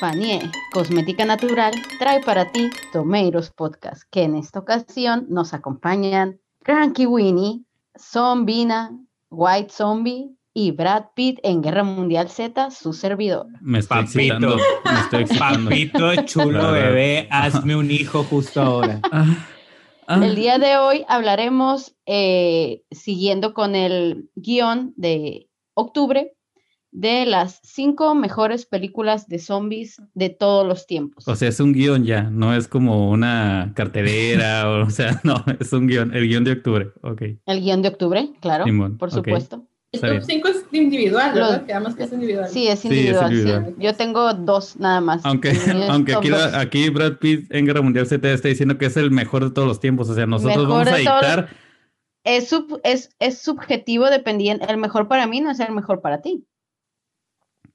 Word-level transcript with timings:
Panie, 0.00 0.40
Cosmética 0.72 1.24
Natural, 1.24 1.72
trae 1.98 2.20
para 2.22 2.50
ti 2.52 2.70
Tomeiros 2.92 3.50
Podcast, 3.50 4.02
que 4.10 4.24
en 4.24 4.34
esta 4.34 4.58
ocasión 4.58 5.26
nos 5.28 5.54
acompañan 5.54 6.38
Cranky 6.62 7.06
Winnie, 7.06 7.64
Zombina, 7.98 8.90
White 9.30 9.72
Zombie 9.72 10.30
y 10.52 10.72
Brad 10.72 11.04
Pitt 11.14 11.38
en 11.42 11.62
Guerra 11.62 11.82
Mundial 11.82 12.28
Z, 12.28 12.70
su 12.70 12.92
servidor. 12.92 13.46
Me 13.60 13.78
estoy 13.78 14.04
Papito. 14.04 14.18
excitando. 14.18 14.56
Me 14.84 15.00
estoy 15.00 15.22
excitando. 15.22 15.70
Papito 15.70 16.22
chulo 16.24 16.72
bebé, 16.72 17.28
hazme 17.30 17.76
un 17.76 17.90
hijo 17.90 18.24
justo 18.24 18.60
ahora. 18.60 19.00
Ah, 20.08 20.20
ah. 20.20 20.24
El 20.24 20.36
día 20.36 20.58
de 20.60 20.76
hoy 20.76 21.04
hablaremos, 21.08 21.96
eh, 22.06 22.84
siguiendo 22.92 23.54
con 23.54 23.74
el 23.74 24.30
guion 24.36 24.94
de 24.96 25.48
octubre, 25.74 26.35
de 26.98 27.26
las 27.26 27.60
cinco 27.62 28.14
mejores 28.14 28.64
películas 28.64 29.28
de 29.28 29.38
zombies 29.38 30.00
de 30.14 30.30
todos 30.30 30.66
los 30.66 30.86
tiempos. 30.86 31.28
O 31.28 31.36
sea, 31.36 31.48
es 31.48 31.60
un 31.60 31.74
guion 31.74 32.04
ya, 32.04 32.22
no 32.22 32.54
es 32.54 32.68
como 32.68 33.10
una 33.10 33.72
cartelera, 33.76 34.68
o, 34.70 34.86
o 34.86 34.90
sea, 34.90 35.20
no, 35.24 35.44
es 35.60 35.72
un 35.74 35.86
guion, 35.88 36.14
el 36.14 36.26
guion 36.26 36.44
de 36.44 36.52
octubre. 36.52 36.88
Ok. 37.02 37.22
el 37.44 37.60
guion 37.60 37.82
de 37.82 37.88
octubre, 37.88 38.30
claro, 38.40 38.64
Simón, 38.64 38.96
por 38.96 39.10
supuesto. 39.10 39.66
El 39.92 40.00
top 40.00 40.10
bien. 40.10 40.24
5 40.24 40.48
es 40.48 40.64
individual, 40.72 41.32
¿verdad? 41.34 41.50
Los- 41.58 41.60
Quedamos 41.66 41.94
que 41.94 42.02
es 42.04 42.12
individual. 42.12 42.48
Sí, 42.48 42.66
es 42.66 42.80
Sí, 42.80 42.88
es 42.88 42.92
individual. 43.22 43.66
sí. 43.68 43.74
Yo 43.78 43.94
tengo 43.94 44.32
dos 44.34 44.76
nada 44.78 45.00
más. 45.00 45.24
Aunque, 45.24 45.52
aunque 45.88 46.14
aquí, 46.14 46.28
la- 46.28 46.58
aquí 46.58 46.88
Brad 46.90 47.18
Pitt 47.18 47.54
en 47.54 47.66
Guerra 47.66 47.82
Mundial 47.82 48.06
Z 48.06 48.30
está 48.32 48.48
diciendo 48.48 48.78
que 48.78 48.86
es 48.86 48.96
el 48.96 49.10
mejor 49.10 49.44
de 49.44 49.50
todos 49.52 49.68
los 49.68 49.80
tiempos. 49.80 50.08
O 50.10 50.14
sea, 50.14 50.26
nosotros 50.26 50.66
Mejor 50.66 50.84
vamos 50.86 50.88
a 50.92 50.96
dictar. 50.96 51.48
es, 52.24 52.48
sub- 52.48 52.80
es, 52.84 53.10
es 53.20 53.38
subjetivo 53.38 54.06
dependiendo. 54.10 54.66
El 54.66 54.76
mejor 54.78 55.08
para 55.08 55.26
mí 55.26 55.40
no 55.40 55.50
es 55.50 55.60
el 55.60 55.72
mejor 55.72 56.00
para 56.00 56.20
ti. 56.20 56.44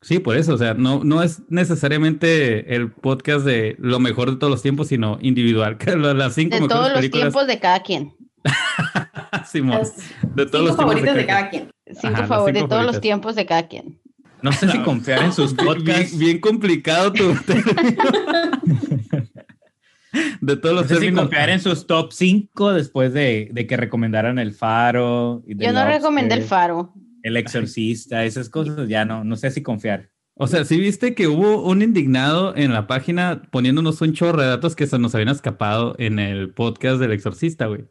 Sí, 0.01 0.17
por 0.19 0.35
eso. 0.35 0.53
O 0.53 0.57
sea, 0.57 0.73
no, 0.73 1.03
no 1.03 1.21
es 1.21 1.43
necesariamente 1.49 2.75
el 2.75 2.91
podcast 2.91 3.45
de 3.45 3.75
lo 3.79 3.99
mejor 3.99 4.31
de 4.31 4.37
todos 4.37 4.49
los 4.51 4.61
tiempos, 4.63 4.87
sino 4.87 5.17
individual. 5.21 5.77
Las 6.15 6.33
cinco 6.33 6.55
De 6.55 6.61
mejores 6.61 6.69
todos 6.69 6.89
los 6.89 6.97
películas. 6.99 7.23
tiempos 7.25 7.47
de 7.47 7.59
cada 7.59 7.83
quien. 7.83 8.13
Simón, 9.45 9.77
Las 9.79 9.95
de 10.35 10.45
todos 10.47 10.51
cinco 10.51 10.57
los 10.65 10.75
tiempos 10.75 10.77
favoritas 10.77 11.15
de 11.15 11.25
cada 11.25 11.39
cada 11.39 11.49
quien. 11.51 11.69
Cinco 11.85 12.13
Ajá, 12.15 12.27
favoritos 12.27 12.53
de 12.53 12.59
cinco 12.61 12.69
todos 12.69 12.85
los 12.85 13.01
tiempos 13.01 13.35
de 13.35 13.45
cada 13.45 13.67
quien. 13.67 13.99
No 14.41 14.51
sé 14.51 14.69
si 14.71 14.79
confiar 14.79 15.23
en 15.23 15.33
sus 15.33 15.55
Bien, 15.55 15.67
podcasts. 15.67 16.17
bien 16.17 16.39
complicado 16.39 17.13
tu. 17.13 17.35
de 20.41 20.57
todos 20.57 20.73
No 20.75 20.81
los 20.81 20.87
sé 20.87 20.95
si 20.95 20.99
términos. 21.01 21.21
confiar 21.25 21.49
en 21.49 21.59
sus 21.59 21.85
top 21.87 22.11
5 22.11 22.73
después 22.73 23.13
de, 23.13 23.49
de 23.51 23.67
que 23.67 23.77
recomendaran 23.77 24.39
El 24.39 24.53
Faro. 24.53 25.43
y 25.45 25.51
Yo 25.55 25.71
no 25.71 25.79
Lobster, 25.81 25.87
recomendé 26.01 26.35
el 26.35 26.43
faro. 26.43 26.93
El 27.23 27.37
Exorcista, 27.37 28.25
esas 28.25 28.49
cosas 28.49 28.87
ya 28.87 29.05
no, 29.05 29.23
no 29.23 29.35
sé 29.35 29.51
si 29.51 29.61
confiar. 29.61 30.11
O 30.35 30.47
sea, 30.47 30.65
sí 30.65 30.79
viste 30.79 31.13
que 31.13 31.27
hubo 31.27 31.63
un 31.63 31.81
indignado 31.81 32.55
en 32.55 32.73
la 32.73 32.87
página 32.87 33.43
poniéndonos 33.51 34.01
un 34.01 34.13
chorro 34.13 34.41
de 34.41 34.47
datos 34.47 34.75
que 34.75 34.87
se 34.87 34.97
nos 34.97 35.13
habían 35.13 35.29
escapado 35.29 35.95
en 35.99 36.19
el 36.19 36.53
podcast 36.53 36.99
del 36.99 37.11
exorcista, 37.11 37.67
güey. 37.67 37.85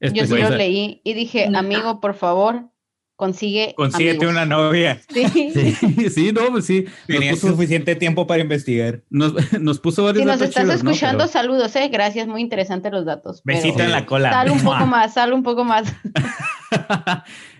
Yo 0.00 0.26
sí 0.26 0.36
lo 0.36 0.50
leí 0.50 1.00
y 1.04 1.14
dije, 1.14 1.48
amigo, 1.54 2.00
por 2.00 2.14
favor, 2.14 2.70
consigue. 3.16 3.74
Consíguete 3.76 4.24
amigos". 4.26 4.32
una 4.32 4.46
novia. 4.46 5.00
Sí. 5.12 5.26
Sí, 5.52 6.10
sí, 6.10 6.32
no, 6.32 6.50
pues 6.52 6.66
sí. 6.66 6.84
Nos 6.84 7.06
Tenías 7.06 7.34
puso, 7.40 7.48
suficiente 7.54 7.96
tiempo 7.96 8.26
para 8.26 8.42
investigar. 8.42 9.02
nos, 9.10 9.32
nos 9.60 9.80
puso 9.80 10.04
varios 10.04 10.22
Si 10.22 10.26
nos 10.26 10.38
datos 10.38 10.48
estás 10.50 10.64
chidos, 10.64 10.84
¿no? 10.84 10.90
escuchando, 10.90 11.18
Pero- 11.24 11.32
saludos, 11.32 11.74
eh. 11.76 11.88
Gracias, 11.90 12.28
muy 12.28 12.40
interesantes 12.42 12.92
los 12.92 13.04
datos. 13.04 13.42
pero 13.44 13.58
Besito 13.58 13.82
en 13.82 13.90
la 13.90 14.06
cola. 14.06 14.30
Sal 14.30 14.50
un 14.50 14.60
poco 14.62 14.86
más, 14.86 15.14
sal 15.14 15.32
un 15.32 15.42
poco 15.42 15.64
más. 15.64 15.92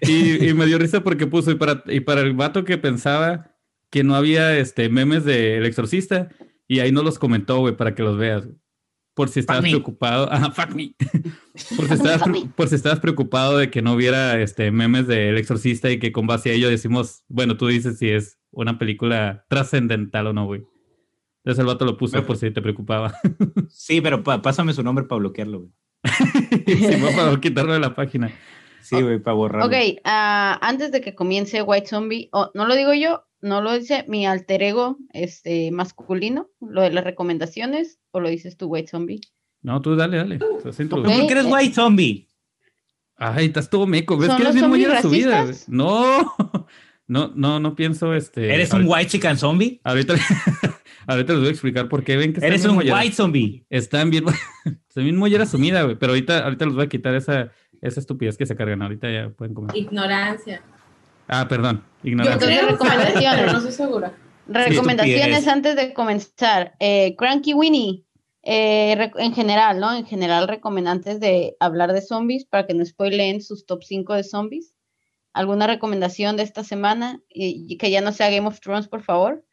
y, 0.03 0.49
y 0.49 0.55
me 0.55 0.67
dio 0.67 0.79
risa 0.79 1.03
porque 1.03 1.27
puso, 1.27 1.51
y 1.51 1.55
para, 1.57 1.83
y 1.87 2.01
para 2.01 2.21
el 2.21 2.35
vato 2.35 2.65
que 2.65 2.79
pensaba 2.79 3.53
que 3.91 4.03
no 4.05 4.15
había 4.15 4.57
este, 4.59 4.89
memes 4.89 5.25
del 5.25 5.65
exorcista, 5.65 6.29
y 6.69 6.81
ahí 6.81 6.91
no 6.93 7.03
los 7.03 7.19
comentó, 7.19 7.59
güey, 7.61 7.77
para 7.77 7.95
que 7.95 8.03
los 8.03 8.19
veas. 8.19 8.45
güey. 8.47 8.57
Por 9.17 9.31
si 9.31 9.41
estabas 9.41 9.63
preocupado. 9.63 10.29
Ajá, 10.33 10.51
fuck 10.51 10.75
me. 10.75 10.95
Por 11.77 11.89
si, 11.89 11.95
estabas, 11.95 12.23
por 12.55 12.69
si 12.69 12.75
estabas 12.75 13.01
preocupado 13.01 13.57
de 13.57 13.71
que 13.71 13.81
no 13.81 13.95
hubiera 13.95 14.39
este, 14.43 14.71
memes 14.71 15.07
del 15.07 15.39
exorcista 15.39 15.91
y 15.91 15.99
que 15.99 16.13
con 16.13 16.27
base 16.27 16.51
a 16.51 16.53
ello 16.53 16.69
decimos, 16.69 17.25
bueno, 17.29 17.57
tú 17.57 17.67
dices 17.67 17.99
si 17.99 18.11
es 18.11 18.39
una 18.51 18.79
película 18.79 19.47
trascendental 19.49 20.27
o 20.27 20.33
no, 20.35 20.45
güey. 20.45 20.65
Entonces 21.39 21.61
el 21.61 21.67
vato 21.67 21.87
lo 21.87 21.97
puso 21.97 22.23
por 22.27 22.37
si 22.37 22.51
te 22.51 22.61
preocupaba. 22.61 23.15
Sí, 23.71 24.03
pero 24.03 24.23
pa- 24.23 24.43
pásame 24.43 24.75
su 24.75 24.83
nombre 24.83 25.07
para 25.07 25.19
bloquearlo, 25.19 25.61
güey. 25.61 25.73
sí, 26.67 26.97
para 27.17 27.41
quitarlo 27.41 27.73
de 27.73 27.81
la 27.81 27.95
página. 27.95 28.31
Sí, 28.83 29.01
güey, 29.01 29.19
para 29.19 29.35
borrarlo. 29.35 29.67
Ok, 29.67 29.99
ah, 30.05 30.59
antes 30.61 30.93
de 30.93 31.01
que 31.01 31.15
comience 31.15 31.63
White 31.63 31.87
Zombie, 31.89 32.29
oh, 32.33 32.51
no 32.55 32.67
lo 32.67 32.77
digo 32.77 32.93
yo, 32.95 33.26
no 33.41 33.61
lo 33.61 33.79
dice 33.79 34.05
mi 34.09 34.27
alter 34.27 34.63
ego 34.63 34.99
este, 35.13 35.71
masculino, 35.71 36.49
lo 36.61 36.83
de 36.83 36.91
las 36.91 37.05
recomendaciones, 37.05 37.99
o 38.11 38.21
lo 38.21 38.29
dices 38.29 38.57
tú, 38.57 38.67
White 38.67 38.89
Zombie. 38.89 39.21
No, 39.63 39.83
tú 39.83 39.97
dale, 39.97 40.19
dale. 40.19 40.35
Estás 40.37 40.79
introduciendo. 40.79 41.25
¿Por 41.25 41.27
qué 41.27 41.33
eres 41.33 41.53
white 41.53 41.75
zombie? 41.75 42.29
Ay, 43.17 43.47
estás 43.47 43.69
todo 43.69 43.87
meco. 43.87 44.17
¿Ves 44.17 44.29
¿Son 44.29 44.37
que 44.37 44.43
eres 44.43 44.55
bien 44.55 44.65
zombies 44.65 44.87
mollera 44.87 45.03
su 45.03 45.11
vida? 45.11 45.45
No, 45.67 46.35
no, 47.09 47.33
no, 47.35 47.59
no 47.59 47.75
pienso 47.75 48.15
este. 48.15 48.55
¿Eres 48.55 48.73
un 48.73 48.85
white 48.87 49.11
chicken 49.11 49.37
zombie? 49.37 49.81
Ahorita, 49.83 50.15
ahorita 51.07 51.33
les 51.33 51.41
voy 51.41 51.49
a 51.49 51.51
explicar 51.51 51.89
por 51.89 52.05
qué 52.05 52.17
ven 52.17 52.33
que 52.33 52.39
están 52.39 52.53
Eres 52.53 52.65
un 52.65 52.77
molleras. 52.77 53.03
white 53.03 53.17
zombie. 53.17 53.67
Están 53.71 54.11
bien, 54.11 54.25
están 54.89 55.05
bien 55.05 55.17
mollera 55.17 55.47
sumida, 55.47 55.83
güey. 55.83 55.97
Pero 55.97 56.13
ahorita, 56.13 56.45
ahorita 56.45 56.67
les 56.67 56.75
voy 56.75 56.85
a 56.85 56.89
quitar 56.89 57.15
esa, 57.15 57.51
esa 57.81 58.01
estupidez 58.01 58.37
que 58.37 58.47
se 58.47 58.55
cargan. 58.55 58.83
Ahorita 58.83 59.11
ya 59.11 59.31
pueden 59.31 59.55
comer. 59.55 59.75
Ignorancia. 59.77 60.63
Ah, 61.29 61.47
perdón. 61.49 61.85
Yo 62.03 62.11
Ignorancia. 62.11 62.35
Entonces, 62.35 62.59
creo, 62.59 62.71
recomendaciones. 62.71 63.53
no 63.53 63.59
estoy 63.59 63.73
segura. 63.73 64.13
Recomendaciones 64.49 65.49
antes 65.49 65.77
de 65.77 65.93
comenzar. 65.93 66.75
Eh, 66.79 67.15
Cranky 67.19 67.53
Winnie, 67.55 68.05
eh, 68.43 69.11
en 69.17 69.35
general, 69.35 69.81
¿no? 69.81 69.95
En 69.95 70.07
general, 70.07 70.47
recomiendo 70.47 70.91
antes 70.91 71.19
de 71.21 71.57
hablar 71.59 71.93
de 71.93 72.01
zombies, 72.01 72.45
para 72.45 72.67
que 72.67 72.75
no 72.75 72.85
spoileen 72.85 73.43
sus 73.43 73.67
top 73.67 73.83
5 73.83 74.15
de 74.15 74.23
zombies. 74.25 74.73
¿Alguna 75.33 75.67
recomendación 75.67 76.37
de 76.37 76.45
esta 76.45 76.65
semana? 76.65 77.21
Y, 77.29 77.67
y 77.69 77.77
que 77.77 77.91
ya 77.91 78.01
no 78.01 78.13
sea 78.13 78.31
Game 78.31 78.47
of 78.47 78.61
Thrones, 78.61 78.89
por 78.89 79.03
favor. 79.03 79.45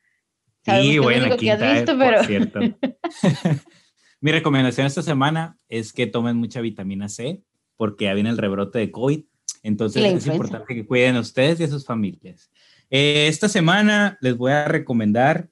Sabemos 0.66 0.88
Sí, 0.92 1.00
único 1.00 1.38
que 1.38 1.52
has 1.52 1.60
quinta, 1.60 1.74
visto, 1.74 1.98
pero- 1.98 2.18
por 2.18 2.26
cierto. 2.26 2.60
Mi 4.22 4.32
recomendación 4.32 4.88
esta 4.88 5.02
semana 5.02 5.58
es 5.68 5.92
que 5.92 6.08
tomen 6.08 6.38
mucha 6.38 6.62
vitamina 6.62 7.10
C 7.10 7.44
porque 7.76 8.06
ya 8.06 8.14
viene 8.14 8.30
el 8.30 8.38
rebrote 8.38 8.80
de 8.80 8.92
COVID. 8.92 9.26
Entonces 9.64 10.04
es 10.04 10.28
importante 10.28 10.76
que 10.76 10.86
cuiden 10.86 11.16
a 11.16 11.22
ustedes 11.22 11.60
y 11.60 11.64
a 11.64 11.68
sus 11.68 11.86
familias. 11.86 12.52
Eh, 12.90 13.28
esta 13.28 13.48
semana 13.48 14.18
les 14.22 14.38
voy 14.38 14.52
a 14.52 14.68
recomendar 14.68 15.50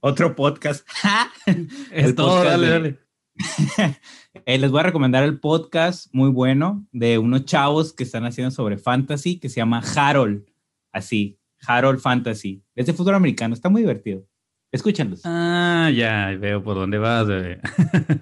otro 0.00 0.34
podcast. 0.36 0.86
Es 1.92 2.14
todo, 2.14 2.28
podcast 2.28 2.50
dale, 2.50 2.68
dale. 2.68 2.98
Eh, 4.46 4.58
les 4.58 4.70
voy 4.70 4.80
a 4.80 4.84
recomendar 4.84 5.24
el 5.24 5.40
podcast 5.40 6.06
muy 6.12 6.30
bueno 6.30 6.86
de 6.92 7.18
unos 7.18 7.44
chavos 7.44 7.92
que 7.92 8.04
están 8.04 8.24
haciendo 8.24 8.52
sobre 8.52 8.78
fantasy 8.78 9.38
que 9.40 9.48
se 9.48 9.56
llama 9.56 9.82
Harold. 9.96 10.44
Así, 10.92 11.38
Harold 11.66 11.98
Fantasy. 11.98 12.62
Es 12.76 12.86
de 12.86 12.92
fútbol 12.92 13.16
americano, 13.16 13.54
está 13.54 13.68
muy 13.68 13.82
divertido. 13.82 14.24
Escúchenlos. 14.70 15.22
Ah, 15.24 15.90
ya 15.94 16.36
veo 16.38 16.62
por 16.62 16.76
dónde 16.76 16.98
vas, 16.98 17.26
bebé. 17.26 17.60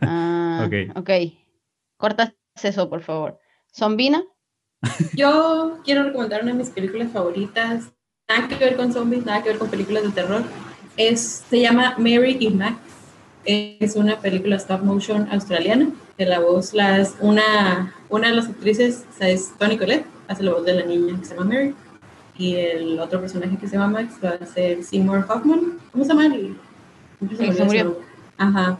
Ah, 0.00 0.66
Ok. 0.66 0.96
ok. 0.96 1.10
Cortas 1.98 2.34
eso, 2.62 2.88
por 2.88 3.02
favor. 3.02 3.38
Zombina, 3.74 4.22
Yo 5.14 5.78
quiero 5.84 6.04
recomendar 6.04 6.42
una 6.42 6.52
de 6.52 6.58
mis 6.58 6.70
películas 6.70 7.10
favoritas. 7.12 7.84
Nada 8.28 8.48
que 8.48 8.56
ver 8.56 8.76
con 8.76 8.92
zombies, 8.92 9.24
nada 9.24 9.42
que 9.42 9.50
ver 9.50 9.58
con 9.58 9.68
películas 9.68 10.02
de 10.02 10.10
terror. 10.10 10.42
Es, 10.96 11.44
se 11.48 11.60
llama 11.60 11.94
Mary 11.98 12.36
y 12.40 12.50
Max. 12.50 12.76
Es 13.44 13.94
una 13.94 14.18
película 14.18 14.56
stop 14.56 14.82
motion 14.82 15.28
australiana. 15.30 15.90
De 16.18 16.26
la 16.26 16.40
voz, 16.40 16.72
las, 16.72 17.14
una, 17.20 17.94
una 18.08 18.28
de 18.28 18.34
las 18.34 18.48
actrices 18.48 19.04
es 19.20 19.56
Toni 19.58 19.76
Collette, 19.76 20.06
hace 20.28 20.42
la 20.42 20.54
voz 20.54 20.64
de 20.64 20.74
la 20.74 20.86
niña 20.86 21.18
que 21.18 21.26
se 21.26 21.34
llama 21.34 21.46
Mary. 21.46 21.74
Y 22.38 22.54
el 22.56 22.98
otro 22.98 23.20
personaje 23.20 23.56
que 23.56 23.68
se 23.68 23.76
llama 23.76 24.00
Max 24.02 24.14
va 24.22 24.30
a 24.30 24.46
ser 24.46 24.82
Seymour 24.82 25.24
Hoffman. 25.28 25.78
¿Cómo 25.92 26.04
se 26.04 26.10
llama? 26.10 26.34
Se 27.36 27.52
se 27.52 27.64
murió. 27.64 28.00
Ajá. 28.36 28.78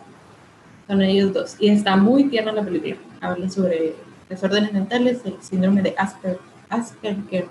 Son 0.87 1.03
ellos 1.03 1.33
dos. 1.33 1.57
Y 1.59 1.69
está 1.69 1.97
muy 1.97 2.25
tierna 2.25 2.53
la 2.53 2.63
película. 2.63 2.97
Habla 3.21 3.49
sobre 3.51 3.95
desórdenes 4.29 4.73
mentales, 4.73 5.23
el 5.25 5.41
síndrome 5.43 5.83
de 5.83 5.95
Asper, 5.97 6.39
Asperger. 6.69 7.47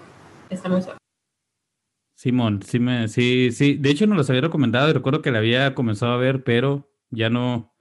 Está 0.49 0.69
muy 0.69 0.81
suave. 0.81 0.97
Simón, 2.15 2.61
sí, 2.63 2.79
me, 2.79 3.07
sí, 3.07 3.49
sí. 3.51 3.75
De 3.75 3.89
hecho, 3.89 4.07
no 4.07 4.15
los 4.15 4.29
había 4.29 4.41
recomendado 4.41 4.89
y 4.89 4.93
recuerdo 4.93 5.21
que 5.21 5.31
la 5.31 5.39
había 5.39 5.75
comenzado 5.75 6.13
a 6.13 6.17
ver, 6.17 6.43
pero 6.43 6.89
ya 7.09 7.29
no. 7.29 7.73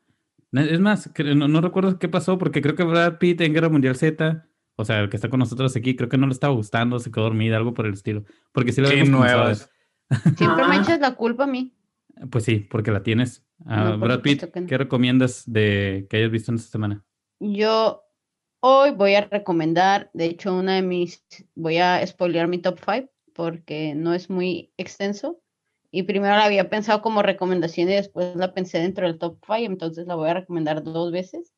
Es 0.52 0.80
más, 0.80 1.10
no, 1.18 1.48
no 1.48 1.60
recuerdo 1.60 1.98
qué 1.98 2.08
pasó 2.08 2.38
porque 2.38 2.60
creo 2.62 2.74
que 2.76 2.84
Brad 2.84 3.18
Pitt 3.18 3.40
en 3.40 3.52
Guerra 3.54 3.68
Mundial 3.68 3.96
Z, 3.96 4.46
o 4.76 4.84
sea, 4.84 5.00
el 5.00 5.08
que 5.08 5.16
está 5.16 5.28
con 5.28 5.40
nosotros 5.40 5.74
aquí, 5.76 5.96
creo 5.96 6.08
que 6.08 6.18
no 6.18 6.26
le 6.26 6.32
estaba 6.32 6.54
gustando, 6.54 6.98
se 6.98 7.10
quedó 7.10 7.24
dormida, 7.24 7.56
algo 7.56 7.74
por 7.74 7.86
el 7.86 7.94
estilo. 7.94 8.24
Porque 8.52 8.72
sí 8.72 8.80
la 8.80 8.88
Qué 8.88 9.00
habíamos 9.00 9.20
nuevas. 9.20 9.70
siempre 10.36 10.64
me 10.68 10.76
echas 10.76 11.00
la 11.00 11.14
culpa 11.14 11.44
a 11.44 11.48
mí. 11.48 11.72
Pues 12.30 12.44
sí, 12.44 12.58
porque 12.58 12.90
la 12.92 13.02
tienes. 13.02 13.44
Ah, 13.66 13.84
No, 13.84 13.98
por 13.98 14.08
Brad 14.08 14.20
Pitt, 14.22 14.40
supuesto 14.40 14.52
que 14.52 14.60
no. 14.60 14.66
¿qué 14.66 14.78
recomiendas 14.78 15.44
de 15.46 16.06
que 16.10 16.16
hayas 16.18 16.30
visto 16.30 16.50
en 16.52 16.56
esta 16.56 16.70
semana? 16.70 17.04
Yo 17.40 18.03
hoy 18.66 18.92
voy 18.92 19.14
a 19.14 19.20
recomendar, 19.20 20.08
de 20.14 20.24
hecho, 20.24 20.54
una 20.54 20.76
de 20.76 20.82
mis, 20.82 21.22
voy 21.54 21.76
a 21.76 22.04
spoilear 22.06 22.48
mi 22.48 22.56
top 22.56 22.78
5 22.82 23.10
porque 23.34 23.94
no 23.94 24.14
es 24.14 24.30
muy 24.30 24.72
extenso 24.78 25.38
Y 25.90 26.04
primero 26.04 26.34
la 26.34 26.46
había 26.46 26.70
pensado 26.70 27.02
como 27.02 27.22
recomendación 27.22 27.90
y 27.90 27.94
después 27.94 28.34
la 28.36 28.54
pensé 28.54 28.78
dentro 28.78 29.06
del 29.06 29.18
top 29.18 29.36
5, 29.44 29.56
entonces 29.66 30.06
la 30.06 30.14
voy 30.14 30.30
a 30.30 30.34
recomendar 30.34 30.82
dos 30.82 31.12
veces. 31.12 31.52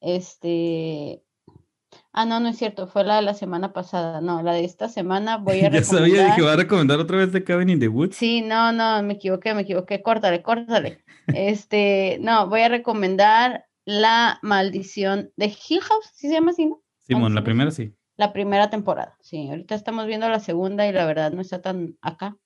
Este. 0.00 1.22
Ah, 2.12 2.24
no, 2.26 2.40
no 2.40 2.48
es 2.48 2.58
cierto, 2.58 2.88
fue 2.88 3.04
la 3.04 3.16
de 3.16 3.22
la 3.22 3.34
semana 3.34 3.72
pasada. 3.72 4.20
No, 4.20 4.42
la 4.42 4.54
de 4.54 4.64
esta 4.64 4.88
semana 4.88 5.36
voy 5.36 5.60
a 5.60 5.70
ya 5.70 5.80
recomendar. 5.80 5.84
sabía 5.84 6.34
que 6.34 6.40
iba 6.40 6.52
a 6.52 6.56
recomendar 6.56 6.98
otra 6.98 7.18
vez 7.18 7.30
de 7.32 7.44
Cabin 7.44 7.70
in 7.70 7.78
the 7.78 7.88
Woods. 7.88 8.16
Sí, 8.16 8.42
no, 8.42 8.72
no, 8.72 9.00
me 9.04 9.14
equivoqué, 9.14 9.54
me 9.54 9.62
equivoqué. 9.62 10.02
Córtale, 10.02 10.42
córtale. 10.42 11.04
Este, 11.32 12.18
no, 12.20 12.48
voy 12.48 12.62
a 12.62 12.68
recomendar 12.68 13.69
La 13.84 14.38
Maldición 14.42 15.30
de 15.36 15.46
Hill 15.46 15.80
House, 15.80 16.10
¿sí 16.14 16.28
se 16.28 16.34
llama 16.34 16.50
así, 16.50 16.66
no? 16.66 16.82
Simón, 16.98 17.34
la 17.34 17.40
sí. 17.40 17.44
primera 17.44 17.70
sí. 17.70 17.94
La 18.16 18.32
primera 18.32 18.70
temporada, 18.70 19.16
sí. 19.20 19.48
Ahorita 19.48 19.74
estamos 19.74 20.06
viendo 20.06 20.28
la 20.28 20.40
segunda 20.40 20.86
y 20.86 20.92
la 20.92 21.06
verdad 21.06 21.32
no 21.32 21.40
está 21.40 21.62
tan 21.62 21.96
acá. 22.02 22.36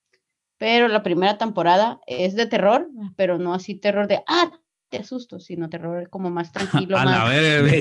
Pero 0.57 0.89
la 0.89 1.03
primera 1.03 1.37
temporada 1.37 2.01
es 2.07 2.37
de 2.37 2.47
terror, 2.47 2.89
pero 3.17 3.39
no 3.39 3.55
así 3.55 3.75
terror 3.75 4.07
de, 4.07 4.23
ah, 4.29 4.53
te 4.89 4.99
asusto, 4.99 5.41
sino 5.41 5.69
terror 5.69 6.09
como 6.11 6.31
más 6.31 6.53
tranquilo, 6.53 6.97
A 6.99 7.05
la 7.05 7.19
más... 7.19 7.29
verga, 7.31 7.73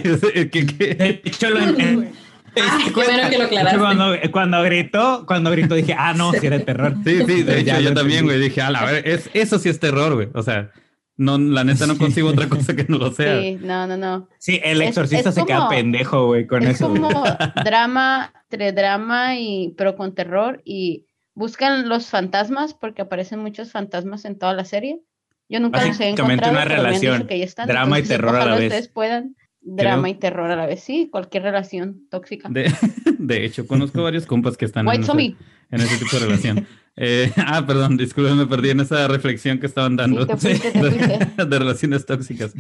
¿qué, 0.50 0.66
qué? 0.66 0.96
De 0.96 1.22
hecho, 1.24 1.50
lo 1.50 1.60
Ah, 2.62 2.90
bueno 2.94 3.30
que 3.30 3.38
lo 3.38 3.80
cuando, 3.80 4.16
cuando 4.32 4.64
gritó, 4.64 5.26
cuando 5.26 5.52
gritó 5.52 5.76
dije, 5.76 5.96
ah, 5.98 6.14
no, 6.14 6.32
si 6.34 6.46
era 6.46 6.60
terror. 6.60 6.96
Sí, 7.04 7.24
sí, 7.26 7.44
de 7.44 7.60
hecho 7.62 7.80
yo 7.80 7.94
también, 7.94 8.26
güey, 8.26 8.40
dije, 8.40 8.62
a 8.62 8.70
la 8.70 8.86
ver, 8.86 9.08
es, 9.08 9.30
eso 9.34 9.58
sí 9.58 9.70
es 9.70 9.80
terror, 9.80 10.14
güey. 10.14 10.30
O 10.34 10.44
sea, 10.44 10.72
no, 11.18 11.38
la 11.38 11.63
neta 11.63 11.86
no 11.88 11.98
consigo 11.98 12.30
otra 12.30 12.48
cosa 12.50 12.75
que 12.75 12.86
no 12.89 12.98
lo 12.98 13.12
sea. 13.12 13.39
Sí, 13.42 13.57
no, 13.62 13.86
no, 13.88 13.98
no. 13.98 14.30
Sí, 14.39 14.60
el 14.63 14.81
Es- 14.81 14.89
exorcista 14.89 15.30
es 15.30 15.36
se 15.36 15.45
queda 15.45 15.57
como- 15.57 15.69
pendejo, 15.69 16.25
güey, 16.27 16.48
con 16.48 16.63
es 16.63 16.75
eso. 16.75 16.89
güey. 16.89 17.01
como 17.01 17.24
drama, 17.65 18.33
entre 18.50 18.71
drama 18.71 19.38
y 19.38 19.74
pero 19.77 19.95
con 19.95 20.13
terror 20.15 20.62
y 20.65 21.06
buscan 21.36 21.89
los 21.89 22.07
fantasmas 22.07 22.74
porque 22.74 23.01
aparecen 23.01 23.39
muchos 23.39 23.71
fantasmas 23.71 24.25
en 24.25 24.38
toda 24.38 24.54
la 24.54 24.65
serie. 24.65 25.00
Yo 25.50 25.60
nunca 25.60 25.80
los 25.80 26.00
he 26.00 26.10
Básicamente 26.12 26.21
encontrado, 26.45 26.54
una 26.54 26.65
relación, 26.65 27.27
que 27.27 27.38
ya 27.39 27.45
están, 27.45 27.68
drama 27.68 27.98
y 27.98 28.01
entonces, 28.01 28.09
terror 28.18 28.36
a 28.36 28.45
la 28.45 28.56
vez. 28.56 28.63
ustedes 28.66 28.88
puedan 28.88 29.36
drama 29.62 30.09
y 30.09 30.16
terror 30.16 30.50
a 30.51 30.56
la 30.56 30.66
vez, 30.66 30.81
sí, 30.83 31.09
cualquier 31.12 31.44
relación 31.44 32.07
tóxica. 32.09 32.50
De, 32.50 32.71
de 33.19 33.45
hecho, 33.45 33.66
conozco 33.68 34.01
varios 34.04 34.25
compas 34.25 34.57
que 34.57 34.66
están 34.66 34.88
en 34.88 35.01
ese, 35.01 35.12
en 35.12 35.36
ese 35.81 35.98
tipo 35.98 36.18
de 36.18 36.25
relación. 36.25 36.68
Eh, 36.95 37.31
ah, 37.38 37.66
perdón, 37.66 37.98
disculpen, 37.98 38.38
me 38.38 38.45
perdí 38.45 38.69
en 38.69 38.80
esa 38.81 39.07
reflexión 39.07 39.60
que 39.60 39.66
estaban 39.66 39.95
dando 39.95 40.22
Sí, 40.22 40.28
te 40.28 40.38
fuiste, 40.38 40.72
te 40.72 40.80
de, 40.80 41.45
de 41.45 41.60
relaciones 41.60 42.06
tóxicas. 42.06 42.54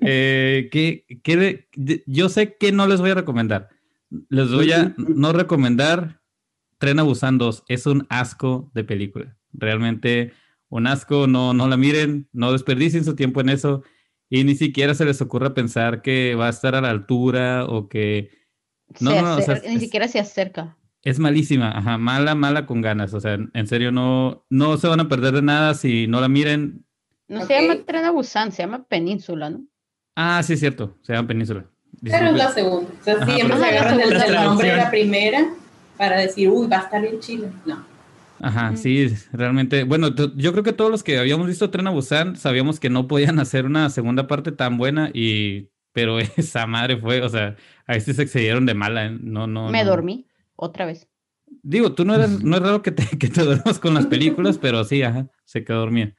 Eh, 0.00 0.68
¿qué- 0.72 1.04
qué 1.22 1.36
de- 1.36 1.68
de- 1.74 2.02
yo 2.06 2.28
sé 2.28 2.56
que 2.56 2.72
no 2.72 2.86
les 2.86 3.00
voy 3.00 3.10
a 3.10 3.14
recomendar. 3.14 3.68
Les 4.28 4.50
voy 4.50 4.72
a 4.72 4.94
no 4.96 5.32
recomendar 5.32 6.20
Tren 6.78 6.98
a 6.98 7.02
Busan 7.02 7.38
2. 7.38 7.64
Es 7.68 7.86
un 7.86 8.06
asco 8.08 8.70
de 8.74 8.84
película. 8.84 9.36
Realmente 9.52 10.32
un 10.68 10.86
asco. 10.86 11.26
No, 11.26 11.52
no 11.52 11.68
la 11.68 11.76
miren, 11.76 12.28
no 12.32 12.52
desperdicien 12.52 13.04
su 13.04 13.14
tiempo 13.14 13.40
en 13.40 13.50
eso. 13.50 13.82
Y 14.30 14.44
ni 14.44 14.54
siquiera 14.54 14.94
se 14.94 15.04
les 15.04 15.20
ocurra 15.20 15.54
pensar 15.54 16.02
que 16.02 16.34
va 16.36 16.46
a 16.46 16.50
estar 16.50 16.74
a 16.74 16.80
la 16.80 16.90
altura 16.90 17.66
o 17.66 17.88
que 17.88 18.30
No, 19.00 19.10
Se 19.10 19.22
no, 19.22 19.36
o 19.36 19.40
sea, 19.42 19.54
acer- 19.56 19.68
ni 19.74 19.78
siquiera 19.80 20.08
se 20.08 20.18
acerca. 20.18 20.76
Es 21.02 21.18
malísima. 21.18 21.70
Ajá, 21.76 21.98
mala, 21.98 22.34
mala 22.34 22.66
con 22.66 22.80
ganas. 22.80 23.14
O 23.14 23.20
sea, 23.20 23.38
en 23.52 23.66
serio, 23.66 23.92
no, 23.92 24.44
no 24.50 24.76
se 24.76 24.88
van 24.88 25.00
a 25.00 25.08
perder 25.08 25.34
de 25.34 25.42
nada 25.42 25.74
si 25.74 26.06
no 26.06 26.20
la 26.20 26.28
miren. 26.28 26.84
No 27.28 27.44
se 27.46 27.60
llama 27.60 27.84
Tren 27.86 28.04
a 28.04 28.10
Busan, 28.10 28.50
se 28.52 28.62
llama 28.62 28.84
Península, 28.88 29.50
¿no? 29.50 29.64
Ah, 30.16 30.42
sí, 30.42 30.54
es 30.54 30.60
cierto. 30.60 30.98
Se 31.02 31.12
llama 31.12 31.28
Península. 31.28 31.64
Pero 32.02 32.26
es 32.26 32.34
la 32.36 32.50
segunda. 32.52 32.90
O 33.00 33.04
sea, 33.04 33.14
Ajá, 33.14 33.26
siempre 33.34 33.56
se 33.58 33.64
agarran 33.64 33.98
del, 33.98 34.10
del 34.10 34.34
nombre 34.34 34.68
de 34.70 34.76
la 34.76 34.90
primera 34.90 35.46
para 35.96 36.18
decir, 36.20 36.48
uy, 36.48 36.66
va 36.66 36.78
a 36.78 36.80
estar 36.82 37.00
bien 37.02 37.20
chile. 37.20 37.48
No. 37.66 37.84
Ajá, 38.42 38.70
Mm. 38.72 38.76
sí, 38.76 39.08
realmente. 39.32 39.84
Bueno, 39.84 40.08
yo 40.14 40.52
creo 40.52 40.64
que 40.64 40.72
todos 40.72 40.90
los 40.90 41.02
que 41.02 41.18
habíamos 41.18 41.46
visto 41.46 41.70
Tren 41.70 41.86
a 41.86 41.90
Busan 41.90 42.36
sabíamos 42.36 42.80
que 42.80 42.88
no 42.90 43.06
podían 43.06 43.38
hacer 43.38 43.66
una 43.66 43.90
segunda 43.90 44.26
parte 44.26 44.52
tan 44.52 44.76
buena 44.78 45.10
y... 45.14 45.68
Pero 45.92 46.18
esa 46.36 46.66
madre 46.66 46.96
fue, 46.96 47.20
o 47.20 47.28
sea, 47.28 47.56
ahí 47.86 48.00
sí 48.00 48.14
se 48.14 48.22
excedieron 48.22 48.64
de 48.64 48.74
mala. 48.74 49.06
¿eh? 49.06 49.18
No, 49.20 49.46
no, 49.48 49.70
Me 49.70 49.82
no. 49.84 49.90
dormí 49.90 50.26
otra 50.60 50.86
vez. 50.86 51.08
Digo, 51.62 51.92
tú 51.94 52.04
no 52.04 52.14
eres, 52.14 52.42
no 52.44 52.56
es 52.56 52.62
raro 52.62 52.82
que 52.82 52.92
te, 52.92 53.04
que 53.18 53.28
te 53.28 53.42
duermas 53.42 53.78
con 53.78 53.94
las 53.94 54.06
películas, 54.06 54.58
pero 54.62 54.84
sí, 54.84 55.02
ajá, 55.02 55.28
se 55.44 55.64
quedó 55.64 55.80
dormida. 55.80 56.14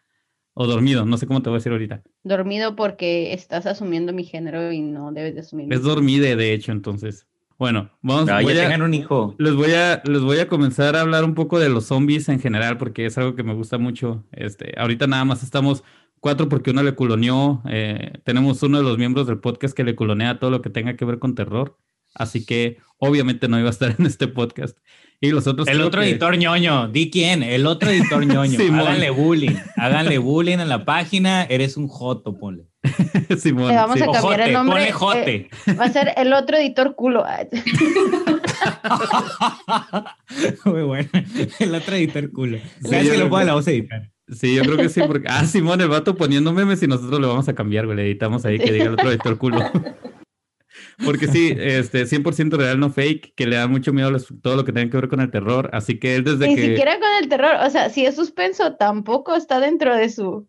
O 0.53 0.67
dormido, 0.67 1.05
no 1.05 1.15
sé 1.17 1.27
cómo 1.27 1.41
te 1.41 1.49
voy 1.49 1.55
a 1.55 1.59
decir 1.59 1.71
ahorita. 1.71 2.03
Dormido 2.23 2.75
porque 2.75 3.31
estás 3.33 3.65
asumiendo 3.65 4.11
mi 4.11 4.25
género 4.25 4.71
y 4.73 4.81
no 4.81 5.13
debes 5.13 5.33
de 5.35 5.39
asumir. 5.41 5.67
mi 5.67 5.75
Es 5.75 5.81
dormida, 5.83 6.35
de 6.35 6.53
hecho, 6.53 6.73
entonces. 6.73 7.25
Bueno, 7.57 7.89
vamos, 8.01 8.25
No, 8.25 8.41
voy 8.41 8.53
ya 8.53 8.61
a- 8.61 8.63
tengan 8.63 8.81
un 8.81 8.93
hijo. 8.93 9.35
les 9.39 9.53
voy 9.55 9.71
a, 9.71 10.01
les 10.03 10.21
voy 10.21 10.39
a 10.39 10.49
comenzar 10.49 10.95
a 10.97 11.01
hablar 11.01 11.23
un 11.23 11.35
poco 11.35 11.57
de 11.59 11.69
los 11.69 11.85
zombies 11.85 12.27
en 12.27 12.39
general, 12.41 12.77
porque 12.77 13.05
es 13.05 13.17
algo 13.17 13.35
que 13.35 13.43
me 13.43 13.53
gusta 13.53 13.77
mucho. 13.77 14.25
Este, 14.33 14.73
ahorita 14.77 15.07
nada 15.07 15.23
más 15.23 15.41
estamos 15.43 15.83
cuatro 16.19 16.49
porque 16.49 16.71
uno 16.71 16.83
le 16.83 16.95
culoneó. 16.95 17.61
eh, 17.69 18.13
tenemos 18.25 18.61
uno 18.63 18.79
de 18.79 18.83
los 18.83 18.97
miembros 18.97 19.27
del 19.27 19.39
podcast 19.39 19.73
que 19.77 19.83
le 19.85 19.95
culonea 19.95 20.37
todo 20.39 20.49
lo 20.51 20.61
que 20.61 20.69
tenga 20.69 20.97
que 20.97 21.05
ver 21.05 21.19
con 21.19 21.33
terror. 21.35 21.77
Así 22.13 22.45
que 22.45 22.77
obviamente 22.97 23.47
no 23.47 23.57
iba 23.59 23.67
a 23.67 23.71
estar 23.71 23.95
en 23.97 24.05
este 24.05 24.27
podcast. 24.27 24.77
Y 25.23 25.29
los 25.29 25.45
otros 25.45 25.67
El 25.67 25.81
otro 25.81 26.01
que- 26.01 26.09
editor 26.09 26.35
ñoño, 26.37 26.87
di 26.87 27.11
quién, 27.11 27.43
el 27.43 27.67
otro 27.67 27.89
editor 27.91 28.25
ñoño. 28.25 28.57
Simón. 28.59 28.79
Háganle 28.81 29.09
bullying, 29.11 29.55
háganle 29.77 30.17
bullying 30.17 30.57
en 30.59 30.67
la 30.69 30.83
página, 30.83 31.43
eres 31.43 31.77
un 31.77 31.87
joto, 31.87 32.37
ponle. 32.39 32.65
Simón, 33.37 33.67
Le 33.69 33.75
vamos 33.75 33.97
sí. 33.97 34.03
a 34.03 34.09
O 34.09 34.13
cambiar 34.13 34.39
el 34.41 34.45
jote, 34.47 34.53
nombre, 34.53 34.75
ponle 34.77 34.91
jote. 34.91 35.35
eh, 35.67 35.73
Va 35.79 35.85
a 35.85 35.91
ser 35.91 36.13
el 36.17 36.33
otro 36.33 36.57
editor 36.57 36.95
culo. 36.95 37.23
Muy 40.65 40.81
bueno, 40.83 41.09
el 41.59 41.75
otro 41.75 41.95
editor 41.95 42.31
culo. 42.31 42.57
Sí, 42.57 42.63
Sabes 42.89 43.09
que 43.09 43.15
creo 43.15 43.27
lo 43.29 43.43
la 43.43 43.53
voz 43.53 43.67
editar. 43.67 44.09
Sí, 44.29 44.55
yo 44.55 44.63
creo 44.63 44.77
que 44.77 44.89
sí, 44.89 45.01
porque. 45.05 45.27
Ah, 45.29 45.45
Simón, 45.45 45.81
el 45.81 45.89
vato 45.89 46.15
poniendo 46.15 46.53
memes 46.53 46.81
y 46.81 46.87
nosotros 46.87 47.19
le 47.19 47.27
vamos 47.27 47.47
a 47.49 47.53
cambiar, 47.53 47.85
güey. 47.85 47.97
Le 47.97 48.05
editamos 48.05 48.45
ahí 48.45 48.57
que 48.57 48.71
diga 48.71 48.85
el 48.85 48.93
otro 48.93 49.09
editor 49.11 49.37
culo. 49.37 49.59
Porque 51.03 51.27
sí, 51.27 51.53
este, 51.57 52.03
100% 52.05 52.57
real, 52.57 52.79
no 52.79 52.89
fake, 52.91 53.33
que 53.35 53.47
le 53.47 53.55
da 53.55 53.67
mucho 53.67 53.93
miedo 53.93 54.07
a 54.09 54.11
los- 54.11 54.33
todo 54.41 54.55
lo 54.55 54.65
que 54.65 54.71
tenga 54.73 54.89
que 54.89 54.97
ver 54.97 55.09
con 55.09 55.19
el 55.21 55.31
terror. 55.31 55.69
Así 55.73 55.99
que 55.99 56.15
él 56.15 56.23
desde 56.23 56.47
Ni 56.47 56.55
que. 56.55 56.67
siquiera 56.67 56.99
con 56.99 57.09
el 57.21 57.29
terror. 57.29 57.55
O 57.65 57.69
sea, 57.69 57.89
si 57.89 58.05
es 58.05 58.15
suspenso, 58.15 58.75
tampoco 58.75 59.35
está 59.35 59.59
dentro 59.59 59.95
de 59.95 60.09
su. 60.09 60.47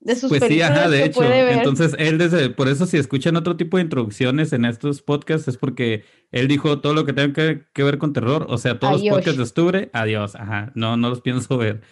De 0.00 0.16
sus 0.16 0.30
Pues 0.30 0.42
sí, 0.48 0.60
ajá, 0.60 0.88
de 0.88 1.04
hecho. 1.04 1.22
Entonces, 1.22 1.94
él 1.96 2.18
desde, 2.18 2.50
por 2.50 2.66
eso 2.68 2.86
si 2.86 2.96
escuchan 2.96 3.36
otro 3.36 3.56
tipo 3.56 3.76
de 3.76 3.84
introducciones 3.84 4.52
en 4.52 4.64
estos 4.64 5.00
podcasts 5.00 5.46
es 5.46 5.56
porque 5.56 6.02
él 6.32 6.48
dijo 6.48 6.80
todo 6.80 6.92
lo 6.92 7.04
que 7.06 7.12
tenga 7.12 7.32
que, 7.32 7.62
que 7.72 7.82
ver 7.84 7.98
con 7.98 8.12
terror, 8.12 8.46
o 8.48 8.58
sea, 8.58 8.80
todos 8.80 8.94
Adiós. 9.00 9.04
los 9.06 9.14
podcasts 9.18 9.36
de 9.38 9.42
octubre, 9.44 9.90
adiós, 9.92 10.34
ajá, 10.34 10.72
no, 10.74 10.96
no 10.96 11.08
los 11.08 11.20
pienso 11.20 11.56
ver. 11.56 11.82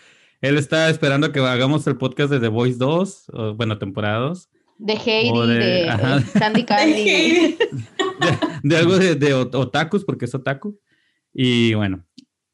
Él 0.40 0.56
está 0.58 0.90
esperando 0.90 1.30
que 1.30 1.38
hagamos 1.38 1.86
el 1.86 1.98
podcast 1.98 2.32
de 2.32 2.40
The 2.40 2.48
Voice 2.48 2.78
2, 2.78 3.26
o, 3.32 3.54
bueno, 3.54 3.78
temporada 3.78 4.18
2, 4.18 4.48
de 4.82 4.94
Heidi, 4.94 5.46
de- 5.46 5.54
de, 5.58 5.88
ajá. 5.90 6.18
eh, 6.34 6.38
Candy 6.38 6.62
de, 6.64 7.56
de 8.62 8.76
algo 8.76 8.98
de, 8.98 9.14
de 9.14 9.34
ot- 9.34 9.54
otakus, 9.54 10.04
porque 10.04 10.24
es 10.24 10.34
otaku. 10.34 10.78
Y 11.32 11.74
bueno, 11.74 12.04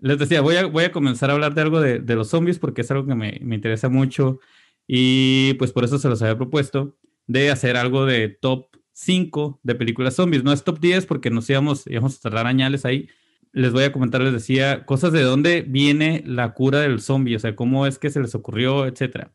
les 0.01 0.19
decía, 0.19 0.41
voy 0.41 0.57
a, 0.57 0.67
voy 0.67 0.85
a 0.85 0.93
comenzar 0.93 1.31
a 1.31 1.35
hablar 1.35 1.55
de 1.55 1.63
algo 1.63 1.81
de, 1.81 1.99
de 2.01 2.15
los 2.15 2.29
zombies 2.29 2.59
porque 2.59 2.83
es 2.83 2.91
algo 2.91 3.07
que 3.07 3.15
me, 3.15 3.39
me 3.43 3.55
interesa 3.55 3.89
mucho 3.89 4.41
y 4.87 5.55
pues 5.55 5.73
por 5.73 5.85
eso 5.85 5.99
se 5.99 6.09
los 6.09 6.21
había 6.23 6.37
propuesto 6.37 6.97
de 7.27 7.51
hacer 7.51 7.77
algo 7.77 8.05
de 8.07 8.29
top 8.29 8.67
5 8.93 9.61
de 9.63 9.75
películas 9.75 10.15
zombies. 10.15 10.45
No 10.45 10.53
es 10.53 10.63
top 10.65 10.79
10 10.81 11.07
porque 11.07 11.31
nos 11.31 11.49
íbamos, 11.51 11.87
íbamos 11.87 12.17
a 12.17 12.21
tardar 12.21 12.47
añales 12.47 12.85
ahí. 12.85 13.09
Les 13.53 13.73
voy 13.73 13.85
a 13.85 13.93
comentar, 13.93 14.21
les 14.21 14.33
decía, 14.35 14.85
cosas 14.85 15.13
de 15.13 15.23
dónde 15.23 15.63
viene 15.67 16.23
la 16.27 16.53
cura 16.53 16.81
del 16.81 17.01
zombie, 17.01 17.37
o 17.37 17.39
sea, 17.39 17.57
cómo 17.57 17.87
es 17.87 17.99
que 17.99 18.11
se 18.11 18.21
les 18.21 18.35
ocurrió, 18.35 18.87
etcétera. 18.87 19.33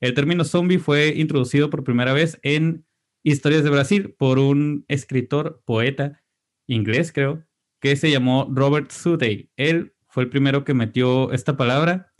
El 0.00 0.14
término 0.14 0.44
zombie 0.44 0.78
fue 0.78 1.14
introducido 1.16 1.70
por 1.70 1.84
primera 1.84 2.12
vez 2.12 2.38
en 2.42 2.84
Historias 3.22 3.64
de 3.64 3.70
Brasil 3.70 4.14
por 4.18 4.38
un 4.38 4.84
escritor, 4.88 5.62
poeta 5.64 6.22
inglés, 6.66 7.10
creo, 7.12 7.46
que 7.80 7.96
se 7.96 8.10
llamó 8.10 8.48
Robert 8.50 8.90
Southey. 8.90 9.50
Él 9.56 9.94
fue 10.08 10.24
el 10.24 10.30
primero 10.30 10.64
que 10.64 10.74
metió 10.74 11.32
esta 11.32 11.56
palabra 11.56 12.12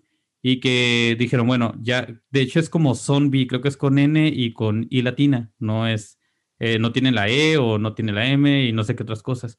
y 0.42 0.60
que 0.60 1.16
dijeron, 1.18 1.46
bueno, 1.46 1.74
ya, 1.80 2.06
de 2.30 2.40
hecho 2.40 2.60
es 2.60 2.68
como 2.68 2.94
zombie, 2.94 3.46
creo 3.46 3.60
que 3.60 3.68
es 3.68 3.76
con 3.76 3.98
N 3.98 4.28
y 4.28 4.52
con 4.52 4.86
I 4.90 5.02
latina, 5.02 5.52
no 5.58 5.86
es, 5.86 6.18
eh, 6.58 6.78
no 6.78 6.92
tiene 6.92 7.12
la 7.12 7.28
E 7.28 7.56
o 7.56 7.78
no 7.78 7.94
tiene 7.94 8.12
la 8.12 8.26
M 8.26 8.64
y 8.66 8.72
no 8.72 8.84
sé 8.84 8.94
qué 8.94 9.02
otras 9.02 9.22
cosas. 9.22 9.58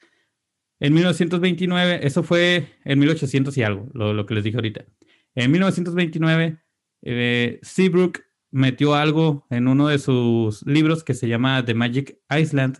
En 0.79 0.93
1929, 0.93 2.01
eso 2.03 2.23
fue 2.23 2.67
en 2.83 2.99
1800 2.99 3.57
y 3.57 3.63
algo, 3.63 3.89
lo, 3.93 4.13
lo 4.13 4.25
que 4.25 4.35
les 4.35 4.43
dije 4.43 4.57
ahorita. 4.57 4.85
En 5.33 5.51
1929, 5.51 6.59
eh, 7.05 7.59
Seabrook 7.61 8.21
metió 8.51 8.95
algo 8.95 9.45
en 9.49 9.67
uno 9.67 9.87
de 9.87 9.99
sus 9.99 10.65
libros 10.65 11.03
que 11.03 11.13
se 11.13 11.27
llama 11.27 11.63
The 11.63 11.73
Magic 11.73 12.19
Island. 12.29 12.79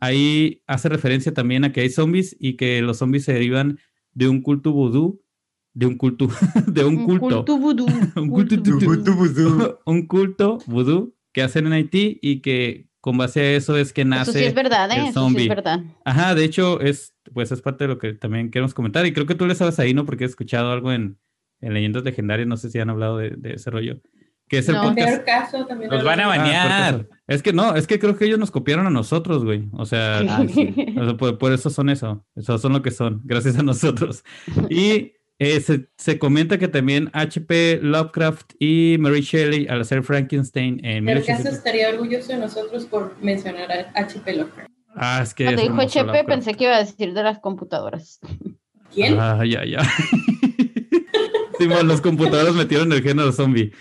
Ahí 0.00 0.62
hace 0.66 0.88
referencia 0.88 1.34
también 1.34 1.64
a 1.64 1.72
que 1.72 1.82
hay 1.82 1.90
zombies 1.90 2.36
y 2.38 2.56
que 2.56 2.80
los 2.82 2.98
zombies 2.98 3.24
se 3.24 3.34
derivan 3.34 3.78
de 4.12 4.28
un 4.28 4.40
culto 4.42 4.72
vudú, 4.72 5.22
de 5.74 5.86
un 5.86 5.96
culto, 5.96 6.28
de 6.66 6.84
un, 6.84 7.04
culto, 7.04 7.44
vudú. 7.58 7.86
Un 8.16 8.30
culto 8.30 8.56
culto 8.84 9.14
vudú. 9.14 9.78
un 9.84 10.06
culto 10.06 10.58
vudú 10.66 11.14
que 11.32 11.42
hacen 11.42 11.66
en 11.66 11.72
Haití 11.72 12.18
y 12.22 12.40
que 12.40 12.88
con 13.00 13.16
base 13.16 13.40
a 13.40 13.52
eso 13.52 13.76
es 13.76 13.92
que 13.92 14.04
nace. 14.04 14.30
Eso 14.30 14.38
sí 14.38 14.44
es 14.44 14.54
verdad, 14.54 14.90
el 14.90 14.98
¿eh? 14.98 15.00
Eso 15.02 15.06
sí 15.08 15.12
zombie. 15.14 15.42
es 15.42 15.48
verdad. 15.48 15.84
Ajá, 16.04 16.34
de 16.34 16.44
hecho, 16.44 16.80
es, 16.80 17.14
pues 17.32 17.52
es 17.52 17.60
parte 17.60 17.84
de 17.84 17.88
lo 17.88 17.98
que 17.98 18.14
también 18.14 18.50
queremos 18.50 18.74
comentar. 18.74 19.06
Y 19.06 19.12
creo 19.12 19.26
que 19.26 19.34
tú 19.34 19.46
le 19.46 19.54
sabes 19.54 19.78
ahí, 19.78 19.94
¿no? 19.94 20.04
Porque 20.04 20.24
he 20.24 20.26
escuchado 20.26 20.72
algo 20.72 20.92
en, 20.92 21.18
en 21.60 21.74
Leyendas 21.74 22.04
Legendarias, 22.04 22.46
no 22.48 22.56
sé 22.56 22.70
si 22.70 22.78
han 22.78 22.90
hablado 22.90 23.18
de, 23.18 23.30
de 23.30 23.54
ese 23.54 23.70
rollo. 23.70 24.00
Que 24.48 24.58
es 24.58 24.68
el 24.70 24.76
No. 24.76 24.82
podcast. 24.84 25.08
Peor 25.08 25.24
caso 25.24 25.66
también. 25.66 25.90
Nos 25.90 26.02
van 26.04 26.20
a 26.20 26.24
Ah, 26.24 26.28
bañar. 26.28 26.94
eso. 26.94 27.06
Es 27.26 27.42
que 27.42 27.52
no, 27.52 27.74
es 27.76 27.86
que 27.86 27.98
creo 27.98 28.16
que 28.16 28.24
ellos 28.24 28.38
nos 28.38 28.50
copiaron 28.50 28.86
a 28.86 28.90
nosotros, 28.90 29.44
güey. 29.44 29.68
O 29.72 29.84
sea, 29.84 30.20
Ah, 30.20 30.46
sí. 30.48 30.74
o 30.98 31.04
sea, 31.04 31.16
por, 31.18 31.36
por 31.36 31.52
eso 31.52 31.68
son 31.68 31.90
eso. 31.90 32.24
Eso 32.34 32.56
son 32.56 32.72
lo 32.72 32.80
que 32.80 32.90
son, 32.90 33.20
gracias 33.24 33.58
a 33.58 33.62
nosotros. 33.62 34.24
Y 34.70 35.12
eh, 35.40 35.60
se, 35.60 35.88
se 35.98 36.18
comenta 36.18 36.58
que 36.58 36.66
también 36.66 37.10
H.P. 37.12 37.80
Lovecraft 37.82 38.52
y 38.58 38.96
Mary 38.98 39.20
Shelley, 39.20 39.68
al 39.68 39.82
hacer 39.82 40.02
Frankenstein 40.02 40.84
en 40.84 41.04
Peor 41.04 41.18
caso 41.18 41.28
1800... 41.44 41.52
estaría 41.58 41.90
orgulloso 41.90 42.32
de 42.32 42.38
nosotros 42.38 42.86
por 42.86 43.16
mencionar 43.22 43.70
a 43.70 43.90
H.P. 44.00 44.32
Lovecraft. 44.34 44.70
Ah, 44.96 45.20
es 45.22 45.34
que. 45.34 45.44
Cuando 45.44 45.62
dijo 45.62 45.80
HP, 45.80 46.24
pensé 46.24 46.54
que 46.54 46.64
iba 46.64 46.74
a 46.74 46.78
decir 46.78 47.12
de 47.12 47.22
las 47.22 47.38
computadoras. 47.38 48.18
¿Quién? 48.94 49.16
Ah, 49.20 49.44
ya, 49.44 49.64
ya. 49.66 49.80
Simón, 51.58 51.88
los 51.88 52.00
computadores 52.00 52.54
metieron 52.54 52.92
el 52.92 53.02
género 53.02 53.32
zombie. 53.32 53.72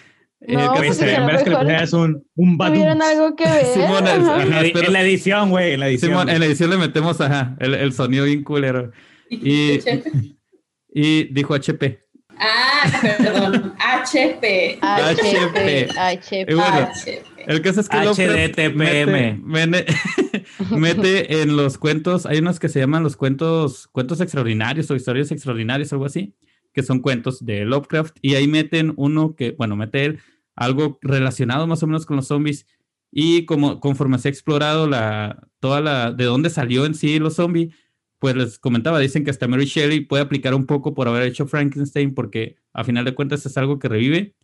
Eh, 0.42 0.54
No, 0.54 0.74
que- 0.74 0.80
pues, 0.88 1.02
en 1.02 1.26
vez 1.26 1.44
que 1.44 1.50
le 1.50 1.56
pusieras 1.58 1.94
un, 1.94 2.24
un 2.36 2.58
badum. 2.58 2.76
¿Tuvieron 2.76 3.02
algo 3.02 3.36
que 3.36 3.44
ver? 3.46 3.66
Simón, 3.66 4.08
es- 4.08 4.14
Ajá. 4.20 4.42
En 4.44 4.50
la, 4.52 4.62
en 4.68 4.96
edición, 4.98 5.50
güey, 5.50 5.74
en 5.74 5.80
la 5.80 5.88
edición. 5.90 6.12
Simón, 6.12 6.30
en 6.30 6.40
la 6.40 6.46
edición 6.46 6.70
le 6.70 6.78
metemos 6.78 7.20
ajá, 7.22 7.56
el, 7.60 7.74
el 7.74 7.94
sonido 7.94 8.26
bien 8.26 8.44
culero. 8.44 8.92
¿Y, 9.30 11.24
dijo 11.34 11.54
HP. 11.54 12.04
Ah, 12.40 13.02
perdón. 13.18 13.74
HP. 13.80 14.78
HP, 14.82 15.88
HP. 15.98 16.46
Y 16.52 16.54
bueno, 16.54 16.90
HP. 16.92 17.24
El 17.48 17.62
caso 17.62 17.82
es 17.82 17.90
que 17.90 17.98
HDTPM. 17.98 18.76
Mete, 18.76 19.40
mete- 19.44 19.86
mete 20.72 21.42
en 21.42 21.56
los 21.56 21.78
cuentos, 21.78 22.26
hay 22.26 22.40
unos 22.40 22.60
que 22.60 22.70
se 22.70 22.80
llaman 22.80 23.04
los 23.04 23.16
cuentos, 23.18 23.88
cuentos 23.88 24.22
extraordinarios 24.22 24.92
o 24.92 24.96
historias 24.96 25.32
extraordinarias, 25.32 25.92
algo 25.94 26.06
así, 26.06 26.36
que 26.78 26.84
son 26.84 27.00
cuentos 27.00 27.44
de 27.44 27.66
Lovecraft, 27.66 28.18
y 28.22 28.36
ahí 28.36 28.48
meten 28.48 28.94
uno 28.98 29.36
que, 29.36 29.54
bueno, 29.58 29.76
mete 29.76 30.20
algo 30.56 31.00
relacionado 31.02 31.66
más 31.66 31.82
o 31.82 31.88
menos 31.88 32.06
con 32.06 32.18
los 32.18 32.28
zombies, 32.28 32.68
y 33.12 33.46
como 33.46 33.80
conforme 33.80 34.20
se 34.20 34.28
ha 34.28 34.32
explorado 34.32 34.88
la, 34.88 35.50
toda 35.60 35.82
la, 35.82 36.12
de 36.12 36.26
dónde 36.26 36.52
salió 36.52 36.86
en 36.86 36.94
sí 36.94 37.18
los 37.18 37.34
zombies, 37.34 37.74
pues 38.20 38.36
les 38.36 38.60
comentaba, 38.60 39.00
dicen 39.00 39.24
que 39.24 39.32
hasta 39.32 39.48
Mary 39.48 39.66
Shelley 39.66 40.02
puede 40.02 40.22
aplicar 40.22 40.54
un 40.54 40.68
poco 40.68 40.94
por 40.94 41.08
haber 41.08 41.24
hecho 41.24 41.48
Frankenstein, 41.48 42.14
porque 42.14 42.58
a 42.74 42.84
final 42.84 43.06
de 43.06 43.16
cuentas 43.16 43.44
es 43.48 43.58
algo 43.58 43.80
que 43.80 43.88
revive, 43.88 44.36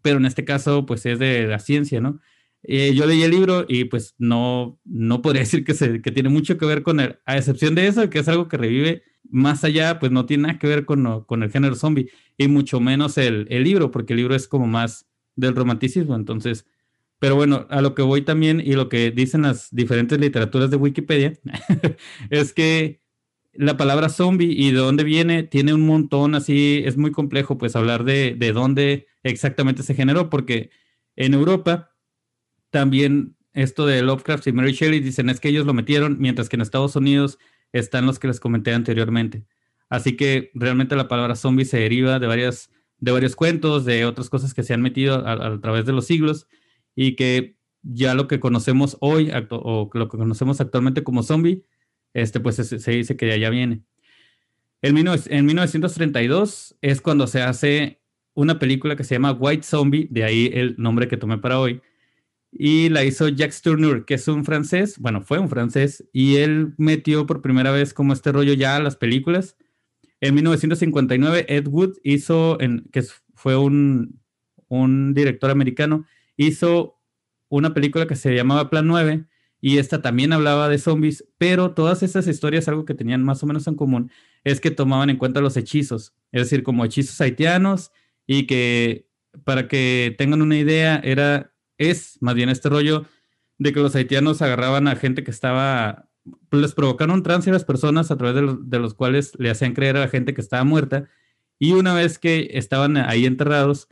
pero 0.00 0.16
en 0.16 0.24
este 0.24 0.46
caso, 0.46 0.86
pues 0.86 1.04
es 1.04 1.18
de 1.18 1.46
la 1.46 1.58
ciencia, 1.58 2.00
¿no? 2.00 2.20
Eh, 2.62 2.94
yo 2.94 3.04
leí 3.04 3.22
el 3.22 3.32
libro 3.32 3.66
y 3.68 3.84
pues 3.84 4.14
no, 4.16 4.80
no 4.86 5.20
podría 5.20 5.42
decir 5.42 5.62
que, 5.62 5.74
se, 5.74 6.00
que 6.00 6.10
tiene 6.10 6.30
mucho 6.30 6.56
que 6.56 6.64
ver 6.64 6.82
con 6.82 7.00
él, 7.00 7.18
a 7.26 7.36
excepción 7.36 7.74
de 7.74 7.86
eso, 7.86 8.08
que 8.08 8.20
es 8.20 8.28
algo 8.28 8.48
que 8.48 8.56
revive 8.56 9.02
más 9.30 9.64
allá, 9.64 9.98
pues 9.98 10.12
no 10.12 10.26
tiene 10.26 10.44
nada 10.44 10.58
que 10.58 10.66
ver 10.66 10.84
con, 10.84 11.24
con 11.24 11.42
el 11.42 11.50
género 11.50 11.74
zombie 11.74 12.10
y 12.36 12.48
mucho 12.48 12.80
menos 12.80 13.18
el, 13.18 13.46
el 13.50 13.64
libro, 13.64 13.90
porque 13.90 14.12
el 14.12 14.18
libro 14.18 14.34
es 14.34 14.48
como 14.48 14.66
más 14.66 15.06
del 15.36 15.54
romanticismo, 15.54 16.14
entonces, 16.14 16.66
pero 17.18 17.36
bueno, 17.36 17.66
a 17.70 17.80
lo 17.80 17.94
que 17.94 18.02
voy 18.02 18.22
también 18.22 18.60
y 18.60 18.72
lo 18.72 18.88
que 18.88 19.10
dicen 19.10 19.42
las 19.42 19.74
diferentes 19.74 20.18
literaturas 20.18 20.70
de 20.70 20.76
Wikipedia 20.76 21.32
es 22.30 22.52
que 22.52 23.00
la 23.54 23.76
palabra 23.76 24.08
zombie 24.08 24.52
y 24.52 24.70
de 24.70 24.78
dónde 24.78 25.04
viene 25.04 25.42
tiene 25.42 25.74
un 25.74 25.86
montón 25.86 26.34
así, 26.34 26.82
es 26.84 26.96
muy 26.96 27.12
complejo 27.12 27.58
pues 27.58 27.76
hablar 27.76 28.04
de, 28.04 28.34
de 28.34 28.52
dónde 28.52 29.06
exactamente 29.22 29.82
se 29.82 29.94
generó, 29.94 30.30
porque 30.30 30.70
en 31.16 31.34
Europa 31.34 31.90
también 32.70 33.36
esto 33.52 33.86
de 33.86 34.02
Lovecraft 34.02 34.46
y 34.46 34.52
Mary 34.52 34.72
Shelley 34.72 35.00
dicen 35.00 35.28
es 35.28 35.40
que 35.40 35.48
ellos 35.48 35.66
lo 35.66 35.74
metieron, 35.74 36.16
mientras 36.18 36.48
que 36.48 36.56
en 36.56 36.62
Estados 36.62 36.96
Unidos 36.96 37.38
están 37.72 38.06
los 38.06 38.18
que 38.18 38.28
les 38.28 38.40
comenté 38.40 38.72
anteriormente. 38.72 39.44
Así 39.88 40.16
que 40.16 40.50
realmente 40.54 40.96
la 40.96 41.08
palabra 41.08 41.36
zombie 41.36 41.64
se 41.64 41.78
deriva 41.78 42.18
de, 42.18 42.26
varias, 42.26 42.70
de 42.98 43.12
varios 43.12 43.36
cuentos, 43.36 43.84
de 43.84 44.04
otras 44.04 44.30
cosas 44.30 44.54
que 44.54 44.62
se 44.62 44.72
han 44.74 44.82
metido 44.82 45.26
a, 45.26 45.60
través 45.60 45.84
de 45.84 45.92
los 45.92 46.06
siglos 46.06 46.46
y 46.94 47.16
que 47.16 47.56
ya 47.82 48.14
lo 48.14 48.28
que 48.28 48.40
conocemos 48.40 48.96
hoy 49.00 49.30
o 49.50 49.90
lo 49.92 50.08
que 50.08 50.16
conocemos 50.16 50.60
actualmente 50.60 51.02
como 51.02 51.22
zombie, 51.22 51.64
este, 52.14 52.40
pues 52.40 52.56
se, 52.56 52.78
se 52.78 52.90
dice 52.90 53.16
que 53.16 53.26
de 53.26 53.32
allá 53.32 53.50
viene. 53.50 53.82
En, 54.82 54.94
19 54.94 55.22
en 55.26 55.46
1932 55.46 56.76
es 56.80 57.00
cuando 57.00 57.26
se 57.26 57.42
hace 57.42 58.00
una 58.34 58.58
película 58.58 58.96
que 58.96 59.04
se 59.04 59.14
llama 59.14 59.32
White 59.32 59.62
Zombie, 59.62 60.08
de 60.10 60.24
ahí 60.24 60.50
el 60.52 60.74
nombre 60.78 61.06
que 61.06 61.16
tomé 61.16 61.38
para 61.38 61.60
hoy, 61.60 61.80
y 62.52 62.90
la 62.90 63.02
hizo 63.02 63.28
Jacques 63.28 63.62
Tourneur, 63.62 64.04
que 64.04 64.14
es 64.14 64.28
un 64.28 64.44
francés, 64.44 64.98
bueno, 64.98 65.22
fue 65.22 65.38
un 65.38 65.48
francés, 65.48 66.04
y 66.12 66.36
él 66.36 66.74
metió 66.76 67.26
por 67.26 67.40
primera 67.40 67.72
vez 67.72 67.94
como 67.94 68.12
este 68.12 68.30
rollo 68.30 68.52
ya 68.52 68.76
a 68.76 68.80
las 68.80 68.96
películas. 68.96 69.56
En 70.20 70.34
1959, 70.34 71.46
Ed 71.48 71.66
Wood 71.66 71.94
hizo, 72.04 72.60
en, 72.60 72.84
que 72.92 73.02
fue 73.34 73.56
un, 73.56 74.20
un 74.68 75.14
director 75.14 75.50
americano, 75.50 76.06
hizo 76.36 77.00
una 77.48 77.74
película 77.74 78.06
que 78.06 78.16
se 78.16 78.34
llamaba 78.34 78.70
Plan 78.70 78.86
9, 78.86 79.24
y 79.60 79.78
esta 79.78 80.02
también 80.02 80.32
hablaba 80.32 80.68
de 80.68 80.78
zombies, 80.78 81.24
pero 81.38 81.72
todas 81.72 82.02
estas 82.02 82.26
historias, 82.26 82.68
algo 82.68 82.84
que 82.84 82.94
tenían 82.94 83.22
más 83.22 83.42
o 83.42 83.46
menos 83.46 83.66
en 83.66 83.76
común, 83.76 84.10
es 84.44 84.60
que 84.60 84.70
tomaban 84.70 85.08
en 85.08 85.16
cuenta 85.16 85.40
los 85.40 85.56
hechizos, 85.56 86.14
es 86.32 86.42
decir, 86.42 86.64
como 86.64 86.84
hechizos 86.84 87.20
haitianos, 87.20 87.92
y 88.26 88.46
que 88.46 89.08
para 89.44 89.68
que 89.68 90.14
tengan 90.18 90.42
una 90.42 90.58
idea, 90.58 91.00
era 91.02 91.51
es 91.78 92.18
más 92.20 92.34
bien 92.34 92.48
este 92.48 92.68
rollo 92.68 93.04
de 93.58 93.72
que 93.72 93.80
los 93.80 93.94
haitianos 93.94 94.42
agarraban 94.42 94.88
a 94.88 94.96
gente 94.96 95.22
que 95.24 95.30
estaba, 95.30 96.08
les 96.50 96.74
provocaron 96.74 97.22
trance 97.22 97.50
a 97.50 97.52
las 97.52 97.64
personas 97.64 98.10
a 98.10 98.16
través 98.16 98.34
de, 98.34 98.42
los- 98.42 98.70
de 98.70 98.78
los 98.78 98.94
cuales 98.94 99.32
le 99.38 99.50
hacían 99.50 99.74
creer 99.74 99.96
a 99.96 100.00
la 100.00 100.08
gente 100.08 100.34
que 100.34 100.40
estaba 100.40 100.64
muerta. 100.64 101.08
Y 101.58 101.72
una 101.72 101.94
vez 101.94 102.18
que 102.18 102.50
estaban 102.54 102.96
ahí 102.96 103.24
enterrados, 103.24 103.88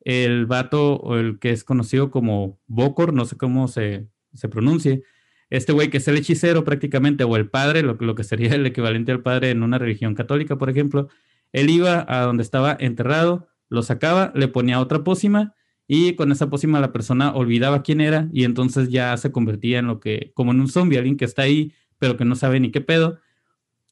el 0.00 0.44
vato, 0.46 0.96
o 0.96 1.16
el 1.16 1.38
que 1.38 1.50
es 1.50 1.64
conocido 1.64 2.10
como 2.10 2.60
Bokor, 2.66 3.14
no 3.14 3.24
sé 3.24 3.36
cómo 3.36 3.68
se, 3.68 4.08
se 4.34 4.48
pronuncie, 4.50 5.02
este 5.48 5.72
güey 5.72 5.88
que 5.88 5.98
es 5.98 6.08
el 6.08 6.16
hechicero 6.18 6.64
prácticamente, 6.64 7.24
o 7.24 7.36
el 7.36 7.48
padre, 7.48 7.82
lo, 7.82 7.94
lo 7.94 8.14
que 8.14 8.24
sería 8.24 8.54
el 8.54 8.66
equivalente 8.66 9.12
al 9.12 9.22
padre 9.22 9.50
en 9.50 9.62
una 9.62 9.78
religión 9.78 10.14
católica, 10.14 10.56
por 10.58 10.68
ejemplo, 10.68 11.08
él 11.52 11.70
iba 11.70 12.04
a 12.08 12.22
donde 12.22 12.42
estaba 12.42 12.76
enterrado, 12.78 13.48
lo 13.70 13.82
sacaba, 13.82 14.32
le 14.34 14.48
ponía 14.48 14.80
otra 14.80 15.02
pócima 15.04 15.54
y 15.86 16.14
con 16.14 16.32
esa 16.32 16.50
pócima 16.50 16.80
la 16.80 16.92
persona 16.92 17.34
olvidaba 17.34 17.82
quién 17.82 18.00
era 18.00 18.28
y 18.32 18.44
entonces 18.44 18.88
ya 18.88 19.16
se 19.16 19.32
convertía 19.32 19.78
en 19.78 19.86
lo 19.86 20.00
que, 20.00 20.32
como 20.34 20.52
en 20.52 20.60
un 20.60 20.68
zombie, 20.68 20.98
alguien 20.98 21.16
que 21.16 21.24
está 21.24 21.42
ahí 21.42 21.72
pero 22.04 22.18
que 22.18 22.26
no 22.26 22.36
sabe 22.36 22.60
ni 22.60 22.70
qué 22.70 22.82
pedo. 22.82 23.18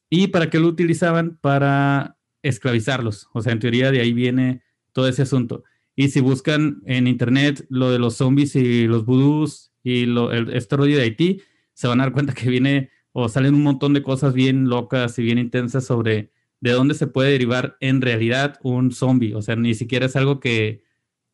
¿Y 0.07 0.27
para 0.27 0.51
qué 0.51 0.59
lo 0.59 0.67
utilizaban? 0.67 1.39
Para 1.41 2.19
esclavizarlos. 2.43 3.27
O 3.33 3.41
sea, 3.41 3.53
en 3.53 3.59
teoría 3.59 3.89
de 3.89 4.01
ahí 4.01 4.13
viene 4.13 4.61
todo 4.91 5.07
ese 5.07 5.23
asunto. 5.23 5.63
Y 5.95 6.09
si 6.09 6.19
buscan 6.19 6.83
en 6.85 7.07
internet 7.07 7.65
lo 7.69 7.89
de 7.89 7.97
los 7.97 8.17
zombies 8.17 8.55
y 8.55 8.85
los 8.85 9.05
vudús 9.05 9.71
y 9.83 10.03
el, 10.03 10.49
este 10.53 10.77
rollo 10.77 10.97
de 10.97 11.03
Haití, 11.03 11.41
se 11.73 11.87
van 11.87 12.01
a 12.01 12.03
dar 12.03 12.13
cuenta 12.13 12.33
que 12.33 12.49
viene 12.49 12.91
o 13.13 13.29
salen 13.29 13.55
un 13.55 13.63
montón 13.63 13.93
de 13.93 14.03
cosas 14.03 14.35
bien 14.35 14.69
locas 14.69 15.17
y 15.17 15.23
bien 15.23 15.39
intensas 15.39 15.85
sobre 15.85 16.31
de 16.61 16.71
dónde 16.71 16.93
se 16.93 17.07
puede 17.07 17.31
derivar 17.31 17.77
en 17.79 18.01
realidad 18.01 18.59
un 18.61 18.91
zombie. 18.91 19.33
O 19.33 19.41
sea, 19.41 19.55
ni 19.55 19.73
siquiera 19.73 20.05
es 20.05 20.15
algo 20.15 20.39
que, 20.39 20.82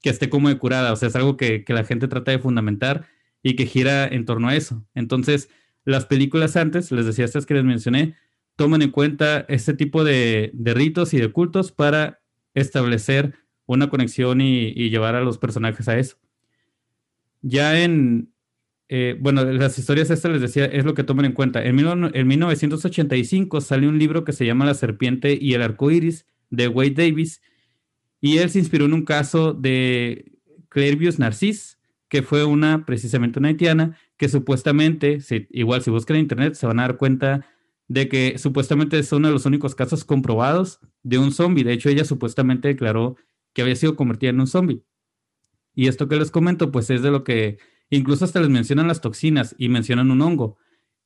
que 0.02 0.10
esté 0.10 0.30
como 0.30 0.50
de 0.50 0.58
curada, 0.58 0.94
o 0.94 0.96
sea, 0.96 1.10
es 1.10 1.16
algo 1.16 1.38
que, 1.38 1.64
que 1.64 1.74
la 1.74 1.84
gente 1.84 2.08
trata 2.08 2.32
de 2.32 2.40
fundamentar 2.40 3.08
y 3.44 3.56
que 3.56 3.66
gira 3.66 4.08
en 4.08 4.26
torno 4.26 4.48
a 4.50 4.56
eso. 4.56 4.86
Entonces, 4.96 5.50
las 5.86 6.06
películas 6.06 6.56
antes, 6.56 6.92
les 6.92 7.06
decía 7.06 7.26
estas 7.26 7.46
que 7.46 7.54
les 7.54 7.64
mencioné, 7.64 8.16
toman 8.56 8.82
en 8.82 8.92
cuenta 8.92 9.46
este 9.50 9.74
tipo 9.74 10.04
de, 10.04 10.52
de 10.54 10.74
ritos 10.74 11.14
y 11.14 11.18
de 11.20 11.32
cultos 11.32 11.72
para 11.72 12.22
establecer 12.54 13.36
una 13.66 13.90
conexión 13.90 14.42
y, 14.42 14.72
llevar 14.90 15.16
a 15.16 15.22
los 15.22 15.38
personajes 15.38 15.88
a 15.88 15.98
eso. 15.98 16.18
Ya 17.42 17.82
en, 17.82 18.34
eh, 18.90 19.16
bueno, 19.20 19.44
las 19.46 19.78
historias 19.80 20.10
estas 20.10 20.32
les 20.32 20.42
decía, 20.42 20.66
es 20.66 20.84
lo 20.86 20.94
que 20.94 21.04
toman 21.04 21.26
en 21.26 21.34
cuenta. 21.34 21.64
En, 21.64 21.76
mil- 21.76 22.12
en 22.14 22.28
1985 22.28 23.62
sale 23.62 23.88
un 23.88 24.00
libro 24.00 24.24
que 24.24 24.34
se 24.34 24.46
llama 24.46 24.66
La 24.66 24.74
serpiente 24.74 25.38
y 25.40 25.54
el 25.54 25.62
arco 25.62 25.92
iris 25.92 26.26
de 26.50 26.68
Wade 26.68 26.92
Davis, 26.92 27.42
y 28.22 28.38
él 28.38 28.50
se 28.50 28.60
inspiró 28.60 28.86
en 28.86 28.94
un 28.94 29.06
caso 29.06 29.54
de 29.54 30.34
Clairvius 30.70 31.20
Narcisse, 31.20 31.78
que 32.10 32.24
fue 32.24 32.44
una, 32.44 32.86
precisamente 32.86 33.40
una 33.40 33.50
haitiana, 33.50 33.98
que 34.18 34.30
supuestamente, 34.30 35.20
igual 35.52 35.82
si 35.82 35.92
buscan 35.92 36.18
internet, 36.18 36.56
se 36.56 36.68
van 36.68 36.80
a 36.80 36.84
dar 36.84 36.98
cuenta 36.98 37.46
de 37.88 38.10
que 38.10 38.38
supuestamente 38.38 39.00
es 39.00 39.12
uno 39.12 39.28
de 39.28 39.34
los 39.34 39.46
únicos 39.46 39.76
casos 39.76 40.04
comprobados 40.04 40.80
de 41.04 41.18
un 41.18 41.32
zombie. 41.32 41.64
De 41.64 41.74
hecho, 41.74 41.90
ella 41.90 42.06
supuestamente 42.06 42.68
declaró 42.68 43.16
que 43.54 43.62
había 43.62 43.76
sido 43.76 43.96
convertida 43.96 44.32
en 44.32 44.40
un 44.40 44.48
zombie. 44.48 44.84
Y 45.74 45.88
esto 45.88 46.08
que 46.08 46.18
les 46.18 46.32
comento, 46.32 46.72
pues 46.72 46.90
es 46.90 47.02
de 47.02 47.12
lo 47.12 47.24
que 47.24 47.58
incluso 47.90 48.26
hasta 48.26 48.42
les 48.42 48.50
mencionan 48.50 48.88
las 48.88 49.02
toxinas 49.02 49.56
y 49.58 49.70
mencionan 49.70 50.12
un 50.12 50.22
hongo. 50.22 50.58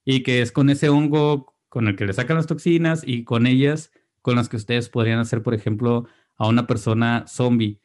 Y 0.03 0.24
que 0.24 0.41
es 0.41 0.51
con 0.51 0.70
ese 0.70 0.89
hongo 0.89 1.55
con 1.70 1.88
el 1.88 1.96
que 1.96 2.05
le 2.05 2.13
sacan 2.13 2.38
las 2.38 2.48
toxinas 2.48 3.03
y 3.05 3.24
con 3.24 3.48
ellas 3.48 3.91
con 4.22 4.36
las 4.36 4.50
que 4.50 4.58
ustedes 4.58 4.89
podrían 4.89 5.20
hacer, 5.20 5.43
por 5.43 5.53
ejemplo, 5.53 6.08
a 6.38 6.48
una 6.48 6.68
persona 6.68 7.25
zombie. 7.28 7.80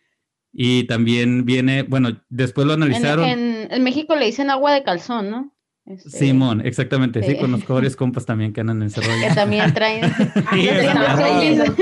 Y 0.52 0.84
también 0.84 1.44
viene, 1.44 1.82
bueno, 1.82 2.10
después 2.28 2.66
lo 2.66 2.72
analizaron. 2.72 3.24
en- 3.26 3.68
en 3.70 3.82
México 3.84 4.16
le 4.16 4.26
dicen 4.26 4.50
agua 4.50 4.72
de 4.72 4.82
calzón, 4.82 5.30
¿no? 5.30 5.54
Este, 5.84 6.10
Simón, 6.10 6.60
exactamente. 6.66 7.22
Sí, 7.22 7.32
Sí. 7.32 7.38
conozco 7.38 7.74
varios 7.74 7.96
compas 7.96 8.26
también 8.26 8.52
que 8.52 8.60
andan 8.60 8.82
en 8.82 8.88
ese 8.88 9.00
rollo. 9.00 9.28
Que 9.28 9.34
también 9.34 9.72
traen. 9.72 10.02
Ay, 10.50 11.56
Los. 11.56 11.76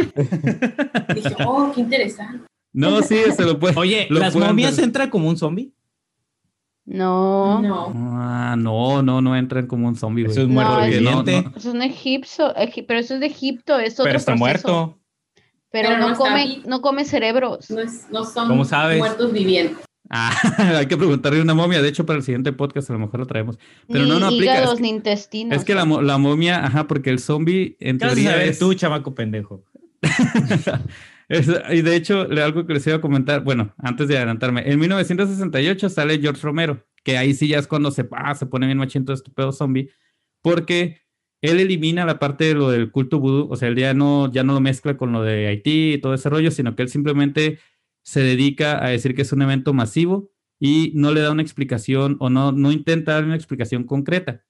Dije, 1.14 1.34
oh, 1.44 1.72
qué 1.74 1.80
interesante. 1.80 2.44
No, 2.72 3.02
sí, 3.02 3.16
se 3.34 3.44
lo 3.44 3.58
puede. 3.58 3.74
Oye, 3.78 4.06
lo 4.10 4.20
¿las 4.20 4.32
pueden 4.32 4.48
momias 4.50 4.78
entran 4.78 5.10
como 5.10 5.28
un 5.28 5.36
zombie? 5.36 5.72
No. 6.84 7.60
No. 7.62 7.92
Ah, 7.96 8.54
no, 8.58 9.02
no, 9.02 9.20
no 9.20 9.36
entran 9.36 9.66
como 9.66 9.88
un 9.88 9.96
zombie. 9.96 10.26
Eso 10.26 10.42
es 10.42 10.48
No, 10.48 10.54
muerto 10.54 10.80
es- 10.84 11.02
no, 11.02 11.22
no. 11.22 11.28
Eso 11.32 11.50
es 11.56 11.66
un 11.66 11.82
egipcio, 11.82 12.54
egi- 12.54 12.84
pero 12.86 13.00
eso 13.00 13.14
es 13.14 13.20
de 13.20 13.26
Egipto, 13.26 13.78
es 13.78 13.94
otro 13.94 14.04
Pero 14.04 14.18
está 14.18 14.32
proceso. 14.36 14.38
muerto. 14.68 15.00
Pero, 15.82 15.88
Pero 15.90 16.00
no, 16.00 16.08
no 16.10 16.16
come, 16.16 16.62
no 16.66 16.80
come 16.80 17.04
cerebros. 17.04 17.70
No, 17.70 17.80
es- 17.80 18.06
no 18.10 18.24
son 18.24 18.48
¿Cómo 18.48 18.64
sabes? 18.64 18.98
muertos 18.98 19.32
vivientes. 19.32 19.76
Ah, 20.08 20.32
hay 20.78 20.86
que 20.86 20.96
preguntarle 20.96 21.40
a 21.40 21.42
una 21.42 21.54
momia. 21.54 21.82
De 21.82 21.88
hecho, 21.88 22.06
para 22.06 22.16
el 22.18 22.22
siguiente 22.24 22.52
podcast 22.52 22.88
a 22.90 22.92
lo 22.94 23.00
mejor 23.00 23.20
lo 23.20 23.26
traemos. 23.26 23.58
Pero 23.88 24.04
ni 24.04 24.10
no, 24.10 24.18
no 24.20 24.26
aplica. 24.26 24.44
hígados, 24.44 24.70
Es 24.70 24.76
que, 24.76 24.82
ni 24.82 24.88
intestinos. 24.90 25.56
es 25.58 25.64
que 25.64 25.74
la, 25.74 25.84
la 25.84 26.16
momia, 26.18 26.64
ajá, 26.64 26.86
porque 26.86 27.10
el 27.10 27.18
zombie 27.18 27.76
en 27.80 27.98
¿Qué 27.98 28.04
vas 28.04 28.12
a 28.12 28.14
teoría 28.14 28.30
saber 28.32 28.48
es... 28.48 28.58
tú, 28.58 28.72
chamaco 28.74 29.14
pendejo? 29.14 29.64
Es- 31.28 31.50
y 31.72 31.82
de 31.82 31.96
hecho, 31.96 32.24
le- 32.26 32.40
algo 32.42 32.66
que 32.66 32.74
les 32.74 32.86
iba 32.86 32.96
a 32.96 33.00
comentar, 33.00 33.42
bueno, 33.42 33.74
antes 33.78 34.06
de 34.06 34.16
adelantarme, 34.16 34.62
en 34.70 34.78
1968 34.78 35.88
sale 35.88 36.20
George 36.20 36.40
Romero, 36.42 36.84
que 37.02 37.18
ahí 37.18 37.34
sí 37.34 37.48
ya 37.48 37.58
es 37.58 37.66
cuando 37.66 37.90
se, 37.90 38.08
ah, 38.12 38.34
se 38.36 38.46
pone 38.46 38.66
bien 38.66 38.80
este 38.80 39.30
pedo 39.34 39.50
zombie, 39.50 39.90
porque 40.40 41.00
él 41.50 41.60
elimina 41.60 42.04
la 42.04 42.18
parte 42.18 42.44
de 42.44 42.54
lo 42.54 42.70
del 42.70 42.90
culto 42.90 43.18
vudú, 43.20 43.48
o 43.50 43.56
sea, 43.56 43.68
él 43.68 43.76
ya 43.76 43.94
no, 43.94 44.30
ya 44.32 44.42
no 44.44 44.54
lo 44.54 44.60
mezcla 44.60 44.96
con 44.96 45.12
lo 45.12 45.22
de 45.22 45.46
Haití 45.48 45.94
y 45.94 45.98
todo 45.98 46.14
ese 46.14 46.28
rollo, 46.28 46.50
sino 46.50 46.74
que 46.76 46.82
él 46.82 46.88
simplemente 46.88 47.58
se 48.02 48.20
dedica 48.20 48.84
a 48.84 48.88
decir 48.90 49.14
que 49.14 49.22
es 49.22 49.32
un 49.32 49.42
evento 49.42 49.72
masivo 49.74 50.30
y 50.60 50.92
no 50.94 51.12
le 51.12 51.20
da 51.20 51.32
una 51.32 51.42
explicación 51.42 52.16
o 52.20 52.30
no, 52.30 52.52
no 52.52 52.72
intenta 52.72 53.12
dar 53.14 53.24
una 53.24 53.36
explicación 53.36 53.84
concreta. 53.84 54.44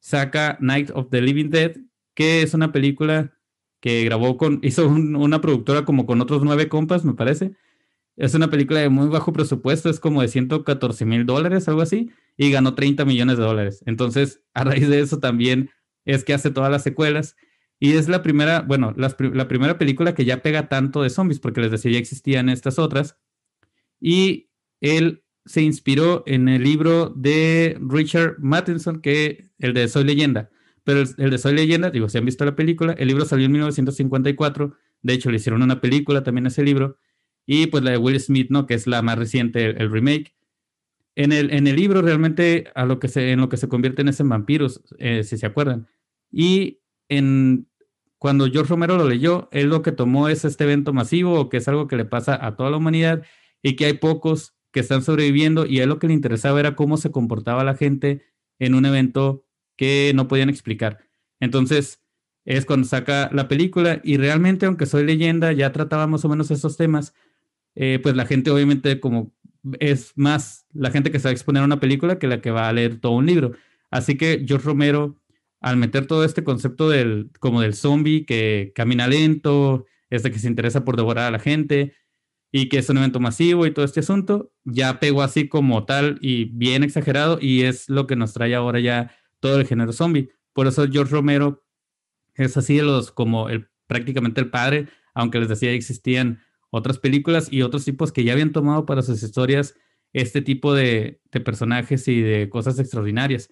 Saca 0.00 0.56
Night 0.60 0.90
of 0.94 1.08
the 1.10 1.20
Living 1.20 1.50
Dead, 1.50 1.76
que 2.14 2.42
es 2.42 2.54
una 2.54 2.72
película 2.72 3.34
que 3.80 4.04
grabó 4.04 4.36
con, 4.36 4.60
hizo 4.62 4.86
un- 4.88 5.16
una 5.16 5.40
productora 5.40 5.84
como 5.84 6.06
con 6.06 6.20
otros 6.20 6.42
nueve 6.44 6.68
compas, 6.68 7.04
me 7.04 7.14
parece. 7.14 7.52
Es 8.16 8.34
una 8.34 8.50
película 8.50 8.80
de 8.80 8.88
muy 8.88 9.08
bajo 9.08 9.32
presupuesto, 9.32 9.88
es 9.90 10.00
como 10.00 10.22
de 10.22 10.28
114 10.28 11.04
mil 11.04 11.24
dólares, 11.24 11.68
algo 11.68 11.82
así, 11.82 12.10
y 12.36 12.50
ganó 12.50 12.74
30 12.74 13.04
millones 13.04 13.38
de 13.38 13.44
dólares. 13.44 13.82
Entonces, 13.86 14.42
a 14.54 14.64
raíz 14.64 14.88
de 14.88 15.00
eso 15.00 15.18
también 15.20 15.70
es 16.08 16.24
que 16.24 16.34
hace 16.34 16.50
todas 16.50 16.70
las 16.70 16.82
secuelas. 16.82 17.36
Y 17.80 17.92
es 17.92 18.08
la 18.08 18.22
primera, 18.22 18.62
bueno, 18.62 18.94
pri- 19.16 19.32
la 19.32 19.46
primera 19.46 19.78
película 19.78 20.14
que 20.14 20.24
ya 20.24 20.42
pega 20.42 20.68
tanto 20.68 21.02
de 21.02 21.10
zombies, 21.10 21.38
porque 21.38 21.60
les 21.60 21.70
decía, 21.70 21.92
ya 21.92 21.98
existían 21.98 22.48
estas 22.48 22.78
otras. 22.78 23.16
Y 24.00 24.50
él 24.80 25.22
se 25.44 25.62
inspiró 25.62 26.22
en 26.26 26.48
el 26.48 26.62
libro 26.62 27.10
de 27.16 27.78
Richard 27.80 28.36
Matheson, 28.38 29.00
que 29.00 29.50
el 29.58 29.74
de 29.74 29.88
Soy 29.88 30.04
Leyenda. 30.04 30.50
Pero 30.84 31.00
el, 31.18 31.30
de 31.30 31.38
Soy 31.38 31.54
Leyenda, 31.54 31.90
digo, 31.90 32.08
si 32.08 32.18
han 32.18 32.24
visto 32.24 32.44
la 32.44 32.56
película, 32.56 32.94
el 32.94 33.08
libro 33.08 33.24
salió 33.24 33.46
en 33.46 33.52
1954. 33.52 34.74
De 35.02 35.12
hecho, 35.12 35.30
le 35.30 35.36
hicieron 35.36 35.62
una 35.62 35.80
película 35.80 36.22
también 36.22 36.46
a 36.46 36.48
ese 36.48 36.62
libro. 36.62 36.96
Y 37.46 37.66
pues 37.68 37.82
la 37.84 37.92
de 37.92 37.98
Will 37.98 38.18
Smith, 38.20 38.48
¿no? 38.50 38.66
Que 38.66 38.74
es 38.74 38.86
la 38.86 39.02
más 39.02 39.18
reciente, 39.18 39.64
el, 39.64 39.80
el 39.80 39.90
remake. 39.90 40.34
En 41.16 41.32
el, 41.32 41.50
en 41.52 41.66
el 41.66 41.76
libro 41.76 42.00
realmente 42.02 42.70
a 42.74 42.84
lo 42.84 42.98
que 43.00 43.08
se, 43.08 43.32
en 43.32 43.40
lo 43.40 43.48
que 43.48 43.56
se 43.56 43.68
convierten 43.68 44.08
es 44.08 44.20
en 44.20 44.28
vampiros, 44.28 44.82
eh, 44.98 45.24
si 45.24 45.36
se 45.36 45.46
acuerdan. 45.46 45.88
Y 46.30 46.80
en, 47.08 47.68
cuando 48.18 48.50
George 48.50 48.70
Romero 48.70 48.96
lo 48.96 49.08
leyó, 49.08 49.48
él 49.52 49.68
lo 49.68 49.82
que 49.82 49.92
tomó 49.92 50.28
es 50.28 50.44
este 50.44 50.64
evento 50.64 50.92
masivo, 50.92 51.48
que 51.48 51.58
es 51.58 51.68
algo 51.68 51.88
que 51.88 51.96
le 51.96 52.04
pasa 52.04 52.38
a 52.44 52.56
toda 52.56 52.70
la 52.70 52.76
humanidad, 52.76 53.24
y 53.62 53.76
que 53.76 53.86
hay 53.86 53.94
pocos 53.94 54.54
que 54.72 54.80
están 54.80 55.02
sobreviviendo, 55.02 55.66
y 55.66 55.80
a 55.80 55.84
él 55.84 55.88
lo 55.88 55.98
que 55.98 56.08
le 56.08 56.14
interesaba 56.14 56.60
era 56.60 56.76
cómo 56.76 56.96
se 56.96 57.10
comportaba 57.10 57.64
la 57.64 57.74
gente 57.74 58.24
en 58.58 58.74
un 58.74 58.84
evento 58.86 59.44
que 59.76 60.12
no 60.14 60.28
podían 60.28 60.48
explicar. 60.48 60.98
Entonces, 61.40 62.02
es 62.44 62.64
cuando 62.64 62.86
saca 62.86 63.30
la 63.32 63.48
película, 63.48 64.00
y 64.04 64.16
realmente, 64.16 64.66
aunque 64.66 64.86
soy 64.86 65.04
leyenda, 65.04 65.52
ya 65.52 65.72
trataba 65.72 66.06
más 66.06 66.24
o 66.24 66.28
menos 66.28 66.50
esos 66.50 66.76
temas, 66.76 67.14
eh, 67.74 68.00
pues 68.02 68.16
la 68.16 68.26
gente 68.26 68.50
obviamente 68.50 68.98
como 68.98 69.32
es 69.80 70.12
más 70.16 70.66
la 70.72 70.90
gente 70.90 71.10
que 71.10 71.18
se 71.18 71.24
va 71.24 71.30
a 71.30 71.32
exponer 71.32 71.62
a 71.62 71.66
una 71.66 71.80
película 71.80 72.18
que 72.18 72.26
la 72.26 72.40
que 72.40 72.50
va 72.50 72.68
a 72.68 72.72
leer 72.72 73.00
todo 73.00 73.12
un 73.12 73.26
libro. 73.26 73.52
Así 73.90 74.16
que 74.16 74.44
George 74.46 74.66
Romero, 74.66 75.20
al 75.60 75.76
meter 75.76 76.06
todo 76.06 76.24
este 76.24 76.44
concepto 76.44 76.88
del, 76.88 77.30
como 77.40 77.60
del 77.60 77.74
zombie 77.74 78.24
que 78.24 78.72
camina 78.74 79.08
lento, 79.08 79.86
este 80.10 80.30
que 80.30 80.38
se 80.38 80.48
interesa 80.48 80.84
por 80.84 80.96
devorar 80.96 81.26
a 81.26 81.30
la 81.30 81.38
gente 81.38 81.94
y 82.50 82.68
que 82.68 82.78
es 82.78 82.88
un 82.88 82.98
evento 82.98 83.20
masivo 83.20 83.66
y 83.66 83.72
todo 83.72 83.84
este 83.84 84.00
asunto, 84.00 84.52
ya 84.64 85.00
pegó 85.00 85.22
así 85.22 85.48
como 85.48 85.84
tal 85.84 86.18
y 86.22 86.46
bien 86.46 86.82
exagerado 86.82 87.38
y 87.40 87.62
es 87.62 87.88
lo 87.88 88.06
que 88.06 88.16
nos 88.16 88.32
trae 88.32 88.54
ahora 88.54 88.80
ya 88.80 89.14
todo 89.40 89.60
el 89.60 89.66
género 89.66 89.92
zombie. 89.92 90.30
Por 90.52 90.66
eso 90.66 90.86
George 90.90 91.12
Romero 91.12 91.64
es 92.34 92.56
así 92.56 92.76
de 92.76 92.84
los 92.84 93.10
como 93.10 93.48
el 93.48 93.68
prácticamente 93.86 94.40
el 94.40 94.50
padre, 94.50 94.88
aunque 95.14 95.40
les 95.40 95.48
decía 95.48 95.72
existían 95.72 96.40
otras 96.70 96.98
películas 96.98 97.48
y 97.50 97.62
otros 97.62 97.84
tipos 97.84 98.12
que 98.12 98.24
ya 98.24 98.32
habían 98.32 98.52
tomado 98.52 98.86
para 98.86 99.02
sus 99.02 99.22
historias 99.22 99.74
este 100.12 100.42
tipo 100.42 100.74
de, 100.74 101.20
de 101.32 101.40
personajes 101.40 102.06
y 102.08 102.20
de 102.20 102.48
cosas 102.48 102.78
extraordinarias. 102.78 103.50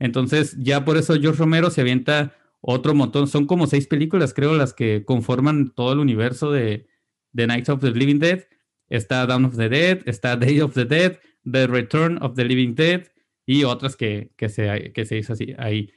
Entonces, 0.00 0.56
ya 0.58 0.84
por 0.84 0.96
eso 0.96 1.14
George 1.20 1.38
Romero 1.38 1.70
se 1.70 1.82
avienta 1.82 2.34
otro 2.60 2.94
montón. 2.94 3.28
Son 3.28 3.46
como 3.46 3.66
seis 3.66 3.86
películas, 3.86 4.34
creo, 4.34 4.54
las 4.54 4.72
que 4.72 5.04
conforman 5.04 5.72
todo 5.74 5.92
el 5.92 6.00
universo 6.00 6.50
de, 6.50 6.88
de 7.32 7.46
Night 7.46 7.68
of 7.68 7.80
the 7.80 7.92
Living 7.92 8.18
Dead. 8.18 8.44
Está 8.88 9.24
Dawn 9.26 9.44
of 9.44 9.56
the 9.56 9.68
Dead, 9.68 10.00
está 10.06 10.36
Day 10.36 10.60
of 10.60 10.74
the 10.74 10.84
Dead, 10.84 11.18
The 11.50 11.68
Return 11.68 12.18
of 12.22 12.34
the 12.34 12.44
Living 12.44 12.74
Dead 12.74 13.04
y 13.46 13.64
otras 13.64 13.94
que, 13.94 14.32
que, 14.36 14.48
se, 14.48 14.92
que 14.92 15.04
se 15.04 15.18
hizo 15.18 15.34
así 15.34 15.54
ahí. 15.58 15.92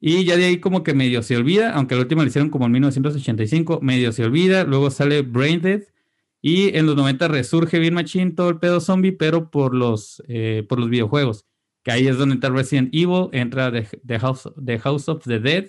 Y 0.00 0.24
ya 0.24 0.36
de 0.36 0.44
ahí 0.46 0.60
como 0.60 0.82
que 0.82 0.94
medio 0.94 1.22
se 1.22 1.36
olvida, 1.36 1.72
aunque 1.72 1.94
la 1.94 2.02
última 2.02 2.22
la 2.22 2.28
hicieron 2.28 2.50
como 2.50 2.66
en 2.66 2.72
1985, 2.72 3.80
medio 3.82 4.12
se 4.12 4.24
olvida. 4.24 4.64
Luego 4.64 4.90
sale 4.90 5.22
Brain 5.22 5.60
Dead 5.60 5.82
y 6.40 6.76
en 6.76 6.86
los 6.86 6.96
90 6.96 7.28
resurge 7.28 7.78
bien 7.78 7.94
machín 7.94 8.34
todo 8.34 8.48
el 8.48 8.58
pedo 8.58 8.80
zombie, 8.80 9.12
pero 9.12 9.50
por 9.50 9.74
los, 9.74 10.22
eh, 10.28 10.64
por 10.68 10.78
los 10.80 10.88
videojuegos. 10.88 11.46
Que 11.82 11.92
ahí 11.92 12.08
es 12.08 12.18
donde 12.18 12.34
entra 12.34 12.50
Resident 12.50 12.94
Evil, 12.94 13.28
entra 13.32 13.72
The, 13.72 13.86
The 14.06 14.18
House, 14.18 14.48
The 14.64 14.78
House 14.78 15.08
of 15.08 15.24
the 15.24 15.40
Dead 15.40 15.66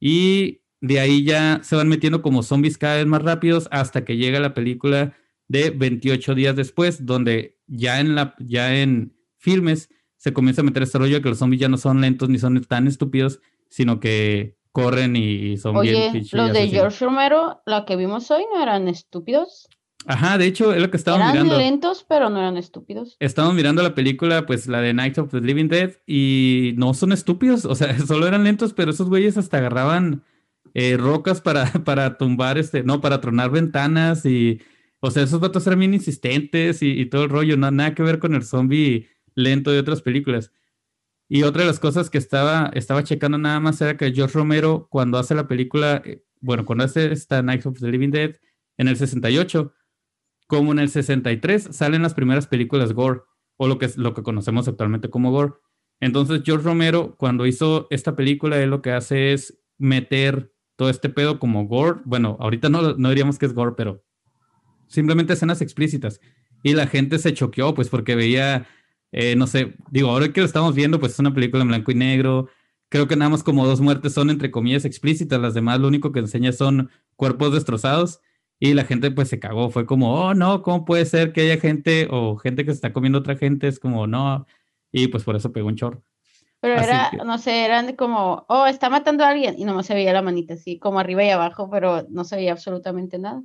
y 0.00 0.62
de 0.80 1.00
ahí 1.00 1.24
ya 1.24 1.60
se 1.62 1.76
van 1.76 1.88
metiendo 1.88 2.20
como 2.20 2.42
zombies 2.42 2.76
cada 2.76 2.96
vez 2.96 3.06
más 3.06 3.22
rápidos 3.22 3.68
hasta 3.70 4.04
que 4.04 4.16
llega 4.16 4.38
la 4.38 4.52
película 4.52 5.16
de 5.48 5.70
28 5.70 6.34
días 6.34 6.56
después, 6.56 7.06
donde 7.06 7.58
ya 7.66 8.00
en, 8.00 8.14
la, 8.14 8.34
ya 8.38 8.76
en 8.76 9.16
filmes 9.38 9.88
se 10.16 10.32
comienza 10.32 10.62
a 10.62 10.64
meter 10.64 10.82
este 10.82 10.98
rollo 10.98 11.16
de 11.16 11.22
que 11.22 11.28
los 11.28 11.38
zombies 11.38 11.60
ya 11.60 11.68
no 11.68 11.76
son 11.76 12.00
lentos 12.00 12.28
ni 12.28 12.38
son 12.38 12.62
tan 12.64 12.86
estúpidos, 12.86 13.40
sino 13.68 14.00
que 14.00 14.56
corren 14.72 15.16
y 15.16 15.56
son 15.56 15.80
bien 15.80 15.94
Oye, 15.94 16.10
pinche 16.12 16.36
los 16.36 16.52
de. 16.52 16.68
George 16.68 17.04
Romero, 17.04 17.62
la 17.64 17.84
que 17.84 17.96
vimos 17.96 18.30
hoy, 18.30 18.44
no 18.52 18.62
eran 18.62 18.88
estúpidos. 18.88 19.68
Ajá, 20.06 20.38
de 20.38 20.46
hecho, 20.46 20.72
es 20.74 20.82
lo 20.82 20.90
que 20.90 20.96
estábamos 20.96 21.32
Eran 21.32 21.44
mirando. 21.46 21.58
lentos, 21.58 22.04
pero 22.08 22.30
no 22.30 22.38
eran 22.38 22.56
estúpidos. 22.56 23.16
Estamos 23.20 23.54
mirando 23.54 23.82
la 23.82 23.94
película, 23.94 24.46
pues 24.46 24.66
la 24.66 24.80
de 24.80 24.92
Night 24.92 25.18
of 25.18 25.30
the 25.30 25.40
Living 25.40 25.68
Dead, 25.68 25.92
y 26.06 26.74
no 26.76 26.94
son 26.94 27.12
estúpidos, 27.12 27.64
o 27.64 27.74
sea, 27.74 27.98
solo 28.06 28.26
eran 28.26 28.44
lentos, 28.44 28.74
pero 28.74 28.90
esos 28.90 29.08
güeyes 29.08 29.36
hasta 29.36 29.58
agarraban 29.58 30.22
eh, 30.74 30.96
rocas 30.96 31.40
para, 31.40 31.64
para 31.84 32.18
tumbar, 32.18 32.58
este, 32.58 32.82
no, 32.82 33.00
para 33.00 33.20
tronar 33.20 33.50
ventanas, 33.50 34.26
y, 34.26 34.60
o 35.00 35.10
sea, 35.10 35.22
esos 35.22 35.40
vatos 35.40 35.66
eran 35.66 35.78
bien 35.78 35.94
insistentes 35.94 36.82
y, 36.82 36.90
y 36.90 37.06
todo 37.06 37.24
el 37.24 37.30
rollo, 37.30 37.56
no, 37.56 37.70
nada 37.70 37.94
que 37.94 38.02
ver 38.02 38.18
con 38.18 38.34
el 38.34 38.44
zombie 38.44 39.08
lento 39.34 39.70
de 39.70 39.78
otras 39.78 40.02
películas. 40.02 40.52
Y 41.28 41.42
otra 41.42 41.62
de 41.62 41.68
las 41.68 41.80
cosas 41.80 42.10
que 42.10 42.18
estaba, 42.18 42.70
estaba 42.74 43.02
checando 43.02 43.38
nada 43.38 43.58
más 43.58 43.80
era 43.80 43.96
que 43.96 44.12
George 44.12 44.34
Romero, 44.38 44.86
cuando 44.90 45.18
hace 45.18 45.34
la 45.34 45.48
película, 45.48 46.02
eh, 46.04 46.22
bueno, 46.40 46.64
cuando 46.66 46.84
hace 46.84 47.12
esta 47.12 47.42
Night 47.42 47.64
of 47.64 47.80
the 47.80 47.88
Living 47.90 48.10
Dead 48.10 48.36
en 48.76 48.88
el 48.88 48.96
68, 48.96 49.72
como 50.46 50.72
en 50.72 50.78
el 50.78 50.88
63 50.88 51.68
salen 51.70 52.02
las 52.02 52.14
primeras 52.14 52.46
películas 52.46 52.92
gore, 52.92 53.20
o 53.56 53.68
lo 53.68 53.78
que, 53.78 53.86
es, 53.86 53.96
lo 53.96 54.14
que 54.14 54.22
conocemos 54.22 54.68
actualmente 54.68 55.10
como 55.10 55.30
gore. 55.30 55.54
Entonces 56.00 56.42
George 56.44 56.64
Romero, 56.64 57.16
cuando 57.16 57.46
hizo 57.46 57.86
esta 57.90 58.16
película, 58.16 58.60
él 58.60 58.70
lo 58.70 58.82
que 58.82 58.92
hace 58.92 59.32
es 59.32 59.58
meter 59.78 60.52
todo 60.76 60.90
este 60.90 61.08
pedo 61.08 61.38
como 61.38 61.66
gore. 61.66 62.00
Bueno, 62.04 62.36
ahorita 62.40 62.68
no, 62.68 62.94
no 62.94 63.08
diríamos 63.08 63.38
que 63.38 63.46
es 63.46 63.54
gore, 63.54 63.74
pero 63.76 64.04
simplemente 64.88 65.32
escenas 65.32 65.60
explícitas. 65.60 66.20
Y 66.62 66.74
la 66.74 66.86
gente 66.86 67.18
se 67.18 67.34
choqueó, 67.34 67.74
pues 67.74 67.88
porque 67.88 68.14
veía, 68.14 68.66
eh, 69.12 69.36
no 69.36 69.46
sé, 69.46 69.74
digo, 69.90 70.10
ahora 70.10 70.32
que 70.32 70.40
lo 70.40 70.46
estamos 70.46 70.74
viendo, 70.74 70.98
pues 70.98 71.12
es 71.12 71.18
una 71.18 71.34
película 71.34 71.62
en 71.62 71.68
blanco 71.68 71.92
y 71.92 71.94
negro. 71.94 72.48
Creo 72.88 73.06
que 73.08 73.16
nada 73.16 73.30
más 73.30 73.42
como 73.42 73.66
dos 73.66 73.80
muertes 73.80 74.12
son 74.12 74.30
entre 74.30 74.50
comillas 74.50 74.84
explícitas, 74.84 75.40
las 75.40 75.54
demás 75.54 75.80
lo 75.80 75.88
único 75.88 76.12
que 76.12 76.20
enseña 76.20 76.52
son 76.52 76.90
cuerpos 77.16 77.52
destrozados. 77.52 78.20
Y 78.60 78.74
la 78.74 78.84
gente 78.84 79.10
pues 79.10 79.28
se 79.28 79.38
cagó, 79.40 79.70
fue 79.70 79.84
como, 79.86 80.14
oh 80.14 80.34
no, 80.34 80.62
¿cómo 80.62 80.84
puede 80.84 81.04
ser 81.06 81.32
que 81.32 81.42
haya 81.42 81.60
gente 81.60 82.08
o 82.10 82.36
gente 82.36 82.64
que 82.64 82.70
se 82.70 82.76
está 82.76 82.92
comiendo 82.92 83.18
a 83.18 83.20
otra 83.20 83.36
gente? 83.36 83.68
Es 83.68 83.78
como, 83.78 84.06
no. 84.06 84.46
Y 84.92 85.08
pues 85.08 85.24
por 85.24 85.36
eso 85.36 85.52
pegó 85.52 85.68
un 85.68 85.76
chorro. 85.76 86.02
Pero 86.60 86.76
Así 86.76 86.84
era, 86.84 87.08
que- 87.10 87.16
no 87.18 87.36
sé, 87.36 87.64
eran 87.64 87.94
como, 87.94 88.46
oh, 88.48 88.66
está 88.66 88.88
matando 88.88 89.24
a 89.24 89.30
alguien. 89.30 89.54
Y 89.58 89.64
nomás 89.64 89.86
se 89.86 89.94
veía 89.94 90.12
la 90.14 90.22
manita 90.22 90.54
así, 90.54 90.78
como 90.78 90.98
arriba 90.98 91.22
y 91.24 91.30
abajo, 91.30 91.68
pero 91.70 92.06
no 92.08 92.24
se 92.24 92.36
veía 92.36 92.52
absolutamente 92.52 93.18
nada. 93.18 93.42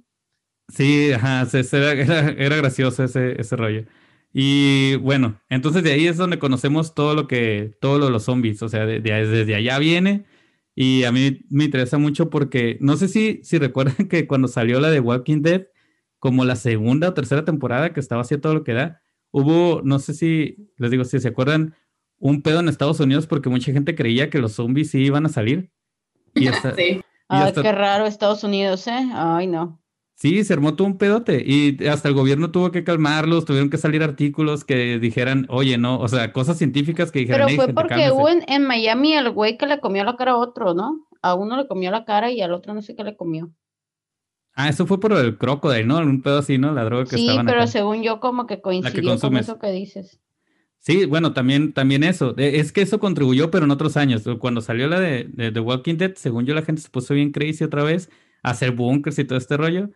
Sí, 0.69 1.11
ajá, 1.11 1.45
se- 1.47 1.63
se- 1.63 1.77
era, 1.77 1.91
era, 1.93 2.29
era 2.29 2.55
gracioso 2.55 3.03
ese, 3.03 3.39
ese 3.41 3.55
rollo. 3.55 3.83
Y 4.31 4.95
bueno, 4.97 5.41
entonces 5.49 5.83
de 5.83 5.91
ahí 5.91 6.07
es 6.07 6.15
donde 6.17 6.37
conocemos 6.39 6.93
todo 6.93 7.15
lo 7.15 7.27
que, 7.27 7.75
todo 7.81 7.97
lo 7.97 8.05
de 8.05 8.11
los 8.11 8.23
zombies, 8.23 8.61
o 8.61 8.69
sea, 8.69 8.85
de- 8.85 8.99
de- 9.01 9.27
desde 9.27 9.55
allá 9.55 9.79
viene. 9.79 10.25
Y 10.81 11.03
a 11.03 11.11
mí 11.11 11.41
me 11.49 11.65
interesa 11.65 11.97
mucho 11.97 12.29
porque 12.29 12.77
no 12.79 12.95
sé 12.95 13.09
si, 13.09 13.41
si 13.43 13.57
recuerdan 13.57 14.07
que 14.07 14.27
cuando 14.27 14.47
salió 14.47 14.79
la 14.79 14.89
de 14.89 15.01
Walking 15.01 15.41
Dead, 15.41 15.67
como 16.19 16.45
la 16.45 16.55
segunda 16.55 17.09
o 17.09 17.13
tercera 17.13 17.43
temporada 17.43 17.91
que 17.91 17.99
estaba 17.99 18.21
haciendo 18.21 18.43
todo 18.43 18.53
lo 18.53 18.63
que 18.63 18.71
da, 18.71 19.01
hubo, 19.31 19.81
no 19.83 19.99
sé 19.99 20.13
si, 20.13 20.69
les 20.77 20.89
digo, 20.89 21.03
si 21.03 21.19
se 21.19 21.27
acuerdan, 21.27 21.75
un 22.17 22.41
pedo 22.41 22.61
en 22.61 22.69
Estados 22.69 23.01
Unidos 23.01 23.27
porque 23.27 23.49
mucha 23.49 23.73
gente 23.73 23.93
creía 23.93 24.29
que 24.29 24.39
los 24.39 24.53
zombies 24.53 24.91
sí 24.91 24.99
iban 24.99 25.25
a 25.25 25.29
salir. 25.29 25.69
Y 26.33 26.47
hasta, 26.47 26.73
Sí. 26.75 26.83
y 26.83 27.01
Ay, 27.27 27.41
hasta- 27.49 27.61
qué 27.61 27.71
raro 27.73 28.05
Estados 28.05 28.45
Unidos, 28.45 28.87
¿eh? 28.87 29.09
Ay, 29.13 29.47
no. 29.47 29.78
Sí, 30.19 30.43
se 30.43 30.51
armó 30.51 30.75
todo 30.75 30.85
un 30.85 30.97
pedote 30.97 31.41
y 31.45 31.87
hasta 31.87 32.09
el 32.09 32.13
gobierno 32.13 32.51
tuvo 32.51 32.71
que 32.71 32.83
calmarlos, 32.83 33.45
tuvieron 33.45 33.69
que 33.69 33.77
salir 33.77 34.03
artículos 34.03 34.65
que 34.65 34.99
dijeran, 34.99 35.45
oye, 35.47 35.77
no, 35.77 35.97
o 35.97 36.07
sea, 36.09 36.33
cosas 36.33 36.57
científicas 36.57 37.09
que 37.09 37.19
dijeran, 37.19 37.47
Pero 37.47 37.49
"Ey, 37.49 37.55
fue 37.55 37.65
gente, 37.67 37.81
porque 37.81 37.95
cálmese". 37.95 38.11
hubo 38.11 38.27
en, 38.27 38.43
en 38.49 38.63
Miami 38.65 39.13
el 39.13 39.29
güey 39.31 39.57
que 39.57 39.65
le 39.65 39.79
comió 39.79 40.03
la 40.03 40.17
cara 40.17 40.31
a 40.31 40.37
otro, 40.37 40.73
¿no? 40.73 41.07
A 41.21 41.35
uno 41.35 41.55
le 41.55 41.67
comió 41.67 41.89
la 41.89 42.03
cara 42.03 42.31
y 42.31 42.41
al 42.41 42.51
otro 42.51 42.73
no 42.73 42.81
sé 42.81 42.97
qué 42.97 43.05
le 43.05 43.15
comió. 43.15 43.49
Ah, 44.55 44.67
eso 44.67 44.85
fue 44.85 44.99
por 44.99 45.13
el 45.13 45.37
crocodile, 45.37 45.85
¿no? 45.85 45.99
Un 45.99 46.21
pedo 46.21 46.39
así, 46.39 46.57
¿no? 46.57 46.73
La 46.73 46.83
droga 46.83 47.05
que 47.05 47.15
Sí, 47.15 47.21
estaban 47.27 47.45
pero 47.45 47.59
acá. 47.59 47.67
según 47.67 48.03
yo 48.03 48.19
como 48.19 48.45
que 48.45 48.59
coincidió 48.59 49.17
con 49.17 49.37
eso 49.37 49.57
que 49.57 49.71
dices. 49.71 50.19
Sí, 50.79 51.05
bueno, 51.05 51.33
también, 51.33 51.71
también 51.73 52.03
eso. 52.03 52.35
Eh, 52.37 52.59
Es 52.59 52.71
que 52.73 52.81
eso 52.81 52.99
contribuyó, 52.99 53.51
pero 53.51 53.65
en 53.65 53.71
otros 53.71 53.95
años. 53.95 54.23
Cuando 54.39 54.59
salió 54.59 54.87
la 54.87 54.99
de, 54.99 55.29
de 55.31 55.51
The 55.53 55.59
Walking 55.61 55.95
Dead, 55.95 56.13
según 56.15 56.45
yo, 56.45 56.53
la 56.55 56.61
gente 56.61 56.81
se 56.81 56.89
puso 56.89 57.13
bien 57.13 57.31
crazy 57.31 57.63
otra 57.63 57.83
vez 57.83 58.09
a 58.43 58.51
hacer 58.51 58.71
bunkers 58.71 59.17
y 59.19 59.23
todo 59.25 59.37
este 59.37 59.55
rollo. 59.55 59.91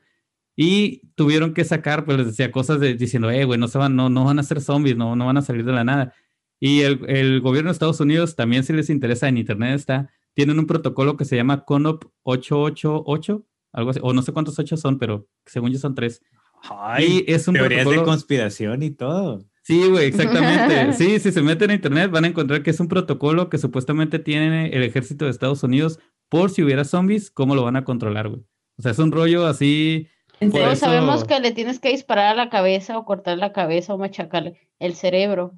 Y 0.56 1.02
tuvieron 1.16 1.54
que 1.54 1.66
sacar, 1.66 2.06
pues 2.06 2.18
les 2.18 2.28
decía 2.28 2.52
cosas 2.52 2.80
de, 2.80 2.96
diciendo, 2.96 3.32
eh, 3.32 3.44
güey, 3.46 3.60
no, 3.60 3.68
se 3.68 3.78
van, 3.78 3.96
no, 3.96 4.10
no 4.10 4.26
van 4.26 4.40
a 4.40 4.44
ser 4.44 4.62
zombies, 4.62 4.96
no, 4.96 5.16
no 5.16 5.26
van 5.26 5.38
a 5.38 5.42
salir 5.42 5.66
de 5.66 5.72
la 5.72 5.84
nada. 5.84 6.14
Y 6.60 6.82
el, 6.82 7.02
el 7.10 7.42
gobierno 7.42 7.70
de 7.70 7.74
Estados 7.74 8.00
Unidos 8.00 8.36
también, 8.36 8.64
si 8.64 8.72
les 8.74 8.90
interesa, 8.90 9.28
en 9.28 9.38
internet 9.38 9.76
está, 9.76 10.10
tienen 10.34 10.60
un 10.60 10.68
protocolo 10.68 11.18
que 11.18 11.26
se 11.26 11.36
llama 11.36 11.66
CONOP 11.66 12.06
888, 12.24 13.46
algo 13.74 13.90
así, 13.90 14.00
o 14.04 14.14
no 14.14 14.22
sé 14.22 14.32
cuántos 14.32 14.60
ocho 14.60 14.78
son, 14.78 15.00
pero 15.00 15.28
según 15.46 15.72
yo 15.72 15.80
son 15.80 15.96
tres. 15.96 16.22
Ay, 16.70 17.26
y 17.28 17.32
es 17.32 17.48
un 17.48 17.56
teorías 17.56 17.80
de 17.80 17.84
protocolo. 17.86 18.06
conspiración 18.12 18.84
y 18.84 18.92
todo. 18.92 19.44
Sí, 19.64 19.88
güey, 19.90 20.06
exactamente. 20.06 20.94
Sí, 20.98 21.20
si 21.20 21.32
se 21.32 21.42
meten 21.42 21.72
a 21.72 21.74
internet 21.74 22.12
van 22.12 22.26
a 22.26 22.28
encontrar 22.28 22.64
que 22.64 22.70
es 22.70 22.80
un 22.80 22.88
protocolo 22.88 23.50
que 23.50 23.58
supuestamente 23.58 24.20
tiene 24.20 24.68
el 24.70 24.84
ejército 24.84 25.26
de 25.26 25.32
Estados 25.32 25.64
Unidos 25.64 26.00
por 26.30 26.50
si 26.50 26.64
hubiera 26.64 26.84
zombies, 26.84 27.32
cómo 27.32 27.56
lo 27.56 27.64
van 27.64 27.76
a 27.76 27.84
controlar, 27.84 28.30
güey. 28.30 28.44
O 28.78 28.82
sea, 28.82 28.92
es 28.92 29.00
un 29.00 29.12
rollo 29.12 29.46
así. 29.46 30.08
Todos 30.52 30.74
eso- 30.74 30.86
sabemos 30.86 31.24
que 31.24 31.40
le 31.40 31.52
tienes 31.52 31.80
que 31.80 31.90
disparar 31.90 32.28
a 32.28 32.36
la 32.36 32.50
cabeza 32.50 32.98
o 32.98 33.06
cortar 33.06 33.38
la 33.38 33.54
cabeza 33.54 33.94
o 33.94 33.98
machacarle 33.98 34.68
el 34.80 34.96
cerebro. 34.96 35.54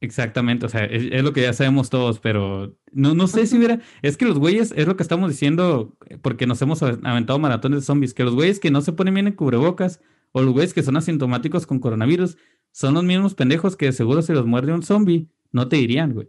Exactamente, 0.00 0.64
o 0.64 0.68
sea, 0.68 0.84
es, 0.84 1.08
es 1.10 1.24
lo 1.24 1.32
que 1.32 1.42
ya 1.42 1.52
sabemos 1.52 1.90
todos, 1.90 2.20
pero 2.20 2.76
no, 2.92 3.14
no 3.14 3.26
sé 3.26 3.46
si 3.48 3.56
hubiera. 3.56 3.80
Es 4.00 4.16
que 4.16 4.26
los 4.26 4.38
güeyes, 4.38 4.72
es 4.76 4.86
lo 4.86 4.96
que 4.96 5.02
estamos 5.02 5.28
diciendo, 5.28 5.96
porque 6.22 6.46
nos 6.46 6.62
hemos 6.62 6.82
aventado 6.82 7.38
maratones 7.40 7.80
de 7.80 7.84
zombies, 7.84 8.14
que 8.14 8.22
los 8.22 8.34
güeyes 8.34 8.60
que 8.60 8.70
no 8.70 8.80
se 8.80 8.92
ponen 8.92 9.14
bien 9.14 9.26
en 9.26 9.32
cubrebocas 9.32 10.00
o 10.30 10.42
los 10.42 10.52
güeyes 10.52 10.72
que 10.72 10.84
son 10.84 10.96
asintomáticos 10.96 11.66
con 11.66 11.80
coronavirus 11.80 12.36
son 12.70 12.94
los 12.94 13.02
mismos 13.02 13.34
pendejos 13.34 13.76
que 13.76 13.90
seguro 13.90 14.22
si 14.22 14.32
los 14.32 14.46
muerde 14.46 14.72
un 14.72 14.84
zombie, 14.84 15.26
no 15.50 15.68
te 15.68 15.76
dirían, 15.76 16.14
güey. 16.14 16.28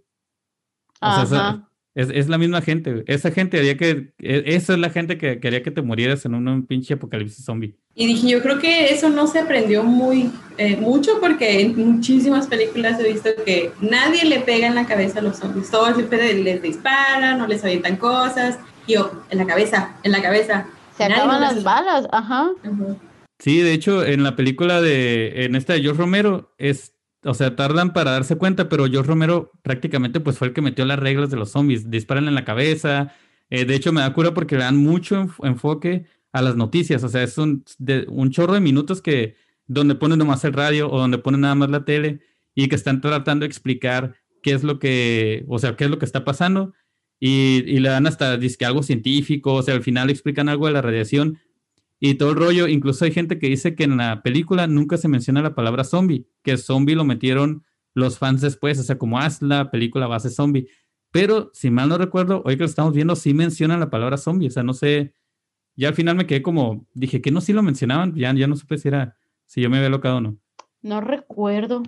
O 1.02 1.26
sea. 1.28 1.69
Es, 2.00 2.10
es 2.14 2.30
la 2.30 2.38
misma 2.38 2.62
gente, 2.62 2.92
güey. 2.94 3.04
Esa 3.08 3.30
gente 3.32 3.58
haría 3.60 3.76
que. 3.76 4.14
e- 4.20 4.44
Esa 4.46 4.74
es 4.74 4.80
la 4.80 4.90
gente 4.90 5.18
que 5.18 5.40
quería 5.40 5.62
que 5.64 5.72
te 5.72 5.82
murieras 5.82 6.24
en 6.26 6.34
un, 6.34 6.48
un 6.48 6.66
pinche 6.66 6.94
apocalipsis 6.94 7.44
zombie. 7.44 7.76
Y 7.94 8.08
dije, 8.08 8.30
yo 8.30 8.42
creo 8.42 8.60
que 8.60 8.86
eso 8.94 9.10
no 9.10 9.28
se 9.28 9.40
aprendió 9.40 9.84
muy 9.84 10.32
eh, 10.58 10.78
mucho 10.78 11.20
porque 11.20 11.60
en 11.60 11.76
muchísimas 11.76 12.48
películas 12.48 12.98
he 13.02 13.12
visto 13.12 13.30
que 13.46 13.72
nadie 13.82 14.24
le 14.24 14.40
pega 14.40 14.68
en 14.68 14.76
la 14.76 14.86
cabeza 14.86 15.20
a 15.20 15.22
los 15.22 15.38
zombies. 15.38 15.70
Todos 15.70 15.96
siempre 15.96 16.34
les 16.36 16.62
disparan 16.62 17.42
o 17.42 17.48
les 17.48 17.64
avientan 17.66 17.98
cosas. 17.98 18.58
Y 18.88 18.94
yo, 18.94 19.24
en 19.30 19.38
la 19.38 19.46
cabeza, 19.46 19.98
en 20.04 20.14
la 20.14 20.22
cabeza. 20.22 20.68
Se 20.98 21.04
Nadie 21.10 21.16
acaban 21.24 21.42
las 21.42 21.64
balas, 21.64 22.08
ajá. 22.12 22.50
Ujú. 22.64 22.98
Sí, 23.40 23.60
de 23.62 23.74
hecho, 23.74 24.06
en 24.06 24.24
la 24.24 24.38
película 24.38 24.82
de. 24.82 25.44
En 25.46 25.56
esta 25.56 25.74
de 25.74 25.82
George 25.82 26.00
Romero, 26.00 26.54
es. 26.58 26.94
O 27.24 27.34
sea, 27.34 27.56
tardan 27.56 27.94
para 27.94 28.12
darse 28.12 28.38
cuenta, 28.38 28.70
pero 28.70 28.86
George 28.88 29.08
Romero 29.10 29.52
prácticamente 29.62 30.20
pues 30.20 30.38
fue 30.38 30.50
el 30.50 30.54
que 30.54 30.62
metió 30.62 30.86
las 30.86 31.00
reglas 31.00 31.30
de 31.30 31.38
los 31.38 31.52
zombies. 31.52 31.90
Disparan 31.90 32.28
en 32.28 32.36
la 32.36 32.46
cabeza. 32.46 33.14
eh, 33.50 33.66
de 33.66 33.76
hecho, 33.76 33.92
me 33.92 34.02
da 34.02 34.14
cura 34.14 34.34
porque 34.34 34.56
le 34.58 34.64
dan 34.64 34.78
mucho 34.78 35.22
enf- 35.24 35.46
enfoque 35.48 36.06
a 36.32 36.42
las 36.42 36.56
noticias. 36.56 37.04
O 37.04 37.10
sea, 37.10 37.24
es 37.24 37.38
un, 37.38 37.64
chorro 38.32 38.54
de 38.54 38.60
minutos 38.62 39.02
que 39.02 39.36
donde 39.68 39.96
ponen 39.96 40.20
nomás 40.20 40.44
el 40.46 40.54
radio 40.54 40.90
o 40.92 41.00
donde 41.00 41.18
ponen 41.18 41.42
nada 41.42 41.56
más 41.56 41.70
la 41.70 41.86
tele 41.86 42.22
y 42.56 42.68
que 42.70 42.76
están 42.76 43.02
tratando 43.02 43.44
de 43.44 43.48
explicar 43.48 44.16
qué 44.42 44.54
es 44.54 44.64
lo 44.64 44.80
que, 44.80 45.46
o 45.48 45.60
sea, 45.60 45.76
qué 45.76 45.86
es 45.86 45.90
lo 45.90 46.00
que 46.00 46.06
está 46.06 46.26
pasando 46.26 46.74
y, 47.20 47.80
le 47.80 47.90
dan 47.90 48.08
hasta 48.08 48.38
dizque 48.38 48.66
algo 48.66 48.84
científico, 48.84 49.54
o 49.54 49.62
sea, 49.62 49.76
al 49.76 49.84
final 49.84 50.10
explican 50.10 50.50
algo 50.50 50.68
de 50.68 50.74
la 50.74 50.82
radiación 50.82 51.40
y 52.00 52.16
todo 52.16 52.30
el 52.32 52.36
rollo. 52.38 52.68
Incluso 52.68 53.06
hay 53.06 53.12
gente 53.12 53.40
que 53.40 53.48
dice 53.48 53.76
que 53.76 53.84
en 53.86 53.98
la 53.98 54.22
película 54.22 54.68
nunca 54.68 54.98
se 54.98 55.08
menciona 55.08 55.42
la 55.42 55.56
palabra 55.56 55.84
zombie, 55.84 56.26
que 56.44 56.58
zombie 56.58 56.96
lo 56.96 57.04
metieron 57.06 57.64
los 57.94 58.18
fans 58.18 58.42
después, 58.42 58.80
o 58.80 58.84
sea, 58.84 58.98
como 58.98 59.20
haz 59.20 59.42
la 59.42 59.72
película 59.72 60.08
base 60.08 60.30
zombie. 60.30 60.68
Pero 61.12 61.50
si 61.54 61.72
mal 61.72 61.90
no 61.90 61.98
recuerdo, 61.98 62.42
hoy 62.46 62.56
que 62.56 62.60
lo 62.64 62.66
estamos 62.68 62.94
viendo, 62.94 63.16
sí 63.16 63.34
mencionan 63.34 63.80
la 63.80 63.90
palabra 63.90 64.18
zombie, 64.18 64.48
o 64.48 64.52
sea, 64.52 64.64
no 64.64 64.74
sé. 64.74 65.14
Ya 65.76 65.88
al 65.88 65.94
final 65.96 66.16
me 66.16 66.28
quedé 66.28 66.42
como, 66.42 66.86
dije 66.94 67.22
que 67.22 67.32
no, 67.32 67.42
sí 67.42 67.52
lo 67.54 67.64
mencionaban, 67.64 68.14
ya, 68.16 68.34
ya 68.34 68.48
no 68.48 68.56
supe 68.56 68.78
si 68.78 68.90
era, 68.90 69.16
si 69.46 69.62
yo 69.62 69.70
me 69.70 69.78
había 69.78 69.90
locado 69.90 70.18
o 70.18 70.22
no. 70.22 70.38
No 70.82 71.02
recuerdo. 71.02 71.82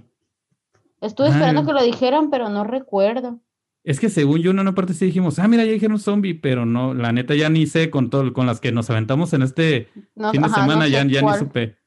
Estuve 1.01 1.27
Ah. 1.27 1.31
esperando 1.31 1.65
que 1.65 1.73
lo 1.73 1.83
dijeran, 1.83 2.29
pero 2.29 2.49
no 2.49 2.63
recuerdo. 2.63 3.39
Es 3.83 3.99
que 3.99 4.09
según 4.09 4.41
yo 4.41 4.51
en 4.51 4.59
una 4.59 4.75
parte 4.75 4.93
sí 4.93 5.05
dijimos, 5.05 5.39
ah, 5.39 5.47
mira, 5.47 5.65
ya 5.65 5.71
dijeron 5.71 5.97
zombie, 5.97 6.35
pero 6.35 6.65
no, 6.67 6.93
la 6.93 7.11
neta 7.11 7.33
ya 7.35 7.49
ni 7.49 7.65
sé 7.65 7.89
con 7.89 8.09
todo, 8.11 8.31
con 8.31 8.45
las 8.45 8.59
que 8.59 8.71
nos 8.71 8.89
aventamos 8.91 9.33
en 9.33 9.41
este 9.41 9.87
No, 10.15 10.31
fin 10.31 10.41
de 10.41 10.47
ajá, 10.47 10.57
no 10.57 10.63
semana, 10.63 10.85
sé 10.85 10.91
ya, 10.91 11.03
ya 11.05 11.21
ni 11.23 11.33
supe. 11.39 11.77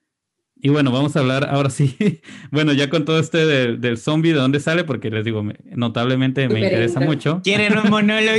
Y 0.57 0.71
bueno, 0.71 0.91
vamos 0.91 1.15
a 1.15 1.21
hablar 1.21 1.49
ahora 1.51 1.71
sí, 1.71 1.97
bueno, 2.51 2.73
ya 2.73 2.91
con 2.91 3.05
todo 3.05 3.19
este 3.21 3.47
del, 3.47 3.81
del 3.81 3.97
zombie, 3.99 4.33
¿de 4.33 4.39
dónde 4.41 4.59
sale? 4.61 4.83
Porque 4.85 5.11
les 5.11 5.25
digo, 5.25 5.43
me- 5.45 5.57
notablemente 5.77 6.49
me 6.49 6.61
interesa 6.61 6.95
intro. 7.01 7.07
mucho. 7.07 7.41
¿Quieren 7.45 7.77
un 7.79 7.91
monólogo? 7.91 8.39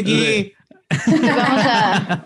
Vamos 1.07 1.65
a. 1.65 2.25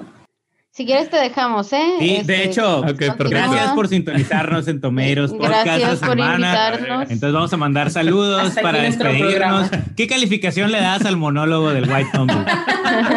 Si 0.80 0.86
quieres 0.86 1.10
te 1.10 1.18
dejamos, 1.18 1.74
¿eh? 1.74 1.96
Sí, 2.00 2.16
Este, 2.16 2.32
de 2.32 2.44
hecho, 2.46 2.80
Ok, 2.80 2.86
perfecto. 2.86 3.30
gracias 3.30 3.74
por 3.74 3.90
sintonizarnos 3.90 4.66
en 4.70 4.80
Tomeiros 4.80 5.32
Podcast 5.38 5.66
Gracias 5.66 6.00
por 6.00 6.10
semana. 6.12 6.36
invitarnos. 6.36 7.12
Entonces 7.12 7.34
vamos 7.34 7.52
a 7.52 7.58
mandar 7.58 7.92
saludos 7.92 8.44
Hasta 8.44 8.62
para 8.62 8.82
despedirnos. 8.84 9.70
¿Qué 9.98 10.08
calificación 10.08 10.72
le 10.72 10.80
das 10.80 11.04
al 11.04 11.18
monólogo 11.18 11.72
del 11.72 11.84
White 11.84 12.12
Zombie? 12.16 12.34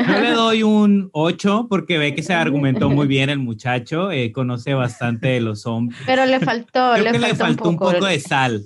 Yo 0.08 0.20
le 0.20 0.30
doy 0.32 0.64
un 0.64 1.08
8 1.12 1.68
porque 1.70 1.98
ve 1.98 2.16
que 2.16 2.24
se 2.24 2.34
argumentó 2.34 2.90
muy 2.90 3.06
bien 3.06 3.30
el 3.30 3.38
muchacho, 3.38 4.10
eh, 4.10 4.32
conoce 4.32 4.74
bastante 4.74 5.28
de 5.28 5.40
los 5.40 5.60
zombies. 5.62 6.00
Pero 6.04 6.26
le 6.26 6.40
faltó, 6.40 6.94
Creo 6.94 7.04
le 7.04 7.12
que 7.12 7.18
faltó, 7.20 7.28
le 7.28 7.34
faltó 7.36 7.68
un 7.68 7.78
poco 7.78 8.06
de 8.06 8.18
sal. 8.18 8.64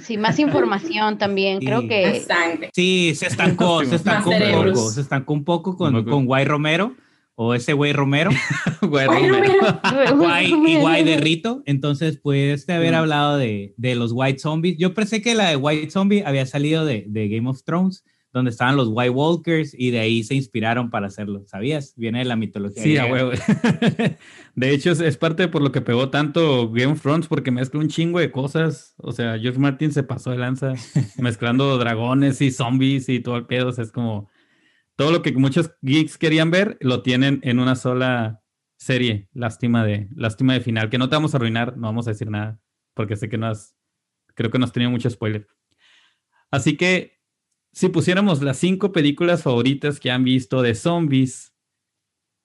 Sí, 0.00 0.18
más 0.18 0.40
información 0.40 1.18
también. 1.18 1.60
Creo 1.60 1.86
que. 1.86 2.20
Sí, 2.74 3.12
se 3.14 3.28
estancó, 3.28 3.84
se 3.84 3.94
estancó 3.94 4.30
un 4.30 4.64
poco, 4.72 4.90
se 4.90 5.00
estancó 5.02 5.32
un 5.34 5.44
poco 5.44 5.76
con, 5.76 5.94
Un 5.94 6.02
poco. 6.04 6.16
con 6.16 6.26
Guay 6.26 6.44
Romero 6.44 6.96
o 7.42 7.54
ese 7.54 7.72
güey 7.72 7.94
Romero. 7.94 8.30
Güey, 8.82 9.06
Romero. 9.06 9.52
Guay 10.16 10.52
y 10.66 10.76
Guay 10.76 11.04
de 11.04 11.16
Rito. 11.16 11.62
Entonces, 11.64 12.18
pues, 12.22 12.66
de 12.66 12.74
haber 12.74 12.92
Mm. 12.92 12.96
hablado 12.96 13.38
de, 13.38 13.72
de 13.78 13.94
los 13.94 14.12
White 14.14 14.38
Zombies. 14.40 14.76
Yo 14.78 14.92
pensé 14.92 15.22
que 15.22 15.34
la 15.34 15.48
de 15.48 15.56
White 15.56 15.90
Zombie 15.90 16.22
había 16.26 16.44
salido 16.44 16.84
de, 16.84 17.04
de 17.08 17.28
Game 17.28 17.48
of 17.48 17.62
Thrones, 17.64 18.04
donde 18.32 18.50
estaban 18.50 18.76
los 18.76 18.88
White 18.90 19.10
Walkers 19.10 19.74
y 19.76 19.90
de 19.90 20.00
ahí 20.00 20.22
se 20.22 20.34
inspiraron 20.34 20.90
para 20.90 21.06
hacerlo. 21.06 21.42
¿Sabías? 21.46 21.94
Viene 21.96 22.18
de 22.18 22.26
la 22.26 22.36
mitología. 22.36 22.82
Sí, 22.82 22.96
a 22.98 23.04
griega. 23.06 23.12
huevo. 23.28 23.30
De 24.54 24.70
hecho, 24.74 24.90
es, 24.92 25.00
es 25.00 25.16
parte 25.16 25.48
por 25.48 25.62
lo 25.62 25.72
que 25.72 25.80
pegó 25.80 26.10
tanto 26.10 26.70
Game 26.70 26.92
of 26.92 27.00
Thrones, 27.00 27.26
porque 27.26 27.50
mezcla 27.50 27.80
un 27.80 27.88
chingo 27.88 28.18
de 28.18 28.30
cosas. 28.30 28.94
O 28.98 29.12
sea, 29.12 29.38
George 29.38 29.58
Martin 29.58 29.92
se 29.92 30.02
pasó 30.02 30.30
de 30.30 30.38
lanza 30.38 30.74
mezclando 31.16 31.78
dragones 31.78 32.40
y 32.42 32.50
zombies 32.50 33.08
y 33.08 33.20
todo 33.20 33.36
el 33.36 33.46
pedo. 33.46 33.68
O 33.68 33.72
sea, 33.72 33.84
es 33.84 33.92
como 33.92 34.28
todo 35.00 35.12
lo 35.12 35.22
que 35.22 35.32
muchos 35.32 35.72
geeks 35.80 36.18
querían 36.18 36.50
ver, 36.50 36.76
lo 36.82 37.00
tienen 37.00 37.40
en 37.42 37.58
una 37.58 37.74
sola 37.74 38.42
serie. 38.76 39.30
Lástima 39.32 39.82
de, 39.82 40.10
lástima 40.14 40.52
de 40.52 40.60
final, 40.60 40.90
que 40.90 40.98
no 40.98 41.08
te 41.08 41.16
vamos 41.16 41.32
a 41.32 41.38
arruinar, 41.38 41.78
no 41.78 41.86
vamos 41.86 42.06
a 42.06 42.10
decir 42.10 42.30
nada, 42.30 42.60
porque 42.92 43.16
sé 43.16 43.30
que 43.30 43.38
no 43.38 43.46
has, 43.46 43.74
creo 44.34 44.50
que 44.50 44.58
nos 44.58 44.72
tenido 44.72 44.90
mucho 44.90 45.08
spoiler. 45.08 45.48
Así 46.50 46.76
que, 46.76 47.18
si 47.72 47.88
pusiéramos 47.88 48.42
las 48.42 48.58
cinco 48.58 48.92
películas 48.92 49.42
favoritas 49.42 50.00
que 50.00 50.10
han 50.10 50.22
visto 50.22 50.60
de 50.60 50.74
zombies, 50.74 51.54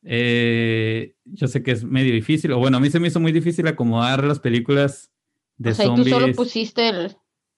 eh, 0.03 1.17
yo 1.25 1.49
sé 1.49 1.61
que 1.61 1.71
es 1.71 1.83
medio 1.83 2.13
difícil, 2.13 2.53
o 2.53 2.59
bueno, 2.59 2.77
a 2.77 2.79
mí 2.79 2.89
se 2.89 3.01
me 3.01 3.09
hizo 3.09 3.19
muy 3.19 3.33
difícil 3.33 3.67
acomodar 3.67 4.23
las 4.23 4.39
películas 4.39 5.11
de 5.57 5.71
o 5.71 5.73
sea, 5.73 5.87
y 5.87 5.89
tú 5.89 5.95
zombies. 5.97 6.15
solo 6.15 6.33
pusiste 6.33 6.87
el. 6.87 7.17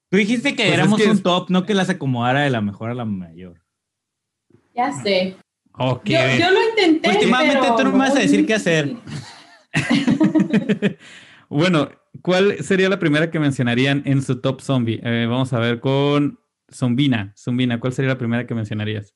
Tú 0.10 0.18
dijiste 0.18 0.56
que 0.56 0.64
Pues 0.64 0.70
es 0.70 0.74
éramos 0.74 1.00
que 1.00 1.08
un 1.08 1.22
top, 1.22 1.52
no 1.52 1.68
que 1.68 1.76
las 1.76 1.92
acomodara 1.92 2.42
de 2.42 2.50
la 2.50 2.62
mejor 2.62 2.90
a 2.90 2.96
la 2.96 3.06
mayor. 3.06 3.67
Ya 4.78 4.94
sé. 4.94 5.36
Ok. 5.74 6.06
Yo, 6.06 6.20
yo 6.40 6.52
lo 6.52 6.70
intenté. 6.70 7.10
Últimamente 7.10 7.58
pero 7.60 7.76
tú 7.76 7.84
no 7.84 7.92
me 7.92 7.98
vas 7.98 8.16
a 8.16 8.20
decir 8.20 8.46
qué 8.46 8.54
hacer. 8.54 8.96
Bueno, 11.50 11.90
¿cuál 12.22 12.62
sería 12.62 12.90
la 12.90 13.00
primera 13.00 13.32
que 13.32 13.40
mencionarían 13.40 14.02
en 14.06 14.22
su 14.22 14.42
top 14.42 14.60
zombie? 14.62 15.00
Eh, 15.02 15.28
vamos 15.30 15.54
a 15.54 15.60
ver 15.60 15.80
con 15.80 16.40
Zombina. 16.70 17.32
Zombina, 17.38 17.80
¿cuál 17.80 17.94
sería 17.94 18.10
la 18.12 18.18
primera 18.18 18.46
que 18.46 18.54
mencionarías? 18.54 19.14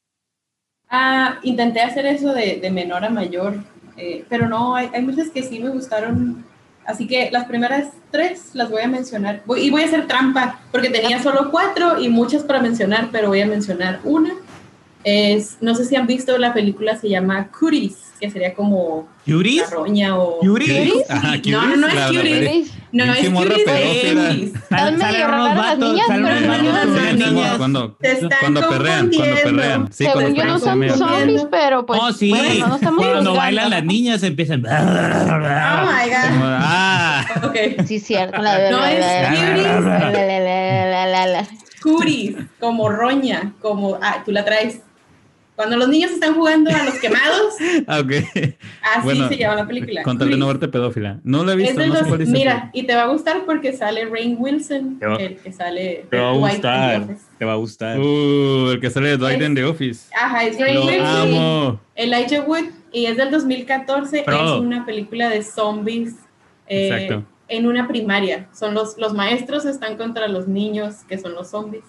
Ah, 0.89 1.39
intenté 1.43 1.81
hacer 1.81 2.05
eso 2.05 2.33
de, 2.33 2.59
de 2.61 2.71
menor 2.71 3.03
a 3.03 3.09
mayor, 3.09 3.55
eh, 3.97 4.23
pero 4.29 4.47
no, 4.47 4.75
hay, 4.75 4.89
hay 4.93 5.01
muchas 5.01 5.29
que 5.29 5.43
sí 5.43 5.59
me 5.59 5.69
gustaron. 5.71 6.45
Así 6.85 7.05
que 7.05 7.29
las 7.31 7.45
primeras 7.45 7.89
tres 8.11 8.51
las 8.55 8.69
voy 8.69 8.81
a 8.81 8.87
mencionar. 8.87 9.43
Voy- 9.45 9.63
y 9.63 9.69
voy 9.69 9.81
a 9.81 9.85
hacer 9.87 10.07
trampa, 10.07 10.61
porque 10.71 10.89
tenía 10.89 11.21
solo 11.21 11.51
cuatro 11.51 11.99
y 12.01 12.07
muchas 12.07 12.43
para 12.43 12.61
mencionar, 12.61 13.09
pero 13.11 13.27
voy 13.27 13.41
a 13.41 13.45
mencionar 13.45 13.99
una. 14.05 14.31
Es, 15.03 15.57
no 15.61 15.73
sé 15.75 15.85
si 15.85 15.95
han 15.95 16.05
visto 16.07 16.37
la 16.37 16.53
película, 16.53 16.95
se 16.95 17.09
llama 17.09 17.47
Cuties, 17.47 18.11
que 18.19 18.29
sería 18.29 18.53
como 18.53 19.07
¿Yuris? 19.25 19.63
carroña 19.63 20.15
o... 20.17 20.39
¿Yuris? 20.43 20.93
Ajá, 21.09 21.37
No, 21.47 21.65
no, 21.67 21.75
no 21.77 21.87
es 21.87 21.93
Cuties. 21.95 22.23
¿Veis? 22.39 22.73
No, 22.91 23.05
Pinche 23.05 23.27
es 23.27 23.63
pedófila. 23.63 24.29
Cuties. 24.29 24.53
Están 24.55 24.97
medio 24.97 25.27
raras 25.27 25.55
las 25.55 25.77
niñas, 25.79 26.05
pero 26.07 26.21
no, 26.21 26.57
no, 26.61 26.85
no, 26.85 27.13
niñas. 27.31 27.57
Cuando, 27.57 27.97
cuando 28.41 28.69
perrean, 28.69 29.09
cuando 29.15 29.35
perrean. 29.43 29.87
Sí, 29.91 30.03
Según 30.05 30.21
cuando 30.21 30.39
yo 30.39 30.45
no 30.45 30.59
son 30.59 30.69
zombies. 30.69 30.95
zombies, 30.97 31.47
pero 31.49 31.85
pues 31.85 31.99
oh, 32.03 32.11
sí. 32.13 32.29
bueno, 32.29 32.67
no 32.67 32.75
estamos 32.75 33.05
Cuando 33.05 33.33
bailan 33.33 33.69
las 33.71 33.83
niñas 33.83 34.21
empiezan. 34.23 34.63
Oh 34.65 34.69
my 34.69 36.09
god. 36.09 36.59
ah, 36.59 37.25
Ok. 37.43 37.55
Sí, 37.87 37.99
cierto. 37.99 38.39
La, 38.41 38.69
No 38.69 38.85
es 38.85 38.99
la. 38.99 39.31
Curis, 41.81 42.35
como 42.59 42.89
roña, 42.89 43.53
como, 43.61 43.97
ah, 44.01 44.21
tú 44.23 44.31
la 44.31 44.45
traes. 44.45 44.81
Cuando 45.61 45.77
los 45.77 45.89
niños 45.89 46.09
están 46.09 46.33
jugando 46.33 46.71
a 46.71 46.83
los 46.85 46.95
quemados, 46.95 47.53
ah, 47.87 47.99
ok. 47.99 48.11
así 48.33 49.03
Bueno, 49.03 49.27
se 49.27 49.37
llama 49.37 49.55
la 49.57 49.67
película. 49.67 50.01
Con 50.01 50.17
tal 50.17 50.31
de 50.31 50.37
no 50.37 50.47
verte 50.47 50.67
pedófila. 50.67 51.19
No 51.23 51.43
la 51.45 51.51
he 51.51 51.55
Es 51.55 51.61
visto, 51.75 51.85
no 51.85 51.93
sé 51.93 51.99
dos- 51.99 52.07
cuál 52.07 52.25
mira, 52.27 52.71
y 52.73 52.83
te 52.87 52.95
va 52.95 53.03
a 53.03 53.07
gustar 53.07 53.45
porque 53.45 53.71
sale 53.71 54.05
Rain 54.05 54.37
Wilson, 54.39 54.99
va- 55.03 55.17
el 55.17 55.37
que 55.37 55.51
sale 55.53 56.07
Te 56.09 56.17
va 56.17 56.29
a 56.31 56.33
Dwight 56.33 56.53
gustar. 56.55 57.07
Te 57.37 57.45
va 57.45 57.51
a 57.53 57.55
gustar. 57.57 57.99
Uh, 57.99 58.71
el 58.71 58.79
que 58.81 58.89
sale 58.89 59.09
de 59.09 59.17
Dwight 59.17 59.39
Es- 59.39 59.45
en 59.45 59.53
The 59.55 59.63
Office. 59.65 60.09
Ajá, 60.19 60.45
es 60.45 60.59
Rain 60.59 60.75
Lo 60.79 60.85
Wilson, 60.87 61.05
amo. 61.05 61.79
Elijah 61.93 62.41
Wood, 62.41 62.65
y 62.91 63.05
es 63.05 63.17
del 63.17 63.29
2014, 63.29 64.23
Pro. 64.23 64.55
es 64.55 64.61
una 64.61 64.83
película 64.83 65.29
de 65.29 65.43
zombies 65.43 66.15
eh, 66.67 66.87
Exacto. 66.87 67.23
en 67.49 67.67
una 67.67 67.87
primaria. 67.87 68.47
Son 68.51 68.73
los, 68.73 68.97
los 68.97 69.13
maestros 69.13 69.65
están 69.65 69.95
contra 69.95 70.27
los 70.27 70.47
niños, 70.47 71.03
que 71.07 71.19
son 71.19 71.35
los 71.35 71.51
zombies. 71.51 71.83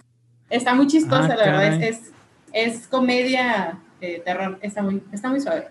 Está 0.51 0.75
muy 0.75 0.87
chistosa, 0.89 1.25
Ah, 1.25 1.29
la 1.29 1.37
verdad, 1.37 1.71
caray. 1.71 1.89
es, 1.89 1.97
es, 2.01 2.13
es 2.53 2.87
comedia, 2.89 3.79
eh, 4.01 4.23
terror, 4.25 4.59
está 4.63 4.83
muy, 4.83 5.03
está 5.13 5.29
muy 5.29 5.41
suave. 5.41 5.69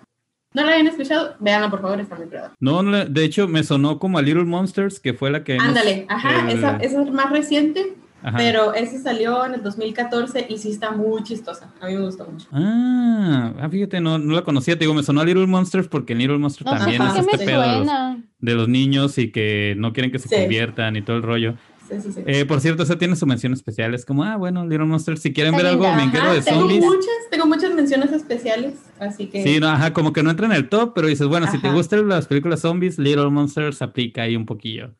¿No 0.54 0.64
la 0.66 0.72
habían 0.74 0.88
escuchado? 0.88 1.36
Véanla, 1.40 1.70
por 1.70 1.82
favor, 1.82 2.00
está 2.02 2.16
muy 2.16 2.28
creada. 2.28 2.54
No, 2.60 2.84
de 2.84 3.24
hecho, 3.24 3.48
me 3.48 3.64
sonó 3.64 4.00
como 4.00 4.18
a 4.18 4.22
Little 4.22 4.44
Monsters, 4.44 5.00
que 5.00 5.14
fue 5.14 5.32
la 5.32 5.44
que. 5.46 5.58
Ándale, 5.58 6.06
ajá, 6.10 6.50
el- 6.52 6.58
esa, 6.58 6.76
esa 6.78 7.02
es 7.04 7.12
más 7.12 7.30
reciente, 7.30 7.94
ajá. 8.22 8.38
pero 8.38 8.74
esa 8.74 9.00
salió 9.00 9.46
en 9.46 9.54
el 9.54 9.64
2014 9.64 10.48
y 10.50 10.58
sí 10.58 10.72
está 10.72 10.92
muy 10.92 11.24
chistosa. 11.24 11.72
A 11.80 11.88
mí 11.88 11.96
me 11.96 12.02
gustó 12.02 12.26
mucho. 12.26 12.48
Ah, 12.52 13.54
ah, 13.62 13.70
fíjate, 13.70 14.02
no, 14.02 14.18
no 14.18 14.34
la 14.36 14.42
conocía. 14.44 14.76
Te 14.76 14.80
digo, 14.82 14.94
me 14.94 15.04
sonó 15.04 15.22
a 15.22 15.26
Little 15.26 15.48
Monsters 15.48 15.88
porque 15.88 16.12
en 16.14 16.20
Little 16.20 16.38
Monsters 16.38 16.66
No 16.70 16.78
también 16.78 17.02
Ajá, 17.02 17.20
es 17.22 17.28
este 17.28 17.46
pedo 17.46 17.62
de 17.62 17.68
los, 17.68 17.76
suena. 17.78 18.24
de 18.40 18.54
los 18.56 18.68
niños 18.68 19.18
y 19.20 19.32
que 19.32 19.76
no 19.78 19.94
quieren 19.94 20.12
que 20.12 20.20
se 20.20 20.28
Sí. 20.28 20.36
conviertan 20.36 20.98
y 20.98 21.02
todo 21.02 21.16
el 21.16 21.24
rollo. 21.24 21.56
Sí, 21.92 22.02
sí, 22.02 22.12
sí. 22.14 22.22
Eh, 22.26 22.46
por 22.46 22.62
cierto, 22.62 22.84
esa 22.84 22.98
tiene 22.98 23.16
su 23.18 23.26
mención 23.26 23.52
especial. 23.54 23.94
Es 23.94 24.06
como, 24.06 24.24
ah, 24.24 24.38
bueno, 24.38 24.64
Little 24.66 24.86
Monsters, 24.86 25.22
si 25.22 25.34
quieren 25.34 25.56
ver 25.56 25.66
algo 25.66 25.84
linda. 25.84 25.98
minguero 26.06 26.26
Ajá, 26.26 26.34
de 26.36 26.42
tengo 26.42 26.62
zombies. 26.62 26.84
muchas, 26.86 27.10
tengo 27.30 27.46
muchas 27.48 27.74
menciones 27.74 28.12
especiales, 28.14 28.76
así 29.00 29.28
que... 29.28 29.44
Sí, 29.44 29.60
no, 29.60 29.68
ajá, 29.70 29.92
como 29.94 30.14
que 30.14 30.24
no 30.24 30.30
entra 30.32 30.46
en 30.46 30.54
el 30.54 30.70
top, 30.70 30.94
pero 30.96 31.08
dices, 31.08 31.28
bueno, 31.28 31.48
si 31.52 31.60
te 31.60 31.70
gustan 31.72 32.08
las 32.08 32.28
películas 32.28 32.62
zombies, 32.62 32.98
Little 32.98 33.30
Monsters 33.30 33.82
aplica 33.82 34.24
ahí 34.24 34.36
un 34.36 34.46
poquillo. 34.46 34.96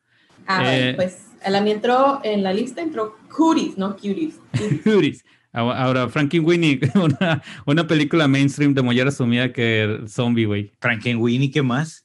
Ah, 0.46 0.62
Eh, 0.76 0.94
bueno, 0.94 0.96
pues 0.96 1.26
a 1.44 1.50
la 1.50 1.60
mía 1.60 1.74
entró 1.74 2.20
en 2.24 2.42
la 2.42 2.52
lista, 2.52 2.82
entró 2.82 3.16
Cuties, 3.34 3.78
no 3.78 3.96
Cuties. 3.96 4.38
Cuties. 4.84 5.24
Ahora, 5.54 6.08
Winnie, 6.42 6.80
una, 6.94 7.42
una 7.66 7.86
película 7.86 8.26
mainstream 8.26 8.72
de 8.74 8.82
Mollera 8.82 9.10
sumida 9.10 9.52
que 9.52 10.00
zombie, 10.08 10.46
güey. 10.46 10.72
Frankenweenie, 10.80 11.50
¿qué 11.50 11.62
más? 11.62 12.01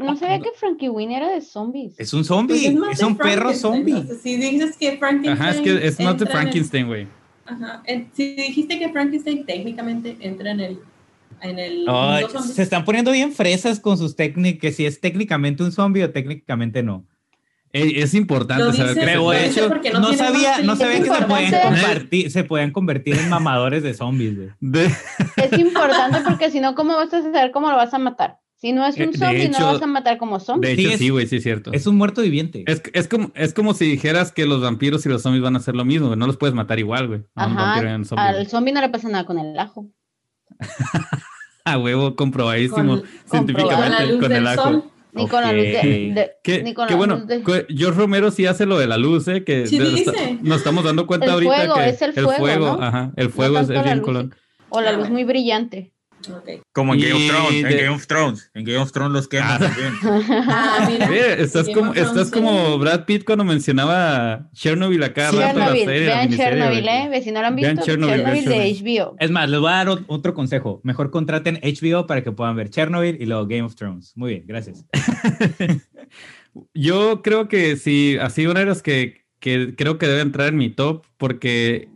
No 0.00 0.16
sabía 0.16 0.40
que 0.40 0.50
Frankie 0.56 0.88
Winnie 0.88 1.16
era 1.16 1.30
de 1.30 1.40
zombies. 1.40 1.94
Es 1.98 2.12
un 2.12 2.24
zombie. 2.24 2.72
Pues 2.76 2.92
es 2.92 2.98
de 2.98 3.04
un 3.04 3.16
perro 3.16 3.52
zombie. 3.54 4.04
si 4.22 4.36
dices 4.36 4.76
que 4.76 4.96
Frankenstein... 4.98 5.32
Ajá, 5.32 5.50
es 5.50 5.60
que 5.60 5.86
es 5.86 6.00
el- 6.00 6.28
Frankenstein, 6.28 6.86
güey. 6.86 7.06
Ajá, 7.46 7.82
si 8.12 8.34
dijiste 8.34 8.78
que 8.78 8.88
Frankenstein 8.90 9.44
técnicamente 9.46 10.16
entra 10.20 10.50
en 10.50 10.60
el... 10.60 10.78
En 11.42 11.58
el 11.58 11.86
se 12.54 12.62
están 12.62 12.84
poniendo 12.84 13.12
bien 13.12 13.30
fresas 13.32 13.78
con 13.78 13.98
sus 13.98 14.16
técnicas, 14.16 14.74
si 14.74 14.86
es 14.86 15.00
técnicamente 15.00 15.62
un 15.62 15.70
zombie 15.70 16.02
o 16.02 16.10
técnicamente 16.10 16.82
no. 16.82 17.04
Es 17.72 18.14
importante 18.14 18.64
Lo 18.64 18.72
saber 18.72 18.94
que 18.94 19.00
de 19.00 19.06
dice 19.42 19.46
hecho, 19.60 19.68
no 20.00 20.12
sabía, 20.14 20.60
no 20.60 20.76
sabía 20.76 21.02
que 21.02 21.10
se 21.10 21.22
pueden, 21.26 21.52
compartir, 21.60 22.30
se 22.30 22.44
pueden 22.44 22.70
convertir 22.70 23.16
en 23.18 23.28
mamadores 23.28 23.82
de 23.82 23.92
zombies. 23.92 24.34
güey. 24.34 24.48
de- 24.60 24.86
Es 25.36 25.58
importante 25.58 26.20
porque 26.26 26.50
si 26.50 26.60
no, 26.60 26.74
¿cómo 26.74 26.94
vas 26.94 27.12
a 27.12 27.20
saber 27.22 27.50
cómo 27.50 27.68
lo 27.68 27.76
vas 27.76 27.92
a 27.92 27.98
matar? 27.98 28.38
Si 28.66 28.72
no 28.72 28.84
es 28.84 28.98
Eh, 28.98 29.04
un 29.04 29.12
de 29.12 29.18
zombie, 29.18 29.48
no 29.48 29.54
hecho- 29.56 29.60
lo 29.60 29.72
vas 29.74 29.82
a 29.82 29.86
matar 29.86 30.18
como 30.18 30.40
zombie. 30.40 30.70
de 30.70 30.74
Sí, 30.74 30.82
hecho, 30.86 30.90
es- 30.94 30.98
sí, 30.98 31.08
güey, 31.10 31.26
sí 31.28 31.36
es 31.36 31.42
cierto. 31.44 31.70
Es 31.72 31.86
un 31.86 31.94
muerto 31.96 32.20
viviente. 32.22 32.64
Es, 32.66 32.82
es, 32.94 33.06
como, 33.06 33.30
es 33.36 33.54
como 33.54 33.74
si 33.74 33.84
dijeras 33.88 34.32
que 34.32 34.44
los 34.44 34.60
vampiros 34.60 35.06
y 35.06 35.08
los 35.08 35.22
zombies 35.22 35.44
van 35.44 35.54
a 35.54 35.58
hacer 35.60 35.76
lo 35.76 35.84
mismo, 35.84 36.08
güey. 36.08 36.18
No 36.18 36.26
los 36.26 36.36
puedes 36.36 36.52
matar 36.56 36.80
igual, 36.80 37.06
güey. 37.06 37.20
Ajá, 37.36 37.76
zombie, 38.04 38.24
al 38.24 38.34
güey. 38.34 38.46
zombie 38.46 38.72
no 38.72 38.80
le 38.80 38.88
pasa 38.88 39.08
nada 39.08 39.24
con 39.24 39.38
el 39.38 39.56
ajo. 39.56 39.86
A 41.64 41.78
huevo, 41.78 42.16
comprobadísimo 42.16 43.00
Con- 43.00 43.08
científicamente 43.30 43.96
con 43.96 44.04
la 44.06 44.10
luz 44.12 44.20
con 44.20 44.28
del 44.30 44.38
el 44.38 44.46
ajo. 44.48 44.62
sol. 44.62 44.84
Ni 45.12 45.28
con 45.28 45.42
la 45.42 45.52
luz 45.52 45.62
de... 45.64 46.12
De- 46.14 46.30
Que, 46.42 46.62
ni 46.62 46.74
con 46.74 46.86
que 46.88 46.92
la 46.94 46.98
bueno, 46.98 47.16
luz 47.18 47.26
de- 47.28 47.66
George 47.70 47.98
Romero 47.98 48.30
sí 48.30 48.46
hace 48.46 48.66
lo 48.66 48.78
de 48.78 48.86
la 48.88 48.98
luz, 48.98 49.26
¿eh? 49.28 49.44
Que 49.44 49.66
Sí 49.68 49.78
de- 49.78 49.90
dice. 49.90 50.10
está- 50.10 50.38
nos 50.42 50.58
estamos 50.58 50.84
dando 50.84 51.06
cuenta 51.06 51.26
El 51.26 51.32
ahorita 51.32 51.54
fuego, 51.56 51.74
que 51.76 51.88
es 51.88 52.02
el 52.02 52.12
fuego, 52.12 52.66
¿no? 52.76 52.82
ajá, 52.82 53.12
el 53.16 53.26
no 53.26 53.32
fuego 53.32 53.58
es, 53.58 53.70
es 53.70 53.84
bien 53.84 54.00
colón. 54.00 54.34
O 54.68 54.80
la 54.80 54.92
luz 54.92 55.08
muy 55.08 55.24
brillante. 55.24 55.92
Como 56.72 56.94
en 56.94 57.00
Game 57.00 57.12
of 57.14 57.26
Thrones. 57.28 57.64
En 57.64 57.76
Game 57.76 57.88
of 57.88 58.06
Thrones. 58.06 58.50
En 58.54 58.64
Game 58.64 58.78
of 58.78 58.92
Thrones 58.92 59.12
los 59.12 59.28
queman 59.28 59.50
Ah. 59.52 59.58
también. 59.58 59.92
Ah, 60.48 60.88
mira. 61.08 61.34
Estás 61.34 61.68
como, 61.68 61.94
estás 61.94 62.30
como 62.30 62.78
Brad 62.78 63.04
Pitt 63.04 63.24
cuando 63.24 63.44
mencionaba 63.44 64.48
Chernobyl 64.52 65.02
acá 65.02 65.26
rato, 65.30 65.38
la 65.38 65.46
Chernobyl, 65.52 65.84
serie, 65.84 66.06
la 66.06 66.14
vean 66.16 66.30
Chernobyl. 66.36 66.88
¿eh? 66.88 67.08
Ve, 67.10 67.22
Si 67.22 67.30
no 67.32 67.40
lo 67.40 67.46
han 67.46 67.56
Vean 67.56 67.76
visto, 67.76 67.86
Chernobyl, 67.86 68.44
de. 68.44 68.74
HBO. 68.82 69.16
Es 69.18 69.30
más, 69.30 69.48
les 69.50 69.60
voy 69.60 69.70
a 69.70 69.74
dar 69.76 69.86
ot- 69.88 70.04
otro 70.08 70.34
consejo. 70.34 70.80
Mejor 70.84 71.10
contraten 71.10 71.60
HBO 71.62 72.06
para 72.06 72.22
que 72.22 72.32
puedan 72.32 72.56
ver 72.56 72.70
Chernobyl 72.70 73.16
y 73.20 73.26
luego 73.26 73.46
Game 73.46 73.62
of 73.62 73.74
Thrones. 73.74 74.12
Muy 74.16 74.30
bien, 74.30 74.44
gracias. 74.46 74.84
Yo 76.74 77.22
creo 77.22 77.48
que 77.48 77.76
sí, 77.76 78.16
así 78.20 78.46
una 78.46 78.60
de 78.60 78.66
las 78.66 78.82
que, 78.82 79.24
que 79.40 79.74
creo 79.76 79.98
que 79.98 80.06
debe 80.06 80.20
entrar 80.22 80.48
en 80.48 80.56
mi 80.56 80.70
top, 80.70 81.04
porque, 81.18 81.88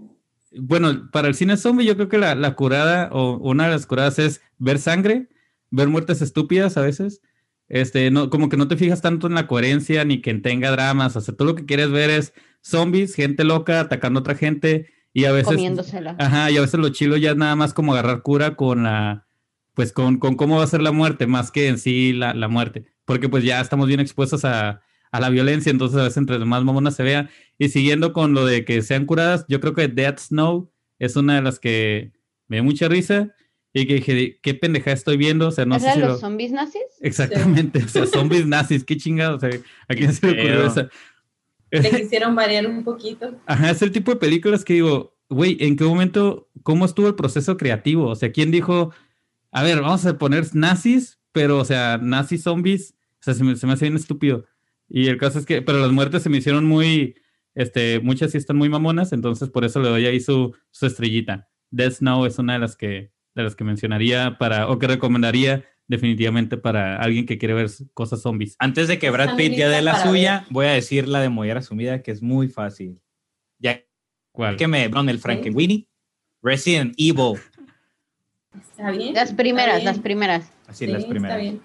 bueno, 0.52 1.10
para 1.10 1.28
el 1.28 1.34
cine 1.34 1.56
zombie 1.56 1.86
yo 1.86 1.96
creo 1.96 2.08
que 2.08 2.18
la, 2.18 2.34
la 2.34 2.54
curada 2.54 3.08
o 3.12 3.38
una 3.38 3.64
de 3.64 3.70
las 3.70 3.86
curadas 3.86 4.18
es 4.18 4.40
ver 4.58 4.78
sangre, 4.78 5.28
ver 5.70 5.88
muertes 5.88 6.22
estúpidas 6.22 6.76
a 6.76 6.82
veces. 6.82 7.22
Este, 7.68 8.10
no, 8.10 8.30
como 8.30 8.48
que 8.48 8.56
no 8.56 8.66
te 8.66 8.76
fijas 8.76 9.00
tanto 9.00 9.28
en 9.28 9.34
la 9.34 9.46
coherencia 9.46 10.04
ni 10.04 10.20
que 10.20 10.34
tenga 10.34 10.72
dramas, 10.72 11.14
o 11.14 11.20
sea, 11.20 11.36
tú 11.36 11.44
lo 11.44 11.54
que 11.54 11.66
quieres 11.66 11.92
ver 11.92 12.10
es 12.10 12.32
zombies, 12.62 13.14
gente 13.14 13.44
loca 13.44 13.78
atacando 13.78 14.18
a 14.18 14.22
otra 14.22 14.34
gente 14.34 14.90
y 15.12 15.24
a 15.24 15.32
veces 15.32 15.54
Comiéndosela. 15.54 16.16
Ajá, 16.18 16.50
y 16.50 16.56
a 16.56 16.62
veces 16.62 16.80
lo 16.80 16.88
chilo 16.88 17.16
ya 17.16 17.30
es 17.30 17.36
nada 17.36 17.54
más 17.54 17.72
como 17.72 17.92
agarrar 17.92 18.22
cura 18.22 18.56
con 18.56 18.82
la, 18.82 19.28
pues 19.74 19.92
con, 19.92 20.18
con 20.18 20.34
cómo 20.34 20.58
va 20.58 20.64
a 20.64 20.66
ser 20.66 20.82
la 20.82 20.90
muerte, 20.90 21.28
más 21.28 21.52
que 21.52 21.68
en 21.68 21.78
sí 21.78 22.12
la, 22.12 22.34
la 22.34 22.48
muerte, 22.48 22.86
porque 23.04 23.28
pues 23.28 23.44
ya 23.44 23.60
estamos 23.60 23.86
bien 23.86 24.00
expuestos 24.00 24.44
a, 24.44 24.82
a 25.12 25.20
la 25.20 25.28
violencia, 25.28 25.70
entonces 25.70 25.98
a 25.98 26.02
veces 26.02 26.16
entre 26.16 26.38
más 26.40 26.64
mamona 26.64 26.90
se 26.90 27.02
vea. 27.02 27.30
Y 27.60 27.68
siguiendo 27.68 28.14
con 28.14 28.32
lo 28.32 28.46
de 28.46 28.64
que 28.64 28.80
sean 28.80 29.04
curadas, 29.04 29.44
yo 29.46 29.60
creo 29.60 29.74
que 29.74 29.86
Dead 29.86 30.16
Snow 30.18 30.72
es 30.98 31.14
una 31.14 31.34
de 31.34 31.42
las 31.42 31.60
que 31.60 32.10
me 32.48 32.56
dio 32.56 32.64
mucha 32.64 32.88
risa 32.88 33.34
y 33.74 33.86
que 33.86 33.96
dije, 33.96 34.38
¿qué 34.40 34.54
pendeja 34.54 34.92
estoy 34.92 35.18
viendo? 35.18 35.48
O 35.48 35.50
sea, 35.50 35.66
no 35.66 35.76
¿Es 35.76 35.82
sé 35.82 35.92
si 35.92 36.00
de 36.00 36.06
lo... 36.06 36.12
los 36.12 36.20
zombies 36.20 36.52
nazis? 36.52 36.80
Exactamente, 37.02 37.84
o 37.84 37.88
sea, 37.88 38.06
zombies 38.06 38.46
nazis, 38.46 38.82
qué 38.82 38.96
chingados, 38.96 39.44
o 39.44 39.46
sea, 39.46 39.60
¿a 39.88 39.94
quién 39.94 40.10
se 40.14 40.26
le 40.26 40.40
ocurrió 40.40 40.66
esa? 40.68 40.88
Le 41.70 41.90
quisieron 42.00 42.34
variar 42.34 42.66
un 42.66 42.82
poquito. 42.82 43.38
Ajá, 43.44 43.70
es 43.70 43.82
el 43.82 43.92
tipo 43.92 44.10
de 44.10 44.16
películas 44.16 44.64
que 44.64 44.72
digo, 44.72 45.18
güey, 45.28 45.58
¿en 45.60 45.76
qué 45.76 45.84
momento, 45.84 46.48
cómo 46.62 46.86
estuvo 46.86 47.08
el 47.08 47.14
proceso 47.14 47.58
creativo? 47.58 48.08
O 48.08 48.16
sea, 48.16 48.32
¿quién 48.32 48.50
dijo, 48.50 48.94
a 49.52 49.62
ver, 49.62 49.82
vamos 49.82 50.06
a 50.06 50.16
poner 50.16 50.46
nazis, 50.54 51.20
pero, 51.32 51.58
o 51.58 51.64
sea, 51.66 51.98
nazis 51.98 52.42
zombies? 52.42 52.94
O 53.20 53.22
sea, 53.22 53.34
se 53.34 53.44
me, 53.44 53.54
se 53.54 53.66
me 53.66 53.74
hace 53.74 53.84
bien 53.84 53.96
estúpido. 53.96 54.46
Y 54.88 55.08
el 55.08 55.18
caso 55.18 55.38
es 55.38 55.44
que, 55.44 55.60
pero 55.60 55.78
las 55.78 55.92
muertes 55.92 56.22
se 56.22 56.30
me 56.30 56.38
hicieron 56.38 56.64
muy, 56.64 57.16
este, 57.54 58.00
muchas 58.00 58.32
sí 58.32 58.38
están 58.38 58.56
muy 58.56 58.68
mamonas, 58.68 59.12
entonces 59.12 59.48
por 59.48 59.64
eso 59.64 59.80
le 59.80 59.88
doy 59.88 60.06
ahí 60.06 60.20
su, 60.20 60.54
su 60.70 60.86
estrellita. 60.86 61.48
Death 61.70 61.94
Snow 61.94 62.26
es 62.26 62.38
una 62.38 62.54
de 62.54 62.58
las 62.58 62.76
que, 62.76 63.12
de 63.34 63.42
las 63.42 63.54
que 63.54 63.64
mencionaría 63.64 64.36
para, 64.38 64.68
o 64.68 64.78
que 64.78 64.86
recomendaría 64.86 65.64
definitivamente 65.86 66.56
para 66.56 66.96
alguien 66.96 67.26
que 67.26 67.36
quiere 67.38 67.54
ver 67.54 67.68
cosas 67.94 68.22
zombies. 68.22 68.54
Antes 68.60 68.86
de 68.86 68.98
que 68.98 69.10
Brad 69.10 69.36
Pitt 69.36 69.54
ya 69.54 69.68
dé 69.68 69.82
la 69.82 70.02
suya, 70.02 70.46
voy 70.50 70.66
a 70.66 70.70
decir 70.72 71.08
la 71.08 71.20
de 71.20 71.28
Mollera 71.28 71.62
Sumida, 71.62 72.02
que 72.02 72.12
es 72.12 72.22
muy 72.22 72.48
fácil. 72.48 73.00
Ya 73.58 73.80
¿Cuál? 74.30 74.56
que 74.56 74.68
me 74.68 74.84
el 74.84 75.18
Frankenweenie, 75.18 75.88
Resident 76.42 76.94
Evil. 76.96 77.40
Está 78.60 78.90
bien. 78.92 79.14
Las 79.14 79.32
primeras, 79.32 79.76
bien. 79.76 79.84
las 79.84 79.98
primeras. 79.98 80.52
Así 80.66 80.86
Sí, 80.86 80.92
las 80.92 81.02
está 81.02 81.10
primeras. 81.10 81.40
bien. 81.40 81.60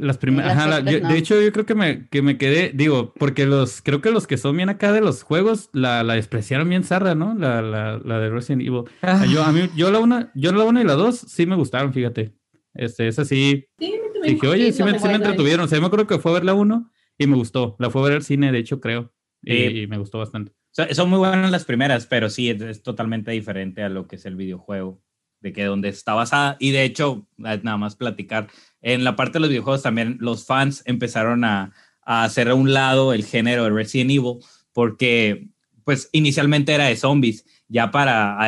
Las 0.00 0.18
primeras, 0.18 0.52
ajá, 0.56 0.66
la- 0.66 0.90
yo- 0.90 1.00
no. 1.00 1.08
de 1.08 1.18
hecho 1.18 1.40
yo 1.40 1.52
creo 1.52 1.66
que 1.66 1.74
me, 1.74 2.08
que 2.08 2.22
me 2.22 2.38
quedé, 2.38 2.70
digo, 2.74 3.12
porque 3.18 3.46
los, 3.46 3.82
creo 3.82 4.00
que 4.00 4.10
los 4.10 4.26
que 4.26 4.36
son 4.38 4.56
bien 4.56 4.68
acá 4.68 4.92
de 4.92 5.00
los 5.00 5.22
juegos 5.22 5.68
la, 5.72 6.02
la 6.02 6.14
despreciaron 6.14 6.68
bien 6.68 6.84
zarra, 6.84 7.14
¿no? 7.14 7.34
La, 7.34 7.60
la, 7.62 7.98
la 8.04 8.18
de 8.18 8.30
Resident 8.30 8.62
Evil. 8.62 8.84
Ah. 9.02 9.24
Yo, 9.30 9.42
a 9.44 9.52
mí, 9.52 9.68
yo 9.76 9.90
la 9.90 9.98
una, 9.98 10.30
yo 10.34 10.52
la 10.52 10.64
una 10.64 10.80
y 10.80 10.84
la 10.84 10.94
dos 10.94 11.16
sí 11.18 11.46
me 11.46 11.56
gustaron, 11.56 11.92
fíjate. 11.92 12.32
Este, 12.74 13.08
esa 13.08 13.24
sí, 13.24 13.66
Sí, 13.78 13.94
también. 14.14 14.34
dije, 14.34 14.46
oye, 14.46 14.72
sí, 14.72 14.82
me, 14.82 14.92
me 14.92 14.98
sí 14.98 15.08
me 15.08 15.14
entretuvieron. 15.14 15.64
O 15.64 15.68
sea, 15.68 15.76
yo 15.76 15.82
me 15.82 15.86
acuerdo 15.88 16.06
que 16.06 16.18
fue 16.18 16.30
a 16.30 16.34
ver 16.34 16.44
la 16.44 16.54
uno 16.54 16.90
y 17.18 17.26
me 17.26 17.36
gustó. 17.36 17.76
La 17.78 17.90
fue 17.90 18.00
a 18.02 18.04
ver 18.04 18.14
al 18.14 18.22
cine, 18.22 18.52
de 18.52 18.58
hecho, 18.58 18.80
creo. 18.80 19.12
Y, 19.42 19.52
Eh, 19.52 19.70
y 19.82 19.86
me 19.86 19.98
gustó 19.98 20.18
bastante. 20.18 20.52
Son, 20.92 21.10
muy 21.10 21.18
buenas 21.18 21.50
las 21.50 21.64
primeras, 21.64 22.06
pero 22.06 22.30
sí, 22.30 22.48
es, 22.48 22.60
es 22.62 22.82
totalmente 22.82 23.32
diferente 23.32 23.82
a 23.82 23.88
lo 23.88 24.06
que 24.06 24.16
es 24.16 24.24
el 24.24 24.36
videojuego, 24.36 25.02
de 25.40 25.52
que 25.52 25.64
donde 25.64 25.88
está 25.88 26.14
basada. 26.14 26.56
Y 26.60 26.70
de 26.70 26.84
hecho, 26.84 27.26
nada 27.36 27.76
más 27.76 27.96
platicar, 27.96 28.46
en 28.82 29.04
la 29.04 29.16
parte 29.16 29.34
de 29.34 29.40
los 29.40 29.48
videojuegos 29.50 29.82
también 29.82 30.16
los 30.20 30.44
fans 30.46 30.82
empezaron 30.86 31.44
a, 31.44 31.72
a 32.02 32.24
hacer 32.24 32.48
a 32.48 32.54
un 32.54 32.72
lado 32.72 33.12
el 33.12 33.24
género 33.24 33.64
de 33.64 33.70
Resident 33.70 34.10
Evil, 34.10 34.38
porque 34.72 35.48
pues 35.84 36.08
inicialmente 36.12 36.72
era 36.72 36.86
de 36.86 36.96
zombies, 36.96 37.44
ya 37.68 37.90
para 37.90 38.38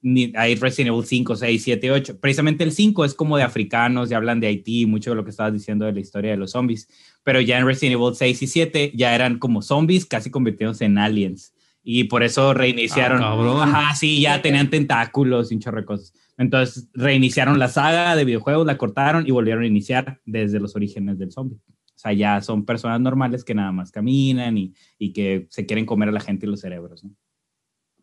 ni- 0.00 0.32
hay 0.36 0.54
Resident 0.54 0.94
Evil 0.94 1.04
5, 1.04 1.36
6, 1.36 1.62
7, 1.62 1.90
8. 1.90 2.20
Precisamente 2.20 2.64
el 2.64 2.72
5 2.72 3.04
es 3.04 3.14
como 3.14 3.36
de 3.36 3.42
africanos, 3.42 4.08
ya 4.08 4.16
hablan 4.16 4.40
de 4.40 4.46
Haití, 4.46 4.86
mucho 4.86 5.10
de 5.10 5.16
lo 5.16 5.24
que 5.24 5.30
estabas 5.30 5.52
diciendo 5.52 5.84
de 5.86 5.92
la 5.92 6.00
historia 6.00 6.30
de 6.30 6.36
los 6.36 6.52
zombies, 6.52 6.88
pero 7.24 7.40
ya 7.40 7.58
en 7.58 7.66
Resident 7.66 8.00
Evil 8.00 8.14
6 8.14 8.42
y 8.42 8.46
7 8.46 8.92
ya 8.94 9.14
eran 9.14 9.38
como 9.38 9.60
zombies 9.60 10.06
casi 10.06 10.30
convirtiéndose 10.30 10.84
en 10.84 10.98
aliens. 10.98 11.52
Y 11.82 12.04
por 12.04 12.22
eso 12.22 12.54
reiniciaron. 12.54 13.22
Ah. 13.22 13.62
Ajá, 13.62 13.94
sí, 13.94 14.20
ya 14.20 14.42
tenían 14.42 14.70
tentáculos 14.70 15.50
y 15.50 15.54
un 15.54 15.60
chorro 15.60 15.80
de 15.80 15.86
cosas. 15.86 16.12
Entonces 16.36 16.88
reiniciaron 16.92 17.58
la 17.58 17.68
saga 17.68 18.14
de 18.14 18.24
videojuegos, 18.24 18.66
la 18.66 18.78
cortaron 18.78 19.26
y 19.26 19.30
volvieron 19.30 19.64
a 19.64 19.66
iniciar 19.66 20.20
desde 20.24 20.60
los 20.60 20.76
orígenes 20.76 21.18
del 21.18 21.32
zombie. 21.32 21.58
O 21.98 22.00
sea, 22.00 22.12
ya 22.12 22.40
son 22.40 22.64
personas 22.64 23.00
normales 23.00 23.42
que 23.42 23.54
nada 23.54 23.72
más 23.72 23.90
caminan 23.90 24.56
y, 24.56 24.72
y 24.98 25.12
que 25.12 25.48
se 25.50 25.66
quieren 25.66 25.84
comer 25.84 26.10
a 26.10 26.12
la 26.12 26.20
gente 26.20 26.46
y 26.46 26.48
los 26.48 26.60
cerebros. 26.60 27.02
¿no? 27.02 27.10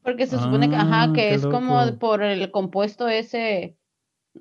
Porque 0.05 0.27
se 0.27 0.37
supone 0.37 0.69
que, 0.69 0.75
ajá, 0.75 1.03
Ah, 1.03 1.07
que 1.07 1.29
qué 1.29 1.33
es 1.33 1.47
como 1.47 1.97
por 1.97 2.21
el 2.21 2.51
compuesto 2.51 3.07
ese. 3.07 3.75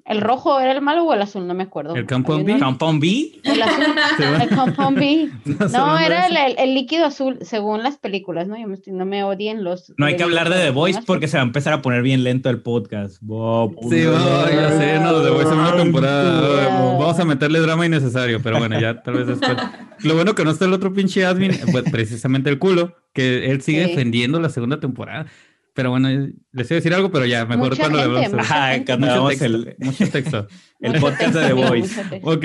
¿El 0.04 0.20
rojo 0.20 0.60
era 0.60 0.72
el 0.72 0.82
malo 0.82 1.04
o 1.04 1.14
el 1.14 1.22
azul? 1.22 1.46
No 1.46 1.54
me 1.54 1.62
acuerdo. 1.62 1.94
¿El 1.94 2.06
Compound 2.06 2.44
B? 2.44 2.58
Compound 2.58 3.00
B, 3.00 3.32
El 3.42 3.62
azul. 3.62 3.84
El 4.42 4.48
Compound 4.56 4.98
B. 4.98 5.30
No, 5.72 5.98
era 5.98 6.26
el, 6.26 6.36
el- 6.36 6.54
el 6.58 6.74
líquido 6.74 7.06
azul, 7.06 7.38
según 7.42 7.82
las 7.82 7.96
películas, 7.96 8.46
¿no? 8.48 8.58
Yo 8.60 8.66
me 8.68 8.74
estoy- 8.74 8.92
no 8.92 9.06
me 9.06 9.24
odien 9.24 9.64
los. 9.64 9.92
no 9.96 10.06
hay 10.06 10.16
que 10.16 10.22
hablar 10.22 10.50
de 10.50 10.56
The 10.56 10.70
Voice 10.70 11.00
porque 11.06 11.26
se 11.28 11.36
va 11.38 11.42
a 11.42 11.46
empezar 11.46 11.72
a 11.72 11.80
poner 11.82 12.02
bien 12.02 12.22
lento 12.24 12.50
el 12.50 12.60
podcast. 12.60 13.16
Wow, 13.22 13.76
Sí, 13.88 14.02
ya 14.02 14.70
sé, 14.78 14.98
no, 15.00 15.20
de 15.20 15.30
Voice 15.30 15.48
segunda 15.48 15.76
temporada. 15.76 16.64
Ya. 16.68 16.68
Vamos 16.98 17.18
a 17.18 17.24
meterle 17.24 17.60
drama 17.60 17.86
innecesario, 17.86 18.40
pero 18.42 18.58
bueno, 18.58 18.78
ya 18.80 19.02
tal 19.02 19.14
vez 19.14 19.26
después. 19.26 19.56
Lo 20.02 20.14
bueno 20.14 20.34
que 20.34 20.44
no 20.44 20.50
está 20.50 20.64
el 20.66 20.72
otro 20.72 20.92
pinche 20.92 21.24
admin, 21.24 21.52
pues 21.72 21.84
precisamente 21.90 22.50
el 22.50 22.58
culo, 22.58 22.94
que 23.12 23.50
él 23.50 23.62
sigue 23.62 23.84
Sí. 23.84 23.90
defendiendo 23.90 24.40
la 24.40 24.48
segunda 24.50 24.80
temporada. 24.80 25.26
Pero 25.74 25.90
bueno, 25.90 26.08
les 26.08 26.70
iba 26.70 26.76
a 26.76 26.80
decir 26.80 26.94
algo, 26.94 27.10
pero 27.10 27.26
ya, 27.26 27.44
mejor 27.46 27.70
Mucha 27.70 27.90
cuando 27.90 28.20
le 28.20 28.26
Ajá, 28.26 28.84
cuando 28.84 29.06
Mucho 29.06 29.28
texto, 29.28 29.44
el, 29.44 29.76
mucho 29.80 30.08
texto. 30.08 30.48
el 30.80 30.92
Mucho 30.92 31.00
podcast 31.00 31.20
texto, 31.20 31.40
de 31.40 31.46
The 31.48 31.52
Voice. 31.52 32.20
Ok, 32.22 32.44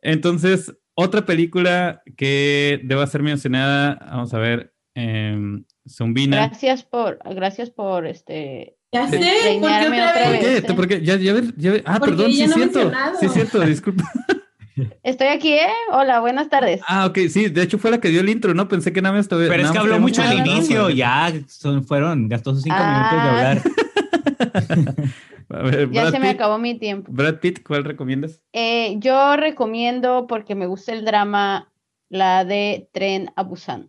entonces, 0.00 0.74
otra 0.94 1.26
película 1.26 2.02
que 2.16 2.80
deba 2.84 3.06
ser 3.06 3.22
mencionada, 3.22 3.98
vamos 4.10 4.32
a 4.32 4.38
ver, 4.38 4.74
eh, 4.94 5.36
Zumbina. 5.88 6.36
Gracias 6.36 6.82
por, 6.84 7.18
gracias 7.34 7.70
por 7.70 8.06
este. 8.06 8.76
Ya 8.92 9.08
sé, 9.08 9.18
¿por 9.60 9.70
qué 9.70 9.86
otra 9.86 10.10
otra 10.10 10.24
¿Por 10.24 10.32
vez? 10.32 10.40
qué? 10.40 10.56
este. 10.56 10.74
¿Por 10.74 10.88
qué? 10.88 11.02
Ya, 11.02 11.16
ya, 11.16 11.34
ya 11.56 11.72
Ah, 11.84 11.98
Porque 12.00 12.16
perdón, 12.16 12.30
ya 12.32 12.44
sí 12.44 12.50
no 12.50 12.56
mencionado. 12.56 13.18
Sí 13.20 13.28
siento, 13.28 13.60
disculpa. 13.60 14.10
Estoy 15.02 15.28
aquí, 15.28 15.52
¿eh? 15.52 15.68
Hola, 15.92 16.20
buenas 16.20 16.48
tardes. 16.48 16.80
Ah, 16.86 17.06
ok, 17.06 17.18
sí, 17.28 17.48
de 17.48 17.62
hecho 17.62 17.78
fue 17.78 17.90
la 17.90 17.98
que 18.00 18.08
dio 18.08 18.20
el 18.20 18.28
intro, 18.28 18.54
¿no? 18.54 18.68
Pensé 18.68 18.92
que 18.92 19.02
nada 19.02 19.14
más 19.14 19.24
estaba. 19.26 19.42
Pero 19.46 19.62
es 19.62 19.70
que 19.70 19.78
habló 19.78 19.98
mucho 20.00 20.22
al 20.22 20.38
inicio, 20.38 20.90
ya 20.90 21.32
son, 21.48 21.84
fueron, 21.84 22.28
gastó 22.28 22.54
sus 22.54 22.62
cinco 22.62 22.76
Ah. 22.78 23.10
minutos 23.10 23.22
de 23.24 23.30
hablar. 23.30 23.62
A 25.52 25.62
ver, 25.62 25.90
ya 25.90 26.02
Brad 26.02 26.12
se 26.12 26.20
me 26.20 26.28
acabó 26.28 26.58
mi 26.58 26.78
tiempo. 26.78 27.10
Brad 27.12 27.40
Pitt, 27.40 27.64
¿cuál 27.66 27.84
recomiendas? 27.84 28.40
Eh, 28.52 28.94
yo 28.98 29.36
recomiendo, 29.36 30.26
porque 30.28 30.54
me 30.54 30.66
gusta 30.66 30.92
el 30.92 31.04
drama, 31.04 31.72
la 32.08 32.44
de 32.44 32.88
Tren 32.92 33.32
a 33.34 33.42
Busan. 33.42 33.88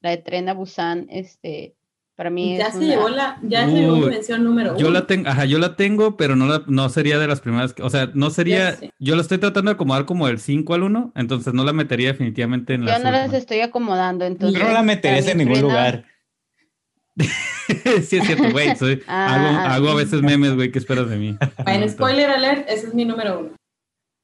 La 0.00 0.10
de 0.10 0.16
Tren 0.16 0.48
a 0.48 0.54
Busan, 0.54 1.06
este, 1.10 1.74
para 2.22 2.30
mí 2.30 2.56
Ya 2.56 2.66
es 2.68 2.74
se 2.74 2.78
una- 2.78 2.86
llevó 2.86 3.08
la, 3.08 3.36
ya 3.42 3.66
se 3.66 3.72
llevó 3.72 3.96
mención 3.96 4.44
número 4.44 4.76
Yo 4.78 4.86
uno. 4.86 4.94
la 5.00 5.06
tengo, 5.08 5.28
ajá, 5.28 5.44
yo 5.44 5.58
la 5.58 5.74
tengo, 5.74 6.16
pero 6.16 6.36
no, 6.36 6.46
la, 6.46 6.62
no 6.68 6.88
sería 6.88 7.18
de 7.18 7.26
las 7.26 7.40
primeras, 7.40 7.72
que- 7.74 7.82
o 7.82 7.90
sea, 7.90 8.12
no 8.14 8.30
sería, 8.30 8.78
yo 9.00 9.16
la 9.16 9.22
estoy 9.22 9.38
tratando 9.38 9.70
de 9.70 9.74
acomodar 9.74 10.06
como 10.06 10.28
del 10.28 10.38
5 10.38 10.72
al 10.74 10.84
1, 10.84 11.10
entonces 11.16 11.52
no 11.52 11.64
la 11.64 11.72
metería 11.72 12.12
definitivamente 12.12 12.74
en 12.74 12.82
Yo 12.82 12.86
las 12.86 13.02
no 13.02 13.10
las 13.10 13.32
estoy 13.32 13.58
acomodando, 13.58 14.24
entonces. 14.24 14.56
Pero 14.56 14.68
no 14.68 14.74
la 14.74 14.84
meterías 14.84 15.26
en 15.26 15.38
ningún 15.38 15.60
lugar. 15.62 16.04
sí, 17.16 18.16
es 18.18 18.24
cierto, 18.26 18.50
güey, 18.52 18.76
soy- 18.76 19.02
Ah, 19.08 19.34
hago, 19.34 19.46
ah, 19.58 19.74
hago 19.74 19.88
a 19.88 19.94
veces 19.96 20.22
memes, 20.22 20.54
güey, 20.54 20.70
¿qué 20.70 20.78
esperas 20.78 21.10
de 21.10 21.16
mí? 21.16 21.36
Bueno, 21.64 21.86
No, 21.86 21.92
spoiler 21.92 22.30
alert, 22.30 22.68
ese 22.68 22.86
es 22.86 22.94
mi 22.94 23.04
número 23.04 23.40
uno. 23.40 23.50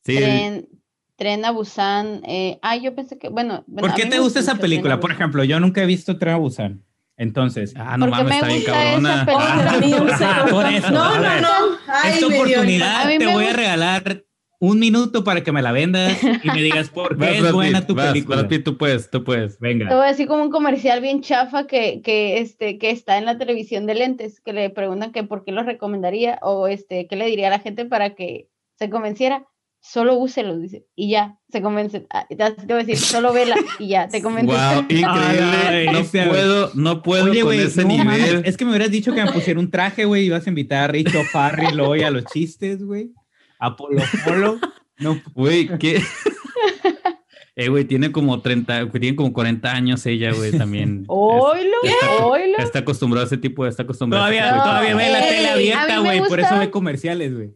Sí, 0.06 0.16
Tren, 0.16 0.68
Tren 1.16 1.44
a 1.44 1.50
Busan. 1.50 2.22
Eh, 2.24 2.60
ah, 2.62 2.76
yo 2.76 2.94
pensé 2.94 3.18
que, 3.18 3.28
bueno. 3.28 3.64
bueno, 3.66 3.88
¿Por 3.88 3.96
qué 3.96 4.06
te 4.06 4.20
gusta 4.20 4.38
esa 4.40 4.54
película? 4.54 5.00
Por 5.00 5.10
ejemplo, 5.10 5.42
yo 5.44 5.58
nunca 5.60 5.82
he 5.82 5.86
visto 5.86 6.16
Tren 6.16 6.34
a 6.34 6.38
Busan. 6.38 6.84
Entonces, 7.18 7.74
ah, 7.76 7.96
no 7.98 8.06
porque 8.06 8.22
mames, 8.24 8.30
me 8.30 8.36
está 8.36 8.46
bien 8.48 8.62
cabrona. 8.64 9.26
Ah, 9.28 10.46
por 10.50 10.66
eso, 10.66 10.90
No, 10.90 11.04
a 11.04 11.16
no, 11.16 11.20
ver. 11.22 11.42
no. 11.42 11.48
Ay, 11.88 12.12
esta 12.14 12.26
oportunidad 12.28 13.08
te 13.18 13.26
voy 13.26 13.44
a 13.44 13.52
regalar 13.52 14.24
un 14.60 14.78
minuto 14.80 15.22
para 15.24 15.42
que 15.44 15.52
me 15.52 15.60
la 15.62 15.70
vendas 15.72 16.16
y 16.22 16.48
me 16.48 16.62
digas 16.62 16.88
por 16.90 17.16
Vas, 17.16 17.28
qué 17.28 17.36
es 17.36 17.42
Brad 17.42 17.52
buena 17.52 17.78
Pitt, 17.80 17.86
tu 17.88 17.94
vas, 17.94 18.06
película. 18.08 18.36
Brad 18.38 18.48
Pitt, 18.48 18.64
tú 18.64 18.78
puedes, 18.78 19.10
tú 19.10 19.22
puedes. 19.24 19.58
Te 19.58 19.66
Venga. 19.68 19.94
voy 19.94 20.04
a 20.04 20.08
decir 20.08 20.26
como 20.26 20.42
un 20.42 20.50
comercial 20.50 21.00
bien 21.00 21.20
chafa 21.20 21.66
que, 21.66 22.02
que, 22.02 22.38
este, 22.38 22.78
que 22.78 22.90
está 22.90 23.18
en 23.18 23.24
la 23.24 23.36
televisión 23.36 23.86
de 23.86 23.94
lentes, 23.96 24.40
que 24.40 24.52
le 24.52 24.70
preguntan 24.70 25.12
que 25.12 25.22
por 25.24 25.44
qué 25.44 25.52
lo 25.52 25.62
recomendaría 25.62 26.38
o 26.42 26.66
este, 26.68 27.06
qué 27.08 27.16
le 27.16 27.26
diría 27.26 27.48
a 27.48 27.50
la 27.50 27.58
gente 27.60 27.84
para 27.84 28.14
que 28.14 28.48
se 28.76 28.90
convenciera. 28.90 29.44
Solo 29.90 30.16
úselo, 30.16 30.58
dice, 30.58 30.84
y 30.94 31.08
ya, 31.10 31.38
se 31.50 31.62
convence. 31.62 32.06
Ah, 32.10 32.26
te 32.28 32.36
voy 32.36 32.82
a 32.82 32.84
decir, 32.84 32.98
solo 32.98 33.32
vela 33.32 33.56
y 33.78 33.88
ya, 33.88 34.06
te 34.06 34.20
convences. 34.22 34.54
Wow, 34.74 34.80
increíble. 34.88 35.92
No 35.92 36.04
puedo, 36.04 36.70
no 36.74 37.02
puedo 37.02 37.24
Oye, 37.30 37.40
con 37.40 37.46
güey, 37.48 37.60
ese 37.60 37.82
no 37.84 37.88
nivel. 37.88 38.42
es 38.44 38.58
que 38.58 38.64
me 38.66 38.72
hubieras 38.72 38.90
dicho 38.90 39.14
que 39.14 39.24
me 39.24 39.32
pusiera 39.32 39.58
un 39.58 39.70
traje, 39.70 40.04
güey, 40.04 40.26
ibas 40.26 40.46
a 40.46 40.50
invitar 40.50 40.84
a 40.84 40.92
Richo 40.92 41.22
Farrell 41.32 41.80
hoy 41.80 42.02
a 42.02 42.10
los 42.10 42.24
chistes, 42.26 42.84
güey. 42.84 43.12
A 43.58 43.74
Polo 43.76 44.02
Polo. 44.26 44.58
No, 44.98 45.18
Güey, 45.34 45.68
¿qué? 45.78 46.02
eh, 47.56 47.68
güey, 47.68 47.84
tiene 47.84 48.12
como 48.12 48.40
30, 48.42 48.82
güey, 48.82 49.00
tiene 49.00 49.16
como 49.16 49.32
40 49.32 49.70
años 49.72 50.04
ella, 50.06 50.32
güey, 50.32 50.52
también. 50.52 51.04
Oilo, 51.08 51.76
Está- 51.82 52.26
oilo. 52.26 52.58
Está 52.58 52.80
acostumbrado 52.80 53.24
a 53.24 53.26
ese 53.26 53.38
tipo 53.38 53.64
de, 53.64 53.70
está 53.70 53.84
acostumbrado 53.84 54.26
a 54.26 54.28
ese 54.30 54.38
todavía, 54.38 54.54
tipo 54.54 54.68
todavía 54.68 54.94
ve 54.96 55.10
la 55.12 55.20
tele 55.28 55.48
abierta, 55.48 55.98
güey, 56.00 56.20
por 56.28 56.40
eso 56.40 56.58
ve 56.58 56.70
comerciales, 56.70 57.34
güey. 57.34 57.54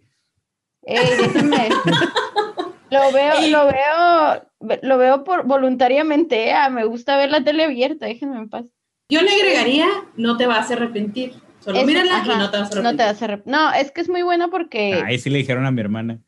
Ey, 0.84 1.16
déjenme. 1.16 1.68
Lo 2.90 3.12
veo, 3.12 3.40
lo 3.48 3.66
veo, 3.66 4.78
lo 4.82 4.98
veo 4.98 5.24
por 5.24 5.46
voluntariamente. 5.46 6.52
ah, 6.52 6.68
me 6.70 6.84
gusta 6.84 7.16
ver 7.16 7.30
la 7.30 7.42
tele 7.42 7.64
abierta, 7.64 8.06
déjenme 8.06 8.36
en 8.36 8.48
paz. 8.50 8.66
Yo 9.08 9.22
le 9.22 9.30
agregaría, 9.32 9.88
no 10.16 10.36
te 10.36 10.46
vas 10.46 10.70
a 10.70 10.74
arrepentir. 10.74 11.34
Solo 11.60 11.78
Eso, 11.78 11.86
mírala 11.86 12.16
ajá, 12.18 12.32
y 12.34 12.36
no 12.38 12.50
te 12.50 12.58
vas 12.58 12.70
a 12.72 12.74
No 12.82 12.88
arrepentir. 12.88 12.96
te 12.96 13.04
vas 13.04 13.22
a 13.22 13.26
arrep- 13.28 13.42
No, 13.46 13.72
es 13.72 13.92
que 13.92 14.00
es 14.00 14.08
muy 14.08 14.22
bueno 14.22 14.50
porque. 14.50 15.02
Ahí 15.04 15.18
sí 15.18 15.30
le 15.30 15.38
dijeron 15.38 15.64
a 15.66 15.70
mi 15.70 15.80
hermana. 15.80 16.18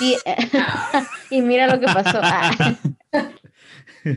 Y, 0.00 0.16
y 1.30 1.40
mira 1.42 1.66
lo 1.66 1.80
que 1.80 1.86
pasó. 1.86 2.20
Ah. 2.22 2.50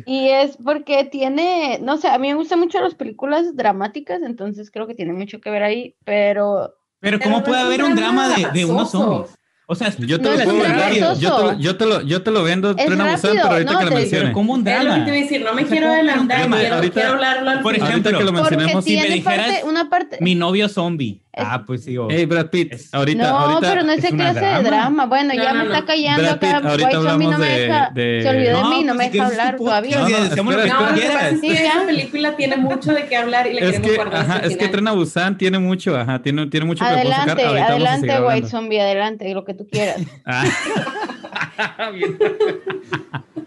Y 0.06 0.28
es 0.28 0.58
porque 0.58 1.06
tiene, 1.06 1.80
no 1.82 1.96
sé, 1.96 2.10
a 2.10 2.18
mí 2.18 2.28
me 2.28 2.34
gustan 2.36 2.60
mucho 2.60 2.82
las 2.82 2.94
películas 2.94 3.56
dramáticas, 3.56 4.22
entonces 4.22 4.70
creo 4.70 4.86
que 4.86 4.96
tiene 4.96 5.14
mucho 5.14 5.40
que 5.40 5.50
ver 5.50 5.64
ahí, 5.64 5.96
pero 6.04 6.74
Pero 7.00 7.20
Pero 7.20 7.20
¿cómo 7.20 7.38
no 7.38 7.44
puede 7.46 7.62
haber 7.62 7.84
un 7.86 7.96
drama 7.96 8.28
drama 8.28 8.50
de, 8.52 8.60
de 8.60 8.66
unos 8.66 8.92
zombies? 8.92 9.37
O 9.70 9.76
sea, 9.76 9.94
Yo 9.98 10.18
te 10.22 10.30
No 10.30 10.36
lo 10.38 10.44
puedo 10.46 10.60
vender. 10.60 10.78
drama 10.78 11.14
Yo 11.20 11.36
te 11.36 11.44
lo, 11.44 11.60
yo, 11.60 11.76
te 11.78 11.86
lo, 11.86 12.02
yo 12.02 12.24
te 12.24 12.32
lo 12.32 12.44
vendo, 12.44 12.70
Es 12.72 12.86
Tren 12.86 12.98
rápido, 13.00 13.20
pero 13.34 13.52
ahorita 13.52 13.72
no, 13.74 13.80
que 13.80 13.84
lo 13.84 13.90
te- 13.92 13.96
mencione. 13.98 14.22
pero 14.24 14.34
como 14.34 14.54
un 14.54 14.66
Es 14.66 14.74
lo 14.74 14.80
que 14.80 14.86
drama. 14.86 15.04
te 15.06 15.10
iba 15.12 15.18
a 15.20 15.22
decir, 15.22 15.42
no 15.42 15.54
me 15.54 15.62
O 15.64 15.66
sea, 15.66 15.68
quiero 15.68 15.88
¿cómo 15.88 15.94
un 16.00 16.00
adelantar, 16.10 16.38
drama? 16.40 16.58
quiero, 16.58 16.76
Ahorita- 16.76 16.94
quiero 16.94 17.10
hablarlo 17.10 17.50
al 17.50 17.60
Por. 17.60 17.66
Ahorita 17.74 17.90
ejemplo, 17.90 18.18
que 18.18 18.24
lo 18.24 18.32
mencionemos, 18.32 18.86
si 18.86 18.96
me 18.98 19.08
dijeras, 19.10 19.46
parte, 19.48 19.64
una 19.66 19.90
parte. 19.90 20.18
Mi 20.22 20.36
novio 20.36 20.70
zombie. 20.70 21.22
Es- 21.34 21.44
Ah, 21.46 21.64
pues 21.68 21.86
digo. 21.86 22.08
Hey, 22.10 22.26
Brad 22.26 22.48
Pitt, 22.50 22.74
Es- 22.74 22.92
ahorita, 22.92 23.30
no, 23.30 23.38
ahorita. 23.38 23.70
pero 23.70 23.84
no 23.84 23.92
es 23.92 24.00
esa 24.04 24.10
clase 24.16 24.40
de 24.40 24.46
drama. 24.48 24.64
drama. 24.64 25.06
Bueno, 25.06 25.34
No, 25.36 25.44
ya 25.44 25.54
no, 25.54 25.60
me 25.60 25.66
no. 25.70 25.74
está 25.76 25.86
callando 25.86 26.24
Brad 26.24 26.40
Pitt, 26.40 26.50
acá. 26.50 26.70
ahorita 26.70 26.88
White 27.00 27.10
Zombie 27.12 27.28
no 27.28 27.38
de- 27.38 27.48
deja. 27.60 27.92
de- 27.94 28.20
Se 28.24 28.30
olvidó 28.30 28.44
de 28.48 28.54
No, 28.64 28.70
mí, 28.70 28.84
no 28.84 28.96
pues 28.96 28.98
me 28.98 29.10
deja 29.12 29.28
hablar 29.28 29.56
todavía. 29.58 30.00
No, 30.00 30.10
no, 30.10 30.24
decíamos 30.24 30.54
lo 30.56 30.62
que 30.64 30.68
ya. 30.68 31.86
película 31.86 32.36
tiene 32.38 32.58
mucho 32.58 32.92
de 32.94 33.06
qué 33.06 33.16
hablar 33.18 33.46
y 33.46 33.54
la 33.54 33.60
Es 33.60 33.66
queremos 33.68 33.88
que, 33.92 33.96
guardar 33.98 34.46
es 34.46 34.58
que. 34.58 34.68
Tren 34.68 34.86
Busan 34.96 35.38
tiene 35.38 35.60
mucho, 35.60 35.96
ajá, 35.96 36.22
tiene, 36.24 36.48
tiene 36.48 36.66
mucho 36.66 36.84
que 36.84 36.90
sacar. 36.90 37.06
Adelante, 37.06 37.44
adelante, 37.44 38.20
White. 38.22 38.48
Zombie, 38.48 38.80
adelante, 38.80 39.32
lo 39.36 39.44
que 39.46 39.54
tú 39.58 39.68
quieras. 39.72 40.02
Ah. 40.26 40.46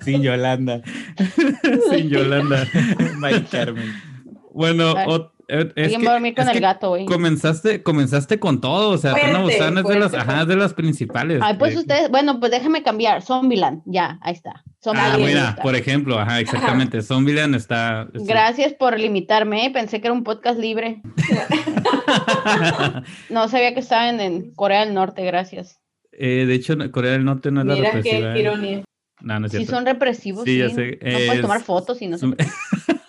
Sin 0.00 0.22
Yolanda. 0.22 0.82
Sin 1.90 2.08
Yolanda. 2.08 2.66
Mike 3.18 3.44
Carmen. 3.50 3.92
Bueno, 4.52 4.94
ot- 4.94 5.30
Eh, 5.52 5.68
es 5.74 5.96
que- 5.96 6.04
va 6.04 6.12
a 6.12 6.14
dormir 6.14 6.34
con 6.36 6.42
es 6.44 6.48
el 6.50 6.54
que 6.54 6.60
gato, 6.60 6.90
güey. 6.90 7.06
Comenzaste, 7.06 7.82
comenzaste 7.82 8.38
con 8.38 8.60
todo, 8.60 8.90
o 8.90 8.98
sea, 8.98 9.14
Tren 9.14 9.34
a 9.34 9.40
Fuerte, 9.40 9.58
Busan 9.58 9.78
es 9.78 9.84
de 9.84 9.98
las, 9.98 10.14
ajá, 10.14 10.44
de 10.44 10.54
las 10.56 10.74
principales. 10.74 11.40
Ay, 11.42 11.56
pues 11.58 11.76
ustedes, 11.76 12.08
bueno, 12.08 12.38
pues 12.38 12.52
déjame 12.52 12.84
cambiar. 12.84 13.20
Zombieland, 13.22 13.82
ya, 13.84 14.20
ahí 14.22 14.34
está. 14.34 14.52
Ah, 14.56 14.62
Zombieland 14.80 15.24
mira, 15.24 15.48
está. 15.50 15.62
por 15.62 15.74
ejemplo, 15.74 16.20
ajá, 16.20 16.38
exactamente. 16.38 17.02
Zombieland 17.02 17.56
está. 17.56 18.06
está- 18.14 18.32
Gracias 18.32 18.74
por 18.74 18.96
limitarme, 18.98 19.66
¿eh? 19.66 19.70
pensé 19.70 20.00
que 20.00 20.06
era 20.06 20.14
un 20.14 20.22
podcast 20.24 20.58
libre. 20.58 21.02
No 23.28 23.48
sabía 23.48 23.74
que 23.74 23.80
estaban 23.80 24.20
en 24.20 24.52
Corea 24.54 24.84
del 24.84 24.94
Norte, 24.94 25.24
gracias. 25.24 25.80
Eh, 26.22 26.44
de 26.46 26.54
hecho, 26.54 26.76
Corea 26.92 27.12
del 27.12 27.24
Norte 27.24 27.50
no 27.50 27.62
es 27.62 27.66
la 27.66 27.74
Mira 27.76 27.92
represiva. 27.92 28.34
qué 28.34 28.38
¿eh? 28.38 28.42
ironía. 28.42 28.84
No, 29.22 29.40
no 29.40 29.46
es 29.46 29.52
Sí 29.52 29.64
son 29.66 29.86
represivos, 29.86 30.44
Sí, 30.44 30.52
sí. 30.52 30.58
ya 30.58 30.68
sé. 30.70 30.90
No 31.02 31.10
puedes 31.12 31.32
Es- 31.34 31.40
tomar 31.40 31.62
fotos 31.62 32.00
y 32.02 32.06
no 32.08 32.18
sé. 32.18 32.26
Zum- 32.26 32.36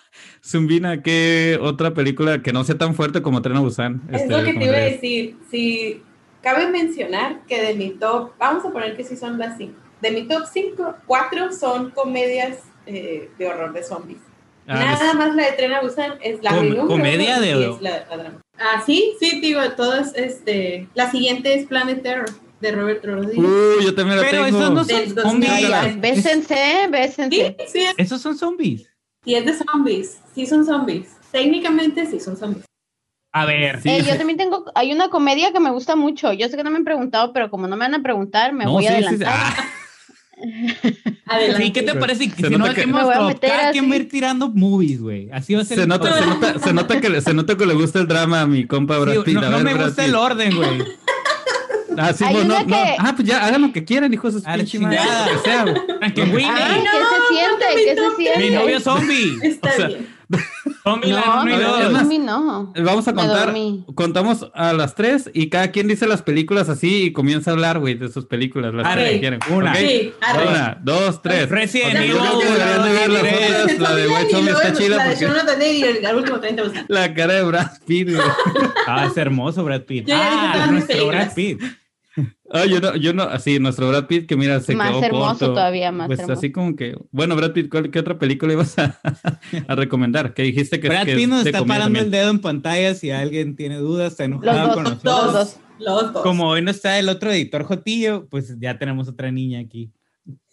Zumbina, 0.44 1.02
¿qué 1.02 1.58
otra 1.60 1.94
película 1.94 2.42
que 2.42 2.52
no 2.52 2.64
sea 2.64 2.76
tan 2.78 2.94
fuerte 2.94 3.22
como 3.22 3.42
Tren 3.42 3.56
a 3.56 3.60
Busan? 3.60 4.02
Es 4.10 4.22
este, 4.22 4.32
lo 4.36 4.44
que 4.44 4.54
te 4.54 4.64
iba 4.64 4.76
a 4.76 4.80
decir. 4.80 5.36
Si 5.50 6.02
cabe 6.42 6.68
mencionar 6.68 7.42
que 7.46 7.60
de 7.62 7.74
mi 7.74 7.90
top, 7.90 8.32
vamos 8.38 8.64
a 8.64 8.70
poner 8.72 8.96
que 8.96 9.04
sí 9.04 9.16
son 9.16 9.38
las 9.38 9.56
cinco. 9.56 9.78
De 10.00 10.10
mi 10.10 10.26
top 10.26 10.42
5, 10.52 10.96
cuatro 11.06 11.52
son 11.52 11.90
comedias 11.92 12.58
eh, 12.86 13.30
de 13.38 13.46
horror 13.46 13.72
de 13.72 13.84
zombies. 13.84 14.18
Ah, 14.66 14.74
Nada 14.78 15.10
es- 15.10 15.14
más 15.16 15.34
la 15.36 15.46
de 15.46 15.52
Tren 15.52 15.72
a 15.72 15.80
Busan 15.80 16.14
es 16.22 16.42
la 16.42 16.50
Com- 16.50 16.64
número 16.64 16.86
comedia 16.88 17.38
de- 17.40 17.76
la, 17.80 18.04
la 18.10 18.16
drama. 18.16 18.40
Ah, 18.58 18.82
sí, 18.84 19.14
sí, 19.20 19.40
digo, 19.40 19.60
todas, 19.76 20.14
este, 20.16 20.88
la 20.94 21.10
siguiente 21.10 21.54
es 21.54 21.66
Planet 21.66 22.02
Terror 22.02 22.26
de 22.62 22.72
Robert 22.72 23.04
Rodriguez. 23.04 23.38
Uh, 23.44 23.82
yo 23.82 23.94
también 23.94 24.16
la 24.18 24.22
Pero 24.22 24.44
tengo. 24.44 24.58
esos 24.58 24.72
no 24.72 24.84
son 24.84 25.14
2000. 25.14 25.20
zombies. 25.22 26.00
Bésense, 26.00 26.54
sí, 26.54 26.90
bésense. 26.90 27.56
sí, 27.68 27.78
es, 27.80 27.94
Esos 27.98 28.22
son 28.22 28.38
zombies. 28.38 28.88
y 29.24 29.34
es 29.34 29.44
de 29.44 29.52
zombies, 29.54 30.18
sí 30.34 30.46
son 30.46 30.64
zombies. 30.64 31.16
Técnicamente 31.30 32.06
sí 32.06 32.20
son 32.20 32.36
zombies. 32.36 32.64
A 33.34 33.46
ver. 33.46 33.80
Sí, 33.82 33.88
Eh, 33.88 34.02
sí. 34.02 34.10
Yo 34.10 34.16
también 34.16 34.36
tengo, 34.38 34.64
hay 34.74 34.92
una 34.92 35.08
comedia 35.08 35.52
que 35.52 35.60
me 35.60 35.70
gusta 35.70 35.96
mucho. 35.96 36.32
Yo 36.34 36.48
sé 36.48 36.56
que 36.56 36.62
no 36.64 36.70
me 36.70 36.76
han 36.76 36.84
preguntado, 36.84 37.32
pero 37.32 37.50
como 37.50 37.66
no 37.66 37.76
me 37.76 37.84
van 37.86 37.94
a 37.94 38.02
preguntar, 38.02 38.52
me 38.52 38.64
No, 38.64 38.72
voy 38.72 38.86
a 38.86 38.90
sí, 38.90 39.02
sí, 39.02 39.16
sí. 39.16 39.24
adelantar. 39.24 39.34
Ah, 39.56 39.68
Adelante. 41.26 41.64
Sí, 41.66 41.72
¿qué 41.72 41.82
te 41.82 41.94
parece? 41.94 42.28
Se 42.30 42.48
si 42.48 42.56
no 42.56 42.64
que- 42.64 42.70
hacemos 42.72 43.00
Me 43.00 43.06
voy 43.06 43.14
a 43.14 43.20
meter 43.22 43.50
cada 43.50 43.70
quien 43.72 43.88
va 43.90 43.94
a 43.94 43.96
ir 43.96 44.08
tirando 44.08 44.48
movies, 44.50 45.00
güey. 45.00 45.30
Así 45.32 45.54
va 45.54 45.62
a 45.62 45.64
ser. 45.64 45.78
se, 45.78 45.86
nota, 45.86 46.12
se, 46.18 46.26
nota, 46.26 46.58
se, 46.58 46.72
nota 46.74 47.00
que, 47.00 47.08
le- 47.08 47.20
se 47.22 47.32
nota 47.32 47.56
que 47.56 47.64
le 47.64 47.74
gusta 47.74 48.00
el 48.00 48.06
drama 48.08 48.42
a 48.42 48.46
mi 48.46 48.66
compa 48.66 48.98
Brad 48.98 49.14
Sí, 49.14 49.20
Pitt. 49.24 49.34
no, 49.36 49.40
no 49.42 49.56
ver, 49.56 49.64
me 49.64 49.74
Brad 49.74 49.86
gusta 49.86 50.02
Pitt. 50.02 50.08
el 50.10 50.14
orden, 50.16 50.56
güey. 50.56 50.68
Ah, 51.98 52.12
sí, 52.12 52.24
una 52.24 52.44
no, 52.44 52.58
no. 52.60 52.66
que- 52.66 52.94
Ah, 52.98 53.12
pues 53.16 53.26
ya, 53.28 53.44
hagan 53.44 53.62
lo 53.62 53.72
que 53.72 53.84
quieran, 53.84 54.12
hijos 54.12 54.34
de 54.34 54.40
su 54.40 54.46
A 54.46 54.50
la 54.52 54.56
pinche 54.58 54.78
madre, 54.78 54.98
lo 54.98 55.32
que 55.42 55.50
sea. 55.50 55.64
Ay, 56.02 56.10
no, 56.10 56.14
¿qué 56.14 56.24
se 56.24 57.34
siente? 57.34 57.64
¿Qué 57.74 57.96
se 57.96 58.16
siente? 58.16 58.38
Mi 58.38 58.50
novio 58.50 58.80
zombie. 58.80 59.38
Está 59.42 59.70
O 59.70 59.72
sea, 59.72 59.86
bien. 59.88 60.22
Zombieland 60.82 61.26
No, 61.26 61.42
1 61.42 61.50
y 61.50 61.52
no, 61.52 61.58
no, 61.60 61.76
es 61.76 61.82
2. 61.84 61.92
más, 61.92 62.02
a 62.02 62.04
mí 62.06 62.18
no. 62.18 62.72
Vamos 62.82 63.06
a 63.06 63.12
contar, 63.12 63.54
contamos 63.94 64.50
a 64.54 64.72
las 64.72 64.94
tres 64.94 65.30
y 65.34 65.50
cada 65.50 65.70
quien 65.72 65.88
dice 65.88 66.06
las 66.06 66.22
películas 66.22 66.70
así 66.70 67.02
y 67.04 67.12
comienza 67.12 67.50
a 67.50 67.54
hablar, 67.54 67.78
güey, 67.80 67.94
de 67.96 68.08
sus 68.08 68.24
películas, 68.24 68.72
las 68.72 68.86
Arre, 68.86 69.10
que 69.10 69.20
quieren. 69.20 69.40
una. 69.50 69.72
¿ok? 69.72 69.76
Sí. 69.76 70.12
Una, 70.48 70.78
dos, 70.82 71.20
tres. 71.20 71.44
Ok, 71.44 71.52
Evil, 71.52 72.16
la 73.78 73.94
de 73.94 74.08
White 74.08 74.30
Zombie 74.30 74.52
está 74.52 74.72
chila 74.72 74.96
La 74.96 75.04
de 75.04 75.10
porque 75.10 75.24
Shaun 75.26 75.36
of 75.36 75.44
the 75.46 75.56
Dead 75.56 75.72
y 75.72 75.82
el, 75.82 76.04
el 76.04 76.16
último 76.16 76.40
30 76.40 76.62
buscan. 76.62 76.84
la 76.88 77.14
cara 77.14 77.34
de 77.34 77.42
Brad 77.42 77.70
Pitt, 77.86 78.10
güey. 78.14 78.26
Ah, 78.86 79.06
es 79.10 79.16
hermoso 79.16 79.64
Brad 79.64 79.82
Pitt. 79.82 80.08
Ah, 80.12 80.68
nuestro 80.70 81.06
Brad. 81.08 81.32
Pitt. 81.34 81.60
Ah, 82.50 82.66
yo 82.66 82.80
no, 82.80 82.94
yo 82.96 83.14
no, 83.14 83.22
así, 83.22 83.58
nuestro 83.58 83.88
Brad 83.88 84.06
Pitt 84.06 84.26
que 84.28 84.36
mira, 84.36 84.60
se 84.60 84.74
Más 84.74 84.90
quedó 84.90 85.02
hermoso 85.04 85.28
corto. 85.38 85.54
todavía, 85.54 85.90
más 85.92 86.06
Pues 86.08 86.18
hermoso. 86.20 86.38
así 86.38 86.52
como 86.52 86.76
que, 86.76 86.94
bueno, 87.10 87.34
Brad 87.36 87.52
Pitt, 87.52 87.70
¿cuál- 87.70 87.90
¿qué 87.90 87.98
otra 88.00 88.18
película 88.18 88.52
ibas 88.52 88.78
a, 88.78 89.00
a 89.68 89.74
recomendar? 89.74 90.34
Que 90.34 90.42
dijiste 90.42 90.78
que, 90.80 90.88
Brad 90.88 91.06
que 91.06 91.16
Pitt 91.16 91.28
nos 91.28 91.46
está 91.46 91.64
parando 91.64 91.98
el 91.98 92.04
también. 92.04 92.10
dedo 92.10 92.30
en 92.30 92.40
pantalla 92.40 92.94
si 92.94 93.10
alguien 93.10 93.56
tiene 93.56 93.76
dudas, 93.76 94.12
está 94.12 94.28
Los 94.28 94.42
enojado 94.42 94.66
dos, 94.66 94.74
con 94.74 94.84
los 94.84 95.04
nosotros. 95.04 95.32
dos. 95.32 95.56
Los 95.78 96.12
dos. 96.12 96.22
Como 96.22 96.48
hoy 96.48 96.60
no 96.62 96.70
está 96.70 96.98
el 96.98 97.08
otro 97.08 97.32
editor 97.32 97.64
Jotillo, 97.64 98.26
pues 98.28 98.56
ya 98.60 98.78
tenemos 98.78 99.08
otra 99.08 99.30
niña 99.32 99.60
aquí. 99.60 99.90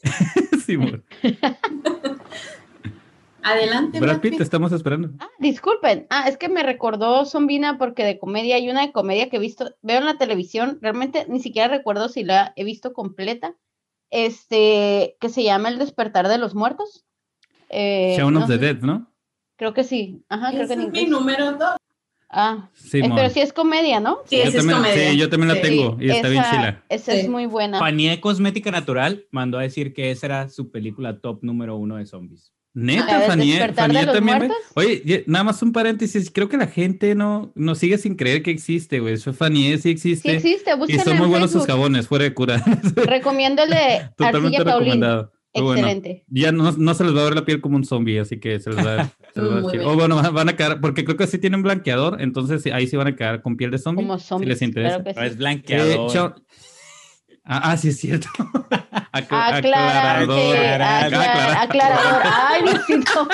Simón. 0.65 1.03
Adelante, 3.51 3.99
Brad 3.99 4.19
Pitt, 4.21 4.37
te 4.37 4.43
estamos 4.43 4.71
esperando. 4.71 5.09
Ah, 5.19 5.29
disculpen. 5.39 6.07
Ah, 6.09 6.27
es 6.27 6.37
que 6.37 6.49
me 6.49 6.63
recordó 6.63 7.25
Zombina 7.25 7.77
porque 7.77 8.03
de 8.03 8.19
comedia 8.19 8.55
hay 8.55 8.69
una 8.69 8.81
de 8.81 8.91
comedia 8.91 9.29
que 9.29 9.37
he 9.37 9.39
visto, 9.39 9.75
veo 9.81 9.97
en 9.99 10.05
la 10.05 10.17
televisión, 10.17 10.79
realmente 10.81 11.25
ni 11.29 11.39
siquiera 11.39 11.67
recuerdo 11.67 12.09
si 12.09 12.23
la 12.23 12.53
he 12.55 12.63
visto 12.63 12.93
completa. 12.93 13.55
Este, 14.11 15.17
que 15.19 15.29
se 15.29 15.43
llama 15.43 15.69
El 15.69 15.77
despertar 15.77 16.27
de 16.27 16.37
los 16.39 16.55
muertos. 16.55 17.05
Eh, 17.69 18.15
Shaun 18.17 18.33
no 18.33 18.41
of 18.41 18.47
the 18.47 18.57
Dead, 18.57 18.77
¿no? 18.81 19.11
Creo 19.55 19.73
que 19.73 19.83
sí. 19.83 20.23
Ajá, 20.29 20.51
creo 20.51 20.67
que 20.67 20.73
es 20.73 20.91
mi 20.91 21.05
número 21.05 21.51
dos. 21.53 21.75
Ah, 22.31 22.69
eh, 22.73 22.77
Simón. 22.77 23.13
pero 23.15 23.29
sí 23.29 23.39
es 23.41 23.53
comedia, 23.53 23.99
¿no? 23.99 24.19
Sí, 24.25 24.37
yo 24.37 24.43
es 24.43 24.55
también, 24.55 24.77
comedia. 24.77 25.09
sí, 25.11 25.17
yo 25.17 25.29
también 25.29 25.47
la 25.49 25.55
Sí. 25.55 25.61
tengo 25.61 25.97
y 25.99 26.09
está 26.11 26.29
bien 26.29 26.41
esa, 26.43 26.51
chila. 26.51 26.83
Esa 26.89 27.11
Sí. 27.13 27.19
es 27.19 27.29
muy 27.29 27.45
buena. 27.47 27.79
Panier 27.79 28.19
Cosmética 28.19 28.69
Natural 28.71 29.25
mandó 29.31 29.57
a 29.57 29.63
decir 29.63 29.93
que 29.93 30.11
esa 30.11 30.25
era 30.27 30.49
su 30.49 30.69
película 30.71 31.19
top 31.21 31.39
número 31.43 31.75
uno 31.75 31.95
de 31.97 32.05
zombies. 32.05 32.53
¿La 32.73 32.83
Neta, 32.83 33.17
del 33.19 33.27
Fanie, 33.27 33.53
despertar 33.53 33.85
Fanie 33.87 33.99
de 34.01 34.05
los 34.05 34.15
también. 34.15 34.51
Oye, 34.75 35.01
ye- 35.03 35.23
nada 35.27 35.43
más 35.43 35.61
un 35.63 35.71
paréntesis. 35.71 36.29
Creo 36.31 36.49
que 36.49 36.57
la 36.57 36.67
gente 36.67 37.15
no, 37.15 37.51
no 37.55 37.75
sigue 37.75 37.97
sin 37.97 38.15
creer 38.15 38.43
que 38.43 38.51
existe, 38.51 38.99
güey. 38.99 39.15
Eso 39.15 39.33
Fanie 39.33 39.75
sí 39.77 39.81
Sí 39.83 39.89
existe. 39.91 40.35
existe, 40.35 40.71
y 40.87 40.99
son 40.99 41.17
muy 41.17 41.27
buenos 41.27 41.51
sus 41.51 41.65
jabones, 41.65 42.07
fuera 42.07 42.25
de 42.25 42.33
cura. 42.33 42.63
Recomiendo 42.95 43.63
el 43.63 43.71
de 43.71 44.09
Totalmente 44.17 44.63
recomendado. 44.63 45.31
Bueno. 45.51 45.71
Excelente. 45.73 46.25
Ya 46.29 46.51
no, 46.51 46.71
no 46.73 46.93
se 46.93 47.03
les 47.03 47.15
va 47.15 47.21
a 47.21 47.23
ver 47.23 47.33
la 47.35 47.43
piel 47.43 47.59
como 47.59 47.75
un 47.75 47.83
zombie, 47.83 48.19
así 48.19 48.39
que 48.39 48.59
se 48.59 48.69
les 48.69 48.85
va, 48.85 49.11
se 49.33 49.41
les 49.41 49.51
va 49.51 49.57
a. 49.57 49.87
O 49.87 49.95
bueno, 49.95 50.21
van- 50.31 50.47
a 50.49 50.55
quedar, 50.55 50.79
porque 50.79 51.03
creo 51.03 51.17
que 51.17 51.25
sí 51.25 51.39
tienen 51.39 51.63
blanqueador, 51.63 52.21
entonces 52.21 52.61
sí, 52.61 52.69
ahí 52.69 52.85
sí 52.85 52.95
van 52.97 53.07
a 53.07 53.15
quedar 53.15 53.41
con 53.41 53.57
piel 53.57 53.71
de 53.71 53.79
zombie. 53.79 54.03
Como 54.05 54.19
si 54.19 54.27
zombies. 54.27 54.49
les 54.49 54.61
interesa. 54.61 55.03
claro 55.03 55.15
No 55.15 55.21
sí. 55.23 55.27
es 55.27 55.37
blanqueador. 55.37 55.89
Eh. 56.37 56.41
Ah, 57.49 57.71
ah, 57.71 57.77
sí, 57.77 57.89
es 57.89 57.97
cierto. 57.99 58.27
Acla- 59.11 59.47
Aclarante, 59.57 60.33
aclarador. 60.33 60.81
acla- 60.81 61.05
Aclarador. 61.05 61.57
aclarador. 61.57 62.21
Ay, 62.25 62.61
Diosito. 62.63 63.27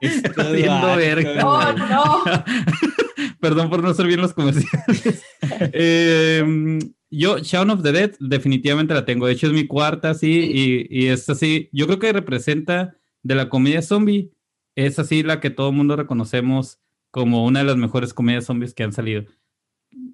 Esto 0.00 0.52
Viendo 0.52 0.72
asco, 0.86 0.96
verga. 0.96 1.46
Oh, 1.48 1.72
no. 1.72 2.24
Perdón 3.40 3.70
por 3.70 3.82
no 3.82 3.88
hacer 3.90 4.06
bien 4.06 4.20
los 4.20 4.34
comerciales. 4.34 5.24
Eh, 5.72 6.78
yo, 7.10 7.38
Shaun 7.38 7.70
of 7.70 7.82
the 7.82 7.92
Dead, 7.92 8.12
definitivamente 8.20 8.92
la 8.94 9.04
tengo. 9.04 9.26
De 9.26 9.32
hecho, 9.32 9.46
es 9.46 9.52
mi 9.52 9.66
cuarta, 9.66 10.14
sí, 10.14 10.50
y, 10.90 11.04
y 11.04 11.06
es 11.08 11.28
así. 11.30 11.68
Yo 11.72 11.86
creo 11.86 11.98
que 11.98 12.12
representa 12.12 12.94
de 13.22 13.34
la 13.34 13.48
comedia 13.48 13.80
zombie, 13.82 14.30
es 14.74 14.98
así 14.98 15.22
la 15.22 15.40
que 15.40 15.50
todo 15.50 15.70
el 15.70 15.76
mundo 15.76 15.96
reconocemos 15.96 16.78
como 17.10 17.44
una 17.46 17.60
de 17.60 17.64
las 17.66 17.76
mejores 17.76 18.12
comedias 18.12 18.44
zombies 18.44 18.74
que 18.74 18.82
han 18.84 18.92
salido. 18.92 19.24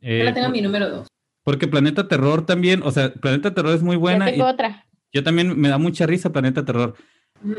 Eh, 0.01 0.19
Yo 0.21 0.25
la 0.25 0.35
tengo 0.35 0.47
en 0.47 0.53
mi 0.53 0.63
número 0.63 0.89
dos. 0.89 1.09
Porque 1.45 1.69
Planeta 1.69 2.09
Terror 2.09 2.47
también, 2.47 2.83
o 2.85 2.91
sea, 2.91 3.13
Planeta 3.15 3.55
Terror 3.55 3.75
es 3.75 3.83
muy 3.83 3.97
buena. 3.97 4.35
Y 4.35 4.41
otra. 4.41 4.87
yo 5.13 5.23
también 5.23 5.59
me 5.61 5.69
da 5.69 5.79
mucha 5.79 6.07
risa 6.07 6.33
Planeta 6.33 6.65
Terror. 6.65 6.95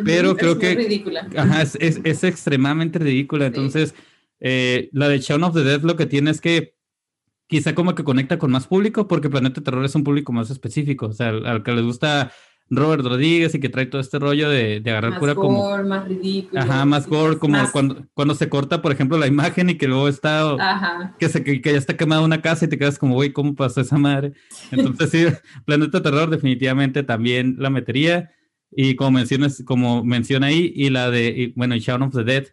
Pero 0.05 0.31
Es 0.31 0.37
creo 0.37 0.51
muy 0.55 0.61
que- 0.61 0.75
ridícula. 0.75 1.27
Ajá, 1.35 1.61
es, 1.61 1.77
es, 1.81 1.99
es 2.05 2.23
extremadamente 2.23 2.99
ridícula. 2.99 3.47
Entonces, 3.47 3.93
eh, 4.39 4.89
la 4.93 5.09
de 5.09 5.19
Shaun 5.19 5.43
of 5.43 5.53
the 5.53 5.63
Dead 5.63 5.81
lo 5.81 5.97
que 5.97 6.05
tiene 6.05 6.31
es 6.31 6.39
que 6.39 6.75
quizá 7.47 7.75
como 7.75 7.93
que 7.93 8.03
conecta 8.05 8.37
con 8.39 8.51
más 8.51 8.67
público, 8.67 9.07
porque 9.09 9.29
Planeta 9.29 9.61
Terror 9.61 9.83
es 9.83 9.93
un 9.95 10.05
público 10.05 10.31
más 10.31 10.49
específico. 10.49 11.07
O 11.07 11.13
sea, 11.13 11.29
al, 11.29 11.45
al 11.45 11.63
que 11.63 11.73
les 11.73 11.83
gusta 11.83 12.31
Robert 12.75 13.03
Rodríguez 13.03 13.53
y 13.55 13.59
que 13.59 13.69
trae 13.69 13.85
todo 13.85 14.01
este 14.01 14.19
rollo 14.19 14.49
de, 14.49 14.79
de 14.79 14.91
agarrar 14.91 15.11
Más 15.11 15.19
cura 15.19 15.33
gore, 15.33 15.47
como. 15.47 15.83
más 15.83 16.07
ridículo. 16.07 16.61
Ajá, 16.61 16.85
más 16.85 17.07
gore, 17.07 17.37
como 17.37 17.57
Más- 17.57 17.71
cuando, 17.71 18.05
cuando 18.13 18.35
se 18.35 18.49
corta, 18.49 18.81
por 18.81 18.91
ejemplo, 18.91 19.17
la 19.17 19.27
imagen 19.27 19.69
y 19.69 19.75
que 19.75 19.87
luego 19.87 20.07
está. 20.07 20.51
Ajá. 20.53 21.15
Que, 21.19 21.29
se, 21.29 21.43
que, 21.43 21.61
que 21.61 21.71
ya 21.71 21.77
está 21.77 21.95
quemada 21.97 22.21
una 22.21 22.41
casa 22.41 22.65
y 22.65 22.67
te 22.67 22.77
quedas 22.77 22.97
como, 22.99 23.15
güey, 23.15 23.31
¿cómo 23.33 23.55
pasó 23.55 23.81
esa 23.81 23.97
madre? 23.97 24.33
Entonces, 24.71 25.09
sí, 25.09 25.25
Planeta 25.65 26.01
Terror 26.01 26.29
definitivamente 26.29 27.03
también 27.03 27.55
la 27.59 27.69
metería. 27.69 28.31
Y 28.75 28.95
como 28.95 29.11
mencionas, 29.11 29.61
como 29.65 30.03
menciona 30.03 30.47
ahí, 30.47 30.73
y 30.75 30.89
la 30.89 31.11
de, 31.11 31.27
y, 31.27 31.53
bueno, 31.55 31.75
Shaun 31.77 32.01
of 32.01 32.13
the 32.15 32.23
Dead. 32.23 32.45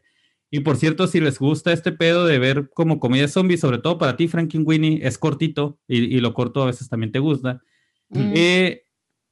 Y 0.50 0.60
por 0.60 0.76
cierto, 0.76 1.06
si 1.06 1.20
les 1.20 1.38
gusta 1.38 1.72
este 1.72 1.92
pedo 1.92 2.26
de 2.26 2.38
ver 2.38 2.70
como 2.74 2.98
comedia 2.98 3.28
zombie, 3.28 3.56
sobre 3.56 3.78
todo 3.78 3.98
para 3.98 4.16
ti, 4.16 4.28
Winnie 4.64 5.00
es 5.02 5.16
cortito 5.16 5.78
y, 5.86 5.98
y 6.14 6.20
lo 6.20 6.34
corto 6.34 6.62
a 6.62 6.66
veces 6.66 6.88
también 6.88 7.12
te 7.12 7.20
gusta. 7.20 7.62
Mm. 8.10 8.32
Eh, 8.34 8.82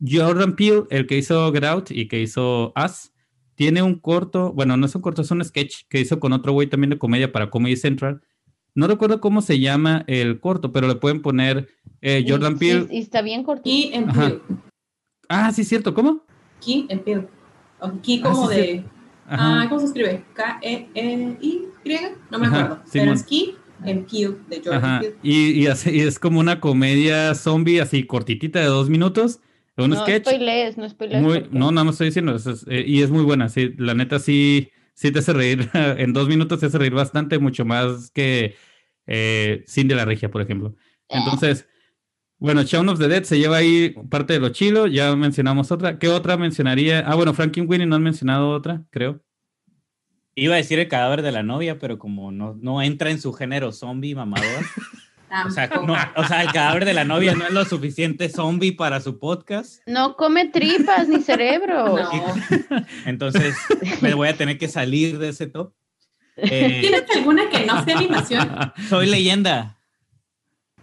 Jordan 0.07 0.55
Peele, 0.57 0.85
el 0.91 1.07
que 1.07 1.19
hizo 1.19 1.53
Get 1.53 1.65
Out 1.65 1.91
y 1.91 2.07
que 2.09 2.21
hizo 2.21 2.73
Us, 2.77 3.13
tiene 3.55 3.83
un 3.83 3.97
corto, 3.99 4.53
bueno, 4.53 4.77
no 4.77 4.87
es 4.87 4.95
un 4.95 5.03
corto, 5.03 5.23
es 5.23 5.31
un 5.31 5.45
sketch 5.45 5.83
que 5.89 6.01
hizo 6.01 6.21
con 6.21 6.33
otro 6.33 6.53
güey 6.53 6.69
también 6.69 6.91
de 6.91 6.99
comedia 6.99 7.33
para 7.33 7.51
Comedy 7.51 7.77
Central. 7.77 8.21
No 8.75 8.87
recuerdo 8.87 9.21
cómo 9.21 9.43
se 9.43 9.59
llama 9.59 10.05
el 10.07 10.39
corto, 10.39 10.71
pero 10.71 10.87
le 10.87 10.95
pueden 10.95 11.21
poner 11.23 11.69
eh, 12.01 12.25
Jordan 12.29 12.59
Peele. 12.59 12.87
y 12.91 12.99
está 12.99 13.23
bien 13.23 13.43
cortito. 13.43 13.65
Key 13.65 13.95
and 13.97 14.11
Ajá. 14.11 14.21
Peele. 14.29 14.41
Ah, 15.29 15.53
sí, 15.53 15.65
cierto, 15.65 15.93
¿cómo? 15.95 16.23
Key 16.65 16.87
and 16.91 17.01
Peele. 17.03 17.27
O 17.81 17.91
Key 18.01 18.21
Ah, 18.25 18.31
como 18.31 18.49
sí, 18.49 18.55
de. 18.57 18.85
Ah, 19.29 19.67
¿cómo 19.69 19.81
se 19.81 19.87
escribe? 19.87 20.25
K-E-E-Y. 20.35 21.63
No 22.31 22.39
me 22.39 22.47
Ajá, 22.47 22.61
acuerdo. 22.61 22.83
Simón. 22.87 22.91
Pero 22.93 23.13
es 23.15 23.23
Key 23.25 23.55
and 23.85 24.07
Peele 24.11 24.37
de 24.49 24.57
Jordan 24.65 24.85
Ajá. 24.85 25.01
Peele. 25.01 25.17
Y, 25.23 25.51
y, 25.63 25.67
hace- 25.67 25.95
y 25.97 26.01
es 26.01 26.19
como 26.19 26.39
una 26.41 26.61
comedia 26.61 27.35
zombie 27.35 27.81
así 27.81 28.05
cortitita 28.05 28.61
de 28.61 28.67
dos 28.67 28.89
minutos, 28.89 29.41
un 29.85 29.91
no 29.91 30.03
sketch. 30.03 30.27
spoilees, 30.27 30.77
no 30.77 30.89
spoilees. 30.89 31.23
Muy, 31.23 31.41
porque- 31.41 31.59
no, 31.59 31.71
nada 31.71 31.85
más 31.85 31.95
estoy 31.95 32.07
diciendo, 32.09 32.35
es- 32.35 32.67
eh, 32.69 32.85
y 32.87 33.03
es 33.03 33.11
muy 33.11 33.25
buena, 33.25 33.49
sí, 33.49 33.75
la 33.79 33.95
neta 33.95 34.19
sí, 34.19 34.71
sí 34.95 35.11
te 35.13 35.19
hace 35.21 35.33
reír, 35.33 35.69
en 35.75 36.13
dos 36.13 36.29
minutos 36.29 36.61
te 36.61 36.67
hace 36.67 36.79
reír 36.79 36.95
bastante, 36.95 37.39
mucho 37.39 37.65
más 37.65 38.11
que 38.11 38.57
eh, 39.07 39.63
Sin 39.67 39.89
de 39.89 39.95
la 39.95 40.05
Regia, 40.05 40.31
por 40.31 40.43
ejemplo. 40.43 40.75
Entonces, 41.09 41.67
bueno, 42.39 42.63
Shaun 42.63 42.89
of 42.89 42.99
the 42.99 43.09
Dead 43.09 43.23
se 43.25 43.39
lleva 43.39 43.57
ahí 43.57 43.95
parte 44.11 44.35
de 44.35 44.41
lo 44.41 44.51
chilo, 44.51 44.87
ya 44.87 45.17
mencionamos 45.17 45.73
otra. 45.73 45.99
¿Qué 45.99 46.09
otra 46.09 46.37
mencionaría? 46.37 47.01
Ah, 47.01 47.15
bueno, 47.15 47.33
Winnie 47.67 47.87
no 47.87 47.97
han 47.97 48.03
mencionado 48.03 48.51
otra, 48.51 48.85
creo. 48.91 49.23
Iba 50.35 50.55
a 50.55 50.59
decir 50.59 50.79
el 50.79 50.87
cadáver 50.89 51.23
de 51.23 51.33
la 51.33 51.43
novia, 51.43 51.79
pero 51.81 51.99
como 51.99 52.31
no, 52.31 52.57
no 52.61 52.81
entra 52.81 53.11
en 53.11 53.21
su 53.21 53.33
género 53.33 53.73
zombie 53.73 54.15
mamador. 54.15 54.47
o, 55.47 55.51
sea, 55.51 55.71
o 56.17 56.25
sea, 56.25 56.43
el 56.43 56.53
cadáver 56.53 56.85
de 56.85 56.95
la 56.95 57.05
novia 57.05 57.35
no 57.35 57.45
es 57.47 57.53
lo 57.53 57.65
suficiente 57.65 58.29
zombie 58.29 58.73
para 58.73 59.01
su 59.01 59.19
podcast. 59.19 59.81
No 59.87 60.17
come 60.17 60.49
tripas 60.49 61.09
ni 61.09 61.21
cerebro. 61.23 61.97
Entonces 63.05 63.57
me 64.01 64.15
voy 64.15 64.29
a 64.29 64.37
tener 64.37 64.59
que 64.59 64.69
salir 64.69 65.19
de 65.19 65.31
ese 65.31 65.47
top. 65.47 65.73
Eh, 66.37 66.79
¿Tienes 66.81 67.05
alguna 67.17 67.49
que 67.49 67.67
no 67.67 67.85
sea 67.85 67.97
animación? 67.97 68.49
Soy 68.89 69.07
leyenda. 69.07 69.79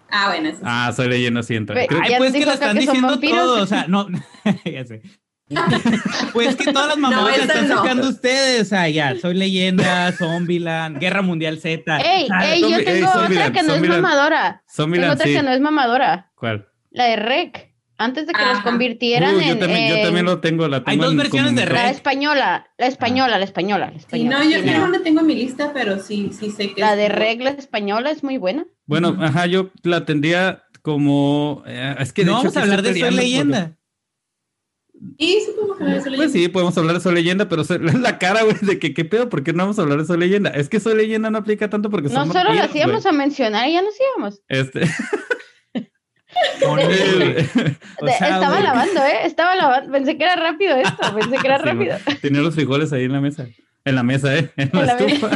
Ah, 0.10 0.28
bueno, 0.28 0.50
eso 0.50 0.60
Ah, 0.64 0.93
soy 0.96 1.10
leyenda, 1.10 1.43
sí 1.43 1.56
entra. 1.56 1.78
Ay, 1.78 2.14
pues 2.18 2.32
que 2.32 2.46
lo 2.46 2.54
están 2.54 2.78
diciendo 2.78 3.20
todo, 3.20 3.64
o 3.64 3.66
sea, 3.66 3.86
no, 3.88 4.08
ya 4.66 4.86
sé. 4.86 5.02
pues 6.34 6.56
que 6.56 6.74
todas 6.74 6.88
las 6.88 6.98
mamadas 6.98 7.38
están 7.38 7.68
sacando 7.68 8.10
ustedes. 8.10 8.64
O 8.64 8.66
sea, 8.66 8.89
ya, 8.89 9.16
soy 9.20 9.36
leyenda, 9.36 10.12
Zombieland, 10.12 11.00
Guerra 11.00 11.22
Mundial 11.22 11.60
Z. 11.60 11.98
Ey, 12.00 12.28
ey, 12.43 12.62
yo 12.62 12.84
tengo 12.84 13.10
otra 13.10 13.52
que 13.52 13.64
no 13.64 13.76
es 13.76 13.82
mamadora. 13.88 14.64
tengo 14.76 15.12
otra 15.12 15.26
que 15.26 15.43
no 15.43 15.52
es 15.52 15.62
mamadora. 15.62 16.32
¿Cuál? 16.36 16.68
La 16.91 17.06
de 17.06 17.16
Rec. 17.18 17.76
Antes 17.98 18.28
de 18.28 18.34
que 18.34 18.41
los 18.41 18.60
convirtieran 18.60 19.39
en. 19.39 19.48
Yo 19.48 19.58
también, 19.58 19.89
yo 19.89 20.02
también, 20.04 20.26
lo 20.26 20.41
tengo. 20.41 20.68
La 20.68 20.84
tengo 20.84 20.91
Hay 20.91 20.98
dos 20.98 21.16
versiones 21.16 21.56
de 21.56 21.66
Rec. 21.66 21.76
La 21.76 21.89
española, 21.89 22.68
la 22.78 22.88
española, 22.88 23.38
la 23.38 23.46
española. 23.46 23.89
La 23.91 23.98
española. 23.98 24.43
Sí, 24.43 24.50
no, 24.50 24.62
yo 24.62 24.80
no 24.80 24.88
la 24.88 25.00
tengo 25.00 25.22
en 25.22 25.28
mi 25.28 25.36
lista, 25.36 25.72
pero 25.74 26.00
sí, 26.00 26.32
sí 26.38 26.52
sé 26.52 26.74
que. 26.74 26.82
La 26.82 26.98
de 26.98 27.08
Rec, 27.08 27.41
la 27.41 27.52
española, 27.52 28.12
es 28.12 28.22
muy 28.22 28.38
buena. 28.38 28.66
Bueno, 28.86 29.16
ajá, 29.22 29.46
yo 29.46 29.72
la 29.84 30.04
tendría 30.04 30.66
como. 30.82 31.64
Eh, 31.66 31.96
es 32.00 32.12
que 32.12 32.26
no 32.26 32.34
vamos 32.34 32.58
a 32.58 32.64
hablar 32.64 32.82
de 32.82 33.00
Soy 33.00 33.12
Leyenda. 33.12 33.78
Sí 35.20 35.52
podemos 35.56 35.82
hablar 35.82 35.96
de 35.96 36.02
Soy 36.02 36.12
Leyenda. 36.12 36.18
Pues 36.18 36.32
sí, 36.32 36.48
podemos 36.50 36.78
hablar 36.78 36.96
de 36.96 37.02
Soy 37.02 37.14
Leyenda, 37.16 37.50
pero 37.50 37.64
la 38.00 38.18
cara, 38.18 38.43
güey, 38.43 38.58
de 38.62 38.80
que 38.80 38.93
qué 38.93 39.06
pedo, 39.06 39.30
¿por 39.30 39.43
qué 39.43 39.54
no 39.54 39.64
vamos 39.64 39.80
a 39.80 39.84
hablar 39.84 40.00
de 40.00 40.06
Soy 40.06 40.18
Leyenda? 40.18 40.50
Es 40.50 40.70
que 40.70 40.80
Soy 40.80 40.96
Leyenda 40.96 41.30
no 41.30 41.38
aplica 41.38 41.70
tanto 41.70 41.89
porque 41.89 42.10
No 42.10 42.26
solo 42.26 42.54
lo 42.54 42.62
hacíamos 42.62 43.06
a 43.06 43.12
mencionar 43.12 43.68
y 43.68 43.74
ya 43.74 43.82
nos 43.82 43.96
íbamos. 44.00 44.41
Este. 44.48 44.82
estaba 48.06 48.60
lavando, 48.60 49.02
¿eh? 49.06 49.26
Estaba 49.26 49.56
lavando. 49.56 49.91
Pensé 49.91 50.18
que 50.18 50.24
era 50.24 50.36
rápido 50.36 50.76
esto, 50.76 51.16
pensé 51.16 51.38
que 51.38 51.48
era 51.48 51.58
rápido. 51.58 51.98
Tenía 52.22 52.41
los 52.41 52.56
frijoles 52.56 52.91
ahí 52.93 53.06
en 53.06 53.14
la 53.14 53.22
mesa. 53.22 53.48
En 53.86 53.96
la 53.96 54.04
mesa, 54.04 54.36
¿eh? 54.36 54.52
En, 54.58 54.72
la, 54.74 54.98
estufa. 54.98 55.30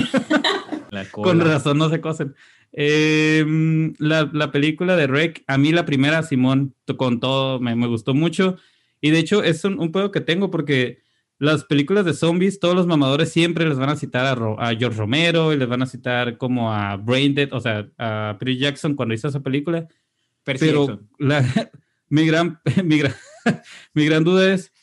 Con 1.11 1.39
razón 1.39 1.77
no 1.77 1.89
se 1.89 2.01
cocen. 2.01 2.35
Em, 2.71 3.93
la, 3.99 4.29
la, 4.33 4.51
película 4.51 4.95
de 4.95 5.07
Rec, 5.07 5.43
a 5.47 5.57
mí 5.57 5.71
la 5.71 5.85
primera, 5.85 6.23
Simón, 6.23 6.75
con 6.97 7.19
todo, 7.19 7.59
me, 7.59 7.75
me 7.75 7.87
gustó 7.87 8.13
mucho. 8.13 8.57
Y 9.01 9.11
de 9.11 9.19
hecho, 9.19 9.43
es 9.43 9.63
un, 9.63 9.79
un 9.79 9.91
pedo 9.91 10.11
que 10.11 10.21
tengo 10.21 10.51
porque 10.51 11.01
las 11.39 11.63
películas 11.63 12.03
de 12.03 12.13
zombies, 12.13 12.59
todos 12.59 12.75
los 12.75 12.85
mamadores 12.85 13.31
siempre 13.31 13.67
les 13.67 13.79
van 13.79 13.89
a 13.89 13.95
citar 13.95 14.25
a, 14.25 14.69
a 14.69 14.75
George 14.75 14.97
Romero 14.97 15.53
y 15.53 15.57
les 15.57 15.69
van 15.69 15.81
a 15.81 15.85
citar 15.85 16.37
como 16.37 16.73
a 16.73 16.97
Braindead, 16.97 17.53
o 17.53 17.61
sea, 17.61 17.89
a 17.97 18.35
Peter 18.37 18.57
Jackson 18.57 18.95
cuando 18.95 19.15
hizo 19.15 19.29
esa 19.29 19.39
película. 19.39 19.87
Pero 20.43 20.99
la, 21.17 21.41
mi, 22.09 22.27
gran, 22.27 22.59
mi, 22.83 22.99
gran, 22.99 23.13
mi 23.93 24.05
gran 24.05 24.25
duda 24.25 24.53
es, 24.53 24.73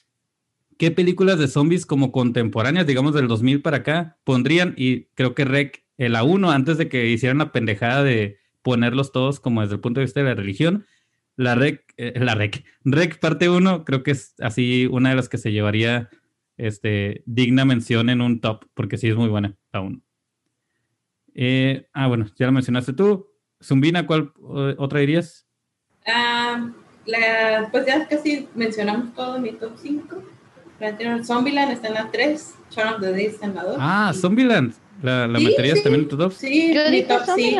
¿qué 0.78 0.90
películas 0.90 1.38
de 1.38 1.48
zombies 1.48 1.84
como 1.84 2.10
contemporáneas, 2.10 2.86
digamos 2.86 3.14
del 3.14 3.28
2000 3.28 3.60
para 3.60 3.78
acá, 3.78 4.16
pondrían? 4.24 4.72
Y 4.78 5.04
creo 5.14 5.34
que 5.34 5.44
Rec, 5.44 5.84
la 5.98 6.24
1, 6.24 6.50
antes 6.50 6.78
de 6.78 6.88
que 6.88 7.08
hicieran 7.08 7.38
la 7.38 7.52
pendejada 7.52 8.02
de 8.02 8.38
ponerlos 8.62 9.12
todos 9.12 9.40
como 9.40 9.60
desde 9.60 9.74
el 9.74 9.80
punto 9.80 10.00
de 10.00 10.06
vista 10.06 10.20
de 10.20 10.26
la 10.26 10.34
religión, 10.34 10.86
la 11.36 11.54
Rec, 11.54 11.85
eh, 11.96 12.12
la 12.16 12.34
Rec, 12.34 12.64
Rec 12.84 13.18
parte 13.18 13.48
1, 13.48 13.84
creo 13.84 14.02
que 14.02 14.10
es 14.10 14.34
así 14.40 14.86
una 14.86 15.10
de 15.10 15.16
las 15.16 15.28
que 15.28 15.38
se 15.38 15.52
llevaría 15.52 16.10
este, 16.56 17.22
digna 17.26 17.64
mención 17.64 18.10
en 18.10 18.20
un 18.20 18.40
top, 18.40 18.66
porque 18.74 18.98
sí 18.98 19.08
es 19.08 19.16
muy 19.16 19.28
buena 19.28 19.56
la 19.72 19.80
1. 19.80 20.00
Eh, 21.34 21.88
ah, 21.92 22.06
bueno, 22.06 22.26
ya 22.36 22.46
lo 22.46 22.52
mencionaste 22.52 22.92
tú. 22.92 23.28
Zumbina, 23.62 24.06
¿cuál 24.06 24.32
eh, 24.56 24.74
otra 24.78 25.00
dirías? 25.00 25.46
Ah, 26.06 26.70
la, 27.04 27.68
pues 27.70 27.86
ya 27.86 28.06
casi 28.06 28.48
mencionamos 28.54 29.14
todo 29.14 29.38
mi 29.38 29.52
top 29.52 29.72
5. 29.76 30.22
Zombieland 31.24 31.72
está 31.72 31.88
en 31.88 31.94
la 31.94 32.10
3, 32.10 32.54
Shaun 32.70 32.94
of 32.94 33.00
the 33.00 33.12
Dead 33.12 33.30
está 33.30 33.46
en 33.46 33.54
la 33.54 33.64
2. 33.64 33.76
Ah, 33.78 34.12
Zombieland. 34.14 34.74
¿La, 35.02 35.26
la 35.26 35.38
meterías 35.38 35.82
también 35.82 36.04
en 36.04 36.08
tu 36.08 36.16
top? 36.16 36.32
Sí, 36.32 36.74
Yo 36.74 36.90
mi 36.90 37.02
top, 37.02 37.22
sí. 37.34 37.56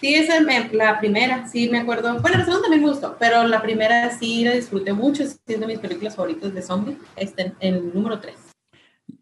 Sí, 0.00 0.14
esa 0.14 0.38
es 0.38 0.72
la 0.72 0.98
primera, 0.98 1.46
sí, 1.46 1.68
me 1.68 1.78
acuerdo. 1.78 2.20
Bueno, 2.20 2.38
la 2.38 2.44
segunda 2.44 2.62
también 2.62 2.82
me 2.82 2.90
gustó, 2.90 3.16
pero 3.18 3.46
la 3.46 3.62
primera 3.62 4.10
sí 4.18 4.44
la 4.44 4.52
disfruté 4.52 4.92
mucho, 4.92 5.22
es 5.22 5.40
de 5.46 5.66
mis 5.66 5.78
películas 5.78 6.16
favoritas 6.16 6.52
de 6.52 6.62
zombie, 6.62 6.96
está 7.16 7.42
en 7.42 7.54
el 7.60 7.94
número 7.94 8.18
3. 8.20 8.34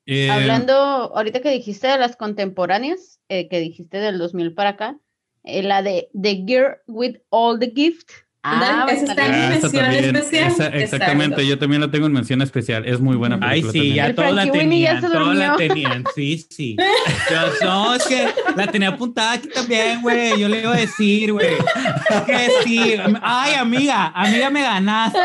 Eh, 0.06 0.30
Hablando, 0.30 0.74
ahorita 0.74 1.40
que 1.40 1.50
dijiste 1.50 1.86
de 1.86 1.98
las 1.98 2.16
contemporáneas, 2.16 3.20
eh, 3.28 3.48
que 3.48 3.60
dijiste 3.60 3.98
del 3.98 4.18
2000 4.18 4.54
para 4.54 4.70
acá, 4.70 4.98
eh, 5.44 5.62
la 5.62 5.82
de 5.82 6.08
The 6.18 6.44
Gear 6.46 6.82
with 6.86 7.16
All 7.28 7.58
the 7.58 7.72
Gift, 7.74 8.10
Ah, 8.50 8.86
esa 8.90 9.04
está 9.04 9.26
en 9.26 9.34
ah, 9.34 9.48
mención 9.50 9.84
especial. 9.92 10.74
exactamente, 10.74 11.46
yo 11.46 11.58
también 11.58 11.80
la 11.80 11.90
tengo 11.90 12.06
en 12.06 12.12
mención 12.12 12.42
especial. 12.42 12.86
Es 12.86 13.00
muy 13.00 13.16
buena 13.16 13.38
película. 13.38 13.72
Ay, 13.74 13.80
sí, 13.80 13.94
ya 13.94 14.14
todos 14.14 14.32
la 14.32 14.50
tenían. 14.50 15.00
Todos 15.00 15.36
la 15.36 15.56
tenían, 15.56 16.04
sí, 16.14 16.46
sí. 16.48 16.76
Yo, 17.30 17.66
no, 17.66 17.94
es 17.94 18.04
que 18.06 18.28
la 18.56 18.66
tenía 18.66 18.88
apuntada 18.90 19.32
aquí 19.32 19.48
también, 19.48 20.00
güey. 20.02 20.38
Yo 20.38 20.48
le 20.48 20.60
iba 20.60 20.74
a 20.74 20.78
decir, 20.78 21.32
güey. 21.32 21.56
Que 22.26 22.48
sí. 22.64 22.94
Ay, 23.22 23.54
amiga, 23.54 24.12
amiga, 24.14 24.50
me 24.50 24.62
ganaste. 24.62 25.18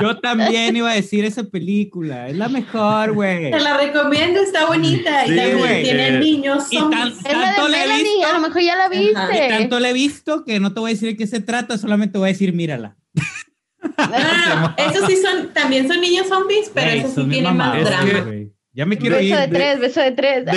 Yo 0.00 0.18
también 0.18 0.76
iba 0.76 0.90
a 0.90 0.94
decir 0.94 1.24
esa 1.24 1.44
película. 1.44 2.28
Es 2.28 2.36
la 2.36 2.48
mejor, 2.48 3.12
güey. 3.12 3.50
Te 3.50 3.60
la 3.60 3.76
recomiendo, 3.76 4.40
está 4.40 4.66
bonita. 4.66 5.26
y 5.26 5.36
también 5.36 5.82
tiene 5.82 6.18
niños. 6.18 6.64
Y 6.70 6.78
tanto 6.78 7.68
le 7.68 7.84
he 7.84 8.02
visto. 8.02 8.28
A 8.28 8.32
lo 8.32 8.40
mejor 8.40 8.62
ya 8.62 8.76
la 8.76 8.88
viste. 8.88 9.46
Y 9.46 9.48
tanto 9.48 9.80
le 9.80 9.90
he 9.90 9.92
visto 9.92 10.44
que 10.44 10.60
no 10.60 10.72
te 10.72 10.80
voy 10.80 10.90
a 10.90 10.94
decir 10.94 11.08
de 11.08 11.16
qué 11.16 11.26
se 11.26 11.40
trata, 11.40 11.78
solamente 11.78 12.18
voy 12.18 12.28
a 12.28 12.32
decir, 12.32 12.43
mírala. 12.52 12.96
Ah, 13.96 14.74
esos 14.90 15.06
sí 15.06 15.16
son, 15.16 15.52
también 15.52 15.88
son 15.88 16.00
niños 16.00 16.28
zombies, 16.28 16.70
pero 16.72 16.90
eso 16.90 17.06
esos 17.08 17.24
sí 17.24 17.30
tienen 17.30 17.56
más 17.56 17.82
drama. 17.84 18.32
ya 18.72 18.86
me 18.86 18.98
quiero 18.98 19.16
beso 19.16 19.28
ir. 19.28 19.36
De 19.36 19.48
tres, 19.48 19.80
beso 19.80 20.00
de 20.00 20.12
tres, 20.12 20.44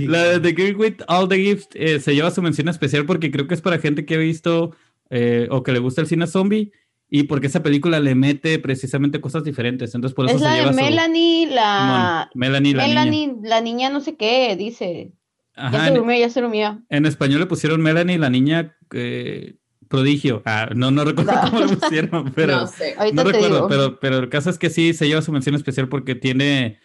La 0.00 0.24
de 0.24 0.40
The 0.40 0.54
Girl 0.54 0.76
with 0.76 0.96
All 1.08 1.28
the 1.28 1.36
Gifts 1.36 1.68
eh, 1.74 1.98
se 1.98 2.14
lleva 2.14 2.30
su 2.30 2.42
mención 2.42 2.68
especial 2.68 3.06
porque 3.06 3.30
creo 3.30 3.46
que 3.46 3.54
es 3.54 3.62
para 3.62 3.78
gente 3.78 4.04
que 4.04 4.16
ha 4.16 4.18
visto 4.18 4.76
eh, 5.08 5.48
o 5.50 5.62
que 5.62 5.72
le 5.72 5.78
gusta 5.78 6.02
el 6.02 6.06
cine 6.06 6.26
zombie 6.26 6.72
y 7.14 7.24
porque 7.24 7.46
esa 7.46 7.62
película 7.62 8.00
le 8.00 8.14
mete 8.14 8.58
precisamente 8.58 9.20
cosas 9.20 9.44
diferentes. 9.44 9.94
Entonces, 9.94 10.14
por 10.14 10.24
eso 10.26 10.36
es 10.36 10.40
la 10.40 10.54
de 10.54 10.72
Melanie, 10.72 11.46
la. 11.46 12.30
Melanie, 12.34 12.72
la 12.72 12.86
Melanie, 12.86 13.26
niña. 13.26 13.40
la 13.42 13.60
niña 13.60 13.90
no 13.90 14.00
sé 14.00 14.16
qué, 14.16 14.56
dice. 14.56 15.12
Ya 15.56 15.86
se 15.86 15.94
durmió, 15.94 16.18
ya 16.18 16.30
se 16.30 16.40
durmió. 16.40 16.82
En 16.88 17.06
español 17.06 17.40
le 17.40 17.46
pusieron 17.46 17.80
Melanie, 17.82 18.18
la 18.18 18.30
niña 18.30 18.76
eh, 18.92 19.56
prodigio. 19.88 20.42
Ah, 20.44 20.70
no, 20.74 20.90
no 20.90 21.04
recuerdo 21.04 21.32
cómo 21.44 21.60
lo 21.60 21.68
pusieron, 21.68 22.32
pero 22.34 22.56
no, 22.56 22.66
sé. 22.66 22.94
no 23.12 23.24
recuerdo, 23.24 23.68
pero, 23.68 24.00
pero 24.00 24.18
el 24.18 24.28
caso 24.28 24.50
es 24.50 24.58
que 24.58 24.70
sí 24.70 24.94
se 24.94 25.06
lleva 25.06 25.22
su 25.22 25.32
mención 25.32 25.54
especial 25.54 25.88
porque 25.88 26.14
tiene 26.14 26.78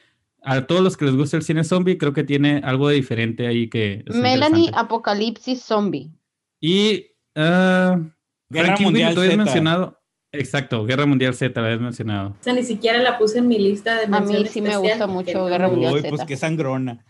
a 0.44 0.66
todos 0.66 0.82
los 0.82 0.98
que 0.98 1.06
les 1.06 1.16
gusta 1.16 1.38
el 1.38 1.44
cine 1.44 1.64
zombie, 1.64 1.98
creo 1.98 2.14
que 2.14 2.24
tiene 2.24 2.62
algo 2.64 2.88
de 2.88 2.96
diferente 2.96 3.48
ahí 3.48 3.70
que. 3.70 4.04
Melanie 4.08 4.72
Apocalipsis 4.74 5.62
Zombie. 5.62 6.12
Y 6.62 7.08
uh, 7.36 8.10
Guerra 8.50 8.78
Mundial 8.80 9.14
Z. 9.14 9.38
mencionado. 9.38 10.00
Exacto, 10.32 10.86
Guerra 10.86 11.06
Mundial 11.06 11.34
Z 11.34 11.60
la 11.60 11.68
habías 11.68 11.82
mencionado. 11.82 12.30
O 12.30 12.44
sea, 12.44 12.54
ni 12.54 12.64
siquiera 12.64 13.00
la 13.00 13.18
puse 13.18 13.40
en 13.40 13.48
mi 13.48 13.58
lista 13.58 13.96
de 13.96 14.16
A 14.16 14.20
mí 14.20 14.46
sí 14.46 14.62
me 14.62 14.78
gusta 14.78 15.08
mucho 15.08 15.46
Guerra 15.46 15.68
Mundial 15.68 15.94
Uy, 15.94 16.02
Z. 16.02 16.10
Pues 16.10 16.26
qué 16.26 16.38
sangrona. 16.38 17.06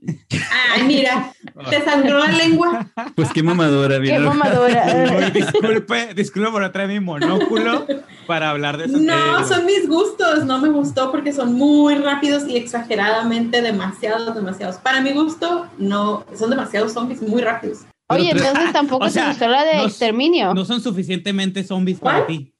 Ay, 0.00 0.84
mira, 0.84 1.32
te 1.70 1.84
sangró 1.84 2.18
la 2.18 2.28
lengua. 2.28 2.88
Pues 3.16 3.32
qué 3.32 3.42
mamadora, 3.42 3.98
mira. 3.98 4.16
Qué 4.16 4.20
mamadora. 4.20 5.30
disculpe, 5.34 6.14
disculpe 6.14 6.50
por 6.50 6.70
traer 6.70 6.88
mi 6.88 7.00
monóculo 7.00 7.84
para 8.26 8.50
hablar 8.50 8.78
de 8.78 8.84
eso. 8.84 8.98
No, 8.98 9.46
son 9.46 9.66
mis 9.66 9.88
gustos. 9.88 10.44
No 10.44 10.58
me 10.60 10.68
gustó 10.68 11.10
porque 11.10 11.32
son 11.32 11.54
muy 11.54 11.96
rápidos 11.96 12.46
y 12.46 12.56
exageradamente 12.56 13.60
demasiados, 13.60 14.34
demasiados. 14.34 14.76
Para 14.76 15.00
mi 15.00 15.12
gusto, 15.12 15.66
no, 15.78 16.24
son 16.36 16.50
demasiados 16.50 16.92
zombies 16.92 17.20
muy 17.20 17.42
rápidos. 17.42 17.80
Oye, 18.10 18.30
entonces 18.30 18.72
tampoco 18.72 19.04
o 19.04 19.10
sea, 19.10 19.28
gustó 19.28 19.48
la 19.48 19.64
de 19.64 19.84
exterminio. 19.84 20.54
No 20.54 20.64
son 20.64 20.80
suficientemente 20.80 21.64
zombies 21.64 21.98
para 21.98 22.26
ti. 22.26 22.54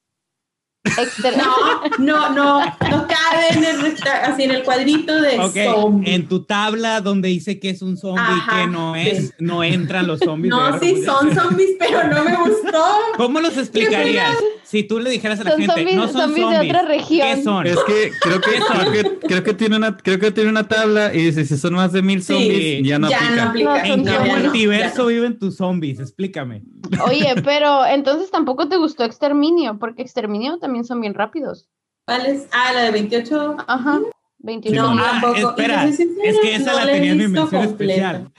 No, 1.37 1.81
no, 1.97 2.29
no, 2.29 2.65
no 2.89 3.07
cabe 3.29 3.47
en 3.51 3.63
el, 3.63 3.95
así 4.23 4.43
en 4.43 4.51
el 4.51 4.63
cuadrito 4.63 5.21
de 5.21 5.37
zombie. 5.63 6.13
En 6.13 6.27
tu 6.27 6.43
tabla 6.43 7.01
donde 7.01 7.29
dice 7.29 7.59
que 7.59 7.69
es 7.69 7.81
un 7.81 7.97
zombie 7.97 8.21
que 8.49 8.67
no 8.67 8.95
es, 8.95 9.33
no 9.39 9.63
entran 9.63 10.07
los 10.07 10.19
zombies. 10.19 10.51
No, 10.51 10.79
sí 10.79 11.03
son 11.03 11.33
zombies, 11.35 11.71
pero 11.79 12.07
no 12.07 12.23
me 12.23 12.35
gustó. 12.35 12.83
¿Cómo 13.17 13.39
los 13.39 13.57
explicarías? 13.57 14.35
si 14.63 14.83
tú 14.83 14.99
le 14.99 15.09
dijeras 15.09 15.39
a 15.39 15.45
la 15.45 15.51
Son 15.51 15.59
gente, 15.61 15.75
zombies, 15.75 15.95
no 15.95 16.07
son 16.07 16.21
zombies 16.21 16.43
zombies, 16.45 16.61
de 16.61 16.67
otra 16.67 16.81
región. 16.83 17.27
¿qué 17.35 17.43
son? 17.43 17.65
Es 17.65 17.77
que 17.87 18.11
creo 18.21 18.39
que, 18.39 18.51
creo 18.51 18.91
que, 18.91 19.27
creo 19.27 19.43
que 19.43 19.53
tiene 19.55 19.77
una, 19.77 19.97
creo 19.97 20.19
que 20.19 20.31
tiene 20.31 20.49
una 20.51 20.67
tabla 20.67 21.11
y 21.11 21.25
dice 21.25 21.43
si 21.45 21.57
son 21.57 21.73
más 21.73 21.91
de 21.91 22.03
mil 22.03 22.21
Sí, 22.21 22.33
zombies, 22.33 22.87
ya 22.87 22.99
no 22.99 23.09
ya 23.09 23.17
aplica. 23.17 23.43
no 23.43 23.49
aplica. 23.49 23.69
No, 23.87 23.93
¿En 23.93 24.03
qué 24.05 24.19
multiverso 24.41 25.01
no. 25.03 25.07
viven 25.07 25.39
tus 25.39 25.55
zombies? 25.57 25.99
Explícame. 25.99 26.61
Oye, 27.03 27.33
pero 27.43 27.83
entonces 27.85 28.29
tampoco 28.29 28.69
te 28.69 28.77
gustó 28.77 29.03
Exterminio, 29.05 29.77
porque 29.79 30.03
Exterminio 30.03 30.59
también 30.59 30.85
son 30.85 31.01
bien 31.01 31.15
rápidos. 31.15 31.67
¿Cuál 32.09 32.25
es? 32.25 32.47
Ah, 32.51 32.71
la 32.73 32.81
de 32.83 32.91
28. 32.91 33.57
Ajá. 33.67 33.99
28 34.39 34.81
No. 34.81 35.01
Ah, 35.01 35.19
tampoco. 35.21 35.49
Espera, 35.49 35.83
sincera, 35.87 36.11
es 36.23 36.39
que 36.39 36.55
esa 36.55 36.71
no 36.71 36.77
la 36.79 36.85
tenía 36.85 37.11
en 37.11 37.17
mi 37.17 37.25
visto 37.25 37.41
mención 37.41 37.65
completa. 37.65 37.93
especial. 37.93 38.31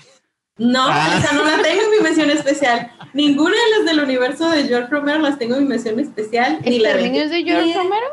No, 0.59 0.87
Ah. 0.89 1.16
esa 1.18 1.33
no 1.35 1.45
la 1.45 1.62
tengo 1.62 1.83
en 1.83 1.91
mi 1.91 2.01
mención 2.03 2.31
especial. 2.31 2.93
Ninguna 3.14 3.55
de 3.57 3.77
las 3.79 3.87
del 3.97 4.05
universo 4.05 4.51
de 4.51 4.64
George 4.64 4.89
Romero 4.91 5.18
las 5.21 5.39
tengo 5.39 5.57
en 5.57 5.62
mi 5.62 5.68
mención 5.68 5.99
especial. 6.01 6.59
Ni 6.64 6.79
la 6.81 6.91
¿Exterminio 6.91 7.23
es 7.25 7.31
de 7.31 7.43
George. 7.45 7.75
Romero? 7.75 8.07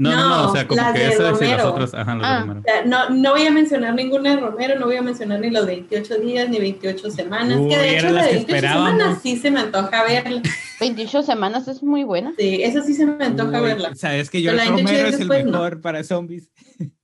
No, 0.00 0.10
no, 0.10 0.28
no, 0.28 0.48
o 0.48 0.52
sea, 0.52 0.66
como 0.66 0.80
las 0.80 0.92
que 0.92 0.98
de 0.98 1.08
esas 1.08 1.18
y 1.18 1.24
las 1.24 1.40
Romero. 1.62 1.70
otras, 1.72 1.94
ajá, 1.94 2.14
las 2.16 2.20
de 2.22 2.26
Ah. 2.26 2.40
Romero. 2.40 2.60
O 2.60 2.62
sea, 2.62 2.84
No, 2.86 3.10
no 3.10 3.30
voy 3.32 3.46
a 3.46 3.50
mencionar 3.50 3.94
ninguna 3.94 4.34
de 4.34 4.40
Romero, 4.40 4.78
no 4.78 4.86
voy 4.86 4.96
a 4.96 5.02
mencionar 5.02 5.40
ni 5.40 5.50
los 5.50 5.66
28 5.66 6.14
días 6.18 6.48
ni 6.48 6.58
28 6.58 7.10
semanas. 7.10 7.58
Uy, 7.60 7.68
que 7.68 7.76
de 7.78 7.96
hecho, 7.98 8.06
la 8.06 8.12
las 8.12 8.24
de 8.24 8.30
que 8.30 8.36
28 8.36 8.56
esperábamos. 8.56 8.90
semanas 8.92 9.18
sí 9.22 9.36
se 9.36 9.50
me 9.50 9.60
antoja 9.60 10.02
verla. 10.04 10.42
28 10.80 11.22
semanas 11.22 11.68
es 11.68 11.82
muy 11.82 12.04
buena. 12.04 12.32
Sí, 12.38 12.62
esa 12.62 12.82
sí 12.82 12.94
se 12.94 13.04
me 13.06 13.24
antoja 13.24 13.60
Uy, 13.60 13.66
verla. 13.68 13.94
Sabes 13.94 14.30
que 14.30 14.38
28 14.38 14.70
Romero 14.70 14.90
es 15.08 15.12
el 15.14 15.18
después, 15.18 15.44
no. 15.44 15.50
mejor 15.52 15.80
para 15.82 16.02
zombies. 16.02 16.48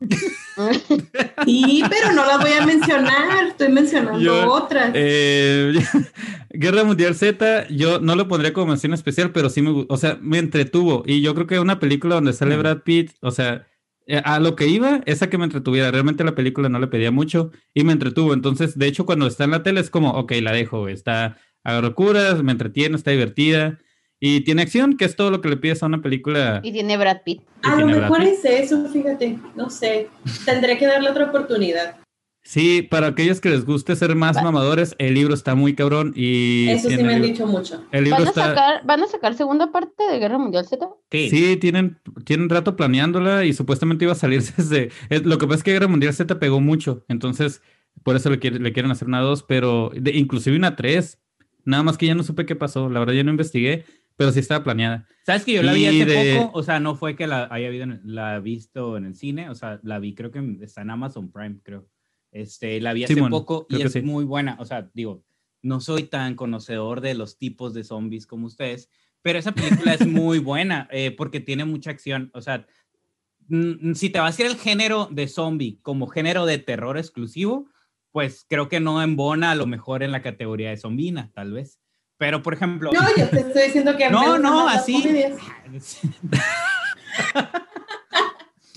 Sí, 1.45 1.83
pero 1.89 2.13
no 2.13 2.25
las 2.25 2.41
voy 2.41 2.53
a 2.53 2.65
mencionar. 2.65 3.47
Estoy 3.49 3.69
mencionando 3.69 4.19
Yo, 4.19 4.51
otras. 4.51 4.91
Eh, 4.95 5.75
Guerra 6.51 6.85
Mundial 6.85 7.15
Z, 7.15 7.69
yo 7.69 8.01
no 8.01 8.17
lo 8.17 8.27
pondría 8.27 8.53
como 8.53 8.69
mención 8.69 8.95
especial, 8.95 9.33
pero 9.33 9.51
sí 9.51 9.63
me, 9.63 9.85
o 9.89 9.97
sea, 9.97 10.19
me 10.21 10.39
entretuvo. 10.39 11.03
Y 11.07 11.21
yo 11.21 11.35
creo 11.35 11.47
que 11.47 11.61
una 11.61 11.79
película 11.79 12.15
donde 12.15 12.33
sale. 12.33 12.57
Brad 12.57 12.83
Pitt, 12.83 13.13
o 13.21 13.31
sea, 13.31 13.67
eh, 14.07 14.23
a 14.25 14.41
lo 14.41 14.57
que 14.57 14.67
iba 14.67 15.03
es 15.05 15.23
a 15.23 15.29
que 15.29 15.39
me 15.39 15.45
entretuviera. 15.45 15.91
Realmente 15.91 16.25
la 16.25 16.35
película 16.35 16.69
no 16.69 16.79
le 16.79 16.87
pedía 16.87 17.11
mucho 17.11 17.51
y 17.75 17.85
me 17.85 17.93
entretuvo. 17.93 18.33
Entonces, 18.33 18.79
de 18.79 18.87
hecho, 18.87 19.05
cuando 19.05 19.27
está 19.27 19.45
en 19.45 19.51
la 19.51 19.63
tele 19.63 19.81
es 19.81 19.91
como, 19.91 20.13
ok, 20.13 20.33
la 20.41 20.53
dejo. 20.53 20.89
Está 20.89 21.37
a 21.65 21.81
locuras, 21.81 22.43
me 22.43 22.53
entretiene, 22.53 22.97
está 22.97 23.11
divertida 23.11 23.79
y 24.21 24.41
tiene 24.43 24.63
acción, 24.63 24.97
que 24.97 25.05
es 25.05 25.15
todo 25.17 25.31
lo 25.31 25.41
que 25.41 25.49
le 25.49 25.57
pides 25.57 25.83
a 25.83 25.87
una 25.87 26.01
película. 26.03 26.61
Y 26.63 26.73
tiene 26.73 26.97
Brad 26.97 27.19
Pitt. 27.25 27.43
a 27.63 27.71
lo 27.71 27.77
tiene 27.77 27.95
Brad 27.95 28.11
mejor 28.11 28.23
es 28.23 28.45
eso, 28.45 28.89
fíjate. 28.89 29.39
No 29.55 29.69
sé. 29.71 30.09
Tendré 30.45 30.79
que 30.79 30.87
darle 30.87 31.11
otra 31.11 31.27
oportunidad. 31.27 31.97
Sí, 32.43 32.83
para 32.83 33.09
aquellos 33.09 33.41
que 33.41 33.51
les 33.51 33.65
guste 33.65 33.97
ser 33.97 34.15
más 34.15 34.37
Va- 34.37 34.43
mamadores, 34.45 34.95
el 34.99 35.15
libro 35.15 35.35
está 35.35 35.57
muy 35.57 35.75
cabrón 35.75 36.13
y 36.15 36.69
Eso 36.69 36.89
sí 36.89 36.97
me 37.03 37.15
han 37.15 37.23
dicho 37.23 37.45
mucho. 37.45 37.85
El 37.91 38.05
libro 38.05 38.19
¿Van 38.19 38.27
a, 38.27 38.31
está 38.31 38.45
sacar, 38.47 38.87
¿Van 38.87 39.03
a 39.03 39.07
sacar 39.09 39.35
segunda 39.35 39.73
parte 39.73 40.05
de 40.13 40.19
Guerra 40.21 40.39
Mundial 40.39 40.65
Z? 40.65 40.89
Sí. 41.11 41.29
Sí, 41.29 41.57
tienen, 41.57 41.99
tienen 42.25 42.49
rato 42.49 42.77
planeándola 42.77 43.45
y 43.45 43.53
supuestamente 43.53 44.05
iba 44.05 44.13
a 44.13 44.17
salir 44.17 44.43
desde... 44.57 44.91
es- 45.11 45.27
lo 45.27 45.39
que 45.39 45.47
pasa 45.49 45.57
es 45.59 45.63
que 45.65 45.73
Guerra 45.73 45.89
Mundial 45.89 46.15
Z 46.15 46.39
pegó 46.39 46.61
mucho, 46.61 47.05
entonces 47.09 47.63
por 48.05 48.15
eso 48.15 48.31
le, 48.31 48.39
quiere- 48.39 48.61
le 48.61 48.73
quieren 48.73 48.93
hacer 48.93 49.09
una 49.09 49.21
2, 49.23 49.43
pero 49.43 49.91
de- 49.97 50.13
inclusive 50.17 50.57
una 50.57 50.77
3. 50.77 51.19
Nada 51.65 51.83
más 51.83 51.99
que 51.99 52.07
ya 52.07 52.15
no 52.15 52.23
supe 52.23 52.47
qué 52.47 52.55
pasó, 52.55 52.89
la 52.89 53.01
verdad 53.01 53.15
ya 53.15 53.25
no 53.25 53.33
investigué, 53.33 53.85
pero 54.17 54.33
sí 54.33 54.41
estaba 54.41 54.65
planeada. 54.65 55.07
¿Sabes 55.25 55.45
que 55.45 55.53
yo 55.53 55.63
la 55.63 55.73
vi 55.73 55.87
hace 55.87 56.05
de- 56.05 56.37
poco? 56.39 56.59
O 56.59 56.63
sea, 56.63 56.81
no 56.81 56.95
fue 56.97 57.17
que 57.17 57.27
la 57.27 57.49
haya 57.51 57.69
en- 57.69 58.01
la 58.05 58.41
visto 58.41 58.97
en 58.97 59.05
el 59.05 59.15
cine, 59.15 59.51
o 59.51 59.55
sea, 59.55 59.81
la 59.83 59.99
vi 59.99 60.15
creo 60.15 60.31
que 60.31 60.59
está 60.63 60.83
en 60.83 60.91
Amazon 60.91 61.31
Prime, 61.31 61.61
creo. 61.63 61.89
Este, 62.33 62.81
la 62.81 62.93
vi 62.93 63.05
hace 63.05 63.17
poco 63.17 63.67
y 63.69 63.81
es 63.83 63.93
sí. 63.93 64.03
muy 64.03 64.25
buena. 64.25 64.57
O 64.59 64.65
sea, 64.65 64.91
digo, 64.95 65.25
no 65.63 65.81
soy 65.81 66.05
tan 66.05 66.35
conocedor 66.35 67.01
de 67.01 67.15
los 67.15 67.39
tipos 67.39 67.75
de 67.75 67.85
zombies 67.85 68.27
como 68.27 68.47
ustedes, 68.47 68.91
pero 69.23 69.39
esa 69.39 69.53
película 69.53 69.95
es 69.95 70.07
muy 70.07 70.39
buena 70.39 70.89
eh, 70.93 71.11
porque 71.11 71.41
tiene 71.41 71.65
mucha 71.65 71.91
acción. 71.91 72.31
O 72.35 72.41
sea, 72.41 72.67
si 73.95 74.11
te 74.11 74.19
vas 74.19 74.39
a 74.39 74.43
ir 74.43 74.49
al 74.49 74.57
género 74.57 75.09
de 75.11 75.29
zombie 75.29 75.79
como 75.83 76.07
género 76.09 76.47
de 76.47 76.59
terror 76.59 76.99
exclusivo, 76.99 77.69
pues 78.13 78.47
creo 78.49 78.69
que 78.69 78.81
no 78.81 79.03
embona 79.03 79.51
a 79.51 79.55
lo 79.55 79.67
mejor 79.67 80.03
en 80.03 80.13
la 80.13 80.23
categoría 80.23 80.71
de 80.71 80.77
zombina, 80.77 81.31
tal 81.35 81.53
vez. 81.53 81.81
Pero, 82.19 82.43
por 82.43 82.55
ejemplo, 82.55 82.91
No, 82.93 83.01
yo 83.17 83.29
te 83.29 83.41
estoy 83.41 83.63
diciendo 83.65 83.97
que 83.97 84.09
No, 84.11 84.39
no, 84.39 84.69
así. 84.69 85.03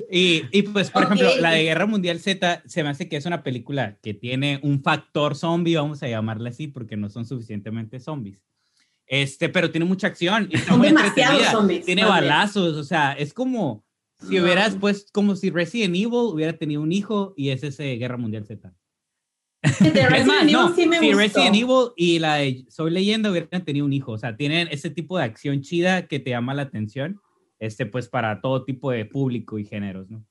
y, 0.10 0.44
y, 0.52 0.62
pues, 0.64 0.92
por 0.92 1.04
Ok. 1.06 1.12
ejemplo, 1.14 1.42
la 1.42 1.52
de 1.52 1.64
Guerra 1.64 1.86
Mundial 1.86 2.20
Z 2.20 2.64
se 2.66 2.84
me 2.84 2.90
hace 2.90 3.10
que 3.10 3.18
es 3.18 3.26
una 3.26 3.44
película 3.44 3.98
que 4.02 4.14
tiene 4.14 4.60
un 4.64 4.82
factor 4.82 5.36
zombie, 5.36 5.76
vamos 5.76 6.02
a 6.04 6.08
llamarla 6.08 6.50
así, 6.50 6.68
porque 6.68 6.98
no 6.98 7.10
son 7.10 7.26
suficientemente 7.26 8.00
zombies. 8.00 8.40
Este, 9.08 9.50
pero 9.50 9.72
tiene 9.72 9.86
mucha 9.86 10.08
acción. 10.08 10.48
y 10.52 10.56
está 10.56 10.70
Son 10.70 10.80
muy 10.80 10.90
demasiados 10.90 11.18
entretenida. 11.18 11.52
zombies, 11.52 11.86
Tiene 11.86 12.02
bien. 12.04 12.14
balazos, 12.14 12.76
o 12.78 12.84
sea, 12.84 13.14
es 13.14 13.34
como 13.34 13.84
si 14.28 14.40
hubieras, 14.40 14.76
pues, 14.80 15.08
como 15.12 15.36
si 15.36 15.50
Resident 15.50 15.96
Evil 15.96 16.12
hubiera 16.34 16.54
tenido 16.54 16.82
un 16.82 16.92
hijo 16.92 17.34
y 17.38 17.50
es 17.50 17.64
ese 17.64 17.96
Guerra 17.96 18.18
Mundial 18.18 18.46
Z. 18.46 18.74
De 19.62 19.70
Es 19.90 20.10
Resident 20.10 20.28
más, 20.28 20.44
Evil 20.44 20.54
no, 20.54 20.76
sí 20.76 20.88
me 20.88 21.00
gustó. 21.00 21.18
Resident 21.18 21.56
Evil 21.56 21.92
y 21.96 22.20
la 22.20 22.36
de 22.36 22.66
Soy 22.70 22.92
Leyenda 22.92 23.30
hubieran 23.30 23.66
tenido 23.66 23.86
un 23.86 23.94
hijo, 23.94 24.14
o 24.14 24.18
sea, 24.18 24.36
tienen 24.38 24.68
ese 24.72 24.90
tipo 24.90 25.18
de 25.18 25.26
acción 25.26 25.62
chida 25.62 26.08
que 26.08 26.20
te 26.20 26.30
llama 26.30 26.54
la 26.54 26.62
atención, 26.64 27.20
este, 27.60 27.86
pues 27.86 28.08
para 28.08 28.40
todo 28.42 28.64
tipo 28.64 28.92
de 28.92 29.06
público 29.06 29.60
y 29.60 29.66
géneros, 29.66 30.10
¿no? 30.10 30.24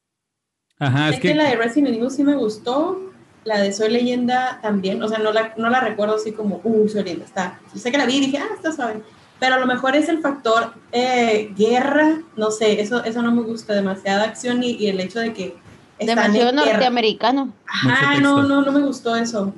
Ajá, 0.78 1.08
Sé 1.08 1.16
es 1.16 1.20
que 1.20 1.28
que... 1.28 1.34
la 1.34 1.50
de 1.50 1.56
Resident 1.56 1.96
Evil 1.96 2.10
sí 2.10 2.24
me 2.24 2.36
gustó. 2.36 3.04
La 3.44 3.60
de 3.60 3.72
Soy 3.72 3.90
Leyenda 3.90 4.58
también. 4.62 5.02
O 5.02 5.08
sea, 5.08 5.18
no 5.18 5.32
la, 5.32 5.54
no 5.56 5.70
la 5.70 5.80
recuerdo 5.80 6.16
así 6.16 6.32
como, 6.32 6.60
uh, 6.64 6.88
Soy 6.88 7.02
Leyenda. 7.02 7.24
Está. 7.24 7.60
Yo 7.72 7.80
sé 7.80 7.90
que 7.90 7.98
la 7.98 8.06
vi 8.06 8.16
y 8.16 8.20
dije, 8.20 8.38
ah, 8.38 8.48
está 8.54 8.72
suave. 8.72 9.02
Pero 9.40 9.54
a 9.54 9.58
lo 9.58 9.66
mejor 9.66 9.94
es 9.96 10.08
el 10.08 10.20
factor 10.20 10.72
eh, 10.92 11.52
guerra. 11.56 12.20
No 12.36 12.50
sé, 12.50 12.80
eso, 12.80 13.02
eso 13.04 13.22
no 13.22 13.32
me 13.32 13.42
gusta. 13.42 13.74
Demasiada 13.74 14.24
acción 14.24 14.62
y, 14.62 14.72
y 14.72 14.88
el 14.88 15.00
hecho 15.00 15.20
de 15.20 15.32
que. 15.32 15.56
Demasiado 16.00 16.52
norteamericano. 16.52 17.52
Ajá, 17.66 18.10
Mucho 18.14 18.22
no, 18.22 18.42
no, 18.42 18.62
no 18.62 18.72
me 18.72 18.80
gustó 18.80 19.16
eso. 19.16 19.54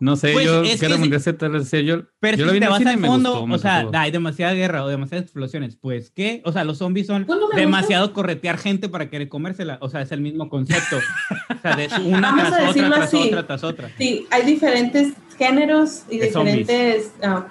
No 0.00 0.16
sé, 0.16 0.32
Pues, 0.32 0.44
yo 0.44 0.62
es 0.64 0.80
que 0.80 0.86
Guerra 0.88 0.96
sí. 0.96 1.00
Mundial 1.00 1.84
yo, 1.84 2.02
Pero 2.18 2.36
yo 2.36 2.46
si 2.48 2.52
vi 2.54 2.58
te 2.58 2.64
en 2.64 2.70
vas 2.72 2.78
cine 2.78 2.90
al 2.90 2.98
fondo, 2.98 3.40
gustó, 3.42 3.54
o 3.54 3.58
sea, 3.58 3.88
hay 4.00 4.10
demasiada 4.10 4.52
guerra 4.52 4.82
o 4.82 4.88
demasiadas 4.88 5.26
explosiones, 5.26 5.76
pues, 5.76 6.10
¿qué? 6.10 6.42
O 6.44 6.50
sea, 6.50 6.64
los 6.64 6.78
zombies 6.78 7.06
son 7.06 7.24
Pues 7.24 7.38
no 7.38 7.48
me 7.48 7.60
demasiado 7.60 8.12
corretear 8.12 8.58
gente 8.58 8.88
para 8.88 9.08
querer 9.08 9.28
comérsela, 9.28 9.78
o 9.80 9.88
sea, 9.88 10.02
es 10.02 10.10
el 10.10 10.20
mismo 10.20 10.48
concepto. 10.48 10.96
o 10.96 11.60
sea, 11.62 11.76
de 11.76 11.88
una 12.04 12.32
Vamos 12.32 12.46
a 12.46 12.48
tras 12.48 12.58
otra, 12.58 12.66
decirlo 12.66 12.94
tras 12.96 13.06
así. 13.06 13.16
otra, 13.28 13.46
tras 13.46 13.62
otra. 13.62 13.90
Sí, 13.96 14.26
hay 14.32 14.44
diferentes 14.44 15.12
géneros 15.38 16.02
y 16.10 16.18
De 16.18 16.26
diferentes. 16.26 17.12
ah, 17.22 17.46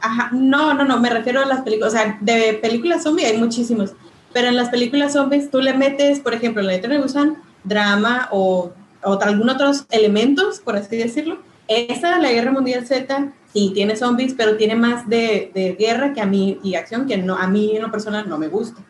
ajá, 0.00 0.30
no, 0.32 0.72
no, 0.72 0.86
no, 0.86 0.98
me 1.00 1.10
refiero 1.10 1.42
a 1.42 1.46
las 1.46 1.60
películas. 1.60 1.92
O 1.92 1.96
sea, 1.98 2.16
de 2.22 2.54
películas 2.62 3.02
zombie 3.02 3.26
hay 3.26 3.36
muchísimos. 3.36 3.92
Pero 4.32 4.48
en 4.48 4.56
las 4.56 4.68
películas 4.68 5.14
zombies 5.14 5.50
tú 5.50 5.60
le 5.60 5.74
metes, 5.74 6.20
por 6.20 6.34
ejemplo, 6.34 6.60
en 6.60 6.68
la 6.68 6.72
de 6.74 6.78
Tren 6.78 7.00
Busan, 7.00 7.36
drama 7.64 8.28
o, 8.30 8.72
o 9.02 9.20
algún 9.20 9.50
otros 9.50 9.86
elementos, 9.90 10.60
por 10.60 10.76
así 10.76 10.96
decirlo. 10.96 11.38
Esa, 11.68 12.18
la 12.18 12.32
Guerra 12.32 12.52
Mundial 12.52 12.86
Z, 12.86 13.32
sí 13.52 13.70
tiene 13.74 13.96
zombies, 13.96 14.34
pero 14.34 14.56
tiene 14.56 14.76
más 14.76 15.08
de, 15.08 15.50
de 15.54 15.76
guerra 15.78 16.12
que 16.12 16.20
a 16.20 16.26
mí 16.26 16.58
y 16.62 16.74
acción 16.74 17.06
que 17.06 17.16
no, 17.16 17.36
a 17.36 17.46
mí 17.46 17.76
en 17.76 17.82
lo 17.82 17.90
personal 17.90 18.28
no 18.28 18.38
me 18.38 18.48
gusta. 18.48 18.84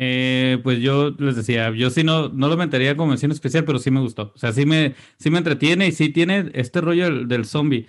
Eh, 0.00 0.60
pues 0.62 0.78
yo 0.78 1.10
les 1.18 1.34
decía, 1.34 1.72
yo 1.74 1.90
sí 1.90 2.04
no, 2.04 2.28
no 2.28 2.48
lo 2.48 2.56
metería 2.56 2.96
como 2.96 3.08
mención 3.08 3.32
especial, 3.32 3.64
pero 3.64 3.80
sí 3.80 3.90
me 3.90 4.00
gustó. 4.00 4.32
O 4.34 4.38
sea, 4.38 4.52
sí 4.52 4.64
me, 4.64 4.94
sí 5.18 5.28
me 5.28 5.38
entretiene 5.38 5.88
y 5.88 5.92
sí 5.92 6.10
tiene 6.10 6.50
este 6.54 6.80
rollo 6.80 7.04
del, 7.04 7.28
del 7.28 7.44
zombie. 7.44 7.88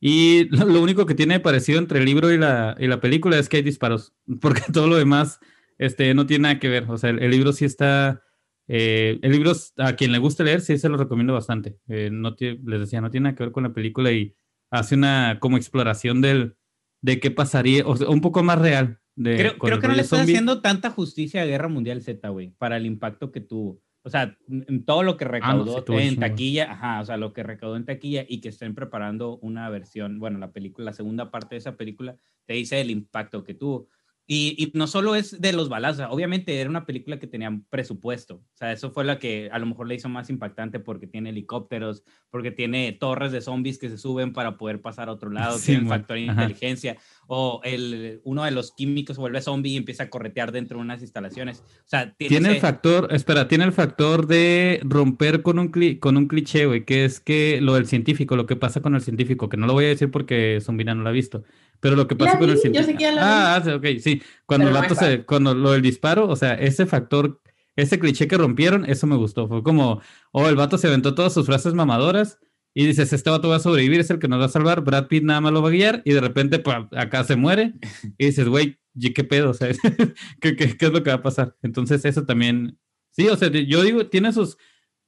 Y 0.00 0.44
lo, 0.48 0.64
lo 0.64 0.80
único 0.80 1.04
que 1.04 1.14
tiene 1.14 1.38
parecido 1.38 1.78
entre 1.78 1.98
el 1.98 2.06
libro 2.06 2.32
y 2.32 2.38
la, 2.38 2.76
y 2.80 2.86
la 2.86 3.00
película 3.00 3.38
es 3.38 3.50
que 3.50 3.58
hay 3.58 3.62
disparos, 3.62 4.14
porque 4.40 4.62
todo 4.72 4.88
lo 4.88 4.96
demás 4.96 5.38
este, 5.80 6.12
no 6.14 6.26
tiene 6.26 6.42
nada 6.42 6.58
que 6.58 6.68
ver. 6.68 6.84
O 6.88 6.96
sea, 6.98 7.10
el, 7.10 7.18
el 7.22 7.30
libro 7.30 7.52
sí 7.52 7.64
está... 7.64 8.22
eh, 8.68 9.18
el 9.22 9.32
libro, 9.32 9.52
a 9.78 9.94
quien 9.94 10.12
le 10.12 10.18
guste 10.18 10.44
leer, 10.44 10.60
sí 10.60 10.78
se 10.78 10.88
lo 10.88 10.96
recomiendo 10.96 11.32
bastante. 11.34 11.78
Eh, 11.88 12.10
no 12.12 12.36
tie- 12.36 12.60
les 12.64 12.80
decía, 12.80 13.00
no 13.00 13.10
tiene 13.10 13.24
nada 13.24 13.36
que 13.36 13.42
ver 13.44 13.52
con 13.52 13.64
la 13.64 13.72
película 13.72 14.12
y 14.12 14.34
hace 14.70 14.94
una 14.94 15.38
como 15.40 15.56
exploración 15.56 16.20
del, 16.20 16.54
de 17.02 17.18
qué 17.18 17.30
pasaría, 17.30 17.84
o 17.86 17.96
sea, 17.96 18.08
un 18.08 18.20
poco 18.20 18.42
más 18.44 18.58
real. 18.60 18.98
De, 19.16 19.36
Creo, 19.36 19.58
creo 19.58 19.80
que 19.80 19.88
no 19.88 19.94
le 19.94 20.02
estás 20.02 20.20
zombie. 20.20 20.34
haciendo 20.34 20.60
tanta 20.62 20.90
justicia 20.90 21.42
a 21.42 21.46
Guerra 21.46 21.68
Mundial 21.68 22.00
Z, 22.00 22.26
güey, 22.28 22.50
para 22.58 22.76
el 22.76 22.86
impacto 22.86 23.32
que 23.32 23.40
tuvo. 23.40 23.82
O 24.02 24.08
sea, 24.08 24.38
en 24.48 24.84
todo 24.86 25.02
lo 25.02 25.16
que 25.18 25.26
recaudó 25.26 25.76
Ah, 25.76 25.80
sí 25.80 25.84
tuvo 25.84 26.00
en 26.00 26.16
taquilla, 26.18 26.72
ajá, 26.72 27.00
o 27.00 27.04
sea, 27.04 27.16
lo 27.18 27.32
que 27.34 27.42
recaudó 27.42 27.76
en 27.76 27.84
taquilla 27.84 28.24
y 28.26 28.40
que 28.40 28.48
estén 28.48 28.74
preparando 28.74 29.36
una 29.42 29.68
versión, 29.68 30.18
bueno, 30.18 30.38
la 30.38 30.52
película, 30.52 30.86
la 30.86 30.92
segunda 30.94 31.30
parte 31.30 31.56
de 31.56 31.58
esa 31.58 31.76
película, 31.76 32.16
te 32.46 32.54
dice 32.54 32.80
el 32.80 32.90
impacto 32.90 33.44
que 33.44 33.52
tuvo. 33.54 33.88
Y, 34.32 34.54
y 34.56 34.70
no 34.78 34.86
solo 34.86 35.16
es 35.16 35.40
de 35.40 35.52
los 35.52 35.68
balazos, 35.68 36.06
obviamente 36.08 36.60
era 36.60 36.70
una 36.70 36.86
película 36.86 37.18
que 37.18 37.26
tenía 37.26 37.50
presupuesto, 37.68 38.34
o 38.36 38.56
sea, 38.56 38.70
eso 38.70 38.92
fue 38.92 39.04
lo 39.04 39.18
que 39.18 39.48
a 39.50 39.58
lo 39.58 39.66
mejor 39.66 39.88
le 39.88 39.96
hizo 39.96 40.08
más 40.08 40.30
impactante 40.30 40.78
porque 40.78 41.08
tiene 41.08 41.30
helicópteros, 41.30 42.04
porque 42.30 42.52
tiene 42.52 42.92
torres 42.92 43.32
de 43.32 43.40
zombies 43.40 43.76
que 43.78 43.88
se 43.88 43.98
suben 43.98 44.32
para 44.32 44.56
poder 44.56 44.80
pasar 44.80 45.08
a 45.08 45.12
otro 45.12 45.30
lado, 45.30 45.58
Sí, 45.58 45.66
tiene 45.72 45.80
el 45.82 45.88
factor 45.88 46.16
de 46.16 46.22
inteligencia, 46.26 46.96
o 47.26 47.60
el, 47.64 48.20
uno 48.22 48.44
de 48.44 48.52
los 48.52 48.70
químicos 48.72 49.16
vuelve 49.16 49.40
zombie 49.42 49.72
y 49.72 49.76
empieza 49.76 50.04
a 50.04 50.10
corretear 50.10 50.52
dentro 50.52 50.78
de 50.78 50.82
unas 50.84 51.00
instalaciones. 51.02 51.64
O 51.84 51.88
sea, 51.88 52.14
tiene, 52.14 52.28
Tiene 52.28 52.48
el 52.50 52.54
ese- 52.54 52.60
factor, 52.60 53.08
espera, 53.10 53.48
tiene 53.48 53.64
el 53.64 53.72
factor 53.72 54.28
de 54.28 54.78
romper 54.84 55.42
con 55.42 55.58
un, 55.58 55.72
cli- 55.72 55.98
con 55.98 56.16
un 56.16 56.28
cliché, 56.28 56.66
güey, 56.66 56.84
que 56.84 57.04
es 57.04 57.18
que 57.18 57.60
lo 57.60 57.74
del 57.74 57.86
científico, 57.86 58.36
lo 58.36 58.46
que 58.46 58.54
pasa 58.54 58.80
con 58.80 58.94
el 58.94 59.00
científico, 59.00 59.48
que 59.48 59.56
no 59.56 59.66
lo 59.66 59.72
voy 59.72 59.86
a 59.86 59.88
decir 59.88 60.08
porque 60.12 60.60
Zumbina 60.62 60.94
no 60.94 61.02
lo 61.02 61.08
ha 61.08 61.12
visto, 61.12 61.42
Pero 61.80 61.96
lo 61.96 62.06
que 62.06 62.14
pasa 62.14 62.38
con 62.38 62.50
el 62.50 62.58
científico. 62.58 62.98
ah, 63.18 63.56
ah, 63.56 63.62
sí, 63.64 63.70
ok, 63.70 63.86
sí. 64.00 64.22
Cuando 64.46 64.68
el 64.68 64.74
Pero 64.74 64.82
no 64.82 64.88
vato 64.88 64.94
se, 64.94 65.24
cuando 65.24 65.54
lo 65.54 65.72
del 65.72 65.82
disparo, 65.82 66.28
o 66.28 66.36
sea, 66.36 66.54
ese 66.54 66.86
factor, 66.86 67.40
ese 67.74 67.98
cliché 67.98 68.28
que 68.28 68.36
rompieron, 68.36 68.84
eso 68.84 69.06
me 69.06 69.16
gustó. 69.16 69.48
Fue 69.48 69.62
como, 69.62 70.00
oh, 70.32 70.48
el 70.48 70.56
vato 70.56 70.76
se 70.76 70.88
aventó 70.88 71.14
todas 71.14 71.32
sus 71.32 71.46
frases 71.46 71.72
mamadoras 71.72 72.38
y 72.74 72.86
dices, 72.86 73.12
este 73.12 73.30
vato 73.30 73.48
va 73.48 73.56
a 73.56 73.60
sobrevivir, 73.60 74.00
es 74.00 74.10
el 74.10 74.18
que 74.18 74.28
nos 74.28 74.40
va 74.40 74.44
a 74.44 74.48
salvar, 74.48 74.82
Brad 74.82 75.08
Pitt 75.08 75.24
nada 75.24 75.40
más 75.40 75.52
lo 75.52 75.62
va 75.62 75.68
a 75.68 75.72
guiar 75.72 76.02
y 76.04 76.12
de 76.12 76.20
repente, 76.20 76.58
pa, 76.60 76.88
acá 76.92 77.24
se 77.24 77.36
muere 77.36 77.74
y 78.18 78.26
dices, 78.26 78.48
güey, 78.48 78.78
¿y 78.94 79.12
¿qué 79.12 79.24
pedo? 79.24 79.50
O 79.50 79.54
sea, 79.54 79.68
¿qué, 80.40 80.56
qué, 80.56 80.76
qué 80.76 80.86
es 80.86 80.92
lo 80.92 81.02
que 81.02 81.10
va 81.10 81.16
a 81.16 81.22
pasar? 81.22 81.56
Entonces, 81.62 82.04
eso 82.04 82.24
también, 82.26 82.78
sí, 83.10 83.28
o 83.28 83.36
sea, 83.36 83.48
yo 83.48 83.82
digo, 83.82 84.06
tiene 84.06 84.32
sus, 84.32 84.56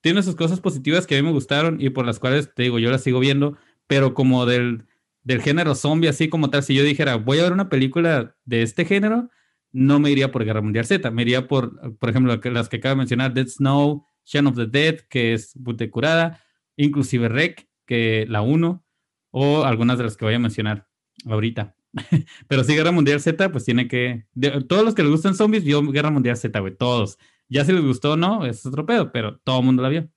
tiene 0.00 0.22
sus 0.22 0.34
cosas 0.34 0.60
positivas 0.60 1.06
que 1.06 1.16
a 1.16 1.22
mí 1.22 1.26
me 1.26 1.32
gustaron 1.32 1.80
y 1.80 1.90
por 1.90 2.06
las 2.06 2.18
cuales, 2.18 2.52
te 2.54 2.64
digo, 2.64 2.78
yo 2.78 2.90
las 2.90 3.02
sigo 3.02 3.20
viendo, 3.20 3.56
pero 3.86 4.14
como 4.14 4.44
del, 4.46 4.86
del 5.24 5.40
género 5.40 5.74
zombie, 5.74 6.08
así 6.08 6.28
como 6.28 6.50
tal, 6.50 6.62
si 6.62 6.74
yo 6.74 6.82
dijera, 6.82 7.16
voy 7.16 7.38
a 7.38 7.44
ver 7.44 7.52
una 7.52 7.68
película 7.68 8.36
de 8.44 8.62
este 8.62 8.84
género, 8.84 9.30
no 9.72 9.98
me 10.00 10.10
iría 10.10 10.30
por 10.30 10.44
Guerra 10.44 10.60
Mundial 10.60 10.84
Z, 10.84 11.10
me 11.10 11.22
iría 11.22 11.48
por, 11.48 11.96
por 11.98 12.10
ejemplo, 12.10 12.38
las 12.50 12.68
que 12.68 12.76
acabo 12.76 12.94
de 12.94 12.98
mencionar, 12.98 13.32
Dead 13.32 13.46
Snow, 13.46 14.04
Shaun 14.24 14.46
of 14.48 14.56
the 14.56 14.66
Dead, 14.66 15.00
que 15.08 15.32
es 15.32 15.52
de 15.54 15.90
curada, 15.90 16.42
inclusive 16.76 17.28
Rec, 17.28 17.68
que 17.86 18.26
la 18.28 18.42
1, 18.42 18.84
o 19.30 19.64
algunas 19.64 19.98
de 19.98 20.04
las 20.04 20.16
que 20.16 20.24
voy 20.24 20.34
a 20.34 20.38
mencionar 20.38 20.88
ahorita. 21.26 21.74
Pero 22.48 22.64
sí, 22.64 22.74
Guerra 22.74 22.92
Mundial 22.92 23.20
Z, 23.20 23.50
pues 23.50 23.64
tiene 23.64 23.88
que... 23.88 24.26
todos 24.68 24.84
los 24.84 24.94
que 24.94 25.02
les 25.02 25.10
gustan 25.10 25.34
zombies, 25.34 25.64
vio 25.64 25.82
Guerra 25.90 26.10
Mundial 26.10 26.36
Z, 26.36 26.58
güey, 26.60 26.76
todos. 26.76 27.18
Ya 27.48 27.64
si 27.64 27.72
les 27.72 27.82
gustó 27.82 28.12
o 28.12 28.16
no, 28.16 28.46
es 28.46 28.64
otro 28.64 28.86
pedo, 28.86 29.12
pero 29.12 29.38
todo 29.38 29.60
el 29.60 29.66
mundo 29.66 29.82
la 29.82 29.88
vio. 29.88 30.08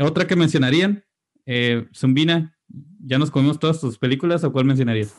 Otra 0.00 0.26
que 0.26 0.36
mencionarían, 0.36 1.04
eh, 1.46 1.88
Zumbina, 1.94 2.58
¿ya 3.04 3.18
nos 3.18 3.30
comimos 3.30 3.58
todas 3.58 3.80
tus 3.80 3.98
películas 3.98 4.44
o 4.44 4.52
cuál 4.52 4.64
mencionarías? 4.64 5.14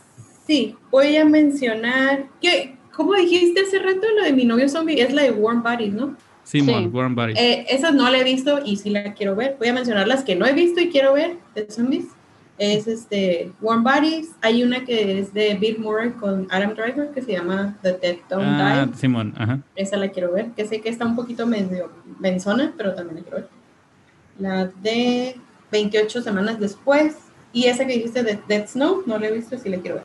Sí, 0.48 0.76
voy 0.90 1.18
a 1.18 1.26
mencionar 1.26 2.28
que, 2.42 2.76
¿cómo 2.96 3.14
dijiste 3.14 3.62
hace 3.62 3.80
rato 3.80 4.08
lo 4.18 4.24
de 4.24 4.34
mi 4.34 4.46
novio 4.46 4.68
zombie? 4.70 5.02
Es 5.02 5.14
la 5.14 5.24
de 5.24 5.32
Warm 5.32 5.64
Bodies, 5.64 5.94
¿no? 5.94 6.16
Sí. 6.44 6.62
Warren 6.62 7.16
Body. 7.16 7.34
Eh, 7.38 7.66
esas 7.70 7.94
no 7.94 8.10
la 8.10 8.18
he 8.18 8.24
visto 8.24 8.60
y 8.66 8.76
sí 8.76 8.90
la 8.90 9.14
quiero 9.14 9.36
ver. 9.36 9.56
Voy 9.58 9.70
a 9.70 9.74
mencionar 9.74 10.08
las 10.08 10.24
que 10.24 10.36
no 10.36 10.46
he 10.46 10.54
visto 10.54 10.82
y 10.82 10.90
quiero 10.90 11.14
ver 11.14 11.38
de 11.56 11.70
zombies. 11.72 12.08
Es 12.58 12.88
este 12.88 13.52
Warm 13.62 13.84
Bodies. 13.84 14.32
Hay 14.42 14.62
una 14.64 14.84
que 14.84 15.20
es 15.20 15.34
de 15.34 15.56
Bill 15.56 15.80
Murray 15.80 16.12
con 16.12 16.48
Adam 16.52 16.74
Driver 16.74 17.12
que 17.12 17.22
se 17.22 17.32
llama 17.32 17.78
The 17.82 17.94
Dead 17.94 18.18
Don't 18.30 18.46
ah, 18.46 18.86
Die. 18.86 18.98
Simón, 18.98 19.34
ajá. 19.38 19.62
Esa 19.76 19.98
la 19.98 20.10
quiero 20.10 20.34
ver, 20.34 20.52
que 20.52 20.66
sé 20.66 20.82
que 20.82 20.90
está 20.90 21.06
un 21.06 21.16
poquito 21.16 21.48
medio 21.48 21.90
menzona, 22.20 22.74
pero 22.78 22.94
también 22.94 23.18
la 23.18 23.22
quiero 23.22 23.38
ver. 23.38 23.50
La 24.38 24.66
de 24.66 25.38
28 25.72 26.22
semanas 26.22 26.60
después. 26.60 27.16
Y 27.54 27.66
esa 27.66 27.86
que 27.86 27.94
dijiste 27.94 28.24
de 28.24 28.40
Dead 28.48 28.68
Snow, 28.68 29.04
no 29.06 29.18
la 29.20 29.28
he 29.28 29.32
visto, 29.32 29.58
sí 29.58 29.70
la 29.70 29.80
quiero 29.80 29.96
ver. 29.98 30.04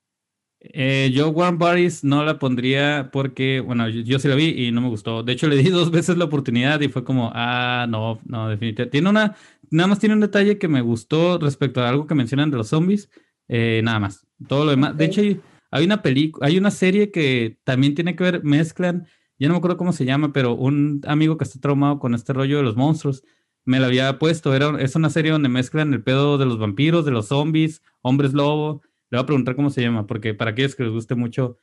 Eh, 0.61 1.11
yo 1.15 1.29
Warren 1.31 1.59
Bodies 1.59 2.03
no 2.03 2.25
la 2.25 2.39
pondría 2.39 3.11
porque, 3.13 3.61
bueno, 3.61 3.89
yo, 3.89 4.01
yo 4.03 4.19
sí 4.19 4.27
la 4.29 4.35
vi 4.35 4.67
y 4.67 4.73
no 4.73 4.81
me 4.81 4.89
gustó. 4.89 5.23
De 5.23 5.33
hecho, 5.33 5.49
le 5.49 5.57
di 5.57 5.71
dos 5.71 5.91
veces 5.91 6.17
la 6.17 6.25
oportunidad 6.25 6.81
y 6.81 6.89
fue 6.89 7.05
como, 7.05 7.31
ah, 7.35 7.87
no, 7.89 8.21
no, 8.25 8.49
definitivamente. 8.49 8.91
Tiene 8.91 9.11
una, 9.11 9.37
nada 9.71 9.87
más 9.89 9.99
tiene 9.99 10.15
un 10.15 10.21
detalle 10.21 10.59
que 10.59 10.69
me 10.69 10.81
gustó 10.81 11.39
respecto 11.39 11.83
a 11.83 11.89
algo 11.89 12.07
que 12.07 12.15
mencionan 12.15 12.51
de 12.51 12.57
los 12.57 12.69
zombies, 12.69 13.11
eh, 13.49 13.81
nada 13.85 14.01
más. 14.01 14.27
Todo 14.49 14.65
lo 14.65 14.71
demás. 14.73 14.97
De 14.97 15.05
Ok. 15.05 15.11
hecho, 15.11 15.21
hay, 15.21 15.41
hay 15.71 15.85
una 15.85 16.03
película, 16.03 16.47
hay 16.47 16.59
una 16.59 16.71
serie 16.71 17.11
que 17.11 17.59
también 17.65 17.95
tiene 17.95 18.17
que 18.17 18.25
ver, 18.25 18.43
mezclan, 18.45 19.07
ya 19.39 19.49
no 19.49 19.55
me 19.55 19.59
acuerdo 19.59 19.77
cómo 19.77 19.93
se 19.93 20.05
llama, 20.07 20.33
pero 20.33 20.55
un 20.55 21.03
amigo 21.07 21.37
que 21.37 21.45
está 21.45 21.61
traumado 21.61 21.99
con 21.99 22.15
este 22.15 22.33
rollo 22.33 22.57
de 22.57 22.63
los 22.65 22.77
monstruos 22.77 23.23
me 23.67 23.79
la 23.81 23.89
había 23.89 24.19
puesto. 24.19 24.55
Era, 24.55 24.81
es 24.81 24.97
una 24.97 25.11
serie 25.11 25.33
donde 25.33 25.51
mezclan 25.51 25.93
el 25.93 26.03
pedo 26.03 26.39
de 26.39 26.47
los 26.47 26.59
vampiros, 26.59 27.05
de 27.05 27.11
los 27.11 27.27
zombies, 27.27 27.83
hombres 28.01 28.33
lobo. 28.33 28.81
Le 29.11 29.19
voy 29.19 29.25
a 29.25 29.27
preguntar 29.27 29.57
cómo 29.57 29.69
se 29.69 29.83
llama, 29.83 30.07
porque 30.07 30.33
para 30.33 30.53
aquellos 30.53 30.75
que 30.75 30.85
les 30.85 30.93
guste 30.93 31.15
mucho 31.15 31.59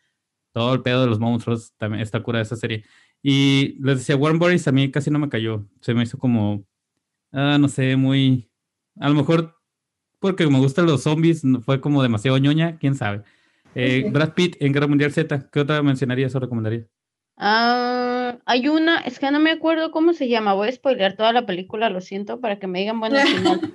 todo 0.52 0.74
el 0.74 0.84
pedo 0.84 1.02
de 1.02 1.08
los 1.08 1.20
monstruos, 1.20 1.74
también 1.78 2.02
está 2.02 2.22
cura 2.22 2.40
esa 2.42 2.56
serie. 2.56 2.86
Y 3.24 3.78
les 3.84 4.00
decía, 4.00 4.16
Warren 4.16 4.38
Boris 4.38 4.68
a 4.68 4.72
mí 4.72 4.92
casi 4.92 5.10
no 5.10 5.18
me 5.18 5.30
cayó. 5.30 5.66
Se 5.82 5.94
me 5.96 6.04
hizo 6.04 6.20
como, 6.20 6.66
ah, 7.32 7.58
no 7.60 7.68
sé, 7.70 7.96
muy. 7.96 8.52
A 9.00 9.10
lo 9.10 9.16
mejor 9.16 9.56
porque 10.20 10.48
me 10.48 10.60
gustan 10.60 10.86
los 10.86 11.04
zombies, 11.04 11.42
fue 11.66 11.82
como 11.82 12.04
demasiado 12.04 12.38
ñoña, 12.38 12.78
quién 12.78 12.96
sabe. 12.96 13.24
Eh. 13.76 14.10
Brad 14.14 14.34
Pitt 14.34 14.56
en 14.60 14.72
Guerra 14.72 14.88
Mundial 14.88 15.12
Z, 15.12 15.50
¿qué 15.52 15.60
otra 15.60 15.82
mencionarías 15.82 16.36
o 16.36 16.40
recomendarías? 16.40 16.86
Ah, 17.36 18.03
hay 18.46 18.68
una, 18.68 19.00
es 19.00 19.20
que 19.20 19.30
no 19.32 19.40
me 19.40 19.52
acuerdo 19.52 19.92
cómo 19.92 20.14
se 20.14 20.28
llama, 20.28 20.54
voy 20.54 20.70
a 20.70 20.72
spoilear 20.72 21.16
toda 21.16 21.34
la 21.34 21.46
película, 21.46 21.90
lo 21.90 22.02
siento, 22.02 22.40
para 22.40 22.60
que 22.60 22.68
me 22.68 22.80
digan 22.80 23.00
bueno 23.00 23.18
al 23.20 23.28
final. 23.28 23.74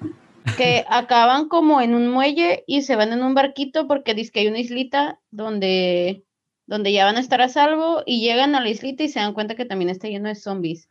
que 0.56 0.84
acaban 0.88 1.48
como 1.48 1.80
en 1.80 1.94
un 1.94 2.08
muelle 2.08 2.64
y 2.66 2.82
se 2.82 2.96
van 2.96 3.12
en 3.12 3.22
un 3.22 3.34
barquito 3.34 3.86
porque 3.86 4.14
dice 4.14 4.32
que 4.32 4.40
hay 4.40 4.46
una 4.48 4.58
islita 4.60 5.20
donde, 5.30 6.24
donde 6.66 6.92
ya 6.92 7.04
van 7.04 7.16
a 7.16 7.20
estar 7.20 7.40
a 7.40 7.48
salvo 7.48 8.02
y 8.06 8.20
llegan 8.20 8.54
a 8.54 8.60
la 8.60 8.68
islita 8.70 9.04
y 9.04 9.08
se 9.08 9.20
dan 9.20 9.34
cuenta 9.34 9.54
que 9.56 9.64
también 9.66 9.90
está 9.90 10.08
lleno 10.08 10.28
de 10.28 10.34
zombies. 10.34 10.88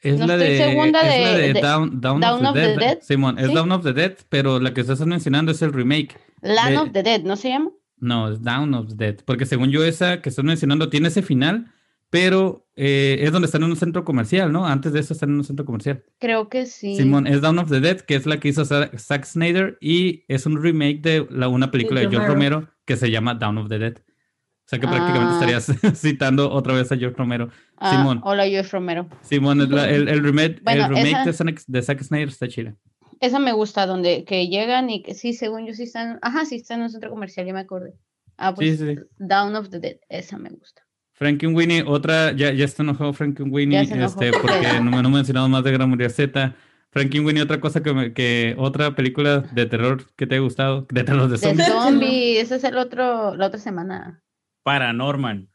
Es 0.00 0.18
No 0.18 0.26
la 0.26 0.34
estoy 0.34 0.48
de, 0.50 0.58
segunda 0.58 1.00
es 1.00 1.22
la 1.22 1.32
de- 1.32 1.42
de 1.48 1.52
de- 1.54 1.60
Down, 1.60 2.00
Down 2.00 2.20
Dawn 2.20 2.46
of 2.46 2.54
the 2.54 2.76
Dead. 2.76 2.98
Simón, 3.00 3.38
es 3.38 3.46
¿sí? 3.46 3.54
Down 3.54 3.72
of 3.72 3.82
the 3.82 3.92
Dead, 3.92 4.12
pero 4.28 4.60
la 4.60 4.74
que 4.74 4.82
estás 4.82 5.00
mencionando 5.06 5.52
es 5.52 5.62
el 5.62 5.72
remake. 5.72 6.18
Land 6.42 6.70
De- 6.70 6.78
of 6.78 6.92
the 6.92 7.02
Dead, 7.02 7.22
¿no 7.22 7.36
se 7.36 7.48
llama? 7.48 7.70
No, 7.98 8.30
es 8.30 8.42
Down 8.42 8.74
of 8.74 8.88
the 8.88 8.94
Dead. 8.96 9.16
Porque 9.24 9.46
según 9.46 9.70
yo, 9.70 9.82
esa 9.84 10.20
que 10.20 10.28
estás 10.28 10.44
mencionando 10.44 10.90
tiene 10.90 11.08
ese 11.08 11.22
final, 11.22 11.72
pero 12.10 12.66
eh, 12.76 13.18
es 13.20 13.32
donde 13.32 13.46
están 13.46 13.62
en 13.62 13.70
un 13.70 13.76
centro 13.76 14.04
comercial, 14.04 14.52
¿no? 14.52 14.66
Antes 14.66 14.92
de 14.92 15.00
eso 15.00 15.12
están 15.14 15.30
en 15.30 15.36
un 15.36 15.44
centro 15.44 15.64
comercial. 15.64 16.04
Creo 16.18 16.48
que 16.48 16.66
sí. 16.66 16.96
Simón, 16.96 17.26
es 17.26 17.40
Down 17.40 17.58
of 17.58 17.70
the 17.70 17.80
Dead, 17.80 18.00
que 18.00 18.14
es 18.14 18.26
la 18.26 18.38
que 18.38 18.48
hizo 18.48 18.64
Zack 18.64 19.24
Snyder 19.24 19.76
y 19.80 20.24
es 20.28 20.46
un 20.46 20.62
remake 20.62 21.00
de 21.00 21.26
la, 21.30 21.48
una 21.48 21.70
película 21.70 22.00
de 22.00 22.08
George 22.08 22.28
Romero. 22.28 22.56
Romero 22.60 22.72
que 22.84 22.96
se 22.96 23.10
llama 23.10 23.34
Down 23.34 23.58
of 23.58 23.68
the 23.68 23.78
Dead. 23.78 23.96
O 23.98 24.68
sea 24.68 24.78
que 24.80 24.86
prácticamente 24.88 25.32
Ah. 25.34 25.38
estarías 25.62 25.96
citando 26.00 26.50
otra 26.50 26.74
vez 26.74 26.90
a 26.90 26.96
George 26.96 27.16
Romero. 27.16 27.50
Ah, 27.76 27.92
Simón. 27.96 28.20
Hola, 28.24 28.44
Joyce 28.44 28.68
Romero. 28.70 29.08
Simón, 29.22 29.60
es 29.60 29.68
la- 29.68 29.88
el, 29.90 30.08
el 30.08 30.22
remake, 30.24 30.60
Bueno, 30.62 30.84
el 30.86 30.88
remake 30.90 31.10
esa- 31.12 31.24
de, 31.24 31.32
Zack, 31.52 31.62
de 31.66 31.82
Zack 31.82 32.02
Snyder 32.02 32.28
está 32.28 32.48
chila. 32.48 32.76
Esa 33.20 33.38
me 33.38 33.52
gusta, 33.52 33.86
donde 33.86 34.24
que 34.24 34.48
llegan 34.48 34.90
y 34.90 35.02
que 35.02 35.14
sí, 35.14 35.32
según 35.32 35.66
yo 35.66 35.72
sí 35.72 35.84
están, 35.84 36.18
ajá, 36.20 36.44
sí 36.44 36.56
están 36.56 36.78
en 36.80 36.84
un 36.84 36.90
centro 36.90 37.10
comercial, 37.10 37.46
ya 37.46 37.52
me 37.54 37.60
acordé. 37.60 37.94
Ah, 38.36 38.54
pues 38.54 38.78
Sí, 38.78 38.94
sí. 38.94 39.00
Down 39.18 39.54
of 39.56 39.70
the 39.70 39.78
Dead, 39.80 39.96
esa 40.08 40.36
me 40.36 40.50
gusta. 40.50 40.82
Frankenweenie, 41.16 41.82
otra, 41.86 42.32
ya, 42.32 42.52
ya 42.52 42.64
está 42.66 42.82
enojado 42.82 43.12
Frankenweenie, 43.14 43.80
este, 43.80 44.32
porque 44.32 44.80
no, 44.82 44.90
me- 44.90 45.02
no 45.02 45.08
mencionado 45.10 45.48
más 45.48 45.64
de 45.64 45.72
Gran 45.72 45.88
Mundial 45.88 46.10
Z. 46.10 46.54
Frankenweenie, 46.90 47.42
otra 47.42 47.58
cosa 47.60 47.82
que, 47.82 47.92
me- 47.94 48.12
que, 48.12 48.54
otra 48.58 48.94
película 48.94 49.40
de 49.40 49.64
terror 49.66 50.04
que 50.14 50.26
te 50.26 50.34
haya 50.34 50.42
gustado, 50.44 50.86
de 50.90 51.04
terror 51.04 51.24
de 51.28 51.32
De 51.32 51.38
zombies. 51.38 51.66
zombie, 51.68 52.38
ese 52.40 52.56
es 52.56 52.64
el 52.64 52.76
otro, 52.76 53.34
la 53.34 53.46
otra 53.46 53.58
semana. 53.58 54.22
Paranorman. 54.62 55.48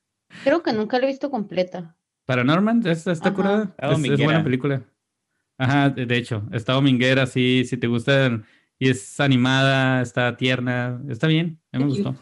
Creo 0.43 0.64
que 0.64 0.74
nunca 0.74 0.97
la 0.97 1.05
he 1.05 1.07
visto 1.09 1.30
completa. 1.30 1.95
Paranorman, 2.26 2.86
esta 2.88 3.12
está 3.12 3.30
Ajá. 3.30 3.36
curada, 3.36 3.64
Está 3.78 3.91
es, 3.93 4.03
es 4.05 4.20
buena 4.24 4.43
película. 4.43 4.82
Ajá, 5.59 5.89
de, 5.89 6.05
de 6.07 6.18
hecho, 6.18 6.43
está 6.51 6.74
dominguera, 6.74 7.28
sí, 7.28 7.66
si 7.66 7.78
te 7.78 7.86
gusta, 7.86 8.41
y 8.80 8.89
es 8.89 9.20
animada, 9.20 10.01
está 10.01 10.36
tierna, 10.38 10.99
está 11.07 11.28
bien, 11.28 11.59
a 11.72 11.78
mí 11.78 11.84
me 11.84 11.89
gustó. 11.91 12.16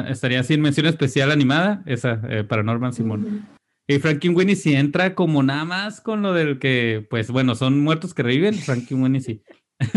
Estaría 0.00 0.42
sin 0.42 0.60
mención 0.60 0.86
especial 0.86 1.30
animada, 1.30 1.82
esa, 1.86 2.20
eh, 2.28 2.44
Paranorman 2.44 2.92
Simón. 2.92 3.24
Ujú. 3.24 3.40
Y 3.88 3.98
Frankenweenie 3.98 4.56
sí 4.56 4.74
entra 4.74 5.14
como 5.14 5.42
nada 5.42 5.64
más 5.64 6.00
con 6.00 6.22
lo 6.22 6.32
del 6.32 6.58
que, 6.58 7.06
pues 7.10 7.30
bueno, 7.30 7.54
son 7.54 7.80
muertos 7.80 8.14
que 8.14 8.22
reviven. 8.22 8.54
Frankenweenie 8.54 9.20
sí. 9.20 9.42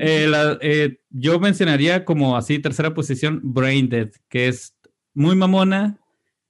Eh, 0.00 0.26
la- 0.28 0.58
eh, 0.60 1.00
yo 1.10 1.38
mencionaría 1.40 2.04
como 2.04 2.36
así, 2.36 2.58
tercera 2.58 2.94
posición, 2.94 3.40
Brain 3.42 3.88
Dead, 3.88 4.10
que 4.28 4.48
es 4.48 4.76
muy 5.14 5.36
mamona, 5.36 5.98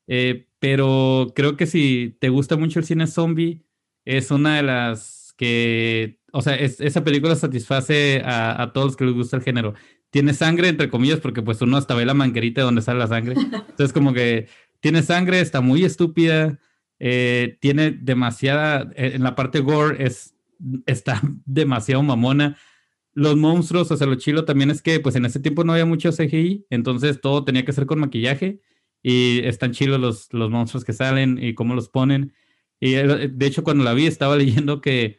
eh, 0.07 0.47
pero 0.59 1.33
creo 1.35 1.57
que 1.57 1.67
si 1.67 2.17
te 2.21 2.29
gusta 2.31 2.57
mucho 2.57 2.79
el 2.79 2.85
cine 2.85 3.07
zombie, 3.07 3.63
es 4.05 4.31
una 4.31 4.57
de 4.57 4.63
las 4.63 5.35
que, 5.37 6.19
o 6.33 6.43
sea, 6.43 6.55
es- 6.57 6.81
esa 6.81 7.05
película 7.05 7.37
satisface 7.37 8.23
a, 8.25 8.61
a 8.63 8.73
todos 8.73 8.89
los 8.89 8.97
que 8.97 9.05
les 9.05 9.15
gusta 9.15 9.37
el 9.37 9.43
género. 9.43 9.75
Tiene 10.11 10.33
sangre, 10.35 10.69
entre 10.69 10.89
comillas, 10.89 11.21
porque 11.21 11.43
pues 11.43 11.61
uno 11.61 11.77
hasta 11.77 11.95
ve 11.95 12.07
la 12.07 12.15
manguerita 12.15 12.63
donde 12.63 12.83
sale 12.83 12.99
la 12.99 13.07
sangre. 13.07 13.35
Entonces 13.69 13.93
como 13.93 14.13
que 14.13 14.49
tiene 14.81 15.03
sangre, 15.03 15.41
está 15.41 15.61
muy 15.61 15.85
estúpida, 15.85 16.59
eh, 16.99 17.59
tiene 17.61 17.91
demasiada, 17.91 18.91
eh, 18.97 19.13
en 19.15 19.23
la 19.23 19.35
parte 19.35 19.61
gore 19.61 20.05
es, 20.05 20.35
está 20.87 21.21
demasiado 21.45 22.03
mamona. 22.03 22.57
Los 23.15 23.37
monstruos, 23.37 23.91
o 23.91 23.97
sea, 23.97 24.07
lo 24.07 24.15
chilo 24.15 24.45
también 24.45 24.71
es 24.71 24.81
que 24.81 25.01
pues 25.01 25.17
en 25.17 25.25
ese 25.25 25.41
tiempo 25.41 25.65
no 25.65 25.73
había 25.73 25.87
mucho 25.87 26.13
CGI, 26.13 26.67
entonces 26.71 27.21
todo 27.21 27.45
tenía 27.45 27.65
que 27.65 27.73
ser 27.73 27.87
con 27.87 27.99
maquillaje 27.99 28.61
y 29.03 29.41
están 29.45 29.73
chilos 29.73 30.01
los, 30.01 30.33
los 30.33 30.51
monstruos 30.51 30.85
que 30.85 30.93
salen 30.93 31.39
y 31.43 31.55
cómo 31.55 31.75
los 31.75 31.89
ponen. 31.89 32.33
Y 32.81 32.95
eh, 32.95 33.29
de 33.29 33.47
hecho 33.47 33.65
cuando 33.65 33.85
la 33.85 33.95
vi 33.95 34.07
estaba 34.07 34.37
leyendo 34.37 34.81
que 34.81 35.19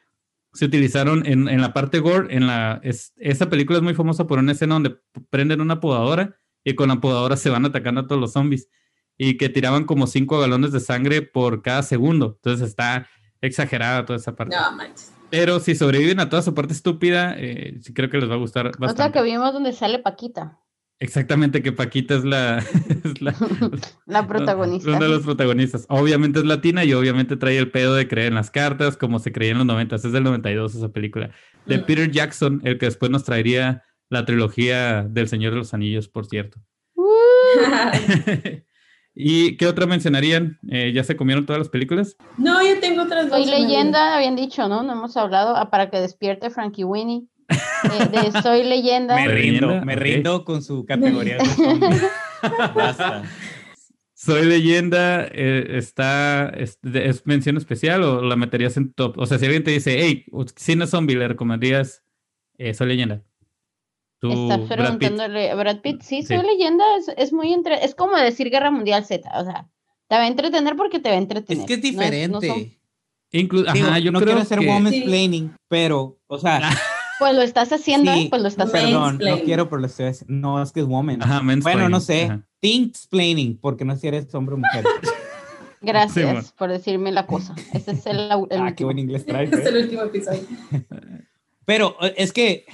se 0.54 0.66
utilizaron 0.66 1.26
en, 1.26 1.47
en 1.47 1.62
la 1.62 1.74
parte 1.74 2.00
gore, 2.00 2.36
en 2.36 2.47
la, 2.47 2.80
es- 2.84 3.14
esa 3.18 3.50
película 3.50 3.78
es 3.78 3.84
muy 3.84 3.93
famosa 3.93 4.26
por 4.28 4.39
una 4.39 4.52
escena 4.54 4.76
donde 4.76 4.97
prenden 5.30 5.62
una 5.62 5.80
podadora 5.80 6.36
y 6.64 6.76
con 6.76 6.89
la 6.89 7.00
podadora 7.00 7.38
se 7.38 7.50
van 7.50 7.66
atacando 7.66 8.02
a 8.02 8.08
todos 8.08 8.20
los 8.20 8.34
zombies 8.34 8.68
y 9.18 9.38
que 9.38 9.50
tiraban 9.50 9.84
como 9.86 10.08
cinco 10.08 10.39
galones 10.39 10.72
de 10.72 10.80
sangre 10.80 11.22
por 11.22 11.62
cada 11.62 11.84
segundo. 11.84 12.34
Entonces 12.38 12.68
está 12.68 13.08
exagerada 13.41 14.06
toda 14.06 14.18
esa 14.18 14.36
parte. 14.36 14.56
No 14.56 14.72
manches. 14.76 15.14
Pero 15.30 15.60
si 15.60 15.76
sobreviven 15.76 16.20
a 16.20 16.30
toda 16.30 16.41
su 16.41 16.56
parte 16.56 16.74
estúpida, 16.74 17.36
eh, 17.38 17.78
sí 17.82 17.93
creo 17.93 18.10
que 18.10 18.18
les 18.18 18.30
va 18.30 18.34
a 18.34 18.38
gustar 18.38 18.68
Otra 18.68 18.80
bastante. 18.88 19.20
que 19.20 19.24
vimos 19.26 19.54
donde 19.54 19.74
sale 19.74 20.00
Paquita. 20.00 20.58
Exactamente, 21.02 21.64
que 21.64 21.72
Paquita 21.72 22.16
es 22.16 22.26
la, 22.26 22.58
es 23.04 23.22
la, 23.22 23.34
La 24.06 24.28
protagonista. 24.28 24.89
Uno 24.89 25.00
de 25.00 25.10
los 25.10 25.24
protagonistas. 25.24 25.86
Obviamente 25.88 26.39
es 26.39 26.45
latina 26.45 26.84
y 26.84 26.93
obviamente 26.93 27.38
trae 27.38 27.58
el 27.58 27.72
pedo 27.72 27.95
de 27.95 28.08
creer 28.08 28.28
en 28.28 28.36
las 28.36 28.52
cartas, 28.52 28.97
como 28.97 29.20
se 29.20 29.32
creía 29.32 29.52
en 29.52 29.60
los 29.60 29.68
90. 29.68 29.95
Es 29.95 30.12
del 30.12 30.24
92 30.24 30.76
esa 30.76 30.89
película. 30.89 31.32
De 31.66 31.78
Mm. 31.78 31.86
Peter 31.86 32.12
Jackson, 32.12 32.62
el 32.66 32.78
que 32.78 32.88
después 32.88 33.12
nos 33.12 33.24
traería 33.24 33.84
la 34.10 34.26
trilogía 34.26 35.04
del 35.04 35.28
Señor 35.28 35.54
de 35.54 35.60
los 35.60 35.74
Anillos, 35.74 36.10
por 36.10 36.26
cierto. 36.26 36.60
Uh, 36.95 37.04
¿Y 39.16 39.58
qué 39.58 39.68
otra 39.68 39.86
mencionarían? 39.86 40.60
Eh, 40.70 40.91
¿Ya 40.93 41.04
se 41.04 41.16
comieron 41.16 41.45
todas 41.45 41.60
las 41.60 41.70
películas? 41.70 42.18
no, 42.38 42.62
yo 42.62 42.80
tengo 42.80 43.04
otras 43.04 43.30
dos. 43.30 43.38
Soy 43.38 43.45
leyenda, 43.50 44.16
habían 44.16 44.36
dicho, 44.36 44.68
¿no? 44.68 44.84
No 44.84 44.93
hemos 44.93 45.16
hablado 45.18 45.56
ah, 45.56 45.70
para 45.70 45.89
que 45.89 46.00
despierte 46.00 46.50
Frankie 46.50 46.84
Winnie. 46.84 47.28
Eh, 47.50 48.32
de 48.32 48.41
Soy 48.41 48.64
leyenda. 48.64 49.16
Me 49.16 49.28
¿De 49.28 49.34
rindo, 49.34 49.86
me 49.86 49.95
rindo 49.95 50.45
con 50.45 50.62
su 50.62 50.86
categoría 50.86 51.38
de. 51.38 52.10
Basta. 52.76 53.24
Soy 54.14 54.45
leyenda, 54.45 55.26
eh, 55.32 55.78
está, 55.78 56.50
es, 56.50 56.78
es 56.93 57.26
mención 57.26 57.56
especial 57.56 58.04
o 58.04 58.22
la 58.22 58.36
meterías 58.36 58.76
en 58.76 58.91
top? 58.93 59.18
O 59.18 59.26
sea, 59.26 59.38
si 59.39 59.45
alguien 59.45 59.64
te 59.64 59.72
dice, 59.72 59.97
hey, 60.02 60.26
cine 60.58 60.88
zombie, 60.88 61.16
le 61.16 61.30
recomendarías 61.30 62.04
eh, 62.58 62.74
Soy 62.74 62.88
leyenda. 62.89 63.24
Tú, 64.20 64.30
Estás 64.52 64.68
Brad 64.68 64.68
Pitt. 64.68 64.78
preguntándole 65.00 65.50
a 65.52 65.56
Brad 65.56 65.80
Pitt. 65.80 66.02
Sí, 66.02 66.22
Sí. 66.24 66.36
soy 66.36 66.45
leyenda, 66.45 66.84
es, 66.97 67.08
es 67.16 67.32
muy 67.32 67.54
entre, 67.54 67.86
es 67.86 67.95
como 67.95 68.18
decir 68.18 68.50
Guerra 68.50 68.70
Mundial 68.72 69.06
Z, 69.06 69.30
o 69.39 69.45
sea, 69.45 69.70
te 70.10 70.16
va 70.18 70.24
a 70.24 70.28
entretener 70.28 70.76
porque 70.76 71.00
te 71.00 71.08
va 71.08 71.16
a 71.16 71.20
entretener. 71.20 71.62
Es 71.62 71.66
que 71.68 71.74
es 71.76 71.80
No 71.80 71.86
no 71.86 71.91
diferente. 72.02 72.47
son- 72.47 72.80
Inclu- 73.32 73.72
Digo, 73.72 73.88
Ajá, 73.88 74.00
yo 74.00 74.12
no 74.12 74.20
creo 74.20 74.28
quiero 74.32 74.41
hacer 74.41 74.60
que... 74.60 74.68
woman's 74.68 74.95
Sí. 74.95 75.02
planning, 75.04 75.54
pero, 75.70 76.20
o 76.28 76.38
sea, 76.39 76.60
pues 77.20 77.36
lo 77.36 77.42
estás 77.42 77.72
haciendo, 77.72 78.14
sí, 78.14 78.28
pues 78.30 78.42
lo 78.42 78.48
estás 78.48 78.72
perdón, 78.72 79.20
no 79.22 79.40
quiero, 79.42 79.70
pero 79.70 79.82
lo 79.82 79.88
estoy 79.88 80.08
haciendo. 80.08 80.34
No, 80.34 80.62
es 80.62 80.72
que 80.72 80.80
es 80.80 80.86
woman. 80.86 81.22
Ajá, 81.22 81.42
bueno, 81.62 81.90
no 81.90 82.00
sé. 82.00 82.26
ajá. 82.26 82.46
Thinksplaining, 82.62 83.58
porque 83.58 83.86
no 83.86 83.94
sé 83.96 84.02
si 84.02 84.08
eres 84.08 84.34
hombre 84.36 84.56
o 84.56 84.58
mujer. 84.58 84.86
Gracias 85.82 86.14
Sí, 86.14 86.24
bueno. 86.24 86.42
por 86.58 86.70
decirme 86.70 87.12
la 87.12 87.26
cosa. 87.26 87.56
Ese 87.74 87.92
es 87.92 88.06
el, 88.06 88.20
el 88.20 88.32
ah, 88.32 88.48
qué 88.50 88.84
último. 88.84 88.88
buen 88.88 89.00
inglés 89.00 89.26
traes. 89.26 89.52
Es 89.54 89.66
¿eh? 89.66 89.70
el 89.70 89.78
último 89.84 90.02
episodio. 90.04 90.42
Pero 91.66 91.96
eh, 92.02 92.16
es 92.18 92.34
que 92.34 92.66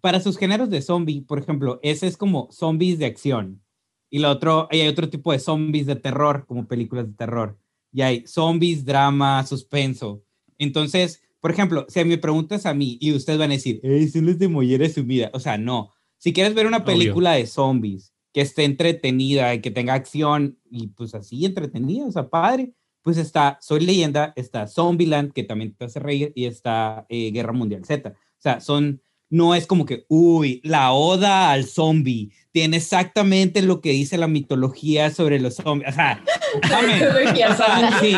para 0.00 0.20
sus 0.20 0.38
géneros 0.38 0.70
de 0.70 0.82
zombie, 0.82 1.22
por 1.22 1.38
ejemplo, 1.38 1.80
ese 1.82 2.06
es 2.06 2.16
como 2.16 2.48
zombies 2.52 2.98
de 2.98 3.06
acción. 3.06 3.62
Y 4.10 4.20
lo 4.20 4.30
otro, 4.30 4.68
y 4.70 4.80
hay 4.80 4.88
otro 4.88 5.08
tipo 5.08 5.32
de 5.32 5.40
zombies 5.40 5.86
de 5.86 5.96
terror, 5.96 6.44
como 6.46 6.68
películas 6.68 7.06
de 7.08 7.14
terror. 7.14 7.58
Y 7.92 8.02
hay 8.02 8.24
zombies, 8.26 8.84
drama, 8.84 9.44
suspenso. 9.44 10.22
Entonces, 10.58 11.22
por 11.44 11.50
ejemplo, 11.50 11.84
si 11.90 12.02
me 12.06 12.16
preguntas 12.16 12.64
a 12.64 12.72
mí 12.72 12.96
y 13.02 13.12
ustedes 13.12 13.38
van 13.38 13.50
a 13.50 13.52
decir, 13.52 13.78
"Ey, 13.82 14.08
son 14.08 14.24
los 14.24 14.38
de 14.38 14.48
mollera 14.48 14.88
sumida. 14.88 15.30
O 15.34 15.40
sea, 15.40 15.58
no. 15.58 15.90
Si 16.16 16.32
quieres 16.32 16.54
ver 16.54 16.66
una 16.66 16.78
Obvio. 16.78 16.86
película 16.86 17.32
de 17.32 17.46
zombies 17.46 18.14
que 18.32 18.40
esté 18.40 18.64
entretenida 18.64 19.54
y 19.54 19.60
que 19.60 19.70
tenga 19.70 19.92
acción 19.92 20.58
y 20.70 20.86
pues 20.86 21.14
así 21.14 21.44
entretenida, 21.44 22.06
o 22.06 22.12
sea, 22.12 22.30
padre, 22.30 22.72
pues 23.02 23.18
está 23.18 23.58
Soy 23.60 23.80
Leyenda, 23.80 24.32
está 24.36 24.66
Zombieland, 24.66 25.34
que 25.34 25.42
también 25.42 25.74
te 25.74 25.84
hace 25.84 26.00
reír, 26.00 26.32
y 26.34 26.46
está 26.46 27.04
eh, 27.10 27.30
Guerra 27.30 27.52
Mundial 27.52 27.84
Z. 27.84 28.08
O 28.08 28.14
sea, 28.38 28.60
son, 28.60 29.02
no 29.30 29.54
es 29.54 29.66
como 29.66 29.84
que, 29.86 30.04
uy, 30.08 30.60
la 30.64 30.92
oda 30.92 31.50
al 31.50 31.64
zombie, 31.64 32.30
tiene 32.52 32.76
exactamente 32.76 33.62
lo 33.62 33.80
que 33.80 33.90
dice 33.90 34.16
la 34.16 34.28
mitología 34.28 35.10
sobre 35.10 35.40
los 35.40 35.56
zombies. 35.56 35.90
O 35.90 35.92
sea, 35.92 36.22
dame, 36.70 37.02
o 37.06 37.56
sea, 37.56 37.98
sí. 38.00 38.14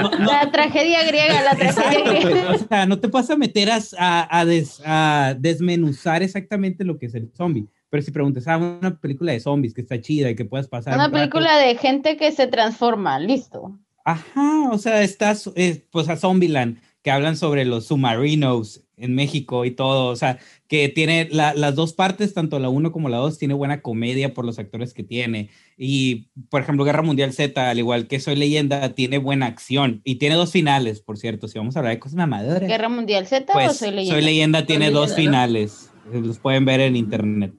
No, 0.00 0.10
no, 0.10 0.18
La 0.30 0.50
tragedia 0.50 1.04
griega, 1.04 1.42
la 1.42 1.56
tragedia 1.56 1.88
Exacto, 2.00 2.10
griega. 2.20 2.46
pues, 2.48 2.62
o 2.62 2.68
sea, 2.68 2.86
no 2.86 2.98
te 3.00 3.06
vas 3.08 3.30
a 3.30 3.36
meter 3.36 3.70
a, 3.70 3.78
a, 3.98 4.40
a 4.40 4.44
des- 4.44 4.82
a 4.84 5.34
desmenuzar 5.38 6.22
exactamente 6.22 6.84
lo 6.84 6.98
que 6.98 7.06
es 7.06 7.14
el 7.14 7.30
zombie. 7.34 7.66
Pero 7.88 8.02
si 8.02 8.10
preguntas, 8.10 8.46
ah, 8.48 8.56
una 8.58 8.98
película 9.00 9.32
de 9.32 9.40
zombies 9.40 9.72
que 9.74 9.82
está 9.82 10.00
chida 10.00 10.28
y 10.30 10.34
que 10.34 10.44
puedes 10.44 10.66
pasar. 10.68 10.94
Una 10.94 11.06
un 11.06 11.12
rato". 11.12 11.18
película 11.20 11.56
de 11.58 11.76
gente 11.76 12.16
que 12.16 12.32
se 12.32 12.46
transforma, 12.46 13.18
listo. 13.18 13.78
Ajá, 14.04 14.68
o 14.70 14.78
sea, 14.78 15.02
estás, 15.02 15.50
eh, 15.56 15.86
pues 15.90 16.08
a 16.08 16.16
Zombieland, 16.16 16.78
que 17.02 17.10
hablan 17.10 17.36
sobre 17.36 17.64
los 17.64 17.86
submarinos 17.86 18.82
en 19.02 19.14
México 19.14 19.64
y 19.64 19.72
todo, 19.72 20.06
o 20.10 20.16
sea, 20.16 20.38
que 20.68 20.88
tiene 20.88 21.28
la- 21.30 21.54
las 21.54 21.74
dos 21.74 21.92
partes, 21.92 22.32
tanto 22.34 22.58
la 22.58 22.68
uno 22.68 22.92
como 22.92 23.08
la 23.08 23.18
dos, 23.18 23.36
tiene 23.38 23.54
buena 23.54 23.82
comedia 23.82 24.32
por 24.32 24.44
los 24.46 24.58
actores 24.58 24.94
que 24.94 25.02
tiene. 25.02 25.50
Y, 25.76 26.28
por 26.48 26.62
ejemplo, 26.62 26.84
Guerra 26.84 27.02
Mundial 27.02 27.32
Z, 27.32 27.68
al 27.68 27.78
igual 27.78 28.06
que 28.06 28.20
Soy 28.20 28.36
Leyenda, 28.36 28.94
tiene 28.94 29.18
buena 29.18 29.46
acción 29.46 30.00
y 30.04 30.14
tiene 30.16 30.36
dos 30.36 30.52
finales, 30.52 31.00
por 31.00 31.18
cierto, 31.18 31.48
si 31.48 31.58
vamos 31.58 31.76
a 31.76 31.80
hablar 31.80 31.94
de 31.94 32.00
cosas 32.00 32.16
mamadoras. 32.16 32.68
Guerra 32.68 32.88
Mundial 32.88 33.26
Z 33.26 33.52
Pues 33.52 33.70
o 33.70 33.74
Soy 33.74 33.90
leyenda. 33.90 34.20
Leyenda 34.20 34.66
tiene 34.66 34.86
Soy 34.86 34.94
dos 34.94 35.10
Leyenda, 35.10 35.46
¿no? 35.46 35.46
finales. 35.48 35.90
Los 36.12 36.38
pueden 36.38 36.64
ver 36.64 36.80
en 36.80 36.96
internet. 36.96 37.52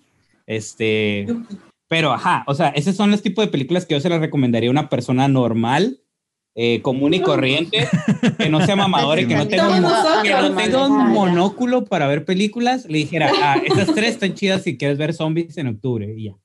Este, 0.48 1.28
pero 1.88 2.12
ajá, 2.12 2.44
o 2.48 2.56
sea, 2.56 2.70
esos 2.70 2.96
son 2.96 3.12
los 3.12 3.22
tipos 3.22 3.46
de 3.46 3.52
películas 3.52 3.86
que 3.86 3.94
yo 3.94 4.00
se 4.02 4.10
las 4.10 4.20
recomendaría 4.20 4.70
a 4.70 4.72
una 4.72 4.90
persona 4.90 5.28
normal, 5.28 6.00
eh, 6.56 6.82
común 6.82 7.14
y 7.14 7.22
corriente, 7.22 7.88
que 8.38 8.50
no 8.50 8.66
sea 8.66 8.76
mamador 8.76 9.20
y 9.20 9.28
que 9.28 9.36
no 9.36 9.48
tenga 9.48 9.70
un, 9.70 10.24
que 10.24 10.32
no 10.32 10.56
tenga 10.56 10.88
un 10.88 11.12
monóculo 11.12 11.86
para 11.86 12.08
ver 12.08 12.26
películas. 12.26 12.86
Le 12.88 13.00
dijera, 13.00 13.32
ah, 13.42 13.62
esas 13.66 13.94
tres 13.94 14.12
están 14.12 14.36
chidas 14.36 14.64
si 14.64 14.78
quieres 14.78 14.98
ver 14.98 15.14
zombies 15.14 15.58
en 15.58 15.68
octubre 15.68 16.14
y 16.16 16.26
ya. 16.26 16.36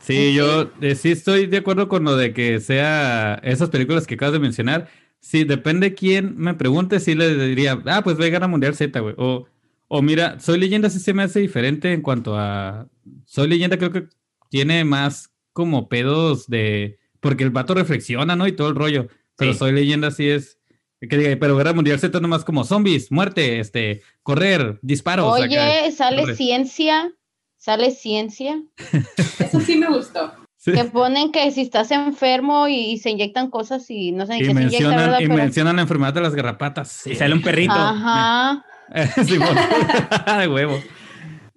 Sí, 0.00 0.34
yo 0.34 0.70
eh, 0.82 0.96
sí 0.96 1.12
estoy 1.12 1.46
de 1.46 1.58
acuerdo 1.58 1.88
con 1.88 2.04
lo 2.04 2.16
de 2.16 2.34
que 2.34 2.60
sea 2.60 3.40
esas 3.42 3.70
películas 3.70 4.06
que 4.06 4.14
acabas 4.14 4.34
de 4.34 4.38
mencionar. 4.38 4.88
Sí, 5.20 5.44
depende 5.44 5.94
quién 5.94 6.36
me 6.36 6.52
pregunte, 6.52 7.00
sí 7.00 7.14
le 7.14 7.34
diría, 7.46 7.80
ah, 7.86 8.02
pues 8.04 8.18
ve 8.18 8.28
Guerra 8.28 8.48
Mundial 8.48 8.74
Z, 8.74 9.00
güey. 9.00 9.14
O, 9.16 9.46
o 9.88 10.02
mira, 10.02 10.38
Soy 10.40 10.58
Leyenda 10.58 10.90
sí 10.90 10.98
se 10.98 11.14
me 11.14 11.22
hace 11.22 11.40
diferente 11.40 11.90
en 11.90 12.02
cuanto 12.02 12.36
a... 12.36 12.86
Soy 13.24 13.48
Leyenda 13.48 13.78
creo 13.78 13.92
que 13.92 14.08
tiene 14.50 14.84
más 14.84 15.32
como 15.54 15.88
pedos 15.88 16.46
de... 16.48 16.98
Porque 17.24 17.42
el 17.44 17.50
vato 17.50 17.74
reflexiona, 17.74 18.36
¿no? 18.36 18.46
Y 18.46 18.52
todo 18.52 18.68
el 18.68 18.74
rollo. 18.76 19.08
Pero 19.36 19.52
Sí. 19.52 19.58
Soy 19.58 19.72
Leyenda 19.72 20.10
sí 20.12 20.28
es... 20.28 20.58
Que 21.00 21.18
diga, 21.18 21.36
pero 21.40 21.56
Guerra 21.56 21.72
Mundial 21.74 21.98
Z 21.98 22.18
nomás 22.20 22.44
como 22.44 22.64
zombies, 22.64 23.10
muerte, 23.10 23.58
este, 23.60 24.00
correr, 24.22 24.78
disparos. 24.80 25.34
acá. 25.34 25.44
Oye, 25.44 25.90
sale 25.92 26.22
corre. 26.22 26.36
ciencia, 26.36 27.12
sale 27.58 27.90
ciencia, 27.90 28.62
Eso 29.38 29.60
sí 29.60 29.76
me 29.76 29.88
gustó. 29.88 30.32
Sí. 30.56 30.72
que 30.72 30.84
ponen 30.84 31.30
que 31.30 31.50
si 31.50 31.60
estás 31.60 31.90
enfermo 31.90 32.68
y, 32.68 32.92
y 32.92 32.98
se 32.98 33.10
inyectan 33.10 33.50
cosas 33.50 33.84
y 33.90 34.12
no 34.12 34.24
sé 34.24 34.34
ni 34.34 34.38
Y 34.38 34.40
qué 34.40 34.46
se 34.46 34.62
inyecta, 34.62 34.78
¿verdad? 34.88 34.96
mencionan, 34.96 35.22
y 35.22 35.26
Pero- 35.26 35.36
mencionan 35.36 35.76
la 35.76 35.82
enfermedad 35.82 36.14
de 36.14 36.20
las 36.22 36.34
garrapatas. 36.34 37.06
Y 37.06 37.14
sale 37.16 37.34
un 37.34 37.42
perrito. 37.42 37.74
Ajá. 37.74 38.64
De 40.38 40.48
huevo. 40.48 40.80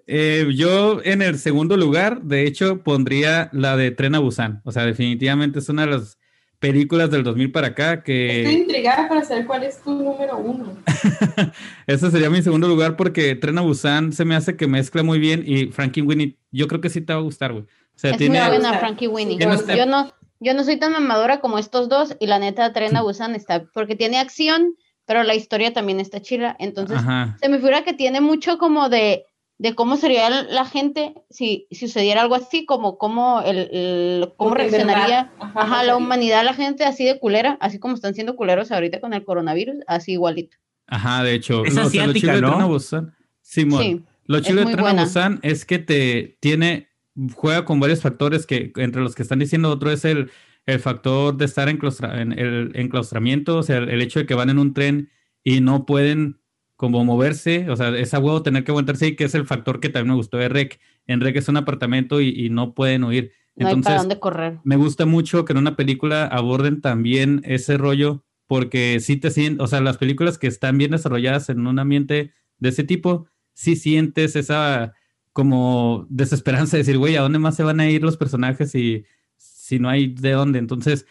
Eh, 0.08 0.48
yo 0.56 1.02
en 1.04 1.22
el 1.22 1.38
segundo 1.38 1.76
lugar, 1.78 2.22
de 2.22 2.48
hecho, 2.48 2.82
pondría 2.82 3.50
la 3.52 3.76
de 3.76 3.92
Tren 3.92 4.16
a 4.16 4.20
Busan. 4.20 4.62
O 4.64 4.72
sea, 4.72 4.86
definitivamente 4.86 5.60
es 5.60 5.70
una 5.70 5.86
de 5.86 5.92
las 5.92 6.18
películas 6.60 7.12
del 7.12 7.24
2000 7.24 7.52
para 7.52 7.68
acá 7.68 7.94
Estoy 7.94 8.04
que 8.04 8.52
intrigada 8.52 9.08
para 9.08 9.24
saber 9.24 9.46
cuál 9.46 9.64
es 9.64 9.80
tu 9.82 9.92
número 9.92 10.38
uno. 10.38 10.76
ese 11.88 12.10
sería 12.10 12.30
mi 12.30 12.42
segundo 12.42 12.68
lugar 12.68 12.96
porque 12.96 13.36
Tren 13.36 13.58
a 13.58 13.62
Busan 13.62 14.12
se 14.14 14.26
me 14.26 14.36
hace 14.36 14.56
que 14.56 14.66
mezcla 14.66 15.04
muy 15.04 15.20
bien 15.20 15.44
y 15.46 15.68
Frankie 15.68 16.02
Winnie, 16.02 16.38
yo 16.52 16.68
creo 16.68 16.82
que 16.82 16.90
sí 16.90 17.02
te 17.02 17.14
va 17.14 17.20
a 17.20 17.24
gustar, 17.24 17.52
güey. 17.52 17.64
O 17.64 18.00
sea, 18.00 18.12
Es 18.12 18.18
tiene... 18.18 18.40
muy 18.40 18.50
buena. 18.50 18.80
Frankie 18.80 19.08
Winnie. 19.08 19.38
Este- 19.40 19.78
Yo 19.78 19.86
no, 19.86 20.12
yo 20.40 20.54
no 20.54 20.64
soy 20.64 20.78
tan 20.78 20.94
mamadora 20.94 21.40
como 21.40 21.60
estos 21.60 21.90
dos 21.90 22.16
y 22.20 22.28
la 22.28 22.40
neta 22.40 22.74
Tren 22.74 22.96
a 22.96 23.02
Busan 23.02 23.36
está, 23.36 23.66
porque 23.74 23.96
tiene 23.96 24.18
acción, 24.20 24.76
pero 25.06 25.24
la 25.24 25.36
historia 25.36 25.74
también 25.74 26.00
está 26.00 26.22
chila. 26.22 26.56
Entonces, 26.60 26.98
Ajá. 26.98 27.38
se 27.40 27.50
me 27.50 27.58
figura 27.58 27.84
que 27.84 27.94
tiene 27.94 28.22
mucho 28.22 28.58
como 28.58 28.90
de, 28.90 29.26
de 29.60 29.74
cómo 29.74 29.98
sería 29.98 30.30
la 30.30 30.66
gente 30.66 31.16
si, 31.30 31.68
si 31.72 31.88
sucediera 31.88 32.22
algo 32.22 32.36
así, 32.36 32.66
como 32.66 32.98
cómo, 32.98 33.42
el, 33.42 33.58
el- 33.72 34.34
cómo 34.38 34.52
Porque 34.52 34.66
de 34.66 34.70
reaccionaría 34.78 35.32
ajá, 35.40 35.62
ajá, 35.62 35.84
la 35.84 35.96
humanidad, 35.98 36.44
la 36.46 36.54
gente 36.54 36.84
así 36.86 37.06
de 37.06 37.20
culera, 37.20 37.58
así 37.60 37.80
como 37.80 37.96
están 37.96 38.14
siendo 38.14 38.36
culeros 38.36 38.72
ahorita 38.72 39.00
con 39.02 39.14
el 39.14 39.24
coronavirus, 39.24 39.78
así 39.88 40.12
igualito. 40.14 40.58
Ajá, 40.88 41.24
de 41.24 41.34
hecho. 41.34 41.66
Es 41.66 41.74
lo- 41.74 41.88
o 41.88 41.90
sea, 41.90 42.06
lo 42.06 42.12
asiática, 42.12 42.20
chido 42.20 42.36
de 42.36 42.42
¿no? 42.42 42.50
Tren 42.52 42.62
a 42.62 42.68
Busan- 42.68 43.16
Simón. 43.42 43.82
Sí. 43.84 44.02
Lo 44.26 44.38
Es 44.38 44.44
chido 44.46 44.64
de 44.66 44.76
Tren. 44.76 44.96
Busan 44.98 45.40
es 45.42 45.66
que 45.66 45.80
te 45.80 46.38
tiene, 46.40 46.90
juega 47.34 47.66
con 47.66 47.80
varios 47.80 48.02
factores 48.02 48.46
que 48.46 48.72
entre 48.76 49.02
los 49.02 49.16
que 49.16 49.24
están 49.24 49.40
diciendo 49.40 49.70
otro 49.72 49.90
es 49.92 50.06
el, 50.06 50.30
el 50.68 50.80
factor 50.80 51.36
de 51.36 51.46
estar 51.46 51.68
enclaustra- 51.68 52.22
en 52.22 52.32
el 52.38 52.72
enclaustramiento, 52.76 53.58
o 53.58 53.64
sea, 53.64 53.78
el, 53.78 53.90
el 53.90 54.02
hecho 54.02 54.20
de 54.20 54.26
que 54.28 54.36
van 54.36 54.50
en 54.52 54.60
un 54.60 54.74
tren 54.74 55.10
y 55.44 55.62
no 55.62 55.86
pueden 55.86 56.40
como 56.78 57.04
moverse, 57.04 57.70
o 57.70 57.76
sea, 57.76 57.90
es 57.98 58.14
a 58.14 58.20
huevo 58.20 58.44
tener 58.44 58.64
que 58.64 58.72
aguantarse 58.72 59.08
y 59.08 59.16
que 59.18 59.26
es 59.26 59.36
el 59.36 59.46
factor 59.46 59.82
que 59.82 59.90
también 59.90 60.12
me 60.12 60.18
gustó 60.18 60.38
de 60.38 60.48
Rec. 60.48 60.80
En 61.08 61.20
Rec 61.22 61.36
es 61.36 61.50
un 61.50 61.58
apartamento 61.58 62.22
y, 62.22 62.30
y 62.30 62.50
no 62.50 62.74
pueden 62.74 63.04
huir. 63.04 63.34
No 63.58 63.68
hay 63.68 63.78
para 63.82 63.98
Entonces, 63.98 63.98
dónde 63.98 64.20
correr. 64.20 64.60
me 64.64 64.76
gusta 64.78 65.06
mucho 65.06 65.44
que 65.44 65.54
en 65.54 65.58
una 65.60 65.76
película 65.76 66.26
aborden 66.28 66.80
también 66.82 67.42
ese 67.44 67.78
rollo, 67.78 68.24
porque 68.46 69.00
sí 69.02 69.18
te 69.18 69.32
sientes, 69.32 69.62
o 69.64 69.68
sea, 69.68 69.82
las 69.82 69.98
películas 69.98 70.38
que 70.38 70.48
están 70.48 70.78
bien 70.78 70.92
desarrolladas 70.92 71.50
en 71.50 71.66
un 71.68 71.80
ambiente 71.80 72.34
de 72.60 72.70
ese 72.70 72.84
tipo, 72.84 73.28
sí 73.54 73.76
sientes 73.76 74.36
esa 74.36 74.94
como 75.34 76.06
desesperanza 76.10 76.78
de 76.78 76.84
decir, 76.84 76.98
güey, 76.98 77.16
¿a 77.16 77.22
dónde 77.22 77.40
más 77.40 77.56
se 77.56 77.64
van 77.64 77.80
a 77.80 77.90
ir 77.90 78.04
los 78.04 78.18
personajes 78.18 78.72
si, 78.72 79.06
si 79.36 79.80
no 79.80 79.90
hay 79.90 80.08
de 80.14 80.32
dónde? 80.32 80.60
Entonces, 80.60 81.06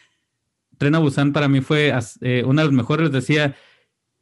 Tren 0.78 0.94
a 0.94 0.98
Busan 0.98 1.32
para 1.32 1.48
mí 1.48 1.60
fue 1.60 1.92
eh, 2.20 2.42
una 2.46 2.62
de 2.62 2.68
las 2.68 2.74
mejores, 2.76 3.10
decía, 3.12 3.56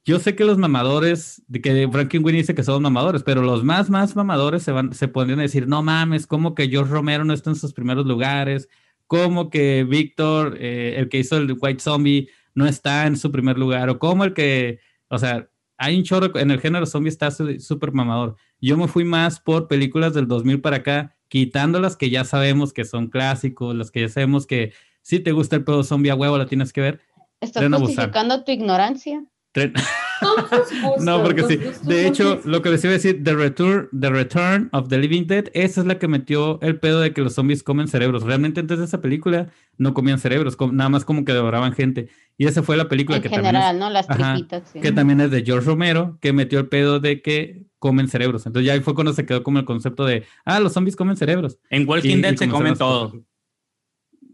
yo 0.04 0.18
sé 0.18 0.36
que 0.36 0.44
los 0.44 0.58
mamadores, 0.58 1.42
de 1.46 1.62
que 1.62 1.88
Frankenweenie 1.90 2.42
dice 2.42 2.54
que 2.54 2.62
son 2.62 2.82
mamadores, 2.82 3.22
pero 3.22 3.42
los 3.42 3.64
más, 3.64 3.88
más 3.88 4.14
mamadores 4.14 4.62
se 4.62 4.70
van, 4.70 4.92
se 4.92 5.08
podrían 5.08 5.38
decir, 5.38 5.66
no 5.66 5.82
mames, 5.82 6.26
como 6.26 6.54
que 6.54 6.68
George 6.68 6.92
Romero 6.92 7.24
no 7.24 7.32
está 7.32 7.50
en 7.50 7.56
sus 7.56 7.72
primeros 7.72 8.04
lugares, 8.04 8.68
como 9.06 9.48
que 9.48 9.84
Víctor, 9.84 10.56
eh, 10.60 10.96
el 10.98 11.08
que 11.08 11.18
hizo 11.18 11.38
el 11.38 11.56
White 11.58 11.80
Zombie, 11.80 12.28
no 12.54 12.66
está 12.66 13.06
en 13.06 13.16
su 13.16 13.32
primer 13.32 13.58
lugar, 13.58 13.88
o 13.88 13.98
como 13.98 14.24
el 14.24 14.34
que, 14.34 14.78
o 15.08 15.18
sea, 15.18 15.48
hay 15.78 15.96
un 15.96 16.04
chorro, 16.04 16.38
en 16.38 16.50
el 16.50 16.60
género 16.60 16.86
zombie 16.86 17.08
está 17.08 17.30
súper 17.30 17.92
mamador. 17.92 18.36
Yo 18.60 18.76
me 18.76 18.88
fui 18.88 19.04
más 19.04 19.40
por 19.40 19.68
películas 19.68 20.14
del 20.14 20.28
2000 20.28 20.60
para 20.60 20.76
acá, 20.76 21.16
quitando 21.28 21.80
las 21.80 21.96
que 21.96 22.10
ya 22.10 22.24
sabemos 22.24 22.72
que 22.72 22.84
son 22.84 23.08
clásicos, 23.08 23.74
las 23.74 23.90
que 23.90 24.02
ya 24.02 24.08
sabemos 24.08 24.46
que 24.46 24.72
si 25.02 25.18
te 25.18 25.32
gusta 25.32 25.56
el 25.56 25.64
pedo 25.64 25.82
zombie 25.82 26.10
a 26.10 26.14
huevo 26.14 26.38
la 26.38 26.46
tienes 26.46 26.72
que 26.72 26.80
ver. 26.80 27.00
¿Estás 27.40 27.68
justificando 27.80 28.44
tu 28.44 28.52
ignorancia? 28.52 29.24
no, 31.00 31.22
porque 31.22 31.44
sí. 31.44 31.60
De 31.82 32.06
hecho, 32.06 32.40
lo 32.44 32.62
que 32.62 32.70
les 32.70 32.82
iba 32.84 32.90
a 32.90 32.94
decir, 32.94 33.22
The 33.22 33.34
Return, 33.34 33.88
The 33.98 34.10
Return 34.10 34.68
of 34.72 34.88
the 34.88 34.98
Living 34.98 35.26
Dead, 35.26 35.46
esa 35.54 35.80
es 35.80 35.86
la 35.86 35.98
que 35.98 36.08
metió 36.08 36.60
el 36.60 36.78
pedo 36.78 37.00
de 37.00 37.12
que 37.12 37.20
los 37.20 37.34
zombies 37.34 37.62
comen 37.62 37.88
cerebros. 37.88 38.24
Realmente 38.24 38.60
antes 38.60 38.78
de 38.78 38.84
esa 38.84 39.00
película 39.00 39.48
no 39.76 39.94
comían 39.94 40.18
cerebros, 40.18 40.56
nada 40.72 40.88
más 40.88 41.04
como 41.04 41.24
que 41.24 41.32
devoraban 41.32 41.72
gente. 41.72 42.08
Y 42.36 42.46
esa 42.46 42.62
fue 42.62 42.76
la 42.76 42.88
película 42.88 43.20
que 43.20 43.28
también 43.28 43.56
es, 43.56 43.74
¿no? 43.76 43.90
Las 43.90 44.08
tripitas, 44.08 44.72
Que 44.72 44.90
también 44.90 45.20
es 45.20 45.30
de 45.30 45.44
George 45.44 45.66
Romero, 45.66 46.18
que 46.20 46.32
metió 46.32 46.58
el 46.58 46.66
pedo 46.66 46.98
de 46.98 47.22
que 47.22 47.66
comen 47.78 48.08
cerebros. 48.08 48.46
Entonces 48.46 48.66
ya 48.66 48.72
ahí 48.72 48.80
fue 48.80 48.94
cuando 48.94 49.12
se 49.12 49.24
quedó 49.24 49.42
como 49.42 49.58
el 49.60 49.64
concepto 49.64 50.04
de, 50.04 50.24
ah, 50.44 50.58
los 50.58 50.72
zombies 50.72 50.96
comen 50.96 51.16
cerebros. 51.16 51.58
En 51.70 51.88
Walking 51.88 52.22
Dead 52.22 52.34
se 52.34 52.48
comen 52.48 52.74
todo. 52.74 53.12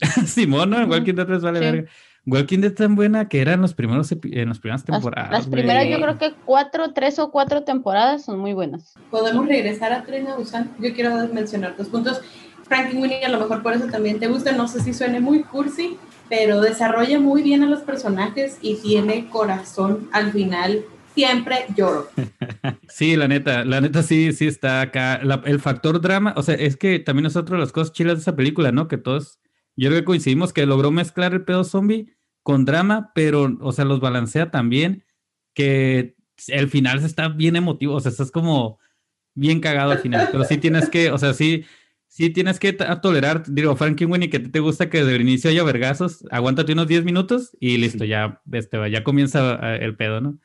Simón, 0.26 0.70
¿no? 0.70 0.80
En 0.80 0.90
Walking 0.90 1.14
Dead 1.14 1.28
les 1.28 1.42
vale 1.42 1.60
verga. 1.60 1.90
Walking 2.26 2.60
Dead 2.60 2.72
tan 2.72 2.94
buena 2.94 3.28
que 3.28 3.40
era 3.40 3.54
en 3.54 3.62
los 3.62 3.74
primeros 3.74 4.12
en 4.12 4.48
las 4.48 4.58
primeras 4.58 4.84
temporadas. 4.84 5.30
Las, 5.30 5.46
primeras, 5.46 5.86
yo 5.88 6.00
creo 6.00 6.18
que 6.18 6.32
cuatro, 6.44 6.92
tres 6.92 7.18
o 7.18 7.30
cuatro 7.30 7.64
temporadas 7.64 8.24
son 8.24 8.38
muy 8.38 8.52
buenas. 8.52 8.94
Podemos 9.10 9.46
regresar 9.46 9.92
a 9.92 10.04
Tren 10.04 10.28
a 10.28 10.36
Busan. 10.36 10.70
Yo 10.78 10.92
quiero 10.94 11.28
mencionar 11.32 11.76
dos 11.76 11.88
puntos. 11.88 12.20
Frankie 12.64 12.96
Winnie, 12.96 13.24
a 13.24 13.28
lo 13.28 13.38
mejor 13.38 13.62
por 13.62 13.72
eso 13.72 13.86
también 13.86 14.20
te 14.20 14.28
gusta. 14.28 14.52
No 14.52 14.68
sé 14.68 14.80
si 14.80 14.92
suene 14.92 15.18
muy 15.18 15.42
cursi, 15.42 15.96
pero 16.28 16.60
desarrolla 16.60 17.18
muy 17.18 17.42
bien 17.42 17.62
a 17.62 17.66
los 17.66 17.80
personajes 17.80 18.58
y 18.60 18.76
tiene 18.76 19.28
corazón 19.28 20.08
al 20.12 20.30
final. 20.32 20.84
Siempre 21.14 21.66
lloro. 21.76 22.08
Sí, 22.88 23.16
la 23.16 23.28
neta, 23.28 23.64
la 23.64 23.80
neta 23.80 24.02
sí, 24.02 24.32
sí 24.32 24.46
está 24.46 24.80
acá. 24.80 25.20
el 25.44 25.60
factor 25.60 26.00
drama, 26.00 26.34
o 26.36 26.42
sea, 26.42 26.56
es 26.56 26.76
que 26.76 26.98
también 26.98 27.24
es 27.26 27.36
otra 27.36 27.56
de 27.56 27.60
las 27.60 27.72
cosas 27.72 27.92
chilas 27.92 28.16
de 28.16 28.20
esa 28.20 28.36
película, 28.36 28.72
¿no? 28.72 28.88
Que 28.88 28.98
todos 28.98 29.38
yo 29.80 29.88
creo 29.88 30.00
que 30.00 30.04
coincidimos 30.04 30.52
que 30.52 30.66
logró 30.66 30.90
mezclar 30.90 31.32
el 31.32 31.44
pedo 31.44 31.64
zombie 31.64 32.14
con 32.42 32.66
drama, 32.66 33.12
pero, 33.14 33.56
o 33.60 33.72
sea, 33.72 33.86
los 33.86 34.00
balancea 34.00 34.50
también, 34.50 35.04
que 35.54 36.16
el 36.48 36.68
final 36.68 37.02
está 37.02 37.28
bien 37.28 37.56
emotivo, 37.56 37.94
o 37.94 38.00
sea, 38.00 38.10
estás 38.10 38.30
como 38.30 38.78
bien 39.34 39.60
cagado 39.60 39.92
al 39.92 39.98
final, 40.00 40.28
pero 40.30 40.44
sí 40.44 40.58
tienes 40.58 40.90
que, 40.90 41.10
o 41.10 41.16
sea, 41.16 41.32
sí, 41.32 41.64
sí 42.08 42.28
tienes 42.28 42.58
que 42.58 42.74
tolerar, 42.74 43.44
digo, 43.46 43.74
Frankie 43.74 44.04
Winnie, 44.04 44.28
que 44.28 44.40
te 44.40 44.60
gusta 44.60 44.90
que 44.90 44.98
desde 44.98 45.16
el 45.16 45.22
inicio 45.22 45.48
haya 45.48 45.64
vergazos, 45.64 46.26
aguántate 46.30 46.74
unos 46.74 46.86
10 46.86 47.04
minutos 47.04 47.56
y 47.58 47.78
listo, 47.78 48.04
ya, 48.04 48.42
este, 48.52 48.90
ya 48.90 49.02
comienza 49.02 49.76
el 49.76 49.96
pedo, 49.96 50.20
¿no? 50.20 50.38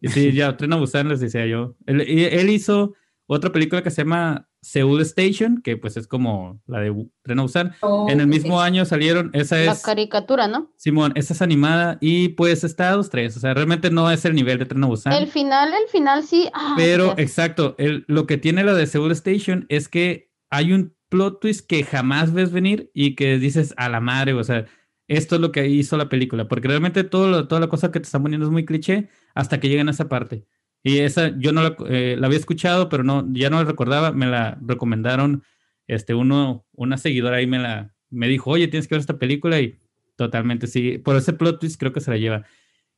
Y 0.00 0.08
sí, 0.08 0.32
ya, 0.32 0.56
Tren 0.56 0.72
a 0.72 0.76
Busan 0.76 1.08
les 1.08 1.20
decía 1.20 1.46
yo. 1.46 1.76
Él, 1.86 2.00
él 2.00 2.50
hizo 2.50 2.94
otra 3.26 3.52
película 3.52 3.84
que 3.84 3.90
se 3.90 4.02
llama 4.02 4.49
Seoul 4.62 5.00
Station, 5.02 5.62
que 5.62 5.76
pues 5.76 5.96
es 5.96 6.06
como 6.06 6.60
la 6.66 6.80
de 6.80 6.94
Tren 7.22 7.38
oh, 7.80 8.06
en 8.10 8.20
el 8.20 8.26
mismo 8.26 8.60
año 8.60 8.84
salieron, 8.84 9.30
esa 9.32 9.60
es... 9.60 9.66
La 9.66 9.76
caricatura, 9.80 10.48
¿no? 10.48 10.70
Simón, 10.76 11.12
esa 11.14 11.32
es 11.32 11.42
animada 11.42 11.98
y 12.00 12.30
pues 12.30 12.62
está 12.64 12.90
dos, 12.92 13.08
tres, 13.08 13.36
o 13.36 13.40
sea, 13.40 13.54
realmente 13.54 13.90
no 13.90 14.10
es 14.10 14.24
el 14.24 14.34
nivel 14.34 14.58
de 14.58 14.66
Tren 14.66 14.84
El 14.84 15.26
final, 15.28 15.72
el 15.72 15.88
final 15.90 16.22
sí. 16.22 16.48
Ah, 16.52 16.74
Pero, 16.76 17.14
exacto, 17.16 17.74
el, 17.78 18.04
lo 18.06 18.26
que 18.26 18.36
tiene 18.38 18.64
la 18.64 18.74
de 18.74 18.86
Seoul 18.86 19.12
Station 19.12 19.66
es 19.68 19.88
que 19.88 20.30
hay 20.50 20.72
un 20.72 20.94
plot 21.08 21.40
twist 21.40 21.66
que 21.66 21.82
jamás 21.82 22.32
ves 22.32 22.52
venir 22.52 22.90
y 22.94 23.14
que 23.14 23.38
dices 23.38 23.74
a 23.76 23.88
la 23.88 24.00
madre, 24.00 24.34
o 24.34 24.44
sea, 24.44 24.66
esto 25.08 25.34
es 25.34 25.40
lo 25.40 25.52
que 25.52 25.66
hizo 25.68 25.96
la 25.96 26.08
película, 26.08 26.46
porque 26.46 26.68
realmente 26.68 27.02
todo 27.02 27.48
toda 27.48 27.60
la 27.60 27.68
cosa 27.68 27.90
que 27.90 27.98
te 27.98 28.04
están 28.04 28.22
poniendo 28.22 28.46
es 28.46 28.52
muy 28.52 28.64
cliché 28.64 29.08
hasta 29.34 29.58
que 29.58 29.68
llegan 29.68 29.88
a 29.88 29.90
esa 29.90 30.08
parte. 30.08 30.46
Y 30.82 30.98
esa 30.98 31.36
yo 31.38 31.52
no 31.52 31.76
eh, 31.88 32.16
la, 32.18 32.26
había 32.26 32.38
escuchado, 32.38 32.88
pero 32.88 33.04
no, 33.04 33.26
ya 33.32 33.50
no 33.50 33.58
la 33.58 33.64
recordaba, 33.64 34.12
me 34.12 34.26
la 34.26 34.58
recomendaron, 34.62 35.42
este, 35.86 36.14
uno, 36.14 36.66
una 36.72 36.96
seguidora 36.96 37.36
ahí 37.36 37.46
me 37.46 37.58
la, 37.58 37.94
me 38.08 38.28
dijo, 38.28 38.50
oye, 38.50 38.68
tienes 38.68 38.88
que 38.88 38.94
ver 38.94 39.00
esta 39.00 39.18
película 39.18 39.60
y 39.60 39.78
totalmente 40.16 40.66
sí, 40.66 40.98
por 40.98 41.16
ese 41.16 41.32
plot 41.32 41.60
twist 41.60 41.78
creo 41.78 41.92
que 41.92 42.00
se 42.00 42.10
la 42.10 42.16
lleva. 42.16 42.44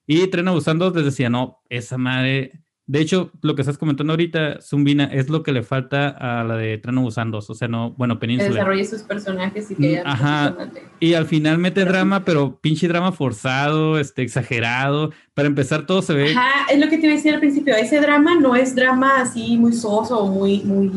Y 0.07 0.27
Tren 0.29 0.49
Abusando 0.49 0.91
les 0.91 1.05
decía, 1.05 1.31
no, 1.31 1.63
esa 1.69 1.99
madre, 1.99 2.63
de 2.87 3.01
hecho, 3.01 3.31
lo 3.43 3.55
que 3.55 3.63
estás 3.63 3.79
comentando 3.79 4.13
ahorita, 4.13 4.61
Zumbina, 4.61 5.05
es 5.05 5.31
lo 5.31 5.45
que 5.45 5.53
le 5.53 5.63
falta 5.63 6.09
a 6.09 6.43
la 6.43 6.57
de 6.57 6.79
Tren 6.79 6.99
Abusando, 6.99 7.39
o 7.39 7.55
sea, 7.55 7.69
no, 7.69 7.93
bueno, 7.93 8.19
Península. 8.19 8.51
Desarrolle 8.51 8.85
sus 8.85 9.03
personajes 9.03 9.71
y 9.71 9.77
que 9.77 10.03
mm, 10.03 10.07
Ajá, 10.07 10.57
y 10.99 11.15
al 11.15 11.27
final 11.27 11.59
mete 11.59 11.85
drama, 11.85 12.25
pero 12.25 12.59
pinche 12.61 12.89
drama 12.89 13.13
forzado, 13.13 14.01
este, 14.01 14.23
exagerado. 14.23 15.13
Para 15.33 15.47
empezar, 15.47 15.87
todo 15.87 16.03
se 16.03 16.13
ve... 16.13 16.33
Ajá, 16.33 16.73
es 16.73 16.81
lo 16.81 16.89
que 16.89 16.99
te 16.99 17.05
iba 17.07 17.13
a 17.13 17.17
decir 17.17 17.35
al 17.35 17.41
principio, 17.41 17.75
ese 17.77 18.01
drama 18.01 18.35
no 18.35 18.57
es 18.57 18.75
drama 18.75 19.21
así 19.21 19.57
muy 19.57 19.73
soso 19.73 20.19
o 20.19 20.27
muy, 20.27 20.63
muy 20.63 20.91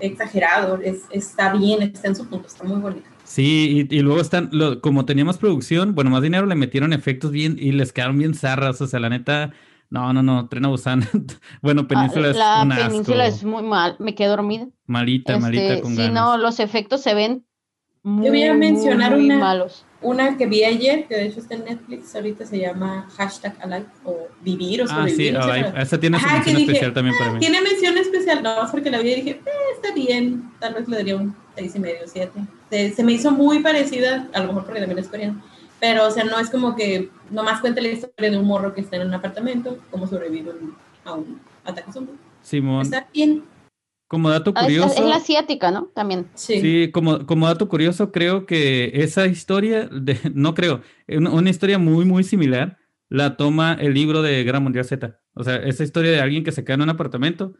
exagerado, 0.00 0.80
es, 0.82 1.02
está 1.10 1.54
bien, 1.54 1.82
está 1.82 2.08
en 2.08 2.16
su 2.16 2.28
punto, 2.28 2.48
está 2.48 2.64
muy 2.64 2.80
bonito. 2.80 3.06
Sí, 3.24 3.88
y, 3.90 4.00
luego 4.00 4.20
están, 4.20 4.50
como 4.82 5.06
teníamos 5.06 5.38
producción, 5.38 5.94
bueno, 5.94 6.10
más 6.10 6.20
dinero 6.20 6.44
le 6.44 6.54
metieron 6.56 6.92
efectos 6.92 7.30
bien 7.30 7.56
y 7.58 7.72
les 7.72 7.92
quedaron 7.92 8.18
bien 8.18 8.34
zarras, 8.34 8.82
o 8.82 8.86
sea, 8.86 9.00
la 9.00 9.08
neta 9.08 9.52
no, 9.92 10.10
no, 10.14 10.22
no, 10.22 10.48
Tren 10.48 10.64
a 10.64 10.68
Busan. 10.68 11.06
bueno, 11.62 11.86
Península 11.86 12.30
es 12.30 12.36
la 12.36 12.66
Península 12.88 13.26
es 13.26 13.44
muy 13.44 13.62
mal, 13.62 13.96
me 13.98 14.14
quedé 14.14 14.28
dormida. 14.28 14.66
Malita, 14.86 15.38
malita 15.38 15.74
este, 15.74 15.82
con 15.82 15.94
sí, 15.94 16.08
no, 16.08 16.38
los 16.38 16.60
efectos 16.60 17.02
se 17.02 17.12
ven 17.12 17.44
muy, 18.02 18.24
Yo 18.24 18.32
voy 18.32 18.42
a 18.44 18.54
mencionar 18.54 19.12
muy, 19.12 19.26
una, 19.26 19.38
malos. 19.38 19.84
Una 20.00 20.38
que 20.38 20.46
vi 20.46 20.64
ayer, 20.64 21.06
que 21.06 21.14
de 21.14 21.26
hecho 21.26 21.40
está 21.40 21.56
en 21.56 21.66
Netflix, 21.66 22.16
ahorita 22.16 22.46
se 22.46 22.58
llama 22.58 23.06
hashtag 23.16 23.54
Alive 23.60 23.86
o 24.04 24.28
Vivir 24.40 24.82
o. 24.82 24.86
Ah, 24.88 25.06
sí, 25.08 25.28
Alive. 25.28 25.74
Esa 25.76 26.00
tiene 26.00 26.18
su 26.18 26.26
mención 26.26 26.56
especial 26.56 26.94
también 26.94 27.16
para 27.18 27.30
ah, 27.30 27.34
mí. 27.34 27.40
Tiene 27.40 27.60
mención 27.60 27.98
especial, 27.98 28.42
no, 28.42 28.56
porque 28.70 28.90
la 28.90 28.98
vi 28.98 29.10
y 29.10 29.14
dije, 29.16 29.30
eh, 29.30 29.50
está 29.74 29.94
bien, 29.94 30.52
tal 30.58 30.72
vez 30.72 30.88
le 30.88 30.96
daría 30.96 31.16
un 31.16 31.36
seis 31.54 31.76
y 31.76 31.78
medio, 31.78 32.00
siete. 32.06 32.40
Se, 32.70 32.94
se, 32.94 33.04
me 33.04 33.12
hizo 33.12 33.30
muy 33.30 33.58
parecida, 33.58 34.26
a 34.32 34.40
lo 34.40 34.46
mejor 34.48 34.64
porque 34.64 34.80
también 34.80 34.98
es 34.98 35.08
coreano, 35.08 35.42
pero, 35.82 36.06
o 36.06 36.10
sea, 36.12 36.22
no 36.22 36.38
es 36.38 36.48
como 36.48 36.76
que 36.76 37.10
nomás 37.28 37.60
cuenta 37.60 37.80
la 37.80 37.88
historia 37.88 38.30
de 38.30 38.38
un 38.38 38.46
morro 38.46 38.72
que 38.72 38.82
está 38.82 38.98
en 38.98 39.08
un 39.08 39.14
apartamento, 39.14 39.80
cómo 39.90 40.06
sobrevive 40.06 40.52
a 41.04 41.14
un 41.14 41.40
ataque 41.64 41.90
zombie. 41.90 42.14
Simón. 42.40 42.82
Está 42.82 43.08
bien. 43.12 43.42
Como 44.06 44.30
dato 44.30 44.54
curioso. 44.54 44.94
es 44.94 45.00
la 45.04 45.16
asiática, 45.16 45.72
¿no? 45.72 45.90
También. 45.92 46.28
Sí, 46.34 46.60
sí 46.60 46.92
como, 46.92 47.26
como 47.26 47.48
dato 47.48 47.68
curioso, 47.68 48.12
creo 48.12 48.46
que 48.46 48.92
esa 48.94 49.26
historia, 49.26 49.88
de, 49.88 50.16
no 50.32 50.54
creo, 50.54 50.82
una, 51.08 51.30
una, 51.30 51.50
historia 51.50 51.78
muy, 51.78 52.04
muy 52.04 52.22
similar, 52.22 52.78
la 53.08 53.36
toma 53.36 53.76
el 53.80 53.92
libro 53.92 54.22
de 54.22 54.44
Guerra 54.44 54.60
Mundial 54.60 54.84
Z. 54.84 55.18
O 55.34 55.42
sea, 55.42 55.56
esa 55.56 55.82
historia 55.82 56.12
de 56.12 56.20
alguien 56.20 56.44
que 56.44 56.52
se 56.52 56.62
queda 56.62 56.74
en 56.74 56.82
un 56.82 56.90
apartamento, 56.90 57.54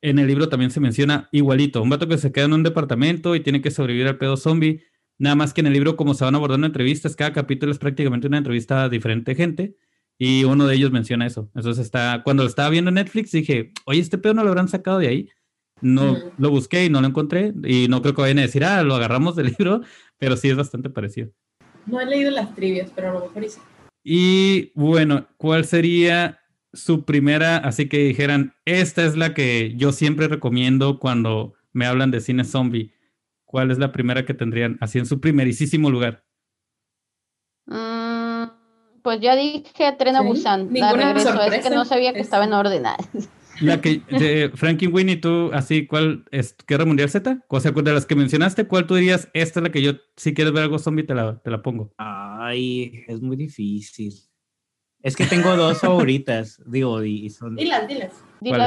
en 0.00 0.20
el 0.20 0.28
libro 0.28 0.48
también 0.48 0.70
se 0.70 0.78
menciona 0.78 1.28
igualito. 1.32 1.82
Un 1.82 1.90
vato 1.90 2.06
que 2.06 2.18
se 2.18 2.30
queda 2.30 2.44
en 2.44 2.52
un 2.52 2.62
departamento 2.62 3.34
y 3.34 3.40
tiene 3.40 3.60
que 3.60 3.72
sobrevivir 3.72 4.06
al 4.06 4.18
pedo 4.18 4.36
zombie 4.36 4.84
Nada 5.18 5.34
más 5.34 5.52
que 5.52 5.60
en 5.60 5.66
el 5.66 5.72
libro, 5.72 5.96
como 5.96 6.14
se 6.14 6.24
van 6.24 6.36
abordando 6.36 6.66
entrevistas, 6.66 7.16
cada 7.16 7.32
capítulo 7.32 7.72
es 7.72 7.78
prácticamente 7.78 8.28
una 8.28 8.38
entrevista 8.38 8.84
a 8.84 8.88
diferente 8.88 9.34
gente 9.34 9.74
y 10.16 10.44
uno 10.44 10.66
de 10.66 10.76
ellos 10.76 10.92
menciona 10.92 11.26
eso. 11.26 11.50
Entonces 11.54 11.84
está, 11.84 12.22
cuando 12.24 12.44
lo 12.44 12.48
estaba 12.48 12.70
viendo 12.70 12.90
en 12.90 12.94
Netflix 12.94 13.32
dije, 13.32 13.72
oye, 13.84 14.00
este 14.00 14.18
pedo 14.18 14.34
no 14.34 14.44
lo 14.44 14.50
habrán 14.50 14.68
sacado 14.68 14.98
de 14.98 15.08
ahí. 15.08 15.28
No, 15.80 16.16
lo 16.38 16.50
busqué 16.50 16.86
y 16.86 16.90
no 16.90 17.00
lo 17.00 17.06
encontré 17.06 17.52
y 17.64 17.86
no 17.88 18.02
creo 18.02 18.14
que 18.14 18.22
vayan 18.22 18.38
a 18.40 18.42
decir, 18.42 18.64
ah, 18.64 18.82
lo 18.82 18.96
agarramos 18.96 19.36
del 19.36 19.46
libro, 19.58 19.80
pero 20.18 20.36
sí 20.36 20.48
es 20.48 20.56
bastante 20.56 20.90
parecido. 20.90 21.30
No 21.86 22.00
he 22.00 22.06
leído 22.06 22.30
las 22.30 22.54
trivias, 22.54 22.90
pero 22.94 23.10
a 23.10 23.14
lo 23.14 23.20
mejor 23.20 23.48
sí. 23.48 23.60
Y 24.04 24.72
bueno, 24.74 25.28
¿cuál 25.36 25.64
sería 25.64 26.40
su 26.72 27.04
primera, 27.04 27.56
así 27.58 27.88
que 27.88 27.98
dijeran, 27.98 28.54
esta 28.64 29.04
es 29.04 29.16
la 29.16 29.34
que 29.34 29.74
yo 29.76 29.92
siempre 29.92 30.28
recomiendo 30.28 30.98
cuando 30.98 31.54
me 31.72 31.86
hablan 31.86 32.10
de 32.10 32.20
cine 32.20 32.44
zombie? 32.44 32.92
¿Cuál 33.48 33.70
es 33.70 33.78
la 33.78 33.90
primera 33.90 34.24
que 34.24 34.34
tendrían 34.34 34.76
así 34.80 34.98
en 34.98 35.06
su 35.06 35.20
primerísimo 35.20 35.90
lugar? 35.90 36.22
Mm, 37.66 38.44
pues 39.02 39.20
ya 39.20 39.34
dije 39.34 39.92
Tren 39.98 40.16
a 40.16 40.20
Busan, 40.20 40.68
la 40.72 40.92
regreso, 40.92 41.42
es 41.42 41.64
que 41.64 41.70
no 41.70 41.84
sabía 41.84 42.12
que 42.12 42.20
estaba 42.20 42.44
en 42.44 42.52
orden. 42.52 42.84
La 43.60 43.80
que, 43.80 44.02
de 44.08 44.52
Frankie 44.54 44.86
Winnie, 44.86 45.16
tú, 45.16 45.50
así, 45.52 45.88
¿cuál 45.88 46.24
es 46.30 46.54
Guerra 46.64 46.84
Mundial 46.84 47.10
Z? 47.10 47.44
O 47.48 47.58
sea, 47.58 47.72
de 47.72 47.92
las 47.92 48.06
que 48.06 48.14
mencionaste, 48.14 48.68
¿cuál 48.68 48.86
tú 48.86 48.94
dirías, 48.94 49.28
esta 49.32 49.58
es 49.58 49.64
la 49.64 49.72
que 49.72 49.82
yo, 49.82 49.94
si 50.16 50.32
quieres 50.32 50.52
ver 50.52 50.62
algo 50.62 50.78
zombie, 50.78 51.02
te 51.02 51.12
la, 51.12 51.40
te 51.42 51.50
la 51.50 51.60
pongo? 51.60 51.92
Ay, 51.96 53.04
es 53.08 53.20
muy 53.20 53.36
difícil. 53.36 54.14
Es 55.02 55.16
que 55.16 55.26
tengo 55.26 55.56
dos 55.56 55.80
favoritas, 55.80 56.62
digo, 56.66 57.02
y 57.02 57.28
son... 57.30 57.56
Dilas, 57.56 57.88
dilas 57.88 58.12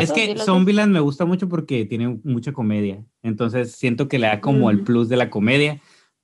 es 0.01 0.11
que 0.11 0.27
Zombieland 0.45 0.93
me 0.93 0.99
gusta 0.99 1.25
mucho 1.25 1.47
porque 1.49 1.85
tiene 1.85 2.19
mucha 2.23 2.51
comedia. 2.53 3.03
Entonces 3.23 3.71
siento 3.73 4.07
que 4.07 4.19
le 4.19 4.27
da 4.27 4.41
como 4.41 4.69
el 4.69 4.81
plus 4.81 5.09
de 5.09 5.17
la 5.17 5.29
comedia. 5.29 5.79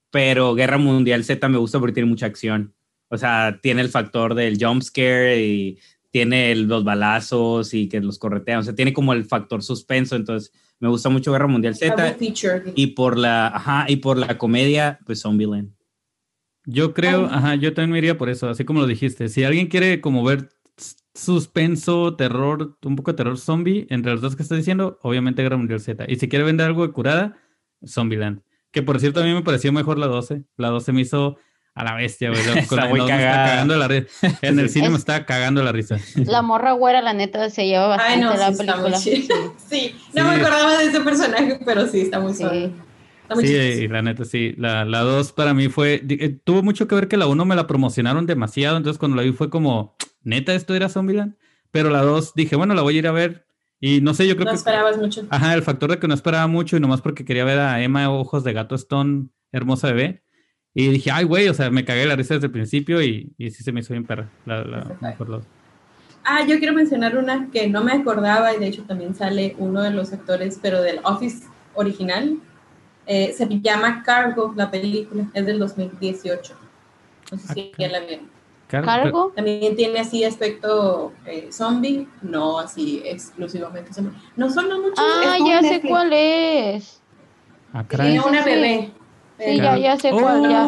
Pero 0.09 0.55
Guerra 0.55 0.77
Mundial 0.77 1.23
Z 1.23 1.47
me 1.49 1.57
gusta 1.57 1.79
porque 1.79 1.93
tiene 1.93 2.09
mucha 2.09 2.25
acción. 2.25 2.73
O 3.09 3.17
sea, 3.17 3.59
tiene 3.61 3.81
el 3.81 3.89
factor 3.89 4.35
del 4.35 4.57
jump 4.59 4.81
scare 4.81 5.41
y 5.45 5.79
tiene 6.11 6.51
el- 6.51 6.63
los 6.63 6.83
balazos 6.83 7.73
y 7.73 7.89
que 7.89 7.99
los 7.99 8.17
corretean, 8.17 8.59
o 8.59 8.63
sea, 8.63 8.73
tiene 8.73 8.93
como 8.93 9.13
el 9.13 9.25
factor 9.25 9.61
suspenso, 9.61 10.15
entonces 10.15 10.51
me 10.79 10.87
gusta 10.89 11.09
mucho 11.09 11.31
Guerra 11.31 11.47
Mundial 11.47 11.75
Z 11.75 11.93
y 12.75 12.87
por 12.87 13.17
la, 13.17 13.47
ajá, 13.47 13.85
y 13.89 13.97
por 13.97 14.17
la 14.17 14.37
comedia, 14.37 14.99
pues 15.05 15.21
Zombieland. 15.21 15.71
Yo 16.65 16.93
creo, 16.93 17.25
ajá, 17.25 17.55
yo 17.55 17.73
también 17.73 17.91
me 17.91 17.97
iría 17.99 18.17
por 18.17 18.29
eso, 18.29 18.49
así 18.49 18.65
como 18.65 18.81
lo 18.81 18.87
dijiste. 18.87 19.29
Si 19.29 19.43
alguien 19.43 19.67
quiere 19.67 20.01
como 20.01 20.23
ver 20.23 20.49
suspenso, 21.17 22.15
terror, 22.15 22.77
un 22.83 22.95
poco 22.95 23.11
de 23.11 23.17
terror 23.17 23.37
zombie, 23.37 23.87
entre 23.89 24.11
los 24.11 24.21
dos 24.21 24.35
que 24.35 24.43
estás 24.43 24.57
diciendo, 24.57 24.99
obviamente 25.01 25.41
Guerra 25.43 25.57
Mundial 25.57 25.79
Z. 25.79 26.05
Y 26.07 26.15
si 26.17 26.29
quiere 26.29 26.45
vender 26.45 26.67
algo 26.67 26.85
de 26.85 26.93
curada, 26.93 27.37
Zombieland. 27.85 28.41
Que 28.71 28.81
por 28.83 28.99
cierto, 28.99 29.21
a 29.21 29.23
mí 29.23 29.33
me 29.33 29.41
pareció 29.41 29.71
mejor 29.71 29.97
la 29.97 30.07
12. 30.07 30.43
La 30.57 30.69
12 30.69 30.93
me 30.93 31.01
hizo 31.01 31.37
a 31.73 31.83
la 31.83 31.95
bestia, 31.95 32.29
güey. 32.29 32.41
Con 32.67 32.77
la 32.77 33.05
cagando 33.07 33.77
la 33.77 33.87
risa. 33.87 34.07
En 34.41 34.59
el 34.59 34.67
Sí. 34.69 34.75
cine 34.75 34.89
me 34.89 34.95
Es- 34.95 35.01
estaba 35.01 35.25
cagando 35.25 35.63
la 35.63 35.71
risa. 35.71 35.97
La 36.15 36.41
morra 36.41 36.71
güera, 36.73 37.01
la 37.01 37.13
neta, 37.13 37.49
se 37.49 37.65
lleva 37.65 37.87
bastante 37.87 38.13
Ay, 38.13 38.19
no, 38.21 38.29
la 38.35 38.47
sí, 38.53 38.61
está 38.61 38.75
muy 38.77 38.91
película. 38.91 38.97
chido. 38.99 39.55
Sí, 39.57 39.95
no 40.13 40.23
Sí. 40.23 40.27
me 40.29 40.35
acordaba 40.35 40.77
de 40.77 40.85
ese 40.85 41.01
personaje, 41.01 41.59
pero 41.65 41.87
sí, 41.87 42.01
está 42.01 42.19
muy 42.19 42.33
Sí. 42.33 42.39
suave. 42.39 42.71
Está 43.23 43.35
muy 43.35 43.45
Sí, 43.47 43.53
y 43.55 43.87
la 43.89 44.01
neta 44.01 44.23
sí. 44.25 44.53
La, 44.57 44.85
la 44.85 45.01
2 45.01 45.33
para 45.33 45.53
mí 45.53 45.67
fue. 45.67 46.01
eh, 46.07 46.37
tuvo 46.43 46.63
mucho 46.63 46.87
que 46.87 46.95
ver 46.95 47.07
que 47.07 47.17
la 47.17 47.27
1 47.27 47.43
me 47.45 47.55
la 47.55 47.67
promocionaron 47.67 48.25
demasiado. 48.25 48.77
Entonces 48.77 48.97
cuando 48.97 49.17
la 49.17 49.23
vi 49.23 49.31
fue 49.33 49.49
como, 49.49 49.95
neta, 50.27 50.53
esto 50.53 50.75
era 50.75 50.89
Zombieland. 50.89 51.35
Pero 51.71 51.89
la 51.89 52.01
2 52.01 52.33
dije, 52.35 52.55
bueno, 52.55 52.73
la 52.73 52.81
voy 52.81 52.95
a 52.95 52.99
ir 52.99 53.07
a 53.07 53.11
ver. 53.11 53.45
Y 53.79 54.01
no 54.01 54.13
sé, 54.13 54.27
yo 54.27 54.35
creo 54.35 54.45
No 54.45 54.51
que. 54.51 54.57
esperabas 54.57 54.97
mucho. 54.97 55.25
Ajá, 55.29 55.53
el 55.53 55.61
factor 55.61 55.91
de 55.91 55.99
que 55.99 56.07
no 56.07 56.13
esperaba 56.13 56.47
mucho 56.47 56.77
y 56.77 56.79
nomás 56.79 57.01
porque 57.01 57.25
quería 57.25 57.43
ver 57.45 57.59
a 57.59 57.81
Emma 57.83 58.09
Ojos 58.09 58.43
de 58.43 58.53
Gato 58.53 58.75
Stone, 58.75 59.27
hermosa 59.51 59.87
bebé. 59.87 60.23
Y 60.73 60.87
dije, 60.89 61.11
ay, 61.11 61.25
güey, 61.25 61.47
o 61.49 61.53
sea, 61.53 61.69
me 61.71 61.85
cagué 61.85 62.05
la 62.05 62.15
risa 62.15 62.35
desde 62.35 62.47
el 62.47 62.51
principio 62.51 63.01
y, 63.01 63.33
y 63.37 63.51
sí 63.51 63.63
se 63.63 63.71
me 63.71 63.79
hizo 63.81 63.93
bien 63.93 64.05
perra. 64.05 64.29
La, 64.45 64.63
la, 64.63 64.79
Perfecto. 64.83 65.05
mejor 65.05 65.29
la- 65.29 65.41
Ah, 66.23 66.45
yo 66.45 66.57
quiero 66.59 66.73
mencionar 66.73 67.17
una 67.17 67.49
que 67.51 67.67
no 67.67 67.83
me 67.83 67.93
acordaba 67.93 68.53
y 68.53 68.59
de 68.59 68.67
hecho 68.67 68.83
también 68.83 69.15
sale 69.15 69.55
uno 69.59 69.81
de 69.81 69.91
los 69.91 70.11
actores, 70.11 70.59
pero 70.61 70.81
del 70.81 70.99
Office 71.03 71.45
original. 71.73 72.37
Eh, 73.05 73.33
se 73.37 73.47
llama 73.61 74.03
Cargo, 74.03 74.53
la 74.57 74.69
película, 74.69 75.25
es 75.33 75.45
del 75.45 75.57
2018. 75.59 76.53
No 77.31 77.37
sé 77.37 77.53
si 77.53 77.71
Ah, 77.73 77.75
ya 77.77 77.87
la 77.89 77.99
vieron. 78.01 78.25
Car- 78.67 78.83
¿Cargo? 78.83 79.31
También 79.35 79.75
tiene 79.75 79.99
así 79.99 80.23
aspecto 80.25 81.13
eh, 81.25 81.47
zombie, 81.51 82.07
no 82.21 82.59
así 82.59 83.01
exclusivamente 83.05 83.93
zombie. 83.93 84.11
No 84.35 84.49
son 84.49 84.67
no 84.69 84.79
muchos. 84.81 84.99
Ah, 84.99 85.37
ya 85.47 85.61
sé 85.61 85.69
Netflix. 85.71 85.89
cuál 85.89 86.13
es. 86.13 87.01
Ah. 87.73 87.83
Tiene 87.87 88.11
Sí, 88.21 88.27
una 88.27 88.43
sí, 88.43 88.49
bebé. 88.49 88.91
Sí, 89.39 89.57
ya, 89.57 89.77
ya 89.77 89.97
sé 89.97 90.09
cuál, 90.09 90.41
ya. 90.49 90.65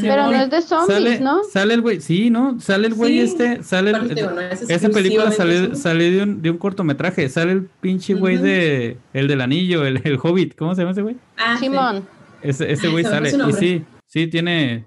Pero 0.00 0.26
no 0.30 0.32
es 0.42 0.48
de 0.48 0.62
zombies, 0.62 0.86
sale, 0.96 1.20
¿no? 1.20 1.42
Sale 1.42 1.74
el 1.74 1.80
güey, 1.82 2.00
sí, 2.00 2.30
¿no? 2.30 2.60
Sale 2.60 2.86
el 2.86 2.94
güey 2.94 3.14
Sí, 3.14 3.20
este, 3.20 3.62
sale 3.64 3.90
el- 3.90 4.14
digo, 4.14 4.30
no 4.30 4.40
es 4.40 4.62
Esa 4.62 4.88
película 4.90 5.32
zombie. 5.32 5.74
salió 5.74 6.10
de, 6.12 6.22
un, 6.22 6.40
de 6.40 6.50
un 6.50 6.56
cortometraje. 6.58 7.28
Sale 7.28 7.50
el 7.52 7.62
pinche 7.80 8.14
güey 8.14 8.36
de. 8.36 8.96
El 9.12 9.26
del 9.26 9.40
anillo, 9.40 9.84
el, 9.84 10.00
el 10.04 10.18
hobbit. 10.22 10.54
¿Cómo 10.56 10.74
se 10.74 10.82
llama 10.82 10.92
ese 10.92 11.02
güey? 11.02 11.16
Ah, 11.36 11.56
sí. 11.58 11.64
Simón. 11.64 12.06
Ese, 12.42 12.70
ese 12.70 12.88
güey 12.88 13.02
sale. 13.04 13.28
Y 13.28 13.52
sí, 13.54 13.84
sí 14.06 14.26
tiene. 14.28 14.84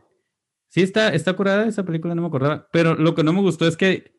Sí 0.76 0.82
está, 0.82 1.13
está 1.13 1.32
curada 1.32 1.67
esa 1.67 1.86
película, 1.86 2.15
no 2.15 2.21
me 2.21 2.28
acordaba. 2.28 2.67
Pero 2.73 2.95
lo 2.95 3.15
que 3.15 3.23
no 3.23 3.32
me 3.32 3.39
gustó 3.39 3.65
es 3.65 3.78
que 3.78 4.11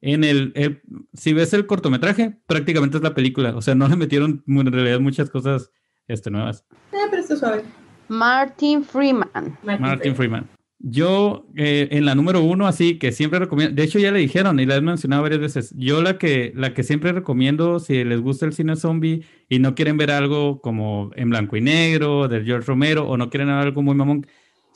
en 0.00 0.22
el, 0.22 0.52
el- 0.54 0.80
si 1.14 1.32
ves 1.32 1.52
el 1.52 1.66
cortometraje, 1.66 2.38
prácticamente 2.46 2.98
es 2.98 3.02
la 3.02 3.12
película. 3.12 3.56
O 3.56 3.60
sea, 3.60 3.74
no 3.74 3.88
le 3.88 3.96
metieron 3.96 4.44
en 4.46 4.72
realidad 4.72 5.00
muchas 5.00 5.30
cosas 5.30 5.72
este, 6.06 6.30
nuevas. 6.30 6.64
Ah, 6.92 7.08
pero 7.10 7.22
está 7.22 7.34
suave. 7.34 7.62
Martin 8.06 8.84
Freeman. 8.84 9.58
Martin 9.64 10.14
Freeman. 10.14 10.48
Yo, 10.78 11.48
eh, 11.56 11.88
en 11.90 12.04
la 12.04 12.14
número 12.14 12.40
uno, 12.40 12.68
así 12.68 13.00
que 13.00 13.10
siempre 13.10 13.40
recomiendo, 13.40 13.74
de 13.74 13.82
hecho 13.82 13.98
ya 13.98 14.12
le 14.12 14.20
dijeron 14.20 14.60
y 14.60 14.66
la 14.66 14.76
he 14.76 14.80
mencionado 14.80 15.22
varias 15.22 15.40
veces, 15.40 15.74
yo 15.76 16.02
la 16.02 16.18
que, 16.18 16.52
la 16.54 16.72
que 16.72 16.84
siempre 16.84 17.10
recomiendo 17.10 17.80
si 17.80 18.04
les 18.04 18.20
gusta 18.20 18.46
el 18.46 18.52
cine 18.52 18.76
zombie 18.76 19.24
y 19.48 19.58
no 19.58 19.74
quieren 19.74 19.96
ver 19.96 20.12
algo 20.12 20.60
como 20.60 21.10
en 21.16 21.30
blanco 21.30 21.56
y 21.56 21.62
negro, 21.62 22.28
del 22.28 22.44
George 22.44 22.68
Romero, 22.68 23.08
o 23.08 23.16
no 23.16 23.28
quieren 23.28 23.48
ver 23.48 23.56
algo 23.56 23.82
muy 23.82 23.96
mamón, 23.96 24.24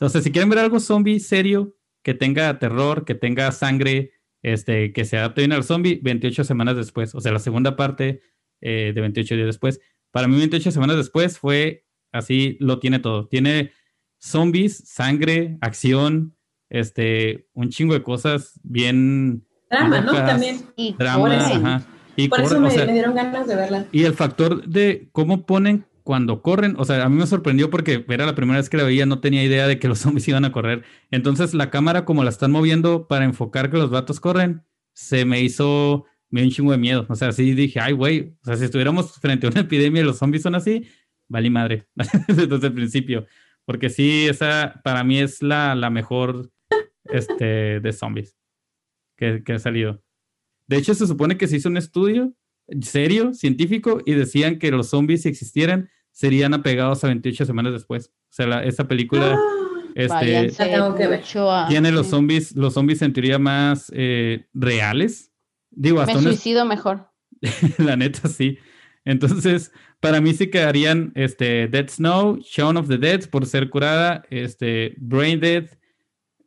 entonces 0.00 0.24
si 0.24 0.32
quieren 0.32 0.48
ver 0.48 0.60
algo 0.60 0.80
zombie 0.80 1.20
serio, 1.20 1.76
que 2.02 2.14
tenga 2.14 2.58
terror, 2.58 3.04
que 3.04 3.14
tenga 3.14 3.52
sangre, 3.52 4.12
este, 4.42 4.94
que 4.94 5.04
se 5.04 5.18
adapte 5.18 5.42
bien 5.42 5.52
al 5.52 5.62
zombie, 5.62 6.00
28 6.02 6.42
semanas 6.44 6.74
después, 6.74 7.14
o 7.14 7.20
sea, 7.20 7.32
la 7.32 7.38
segunda 7.38 7.76
parte 7.76 8.22
eh, 8.62 8.92
de 8.94 9.00
28 9.02 9.34
días 9.34 9.46
después. 9.46 9.78
Para 10.10 10.26
mí 10.26 10.38
28 10.38 10.70
semanas 10.70 10.96
después 10.96 11.38
fue 11.38 11.84
así, 12.12 12.56
lo 12.60 12.78
tiene 12.78 12.98
todo, 12.98 13.28
tiene 13.28 13.72
zombies, 14.18 14.78
sangre, 14.88 15.58
acción, 15.60 16.34
este, 16.70 17.48
un 17.52 17.68
chingo 17.68 17.92
de 17.92 18.02
cosas 18.02 18.58
bien 18.62 19.46
Drama, 19.70 20.00
¿no? 20.00 20.12
locas, 20.12 20.30
También. 20.30 20.62
Y 20.76 20.94
drama, 20.94 21.36
ajá. 21.36 21.86
Y, 22.16 22.28
Por 22.28 22.40
eso 22.40 22.48
corre, 22.48 22.60
o 22.60 22.62
me, 22.62 22.70
sea, 22.70 22.86
me 22.86 22.92
dieron 22.94 23.14
ganas 23.14 23.46
de 23.46 23.54
verla. 23.54 23.86
y 23.92 24.04
el 24.04 24.14
factor 24.14 24.66
de 24.66 25.10
cómo 25.12 25.44
ponen 25.44 25.84
cuando 26.10 26.42
corren, 26.42 26.74
o 26.76 26.84
sea, 26.84 27.04
a 27.04 27.08
mí 27.08 27.14
me 27.14 27.26
sorprendió 27.28 27.70
porque 27.70 28.04
era 28.08 28.26
la 28.26 28.34
primera 28.34 28.58
vez 28.58 28.68
que 28.68 28.76
la 28.76 28.82
veía, 28.82 29.06
no 29.06 29.20
tenía 29.20 29.44
idea 29.44 29.68
de 29.68 29.78
que 29.78 29.86
los 29.86 29.98
zombies 30.00 30.26
iban 30.26 30.44
a 30.44 30.50
correr. 30.50 30.82
Entonces 31.12 31.54
la 31.54 31.70
cámara, 31.70 32.04
como 32.04 32.24
la 32.24 32.30
están 32.30 32.50
moviendo 32.50 33.06
para 33.06 33.24
enfocar 33.24 33.70
que 33.70 33.76
los 33.76 33.90
vatos 33.90 34.18
corren, 34.18 34.64
se 34.92 35.24
me 35.24 35.40
hizo, 35.40 36.06
me 36.28 36.40
dio 36.40 36.48
un 36.48 36.52
chingo 36.52 36.72
de 36.72 36.78
miedo. 36.78 37.06
O 37.08 37.14
sea, 37.14 37.30
sí 37.30 37.54
dije, 37.54 37.78
ay, 37.78 37.92
güey, 37.92 38.36
o 38.42 38.44
sea, 38.44 38.56
si 38.56 38.64
estuviéramos 38.64 39.20
frente 39.20 39.46
a 39.46 39.50
una 39.50 39.60
epidemia 39.60 40.02
y 40.02 40.04
los 40.04 40.18
zombies 40.18 40.42
son 40.42 40.56
así, 40.56 40.84
vale 41.28 41.48
madre, 41.48 41.86
desde 42.26 42.66
el 42.66 42.74
principio. 42.74 43.26
Porque 43.64 43.88
sí, 43.88 44.26
esa 44.28 44.80
para 44.82 45.04
mí 45.04 45.20
es 45.20 45.40
la, 45.42 45.76
la 45.76 45.90
mejor 45.90 46.50
este, 47.04 47.78
de 47.78 47.92
zombies 47.92 48.36
que, 49.16 49.44
que 49.44 49.52
ha 49.52 49.58
salido. 49.60 50.02
De 50.66 50.76
hecho, 50.76 50.92
se 50.92 51.06
supone 51.06 51.38
que 51.38 51.46
se 51.46 51.58
hizo 51.58 51.68
un 51.68 51.76
estudio 51.76 52.34
serio, 52.82 53.34
científico, 53.34 54.00
y 54.04 54.14
decían 54.14 54.58
que 54.58 54.70
los 54.70 54.88
zombies, 54.88 55.22
si 55.22 55.28
existieran, 55.28 55.88
serían 56.10 56.54
apegados 56.54 57.02
a 57.04 57.08
28 57.08 57.44
semanas 57.44 57.72
después. 57.72 58.08
O 58.08 58.32
sea, 58.32 58.46
la- 58.46 58.64
esa 58.64 58.86
película 58.86 59.38
este, 59.94 60.14
Váyanse 60.14 60.66
La 60.66 60.72
tengo 60.72 60.94
que 60.94 61.06
ver. 61.06 61.20
mucho 61.20 61.50
a- 61.50 61.68
tiene 61.68 61.90
los 61.92 62.06
zombies, 62.08 62.54
los 62.54 62.74
zombies 62.74 63.02
en 63.02 63.12
teoría 63.12 63.38
más 63.38 63.90
eh, 63.94 64.46
reales. 64.54 65.32
Digo, 65.70 65.96
Me 65.96 66.02
hasta 66.02 66.18
un, 66.18 66.24
suicido 66.24 66.64
mejor. 66.64 67.08
la 67.78 67.96
neta 67.96 68.28
sí. 68.28 68.58
Entonces, 69.04 69.72
para 70.00 70.20
mí 70.20 70.32
sí 70.34 70.48
quedarían 70.48 71.12
este, 71.14 71.68
Dead 71.68 71.88
Snow, 71.88 72.38
Shaun 72.42 72.76
of 72.76 72.88
the 72.88 72.98
Dead 72.98 73.28
por 73.30 73.46
ser 73.46 73.70
curada, 73.70 74.22
este, 74.30 74.94
Brain 74.98 75.40
Dead, 75.40 75.66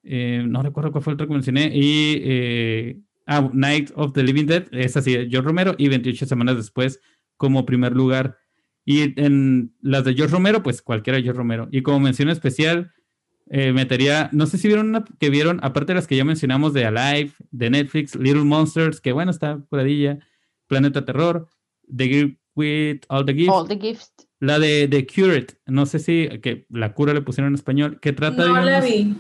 eh, 0.03 0.43
no 0.47 0.61
recuerdo 0.61 0.91
cuál 0.91 1.03
fue 1.03 1.11
el 1.11 1.16
otro 1.16 1.28
que 1.28 1.34
mencioné, 1.34 1.72
y 1.74 2.22
eh, 2.24 2.99
ah, 3.26 3.49
Night 3.53 3.91
of 3.95 4.14
the 4.14 4.22
Living 4.24 4.45
Dead, 4.45 4.66
es 4.72 4.95
así, 4.97 5.14
George 5.30 5.41
Romero, 5.41 5.76
y 5.78 5.88
28 5.88 6.26
semanas 6.26 6.57
después 6.57 6.99
como 7.38 7.66
primer 7.66 7.93
lugar. 7.93 8.38
Y 8.86 9.19
en 9.21 9.73
las 9.81 10.03
de 10.03 10.13
George 10.13 10.34
Romero, 10.34 10.61
pues 10.63 10.81
cualquiera 10.81 11.17
de 11.17 11.23
George 11.23 11.38
Romero. 11.38 11.67
Y 11.71 11.81
como 11.84 11.99
mención 12.01 12.29
especial, 12.29 12.91
eh, 13.49 13.71
metería, 13.73 14.29
no 14.34 14.45
sé 14.45 14.57
si 14.57 14.67
vieron 14.67 14.89
una 14.89 15.05
que 15.19 15.29
vieron, 15.29 15.59
aparte 15.63 15.93
de 15.93 15.95
las 15.95 16.07
que 16.07 16.15
ya 16.17 16.25
mencionamos 16.25 16.73
de 16.73 16.86
Alive, 16.86 17.31
de 17.51 17.69
Netflix, 17.69 18.15
Little 18.15 18.43
Monsters, 18.43 18.99
que 19.01 19.11
bueno, 19.14 19.31
está 19.31 19.60
curadilla, 19.69 20.19
Planeta 20.68 21.05
Terror, 21.05 21.47
The 21.95 22.07
Gift 22.07 22.38
with 22.55 23.01
All 23.10 23.26
the 23.26 23.34
Gifts, 23.34 23.51
All 23.53 23.68
the 23.68 23.77
gifts. 23.80 24.11
la 24.39 24.60
de 24.60 24.88
The 24.89 25.05
Cured, 25.07 25.47
no 25.65 25.85
sé 25.85 25.99
si, 25.99 26.27
que 26.41 26.65
la 26.69 26.93
cura 26.93 27.14
le 27.14 27.22
pusieron 27.22 27.49
en 27.49 27.55
español, 27.55 27.99
que 28.01 28.11
trata 28.14 28.43
de... 28.43 28.49
No 28.49 28.61
la 28.61 28.81
vi. 28.81 29.15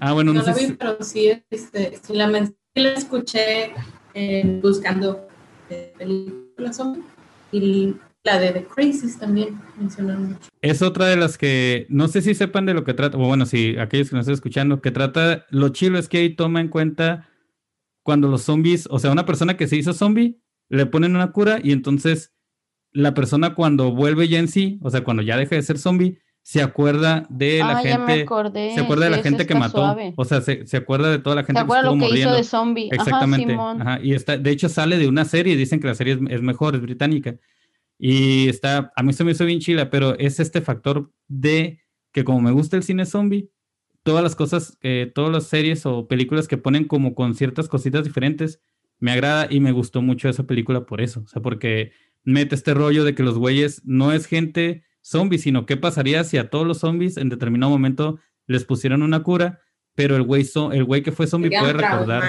Ah, 0.00 0.12
bueno, 0.12 0.32
no, 0.32 0.40
No 0.40 0.46
la 0.46 0.52
sé 0.54 0.60
vi, 0.60 0.66
si- 0.68 0.72
pero 0.74 0.96
sí, 1.02 1.32
este, 1.50 1.96
sí 2.02 2.12
la, 2.14 2.26
men- 2.28 2.54
sí 2.74 2.82
la 2.82 2.92
escuché 2.94 3.70
eh, 4.14 4.60
buscando 4.62 5.26
eh, 5.70 5.92
películas. 5.98 6.80
Y 7.52 7.94
la 8.26 8.40
de 8.40 8.50
The 8.50 8.64
Crazies 8.64 9.18
también 9.18 9.58
mencionaron 9.78 10.30
mucho. 10.30 10.48
es 10.60 10.82
otra 10.82 11.06
de 11.06 11.16
las 11.16 11.38
que 11.38 11.86
no 11.88 12.08
sé 12.08 12.20
si 12.22 12.34
sepan 12.34 12.66
de 12.66 12.74
lo 12.74 12.82
que 12.84 12.92
trata, 12.92 13.16
o 13.16 13.20
bueno, 13.26 13.46
si 13.46 13.78
aquellos 13.78 14.10
que 14.10 14.16
nos 14.16 14.24
están 14.24 14.34
escuchando, 14.34 14.80
que 14.82 14.90
trata, 14.90 15.46
lo 15.50 15.68
chilo 15.70 15.98
es 15.98 16.08
que 16.08 16.18
ahí 16.18 16.34
toma 16.34 16.60
en 16.60 16.68
cuenta 16.68 17.28
cuando 18.02 18.28
los 18.28 18.42
zombies, 18.42 18.88
o 18.90 18.98
sea, 18.98 19.12
una 19.12 19.26
persona 19.26 19.56
que 19.56 19.68
se 19.68 19.76
hizo 19.76 19.92
zombie, 19.92 20.40
le 20.68 20.86
ponen 20.86 21.14
una 21.14 21.30
cura 21.30 21.60
y 21.62 21.70
entonces 21.70 22.34
la 22.92 23.14
persona 23.14 23.54
cuando 23.54 23.92
vuelve 23.92 24.26
ya 24.28 24.38
en 24.40 24.48
sí, 24.48 24.80
o 24.82 24.90
sea, 24.90 25.04
cuando 25.04 25.22
ya 25.22 25.36
deja 25.36 25.54
de 25.54 25.62
ser 25.62 25.78
zombie, 25.78 26.18
se 26.42 26.62
acuerda 26.62 27.26
de 27.28 27.58
la 27.58 27.78
ah, 27.78 27.82
ya 27.82 27.98
me 27.98 28.06
gente, 28.06 28.22
acordé. 28.22 28.74
se 28.74 28.80
acuerda 28.80 29.04
de 29.06 29.10
la 29.10 29.22
gente 29.22 29.46
que 29.46 29.54
mató, 29.54 29.78
suave. 29.78 30.14
o 30.16 30.24
sea, 30.24 30.40
se, 30.40 30.66
se 30.66 30.76
acuerda 30.76 31.10
de 31.10 31.18
toda 31.18 31.34
la 31.36 31.42
¿Se 31.42 31.46
gente 31.48 31.58
que 31.58 31.62
acuerda 31.64 31.88
estuvo 31.90 32.06
lo 32.06 32.12
que 32.12 32.18
hizo 32.20 32.32
de 32.32 32.44
zombie? 32.44 32.88
Exactamente. 32.92 33.52
Ajá, 33.54 33.72
Simón. 33.72 33.82
ajá, 33.82 34.00
Y 34.02 34.14
está, 34.14 34.36
de 34.36 34.50
hecho, 34.50 34.68
sale 34.68 34.96
de 34.98 35.08
una 35.08 35.24
serie, 35.24 35.56
dicen 35.56 35.80
que 35.80 35.88
la 35.88 35.94
serie 35.94 36.14
es, 36.14 36.20
es 36.30 36.42
mejor, 36.42 36.74
es 36.76 36.82
británica. 36.82 37.36
Y 37.98 38.48
está, 38.48 38.92
a 38.94 39.02
mí 39.02 39.12
se 39.12 39.24
me 39.24 39.32
hizo 39.32 39.44
bien 39.44 39.60
chila, 39.60 39.90
pero 39.90 40.18
es 40.18 40.40
este 40.40 40.60
factor 40.60 41.12
de 41.28 41.80
que 42.12 42.24
como 42.24 42.40
me 42.40 42.50
gusta 42.50 42.76
el 42.76 42.82
cine 42.82 43.06
zombie, 43.06 43.50
todas 44.02 44.22
las 44.22 44.36
cosas, 44.36 44.78
eh, 44.82 45.10
todas 45.14 45.32
las 45.32 45.44
series 45.44 45.84
o 45.86 46.06
películas 46.08 46.48
que 46.48 46.58
ponen 46.58 46.84
como 46.84 47.14
con 47.14 47.34
ciertas 47.34 47.68
cositas 47.68 48.04
diferentes, 48.04 48.60
me 48.98 49.12
agrada 49.12 49.48
y 49.50 49.60
me 49.60 49.72
gustó 49.72 50.02
mucho 50.02 50.28
esa 50.28 50.46
película 50.46 50.86
por 50.86 51.00
eso. 51.00 51.22
O 51.24 51.28
sea, 51.28 51.42
porque 51.42 51.92
mete 52.24 52.54
este 52.54 52.74
rollo 52.74 53.04
de 53.04 53.14
que 53.14 53.22
los 53.22 53.38
güeyes 53.38 53.82
no 53.84 54.12
es 54.12 54.26
gente 54.26 54.84
zombie, 55.02 55.38
sino 55.38 55.66
qué 55.66 55.76
pasaría 55.76 56.24
si 56.24 56.38
a 56.38 56.50
todos 56.50 56.66
los 56.66 56.78
zombies 56.78 57.16
en 57.16 57.28
determinado 57.28 57.70
momento 57.70 58.18
les 58.46 58.64
pusieran 58.64 59.02
una 59.02 59.22
cura 59.22 59.60
pero 59.96 60.14
el 60.14 60.22
güey, 60.22 60.44
so- 60.44 60.70
el 60.70 60.84
güey 60.84 61.02
que 61.02 61.10
fue 61.10 61.26
zombie 61.26 61.50
puede 61.50 61.72
recordar. 61.72 62.22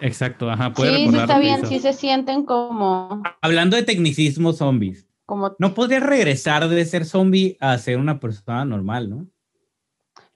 Exacto, 0.00 0.50
ajá, 0.50 0.72
puede 0.72 0.90
Sí, 0.90 0.96
sí 0.96 1.02
recordar 1.04 1.22
está 1.22 1.34
lo 1.36 1.40
que 1.40 1.46
bien, 1.46 1.66
sí 1.66 1.78
se 1.78 1.92
sienten 1.92 2.44
como, 2.44 3.22
Hablando 3.42 3.76
de 3.76 3.82
tecnicismo 3.82 4.52
zombies, 4.52 5.06
como 5.26 5.54
no 5.58 5.74
podrías 5.74 6.02
regresar 6.02 6.68
de 6.68 6.84
ser 6.84 7.04
zombie 7.04 7.56
a 7.60 7.76
ser 7.78 7.98
una 7.98 8.18
persona 8.18 8.64
normal, 8.64 9.10
¿no? 9.10 9.26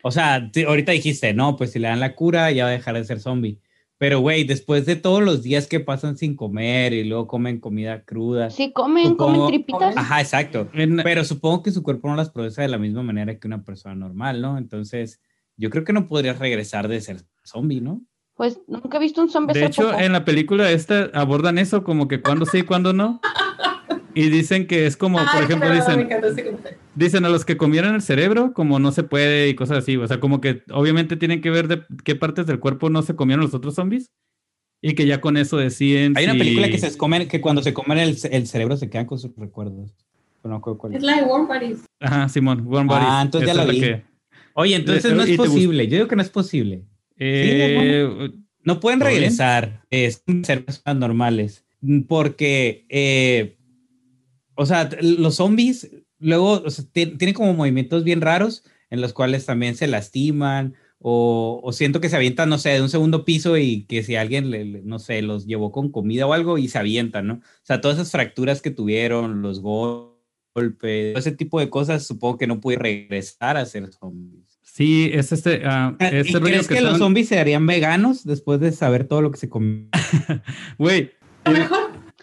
O 0.03 0.11
sea, 0.11 0.51
ahorita 0.69 0.93
dijiste, 0.93 1.33
no, 1.33 1.57
pues 1.57 1.73
si 1.73 1.79
le 1.79 1.89
dan 1.89 1.99
la 2.01 2.15
cura 2.15 2.51
ya 2.53 2.65
va 2.65 2.71
a 2.71 2.73
dejar 2.75 2.95
de 2.95 3.05
ser 3.05 3.21
zombie. 3.21 3.59
Pero, 3.97 4.21
güey, 4.21 4.45
después 4.45 4.85
de 4.85 4.97
todos 4.97 5.23
los 5.23 5.43
días 5.43 5.67
que 5.67 5.81
pasan 5.81 6.19
sin 6.19 6.37
comer 6.37 6.93
y 6.93 7.05
luego 7.05 7.27
comen 7.27 7.59
comida 7.59 8.05
cruda. 8.05 8.51
sí 8.51 8.71
comen, 8.73 9.15
comen 9.15 9.37
Supongo- 9.37 9.49
tripitas. 9.49 9.97
Ajá, 9.97 10.21
exacto. 10.21 10.69
Pero 11.03 11.25
supongo 11.25 11.63
que 11.63 11.71
su 11.71 11.83
cuerpo 11.83 12.09
no 12.09 12.17
las 12.17 12.29
procesa 12.29 12.61
de 12.63 12.69
la 12.69 12.77
misma 12.77 13.03
manera 13.03 13.39
que 13.39 13.47
una 13.47 13.63
persona 13.65 13.95
normal, 13.95 14.43
¿no? 14.43 14.59
Entonces, 14.59 15.21
yo 15.57 15.71
creo 15.71 15.85
que 15.85 15.93
no 15.93 16.07
podrías 16.07 16.39
regresar 16.39 16.89
de 16.89 17.01
ser 17.01 17.23
zombie, 17.45 17.81
¿no? 17.81 18.03
Pues 18.35 18.61
nunca 18.67 18.97
he 18.97 19.01
visto 19.01 19.21
un 19.23 19.31
zombie 19.31 19.55
de 19.55 19.67
hecho, 19.67 19.91
popó. 19.91 20.01
en 20.01 20.13
la 20.13 20.25
película 20.25 20.71
esta 20.71 21.05
abordan 21.15 21.59
eso, 21.59 21.85
como 21.85 22.09
que 22.09 22.21
cuando 22.21 22.47
sí 22.47 22.59
y 22.59 22.63
cuando 22.63 22.93
no. 22.93 23.21
Y 24.17 24.29
dicen 24.29 24.67
que 24.69 24.87
es 24.87 24.97
como, 24.97 25.19
por 25.19 25.27
Ay, 25.29 25.45
ejemplo, 25.45 25.71
dicen, 25.73 26.09
ese 26.11 26.57
dicen 26.95 27.25
a 27.25 27.29
los 27.29 27.45
que 27.45 27.57
comieron 27.57 27.95
el 27.97 28.03
cerebro, 28.03 28.53
como 28.53 28.79
no 28.79 28.93
se 28.93 29.03
puede 29.03 29.49
y 29.49 29.55
cosas 29.57 29.79
así. 29.79 29.97
O 29.97 30.07
sea, 30.07 30.21
como 30.21 30.41
que 30.41 30.63
obviamente 30.73 31.17
tienen 31.17 31.41
que 31.41 31.51
ver 31.51 31.67
de 31.69 31.83
qué 32.05 32.15
partes 32.15 32.47
del 32.47 32.61
cuerpo 32.61 32.91
no 32.91 33.03
se 33.03 33.17
comieron 33.17 33.45
los 33.45 33.55
otros 33.55 33.75
zombies. 33.75 34.11
Y 34.81 34.95
que 34.95 35.07
ya 35.07 35.21
con 35.21 35.37
eso 35.37 35.57
deciden. 35.57 36.17
Hay 36.17 36.25
una 36.25 36.35
si- 36.35 36.39
película 36.41 36.69
que 36.69 36.79
se 36.79 36.97
comen, 36.97 37.27
que 37.27 37.41
cuando 37.41 37.63
se 37.63 37.73
comen 37.75 37.99
el, 37.99 38.17
el 38.31 38.47
cerebro 38.47 38.77
se 38.77 38.89
quedan 38.91 39.07
con 39.07 39.19
sus 39.19 39.35
recuerdos. 39.37 39.93
No 40.45 40.57
acuerdo 40.57 40.79
cuál 40.79 40.95
Es 40.95 41.03
la 41.03 41.17
de 41.17 41.23
Warm 41.23 41.49
Bodies. 41.49 41.85
Ajá, 42.01 42.29
Simón, 42.29 42.65
Warm 42.67 42.87
Bodies. 42.87 43.07
Ah, 43.09 43.23
entonces 43.25 43.47
ya 43.47 43.53
Esa 43.55 43.65
la 43.65 43.73
es 43.73 43.75
vi. 43.75 43.81
que- 43.85 44.05
Oye, 44.55 44.77
entonces 44.77 45.13
no 45.13 45.27
¿y 45.27 45.33
es 45.33 45.37
posible. 45.37 45.87
Yo 45.89 45.97
digo 45.97 46.09
que 46.09 46.17
no 46.17 46.23
es 46.23 46.31
posible. 46.31 46.85
Eh, 47.19 48.31
No 48.63 48.81
pueden 48.81 49.01
regresar 49.01 49.83
eh, 49.91 50.11
ser 50.43 50.65
personas 50.65 50.97
normales. 50.97 51.65
Porque, 52.09 52.87
eh, 52.89 53.59
o 54.55 54.65
sea, 54.65 54.89
los 55.03 55.35
zombies 55.37 55.91
luego 56.19 56.63
o 56.65 56.71
sea, 56.71 56.85
ti- 56.91 57.07
tienen 57.19 57.35
como 57.35 57.53
movimientos 57.53 58.05
bien 58.05 58.21
raros 58.23 58.65
en 58.89 59.01
los 59.03 59.13
cuales 59.13 59.45
también 59.45 59.75
se 59.77 59.87
lastiman 59.87 60.75
o, 60.99 61.61
o 61.63 61.73
siento 61.73 62.01
que 62.01 62.09
se 62.09 62.17
avientan, 62.17 62.49
no 62.49 62.57
sé, 62.57 62.71
de 62.71 62.81
un 62.81 62.89
segundo 62.89 63.27
piso 63.27 63.59
y 63.59 63.85
que 63.85 64.03
si 64.03 64.17
alguien, 64.17 64.51
le- 64.51 64.65
le- 64.65 64.83
no 64.83 64.99
sé, 64.99 65.21
los 65.21 65.45
llevó 65.47 65.71
con 65.71 65.91
comida 65.91 66.27
o 66.27 66.33
algo 66.33 66.57
y 66.57 66.69
se 66.69 66.79
avientan, 66.79 67.27
¿no? 67.27 67.35
O 67.35 67.41
sea, 67.65 67.83
todas 67.83 67.99
esas 67.99 68.11
fracturas 68.13 68.63
que 68.63 68.71
tuvieron, 68.71 69.43
los 69.43 69.61
gol- 69.61 69.99
golpes, 70.01 70.14
todo 70.55 71.19
ese 71.19 71.33
tipo 71.33 71.59
de 71.61 71.69
cosas, 71.69 72.07
supongo 72.07 72.39
que 72.39 72.47
no 72.47 72.61
puede 72.61 72.79
regresar 72.79 73.57
a 73.57 73.67
ser 73.67 73.91
zombies. 73.93 74.59
sí, 74.63 75.11
es 75.13 75.33
este. 75.33 75.57
¿Y 75.57 75.63
rollo 75.63 76.41
crees 76.41 76.69
que, 76.69 76.75
los 76.75 76.93
estaban- 76.93 76.99
zombies 76.99 77.29
se 77.29 77.39
harían 77.39 77.67
veganos 77.67 78.25
después 78.25 78.61
de 78.61 78.71
saber 78.73 79.05
todo 79.05 79.21
lo 79.23 79.31
que 79.31 79.39
se 79.39 79.49
comen? 79.49 79.91
Güey, 80.79 81.11
A 81.45 81.51
lo 81.51 81.59
mejor. 81.59 81.79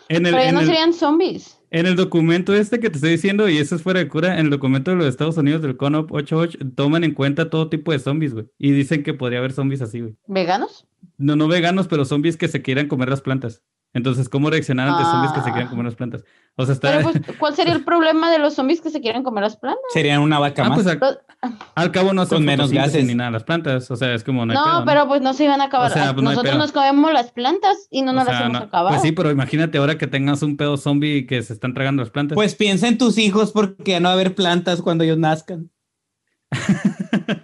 en 0.09 0.25
el, 0.25 0.31
Pero 0.31 0.43
ya 0.43 0.49
en 0.49 0.55
no 0.55 0.61
el- 0.61 0.67
serían 0.67 0.93
zombies. 0.93 1.57
En 1.73 1.85
el 1.85 1.95
documento 1.95 2.53
este 2.53 2.81
que 2.81 2.89
te 2.89 2.97
estoy 2.97 3.11
diciendo, 3.11 3.47
y 3.47 3.57
eso 3.57 3.75
es 3.75 3.81
fuera 3.81 4.01
de 4.01 4.09
cura, 4.09 4.37
en 4.39 4.45
el 4.47 4.49
documento 4.49 4.91
de 4.91 4.97
los 4.97 5.05
Estados 5.07 5.37
Unidos 5.37 5.61
del 5.61 5.77
CONOP 5.77 6.11
88, 6.11 6.57
toman 6.75 7.05
en 7.05 7.13
cuenta 7.13 7.49
todo 7.49 7.69
tipo 7.69 7.93
de 7.93 7.99
zombies, 7.99 8.33
güey. 8.33 8.45
Y 8.57 8.71
dicen 8.71 9.03
que 9.03 9.13
podría 9.13 9.39
haber 9.39 9.53
zombies 9.53 9.81
así, 9.81 10.01
güey. 10.01 10.15
¿Veganos? 10.27 10.85
No, 11.17 11.37
no 11.37 11.47
veganos, 11.47 11.87
pero 11.87 12.03
zombies 12.03 12.35
que 12.35 12.49
se 12.49 12.61
quieran 12.61 12.89
comer 12.89 13.07
las 13.07 13.21
plantas. 13.21 13.63
Entonces, 13.93 14.29
¿cómo 14.29 14.49
reaccionar 14.49 14.87
ante 14.87 15.03
zombies 15.03 15.33
que 15.33 15.39
se 15.41 15.51
quieran 15.51 15.67
Ah. 15.67 15.69
comer 15.69 15.85
las 15.85 15.95
plantas? 15.95 16.23
O 16.55 16.65
sea, 16.65 16.73
está... 16.73 16.91
Pero 16.91 17.11
pues, 17.11 17.15
¿cuál 17.39 17.55
sería 17.55 17.73
el 17.73 17.83
problema 17.83 18.31
de 18.31 18.39
los 18.39 18.53
zombies 18.53 18.79
que 18.79 18.89
se 18.89 19.01
quieren 19.01 19.21
comer 19.21 19.43
las 19.43 19.57
plantas? 19.57 19.83
Serían 19.91 20.21
una 20.21 20.39
vaca 20.39 20.63
Ah, 20.65 20.69
más. 20.69 20.81
pues 20.83 20.97
al, 21.75 21.91
cabo 21.91 22.13
no 22.13 22.21
hacen 22.21 22.37
Con 22.37 22.45
menos 22.45 22.71
gases. 22.71 23.05
ni 23.05 23.15
nada 23.15 23.31
las 23.31 23.43
plantas. 23.43 23.91
O 23.91 23.95
sea, 23.97 24.13
es 24.13 24.23
como 24.23 24.45
no 24.45 24.53
hay 24.53 24.57
No, 24.57 24.63
pedo, 24.63 24.85
pero 24.85 25.07
pues 25.07 25.21
no 25.21 25.33
se 25.33 25.43
iban 25.43 25.59
a 25.59 25.65
acabar. 25.65 25.91
O 25.91 25.93
sea, 25.93 26.13
pues, 26.13 26.23
Nosotros 26.23 26.57
nos 26.57 26.71
comemos 26.71 27.11
las 27.11 27.31
plantas 27.31 27.87
y 27.89 28.01
no 28.01 28.11
O 28.11 28.13
nos 28.13 28.23
sea, 28.25 28.33
las 28.33 28.41
hemos 28.43 28.53
no- 28.53 28.65
acabado. 28.67 28.89
Pues 28.89 29.01
sí, 29.01 29.11
pero 29.11 29.29
imagínate 29.31 29.77
ahora 29.77 29.97
que 29.97 30.07
tengas 30.07 30.41
un 30.43 30.55
pedo 30.55 30.77
zombie 30.77 31.25
que 31.25 31.41
se 31.41 31.51
están 31.53 31.73
tragando 31.73 32.01
las 32.03 32.11
plantas. 32.11 32.35
Pues 32.35 32.55
piensa 32.55 32.87
en 32.87 32.97
tus 32.97 33.17
hijos 33.17 33.51
porque 33.51 33.99
no 33.99 34.05
va 34.07 34.11
a 34.11 34.13
haber 34.13 34.35
plantas 34.35 34.81
cuando 34.81 35.03
ellos 35.03 35.17
nazcan. 35.17 35.69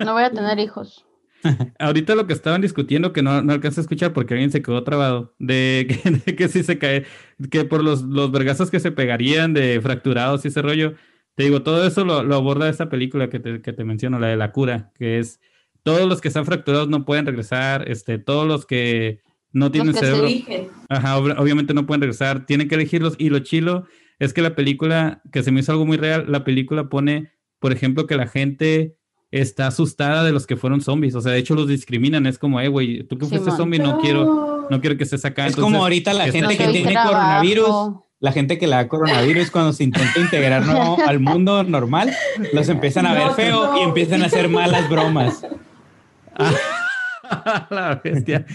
No 0.05 0.13
voy 0.13 0.23
a 0.23 0.31
tener 0.31 0.59
hijos. 0.59 1.05
Ahorita 1.79 2.15
lo 2.15 2.27
que 2.27 2.33
estaban 2.33 2.61
discutiendo, 2.61 3.13
que 3.13 3.21
no, 3.21 3.41
no 3.41 3.53
alcancé 3.53 3.79
a 3.79 3.83
escuchar 3.83 4.13
porque 4.13 4.33
alguien 4.33 4.51
se 4.51 4.61
quedó 4.61 4.83
trabado, 4.83 5.33
de 5.39 5.87
que, 5.87 6.11
de 6.25 6.35
que 6.35 6.47
si 6.47 6.63
se 6.63 6.77
cae, 6.77 7.05
que 7.51 7.65
por 7.65 7.83
los, 7.83 8.03
los 8.03 8.31
vergazos 8.31 8.71
que 8.71 8.79
se 8.79 8.91
pegarían 8.91 9.53
de 9.53 9.79
fracturados 9.81 10.43
y 10.45 10.49
ese 10.49 10.61
rollo, 10.61 10.93
te 11.35 11.43
digo, 11.43 11.61
todo 11.63 11.85
eso 11.85 12.03
lo, 12.03 12.23
lo 12.23 12.35
aborda 12.35 12.67
esta 12.69 12.89
película 12.89 13.29
que 13.29 13.39
te, 13.39 13.61
que 13.61 13.73
te 13.73 13.83
menciono, 13.83 14.19
la 14.19 14.27
de 14.27 14.37
la 14.37 14.51
cura, 14.51 14.91
que 14.97 15.19
es 15.19 15.39
todos 15.83 16.07
los 16.09 16.19
que 16.19 16.27
están 16.27 16.45
fracturados 16.45 16.89
no 16.89 17.05
pueden 17.05 17.25
regresar, 17.25 17.89
este, 17.89 18.17
todos 18.17 18.47
los 18.47 18.65
que 18.65 19.21
no 19.53 19.71
tienen 19.71 19.93
que 19.93 19.99
cerebro, 19.99 20.27
Eligen. 20.27 20.67
ajá, 20.89 21.17
ob- 21.17 21.35
obviamente 21.39 21.73
no 21.73 21.85
pueden 21.85 22.01
regresar, 22.01 22.45
tienen 22.45 22.67
que 22.67 22.75
elegirlos 22.75 23.15
y 23.17 23.29
lo 23.29 23.39
chilo 23.39 23.85
es 24.19 24.33
que 24.33 24.41
la 24.41 24.55
película, 24.55 25.21
que 25.31 25.43
se 25.43 25.51
me 25.51 25.61
hizo 25.61 25.71
algo 25.71 25.85
muy 25.85 25.95
real, 25.95 26.25
la 26.27 26.43
película 26.43 26.89
pone, 26.89 27.31
por 27.59 27.71
ejemplo, 27.71 28.07
que 28.07 28.17
la 28.17 28.27
gente 28.27 28.96
está 29.31 29.67
asustada 29.67 30.23
de 30.23 30.31
los 30.31 30.47
que 30.47 30.55
fueron 30.55 30.81
zombies. 30.81 31.15
O 31.15 31.21
sea, 31.21 31.31
de 31.33 31.39
hecho 31.39 31.55
los 31.55 31.67
discriminan. 31.67 32.25
Es 32.27 32.37
como, 32.39 32.59
eh, 32.61 32.67
güey, 32.67 33.03
tú 33.03 33.17
que 33.17 33.25
fuiste 33.25 33.45
Simón. 33.45 33.57
zombie, 33.57 33.79
no 33.79 33.99
quiero, 33.99 34.67
no 34.69 34.81
quiero 34.81 34.97
que 34.97 35.03
estés 35.03 35.25
acá. 35.25 35.47
es 35.47 35.53
Entonces, 35.53 35.63
como 35.73 35.83
ahorita 35.83 36.13
la 36.13 36.31
gente 36.31 36.57
que 36.57 36.67
tiene 36.67 36.91
trabajo. 36.91 37.13
coronavirus, 37.13 37.67
la 38.19 38.31
gente 38.31 38.57
que 38.57 38.67
le 38.67 38.75
da 38.75 38.87
coronavirus 38.87 39.51
cuando 39.51 39.73
se 39.73 39.83
intenta 39.83 40.19
integrar 40.19 40.65
no- 40.65 40.97
al 41.05 41.19
mundo 41.19 41.63
normal, 41.63 42.11
los 42.53 42.67
empiezan 42.69 43.05
a 43.05 43.13
ver 43.13 43.27
No, 43.27 43.33
feo 43.33 43.65
no. 43.73 43.79
y 43.79 43.83
empiezan 43.83 44.23
a 44.23 44.25
hacer 44.27 44.49
malas 44.49 44.89
bromas. 44.89 45.45
la 47.69 48.01
bestia. 48.03 48.45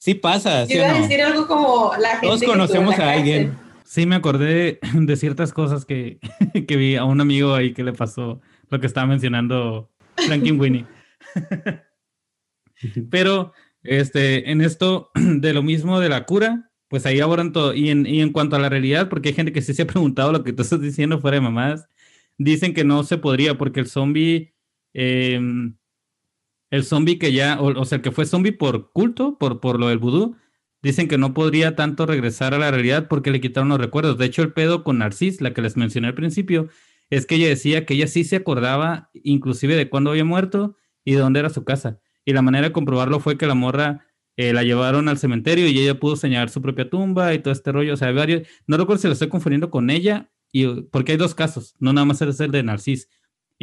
Sí 0.00 0.14
pasa, 0.14 0.66
¿sí 0.66 0.74
o 0.74 0.76
iba 0.78 0.88
a 0.90 0.92
no? 0.94 1.02
decir 1.02 1.20
algo 1.22 1.46
como 1.46 1.92
la 2.00 2.10
gente. 2.10 2.26
Todos 2.26 2.40
que 2.40 2.46
estuvo 2.46 2.52
en 2.62 2.66
conocemos 2.68 2.98
a 2.98 3.10
alguien. 3.12 3.58
Sí, 3.84 4.06
me 4.06 4.16
acordé 4.16 4.78
de 4.94 5.16
ciertas 5.16 5.52
cosas 5.52 5.84
que, 5.84 6.18
que 6.68 6.76
vi 6.76 6.96
a 6.96 7.04
un 7.04 7.20
amigo 7.20 7.54
ahí 7.54 7.72
que 7.72 7.82
le 7.84 7.92
pasó 7.92 8.40
lo 8.70 8.80
que 8.80 8.86
estaba 8.86 9.06
mencionando 9.06 9.90
Franklin 10.16 10.60
Winnie. 10.60 10.86
Pero 13.10 13.52
este, 13.82 14.50
en 14.50 14.60
esto 14.60 15.10
de 15.14 15.52
lo 15.52 15.62
mismo 15.62 16.00
de 16.00 16.08
la 16.08 16.24
cura, 16.24 16.70
pues 16.88 17.06
ahí 17.06 17.20
abordan 17.20 17.52
todo. 17.52 17.74
Y 17.74 17.90
en, 17.90 18.06
y 18.06 18.20
en 18.20 18.32
cuanto 18.32 18.56
a 18.56 18.58
la 18.58 18.68
realidad, 18.68 19.08
porque 19.08 19.30
hay 19.30 19.34
gente 19.34 19.52
que 19.52 19.62
sí 19.62 19.74
se 19.74 19.82
ha 19.82 19.86
preguntado 19.86 20.32
lo 20.32 20.44
que 20.44 20.52
tú 20.52 20.62
estás 20.62 20.80
diciendo 20.80 21.20
fuera 21.20 21.36
de 21.36 21.42
mamadas, 21.42 21.88
dicen 22.38 22.74
que 22.74 22.84
no 22.84 23.02
se 23.04 23.18
podría 23.18 23.58
porque 23.58 23.80
el 23.80 23.86
zombie, 23.86 24.54
eh, 24.94 25.40
el 26.70 26.84
zombie 26.84 27.18
que 27.18 27.32
ya, 27.32 27.60
o, 27.60 27.80
o 27.80 27.84
sea, 27.84 27.96
el 27.96 28.02
que 28.02 28.12
fue 28.12 28.26
zombie 28.26 28.52
por 28.52 28.92
culto, 28.92 29.38
por, 29.38 29.60
por 29.60 29.78
lo 29.78 29.88
del 29.88 29.98
vudú, 29.98 30.36
dicen 30.82 31.08
que 31.08 31.18
no 31.18 31.34
podría 31.34 31.74
tanto 31.74 32.06
regresar 32.06 32.54
a 32.54 32.58
la 32.58 32.70
realidad 32.70 33.08
porque 33.08 33.30
le 33.30 33.40
quitaron 33.40 33.68
los 33.68 33.80
recuerdos. 33.80 34.18
De 34.18 34.26
hecho, 34.26 34.42
el 34.42 34.52
pedo 34.52 34.84
con 34.84 34.98
Narcis, 34.98 35.40
la 35.40 35.52
que 35.52 35.62
les 35.62 35.76
mencioné 35.76 36.08
al 36.08 36.14
principio, 36.14 36.68
es 37.10 37.26
que 37.26 37.36
ella 37.36 37.48
decía 37.48 37.86
que 37.86 37.94
ella 37.94 38.06
sí 38.06 38.24
se 38.24 38.36
acordaba 38.36 39.10
inclusive 39.14 39.76
de 39.76 39.88
cuándo 39.88 40.10
había 40.10 40.24
muerto 40.24 40.76
y 41.04 41.12
de 41.12 41.18
dónde 41.20 41.40
era 41.40 41.50
su 41.50 41.64
casa. 41.64 42.00
Y 42.24 42.32
la 42.32 42.42
manera 42.42 42.68
de 42.68 42.72
comprobarlo 42.72 43.20
fue 43.20 43.38
que 43.38 43.46
la 43.46 43.54
morra 43.54 44.04
eh, 44.36 44.52
la 44.52 44.62
llevaron 44.62 45.08
al 45.08 45.18
cementerio 45.18 45.66
y 45.66 45.78
ella 45.78 45.98
pudo 45.98 46.16
señalar 46.16 46.50
su 46.50 46.60
propia 46.60 46.88
tumba 46.90 47.32
y 47.34 47.38
todo 47.38 47.52
este 47.52 47.72
rollo. 47.72 47.94
O 47.94 47.96
sea, 47.96 48.12
varios. 48.12 48.46
No 48.66 48.76
recuerdo 48.76 49.00
si 49.00 49.06
lo 49.08 49.14
estoy 49.14 49.28
confundiendo 49.28 49.70
con 49.70 49.90
ella, 49.90 50.30
y, 50.52 50.66
porque 50.90 51.12
hay 51.12 51.18
dos 51.18 51.34
casos, 51.34 51.74
no 51.78 51.92
nada 51.92 52.04
más 52.04 52.22
es 52.22 52.40
el 52.40 52.50
de 52.50 52.62
Narcis. 52.62 53.02
Es 53.04 53.08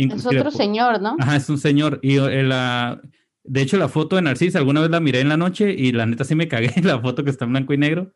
Inclusive 0.06 0.40
otro 0.40 0.52
po- 0.52 0.58
señor, 0.58 1.02
¿no? 1.02 1.16
Ajá, 1.20 1.36
es 1.36 1.50
un 1.50 1.58
señor. 1.58 2.00
Y 2.02 2.18
eh, 2.18 2.44
la, 2.44 3.02
de 3.44 3.62
hecho, 3.62 3.78
la 3.78 3.88
foto 3.88 4.16
de 4.16 4.24
Narcis, 4.24 4.56
alguna 4.56 4.82
vez 4.82 4.90
la 4.90 5.00
miré 5.00 5.22
en 5.22 5.30
la 5.30 5.38
noche 5.38 5.74
y 5.78 5.92
la 5.92 6.06
neta 6.06 6.24
sí 6.24 6.36
me 6.36 6.48
cagué, 6.48 6.74
la 6.84 7.00
foto 7.00 7.24
que 7.24 7.30
está 7.30 7.46
en 7.46 7.52
blanco 7.52 7.74
y 7.74 7.78
negro. 7.78 8.14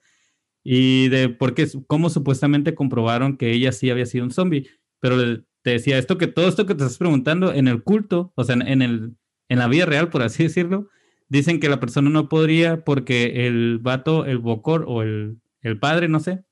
Y 0.63 1.07
de 1.07 1.29
porque 1.29 1.67
cómo 1.87 2.09
supuestamente 2.09 2.75
comprobaron 2.75 3.37
que 3.37 3.51
ella 3.51 3.71
sí 3.71 3.89
había 3.89 4.05
sido 4.05 4.25
un 4.25 4.31
zombie. 4.31 4.67
Pero 4.99 5.43
te 5.61 5.71
decía 5.71 5.97
esto 5.97 6.17
que 6.17 6.27
todo 6.27 6.47
esto 6.47 6.65
que 6.65 6.75
te 6.75 6.83
estás 6.83 6.97
preguntando 6.97 7.53
en 7.53 7.67
el 7.67 7.83
culto, 7.83 8.33
o 8.35 8.43
sea, 8.43 8.55
en, 8.55 8.81
el, 8.81 9.15
en 9.49 9.59
la 9.59 9.67
vida 9.67 9.85
real, 9.85 10.09
por 10.09 10.21
así 10.21 10.43
decirlo, 10.43 10.89
dicen 11.27 11.59
que 11.59 11.69
la 11.69 11.79
persona 11.79 12.09
no 12.09 12.29
podría 12.29 12.83
porque 12.83 13.47
el 13.47 13.79
vato, 13.79 14.25
el 14.25 14.39
bocor 14.39 14.85
o 14.87 15.01
el, 15.01 15.37
el 15.61 15.79
padre, 15.79 16.07
no 16.07 16.19
sé, 16.19 16.43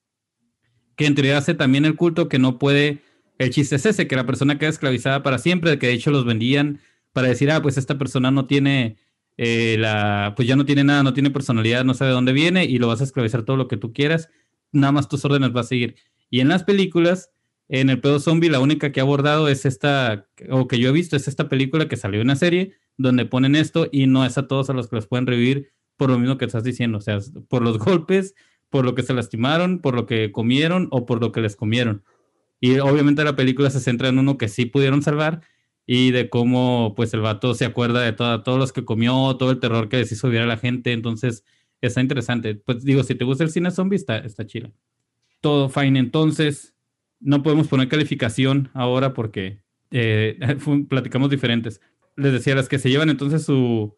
que 0.96 1.06
en 1.06 1.16
teoría 1.16 1.38
hace 1.38 1.54
también 1.54 1.86
el 1.86 1.96
culto 1.96 2.28
que 2.28 2.40
no 2.40 2.60
puede. 2.60 3.02
El 3.38 3.52
chiste 3.52 3.76
es 3.76 3.86
ese, 3.86 4.08
que 4.08 4.16
la 4.16 4.26
persona 4.26 4.58
queda 4.58 4.70
esclavizada 4.70 5.22
para 5.22 5.38
siempre, 5.38 5.78
que 5.78 5.88
de 5.88 5.94
hecho 5.94 6.12
los 6.12 6.26
vendían 6.26 6.80
para 7.14 7.28
decir, 7.28 7.52
ah, 7.52 7.62
pues 7.62 7.78
esta 7.78 7.98
persona 7.98 8.32
no 8.32 8.48
tiene 8.48 8.98
eh, 9.38 9.78
la, 9.78 10.34
pues 10.36 10.48
ya 10.48 10.56
no 10.56 10.66
tiene 10.66 10.84
nada, 10.84 11.04
no 11.04 11.14
tiene 11.14 11.30
personalidad, 11.30 11.86
no 11.86 11.94
sabe 11.94 12.10
de 12.10 12.16
dónde 12.16 12.34
viene 12.34 12.66
y 12.66 12.80
lo 12.80 12.88
vas 12.88 13.02
a 13.02 13.04
esclavizar 13.04 13.44
todo 13.44 13.56
lo 13.56 13.68
que 13.68 13.78
tú 13.78 13.94
quieras, 13.94 14.30
nada 14.72 14.92
más 14.92 15.08
tus 15.08 15.24
órdenes 15.24 15.56
va 15.56 15.62
a 15.62 15.64
seguir. 15.64 15.96
Y 16.32 16.40
en 16.40 16.48
las 16.48 16.64
películas, 16.64 17.32
en 17.70 17.90
el 17.90 18.00
pedo 18.00 18.20
zombie, 18.20 18.50
la 18.50 18.60
única 18.60 18.92
que 18.92 19.00
ha 19.00 19.04
abordado 19.04 19.48
es 19.50 19.66
esta, 19.66 20.28
o 20.50 20.68
que 20.68 20.80
yo 20.80 20.90
he 20.90 20.94
visto, 20.94 21.16
es 21.16 21.28
esta 21.28 21.50
película 21.50 21.88
que 21.88 21.98
salió 21.98 22.22
en 22.22 22.28
una 22.28 22.36
serie 22.36 22.74
donde 22.98 23.26
ponen 23.26 23.56
esto 23.56 23.88
y 23.92 24.08
no 24.08 24.26
es 24.26 24.38
a 24.38 24.48
todos 24.48 24.70
a 24.70 24.74
los 24.74 24.88
que 24.90 24.96
los 24.96 25.08
pueden 25.08 25.28
revivir 25.28 25.72
por 25.98 26.10
lo 26.10 26.20
mismo 26.20 26.38
que 26.38 26.46
estás 26.46 26.64
diciendo, 26.64 27.00
o 27.00 27.02
sea, 27.02 27.20
por 27.50 27.62
los 27.62 27.78
golpes, 27.80 28.36
por 28.70 28.86
lo 28.86 28.96
que 28.96 29.04
se 29.04 29.14
lastimaron, 29.14 29.80
por 29.80 29.96
lo 29.96 30.06
que 30.06 30.32
comieron 30.32 30.88
o 30.92 31.06
por 31.06 31.22
lo 31.22 31.32
que 31.32 31.42
les 31.42 31.56
comieron. 31.56 32.04
Y 32.60 32.80
obviamente 32.80 33.24
la 33.24 33.36
película 33.36 33.70
se 33.70 33.80
centra 33.80 34.10
en 34.10 34.20
uno 34.20 34.38
que 34.38 34.48
sí 34.48 34.66
pudieron 34.66 35.02
salvar 35.02 35.42
y 35.86 36.12
de 36.12 36.30
cómo 36.30 36.94
pues 36.96 37.14
el 37.14 37.22
vato 37.22 37.54
se 37.54 37.66
acuerda 37.66 38.02
de 38.02 38.14
toda, 38.14 38.44
todos 38.44 38.60
los 38.60 38.74
que 38.74 38.86
comió, 38.86 39.36
todo 39.38 39.52
el 39.52 39.60
terror 39.60 39.90
que 39.90 39.98
les 39.98 40.12
hizo 40.12 40.28
vivir 40.28 40.42
a 40.42 40.48
la 40.48 40.58
gente, 40.58 40.92
entonces 40.92 41.44
está 41.82 42.02
interesante. 42.02 42.56
Pues 42.56 42.84
digo, 42.84 43.04
si 43.04 43.16
te 43.16 43.26
gusta 43.26 43.44
el 43.44 43.52
cine 43.52 43.72
zombie, 43.72 43.96
está, 43.96 44.18
está 44.18 44.46
chido. 44.46 44.72
Todo 45.40 45.70
fine, 45.70 46.00
entonces 46.00 46.74
no 47.20 47.44
podemos 47.44 47.68
poner 47.68 47.88
calificación 47.88 48.70
ahora 48.74 49.14
porque 49.14 49.62
eh, 49.92 50.38
platicamos 50.90 51.30
diferentes. 51.30 51.82
Les 52.16 52.34
decía, 52.34 52.56
las 52.56 52.70
que 52.70 52.80
se 52.80 52.90
llevan 52.90 53.10
entonces 53.10 53.44
su... 53.44 53.96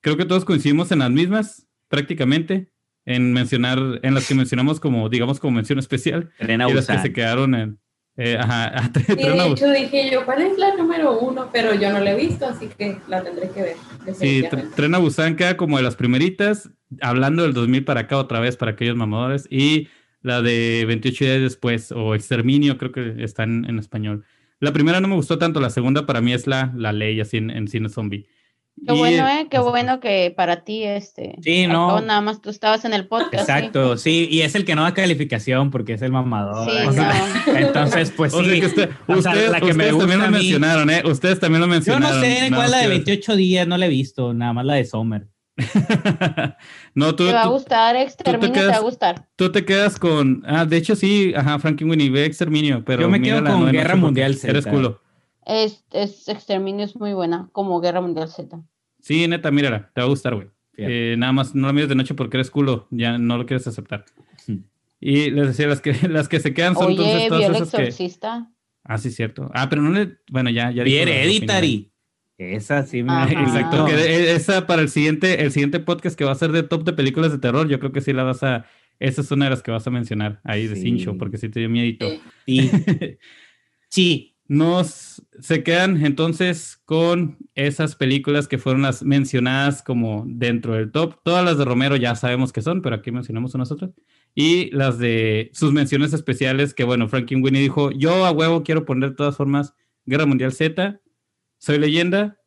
Creo 0.00 0.16
que 0.16 0.24
todos 0.24 0.46
coincidimos 0.46 0.90
en 0.92 1.00
las 1.00 1.10
mismas, 1.10 1.66
prácticamente, 1.88 2.72
en 3.04 3.32
mencionar, 3.32 4.00
en 4.02 4.14
las 4.14 4.26
que 4.26 4.34
mencionamos 4.34 4.80
como, 4.80 5.08
digamos, 5.10 5.40
como 5.40 5.56
mención 5.56 5.78
especial. 5.78 6.30
y 6.40 6.56
las 6.56 6.86
que 6.86 6.98
se 6.98 7.12
quedaron 7.12 7.54
en... 7.54 7.78
Eh, 8.16 8.36
ajá, 8.38 8.90
y 9.08 9.14
de 9.14 9.46
hecho 9.46 9.70
dije 9.70 10.10
yo, 10.10 10.26
¿cuál 10.26 10.42
es 10.42 10.58
la 10.58 10.74
número 10.74 11.18
uno? 11.20 11.48
Pero 11.52 11.74
yo 11.74 11.90
no 11.90 12.00
la 12.00 12.12
he 12.12 12.16
visto, 12.16 12.44
así 12.44 12.68
que 12.68 12.98
la 13.08 13.22
tendré 13.22 13.48
que 13.50 13.62
ver. 13.62 13.76
Sí, 14.14 14.44
Tren 14.74 14.94
a 14.94 14.98
Busan 14.98 15.36
queda 15.36 15.56
como 15.56 15.78
de 15.78 15.84
las 15.84 15.96
primeritas, 15.96 16.70
hablando 17.00 17.44
del 17.44 17.54
2000 17.54 17.84
para 17.84 18.00
acá 18.00 18.18
otra 18.18 18.40
vez 18.40 18.56
para 18.56 18.72
aquellos 18.72 18.96
mamadores, 18.96 19.46
y 19.48 19.88
la 20.22 20.42
de 20.42 20.84
28 20.86 21.24
días 21.24 21.40
después, 21.40 21.92
o 21.92 22.14
Exterminio, 22.14 22.78
creo 22.78 22.92
que 22.92 23.14
está 23.24 23.44
en, 23.44 23.78
español. 23.78 24.24
La 24.58 24.72
primera 24.72 25.00
no 25.00 25.08
me 25.08 25.14
gustó 25.14 25.38
tanto, 25.38 25.60
la 25.60 25.70
segunda 25.70 26.06
para 26.06 26.20
mí 26.20 26.32
es 26.32 26.46
la, 26.46 26.72
la 26.76 26.92
ley 26.92 27.20
así 27.20 27.38
en, 27.38 27.68
cine 27.68 27.88
zombie. 27.88 28.26
Qué 28.86 28.92
bueno, 28.92 29.28
¿eh? 29.28 29.46
Qué 29.50 29.58
bueno 29.58 30.00
que 30.00 30.32
para 30.34 30.64
ti, 30.64 30.84
este. 30.84 31.36
Sí, 31.42 31.66
no. 31.66 32.00
Nada 32.00 32.20
más 32.22 32.40
tú 32.40 32.48
estabas 32.48 32.84
en 32.86 32.94
el 32.94 33.08
podcast. 33.08 33.48
Exacto, 33.48 33.98
¿sí? 33.98 34.26
y 34.30 34.40
es 34.40 34.54
el 34.54 34.64
que 34.64 34.74
no 34.74 34.84
da 34.84 34.94
calificación 34.94 35.70
porque 35.70 35.94
es 35.94 36.02
el 36.02 36.12
mamador. 36.12 36.66
Entonces, 37.46 38.10
pues 38.16 38.32
sí. 38.32 38.62
usted, 38.62 38.90
la 39.50 39.60
que 39.60 39.70
ustedes 39.70 39.98
también 39.98 40.20
lo 40.20 40.30
mencionaron, 40.30 40.90
¿eh? 40.90 41.02
Ustedes 41.04 41.40
también 41.40 41.60
lo 41.60 41.66
mencionaron. 41.66 42.08
Yo 42.08 42.14
no 42.14 42.22
sé 42.22 42.48
cuál 42.48 42.64
es 42.66 42.70
la 42.70 42.78
de 42.78 42.88
28 42.88 43.36
días, 43.36 43.66
no 43.66 43.76
la 43.76 43.86
he 43.86 43.90
visto, 43.90 44.32
nada 44.32 44.52
más 44.52 44.64
la 44.64 44.74
de 44.74 44.84
Sommer. 44.84 45.26
no, 46.94 47.14
tú, 47.14 47.26
te 47.26 47.32
va 47.32 47.42
a 47.42 47.48
gustar, 47.48 47.96
Exterminio 47.96 48.52
te, 48.52 48.66
va 48.66 48.76
a 48.76 48.80
gustar. 48.80 49.28
Tú 49.36 49.52
te 49.52 49.64
quedas 49.64 49.98
con. 49.98 50.42
Ah, 50.46 50.64
de 50.64 50.76
hecho, 50.76 50.96
sí, 50.96 51.32
ajá, 51.36 51.58
Frankie 51.58 51.84
Winnie 51.84 52.10
ve 52.10 52.24
Exterminio, 52.24 52.84
pero. 52.84 53.02
Yo 53.02 53.08
me 53.08 53.20
quedo 53.20 53.44
con 53.44 53.70
Guerra 53.70 53.96
Mundial 53.96 54.34
Z. 54.34 54.50
Eres 54.50 54.66
culo. 54.66 55.00
Es, 55.46 55.84
es, 55.90 56.28
Exterminio 56.28 56.84
es 56.84 56.96
muy 56.96 57.12
buena, 57.12 57.48
como 57.52 57.80
Guerra 57.80 58.00
Mundial 58.00 58.28
Z. 58.28 58.60
Sí, 59.00 59.26
neta, 59.26 59.50
mírala, 59.50 59.90
te 59.94 60.00
va 60.00 60.06
a 60.06 60.10
gustar, 60.10 60.34
güey. 60.34 60.48
Eh, 60.76 61.14
nada 61.18 61.32
más 61.32 61.54
no 61.54 61.66
la 61.66 61.72
mires 61.72 61.88
de 61.88 61.94
noche 61.94 62.14
porque 62.14 62.38
eres 62.38 62.50
culo, 62.50 62.86
ya 62.90 63.18
no 63.18 63.36
lo 63.36 63.46
quieres 63.46 63.66
aceptar. 63.66 64.04
Y 65.02 65.30
les 65.30 65.46
decía, 65.46 65.66
las 65.66 65.80
que, 65.80 65.94
las 66.08 66.28
que 66.28 66.40
se 66.40 66.52
quedan 66.52 66.74
son 66.74 66.88
Oye, 66.88 66.96
entonces 67.24 67.28
todas 67.28 67.44
esas 67.44 67.74
exorcista. 67.74 68.48
que... 68.50 68.54
Ah, 68.84 68.98
sí, 68.98 69.10
cierto. 69.10 69.50
Ah, 69.54 69.68
pero 69.70 69.80
no 69.80 69.90
le... 69.90 70.18
Bueno, 70.30 70.50
ya... 70.50 70.70
ya 70.70 70.82
Viene 70.82 71.22
Hereditary. 71.22 71.89
Esa 72.40 72.86
sí 72.86 73.02
me... 73.02 73.12
Exacto, 73.24 73.84
que 73.84 73.92
e, 73.92 74.34
esa 74.34 74.66
para 74.66 74.80
el 74.80 74.88
siguiente, 74.88 75.42
el 75.42 75.52
siguiente 75.52 75.78
podcast 75.78 76.16
que 76.16 76.24
va 76.24 76.32
a 76.32 76.36
ser 76.36 76.52
de 76.52 76.62
top 76.62 76.84
de 76.84 76.94
películas 76.94 77.32
de 77.32 77.38
terror, 77.38 77.68
yo 77.68 77.78
creo 77.78 77.92
que 77.92 78.00
sí 78.00 78.14
la 78.14 78.22
vas 78.22 78.42
a... 78.42 78.64
Esa 78.98 79.20
es 79.20 79.30
una 79.30 79.44
de 79.44 79.50
las 79.50 79.62
que 79.62 79.70
vas 79.70 79.86
a 79.86 79.90
mencionar 79.90 80.40
ahí 80.42 80.66
de 80.66 80.76
Cincho, 80.76 81.18
porque 81.18 81.36
sí 81.36 81.50
te 81.50 81.60
dio 81.60 81.68
miedito. 81.68 82.08
Sí. 82.46 82.70
sí. 83.88 84.36
Nos 84.48 85.22
se 85.38 85.62
quedan 85.62 86.04
entonces 86.04 86.82
con 86.84 87.38
esas 87.54 87.94
películas 87.94 88.48
que 88.48 88.58
fueron 88.58 88.82
las 88.82 89.02
mencionadas 89.02 89.82
como 89.82 90.24
dentro 90.26 90.74
del 90.74 90.90
top. 90.90 91.20
Todas 91.22 91.44
las 91.44 91.56
de 91.56 91.64
Romero 91.64 91.94
ya 91.94 92.16
sabemos 92.16 92.52
que 92.52 92.62
son, 92.62 92.82
pero 92.82 92.96
aquí 92.96 93.12
mencionamos 93.12 93.54
unas 93.54 93.70
otras. 93.70 93.92
Y 94.34 94.70
las 94.72 94.98
de 94.98 95.50
sus 95.52 95.72
menciones 95.72 96.12
especiales, 96.12 96.74
que 96.74 96.84
bueno, 96.84 97.06
Franklin 97.08 97.44
Winnie 97.44 97.62
dijo, 97.62 97.90
yo 97.92 98.26
a 98.26 98.32
huevo 98.32 98.64
quiero 98.64 98.84
poner 98.84 99.10
de 99.10 99.16
todas 99.16 99.36
formas 99.36 99.74
Guerra 100.04 100.26
Mundial 100.26 100.52
Z, 100.52 101.00
soy 101.60 101.78
leyenda 101.78 102.38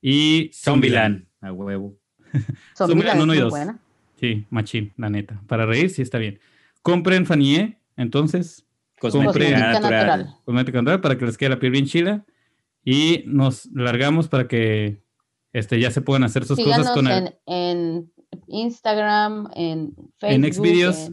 y 0.00 0.50
Zombieland. 0.54 1.26
A 1.40 1.52
huevo. 1.52 1.96
Zombieland 2.76 3.22
1 3.22 3.34
y 3.34 3.38
2. 3.38 3.54
Sí, 4.20 4.46
machín, 4.50 4.92
la 4.98 5.08
neta. 5.08 5.42
Para 5.48 5.64
reír, 5.66 5.88
sí 5.90 6.02
está 6.02 6.18
bien. 6.18 6.38
Compren 6.82 7.26
Fanie, 7.26 7.78
entonces. 7.96 8.66
Cosmética 9.00 9.80
natural. 9.80 10.36
Cosmética 10.44 10.78
natural 10.78 11.00
para 11.00 11.16
que 11.16 11.24
les 11.24 11.38
quede 11.38 11.50
la 11.50 11.58
piel 11.58 11.72
bien 11.72 11.86
chila. 11.86 12.24
Y 12.84 13.24
nos 13.26 13.66
largamos 13.72 14.28
para 14.28 14.46
que 14.46 15.02
este, 15.54 15.80
ya 15.80 15.90
se 15.90 16.02
puedan 16.02 16.22
hacer 16.22 16.44
sus 16.44 16.62
cosas 16.62 16.90
con 16.90 17.08
en, 17.08 17.34
en 17.46 18.12
Instagram, 18.46 19.48
en 19.54 19.94
Facebook. 20.18 20.44
En 20.44 20.52
Xvideos, 20.52 21.10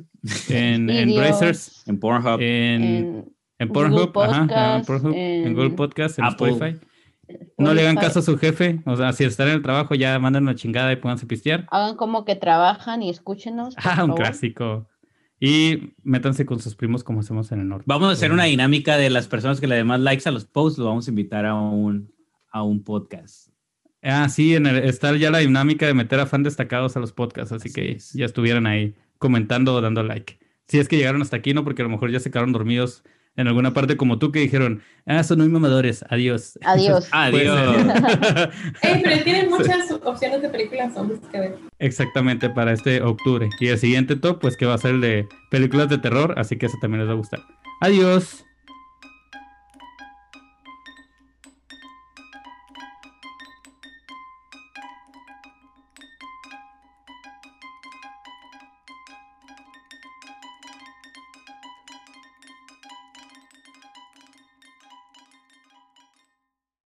en, 0.50 0.90
en, 0.90 1.16
Brazers, 1.16 1.84
en 1.88 2.00
Pornhub, 2.00 2.42
en, 2.42 3.34
en, 3.58 3.70
Pornhub, 3.70 4.18
ajá, 4.20 4.78
en, 4.78 4.86
Pornhub, 4.86 5.14
en 5.16 5.54
Google 5.54 5.72
Podcast, 5.72 6.20
en 6.20 6.26
Spotify. 6.26 6.78
No 7.58 7.74
le 7.74 7.82
hagan 7.82 7.96
caso 7.96 8.20
a 8.20 8.22
su 8.22 8.38
jefe, 8.38 8.82
o 8.86 8.96
sea, 8.96 9.14
si 9.14 9.24
están 9.24 9.48
en 9.48 9.56
el 9.56 9.62
trabajo 9.62 9.96
ya 9.96 10.18
mandan 10.20 10.44
una 10.44 10.56
chingada 10.56 10.92
y 10.92 10.98
pónganse 10.98 11.26
pistear. 11.26 11.68
Hagan 11.72 11.96
como 11.96 12.24
que 12.24 12.36
trabajan 12.36 13.02
y 13.04 13.10
escúchenos. 13.10 13.76
Ah, 13.84 14.04
un 14.04 14.14
clásico. 14.14 14.88
Y 15.40 15.94
métanse 16.04 16.46
con 16.46 16.60
sus 16.60 16.76
primos 16.76 17.04
como 17.04 17.20
hacemos 17.20 17.52
en 17.52 17.62
el 17.62 17.68
norte. 17.68 17.86
Vamos 17.88 18.10
a 18.10 18.12
hacer 18.12 18.32
una 18.32 18.46
dinámica 18.46 18.98
de 18.98 19.10
las 19.10 19.28
personas 19.28 19.60
que 19.60 19.68
le 19.68 19.76
den 19.76 19.88
más 19.88 20.00
likes 20.00 20.28
a 20.28 20.32
los 20.32 20.46
posts, 20.46 20.80
lo 20.80 20.86
vamos 20.86 21.08
a 21.08 21.12
invitar 21.12 21.46
a 21.46 21.56
un, 21.56 22.12
a 22.52 22.64
un 22.64 22.84
podcast. 22.84 23.50
Ah, 24.02 24.30
sí, 24.30 24.56
en 24.56 24.68
el, 24.68 24.78
está 24.78 25.16
ya 25.16 25.32
la 25.32 25.40
dinámica 25.40 25.86
de 25.86 25.94
meter 25.94 26.20
a 26.20 26.26
fan 26.26 26.44
destacados 26.44 26.96
a 26.96 27.00
los 27.00 27.12
podcasts, 27.12 27.52
así, 27.52 27.72
que 27.72 27.98
ya 28.14 28.26
estuvieran 28.26 28.68
ahí 28.68 28.96
comentando 29.18 29.74
o 29.74 29.82
dando 29.82 30.04
like. 30.04 30.40
Si 30.68 30.80
es 30.80 30.88
que 30.88 30.98
llegaron 30.98 31.22
hasta 31.22 31.38
aquí, 31.38 31.54
¿no? 31.54 31.64
Porque 31.64 31.82
a 31.82 31.86
lo 31.86 31.90
mejor 31.90 32.12
ya 32.12 32.20
se 32.20 32.30
quedaron 32.30 32.52
dormidos 32.52 33.04
en 33.38 33.48
alguna 33.48 33.74
parte 33.74 33.96
como 33.96 34.20
tú 34.20 34.32
que 34.32 34.40
dijeron, 34.40 34.82
ah, 35.06 35.24
son 35.24 35.40
muy 35.40 35.48
mamadores, 35.48 36.04
adiós. 36.10 36.60
Adiós. 36.66 37.08
adiós. 37.12 37.56
pero 38.82 39.24
tienen 39.24 39.50
muchas 39.50 39.92
opciones 40.04 40.42
de 40.42 40.50
películas 40.50 40.94
zombies 40.94 41.20
que 41.32 41.40
ver. 41.40 41.56
Exactamente, 41.80 42.50
para 42.50 42.74
este 42.74 43.02
octubre. 43.02 43.48
Y 43.60 43.68
el 43.68 43.78
siguiente 43.78 44.16
top, 44.16 44.40
pues 44.40 44.58
que 44.58 44.66
va 44.66 44.74
a 44.74 44.78
ser 44.78 44.96
el 44.96 45.02
de 45.02 45.28
películas 45.52 45.88
de 45.90 46.00
terror, 46.00 46.34
así 46.38 46.58
que 46.58 46.66
eso 46.66 46.78
también 46.82 47.02
les 47.02 47.10
va 47.10 47.14
a 47.14 47.18
gustar. 47.18 47.40
Adiós. 47.82 48.47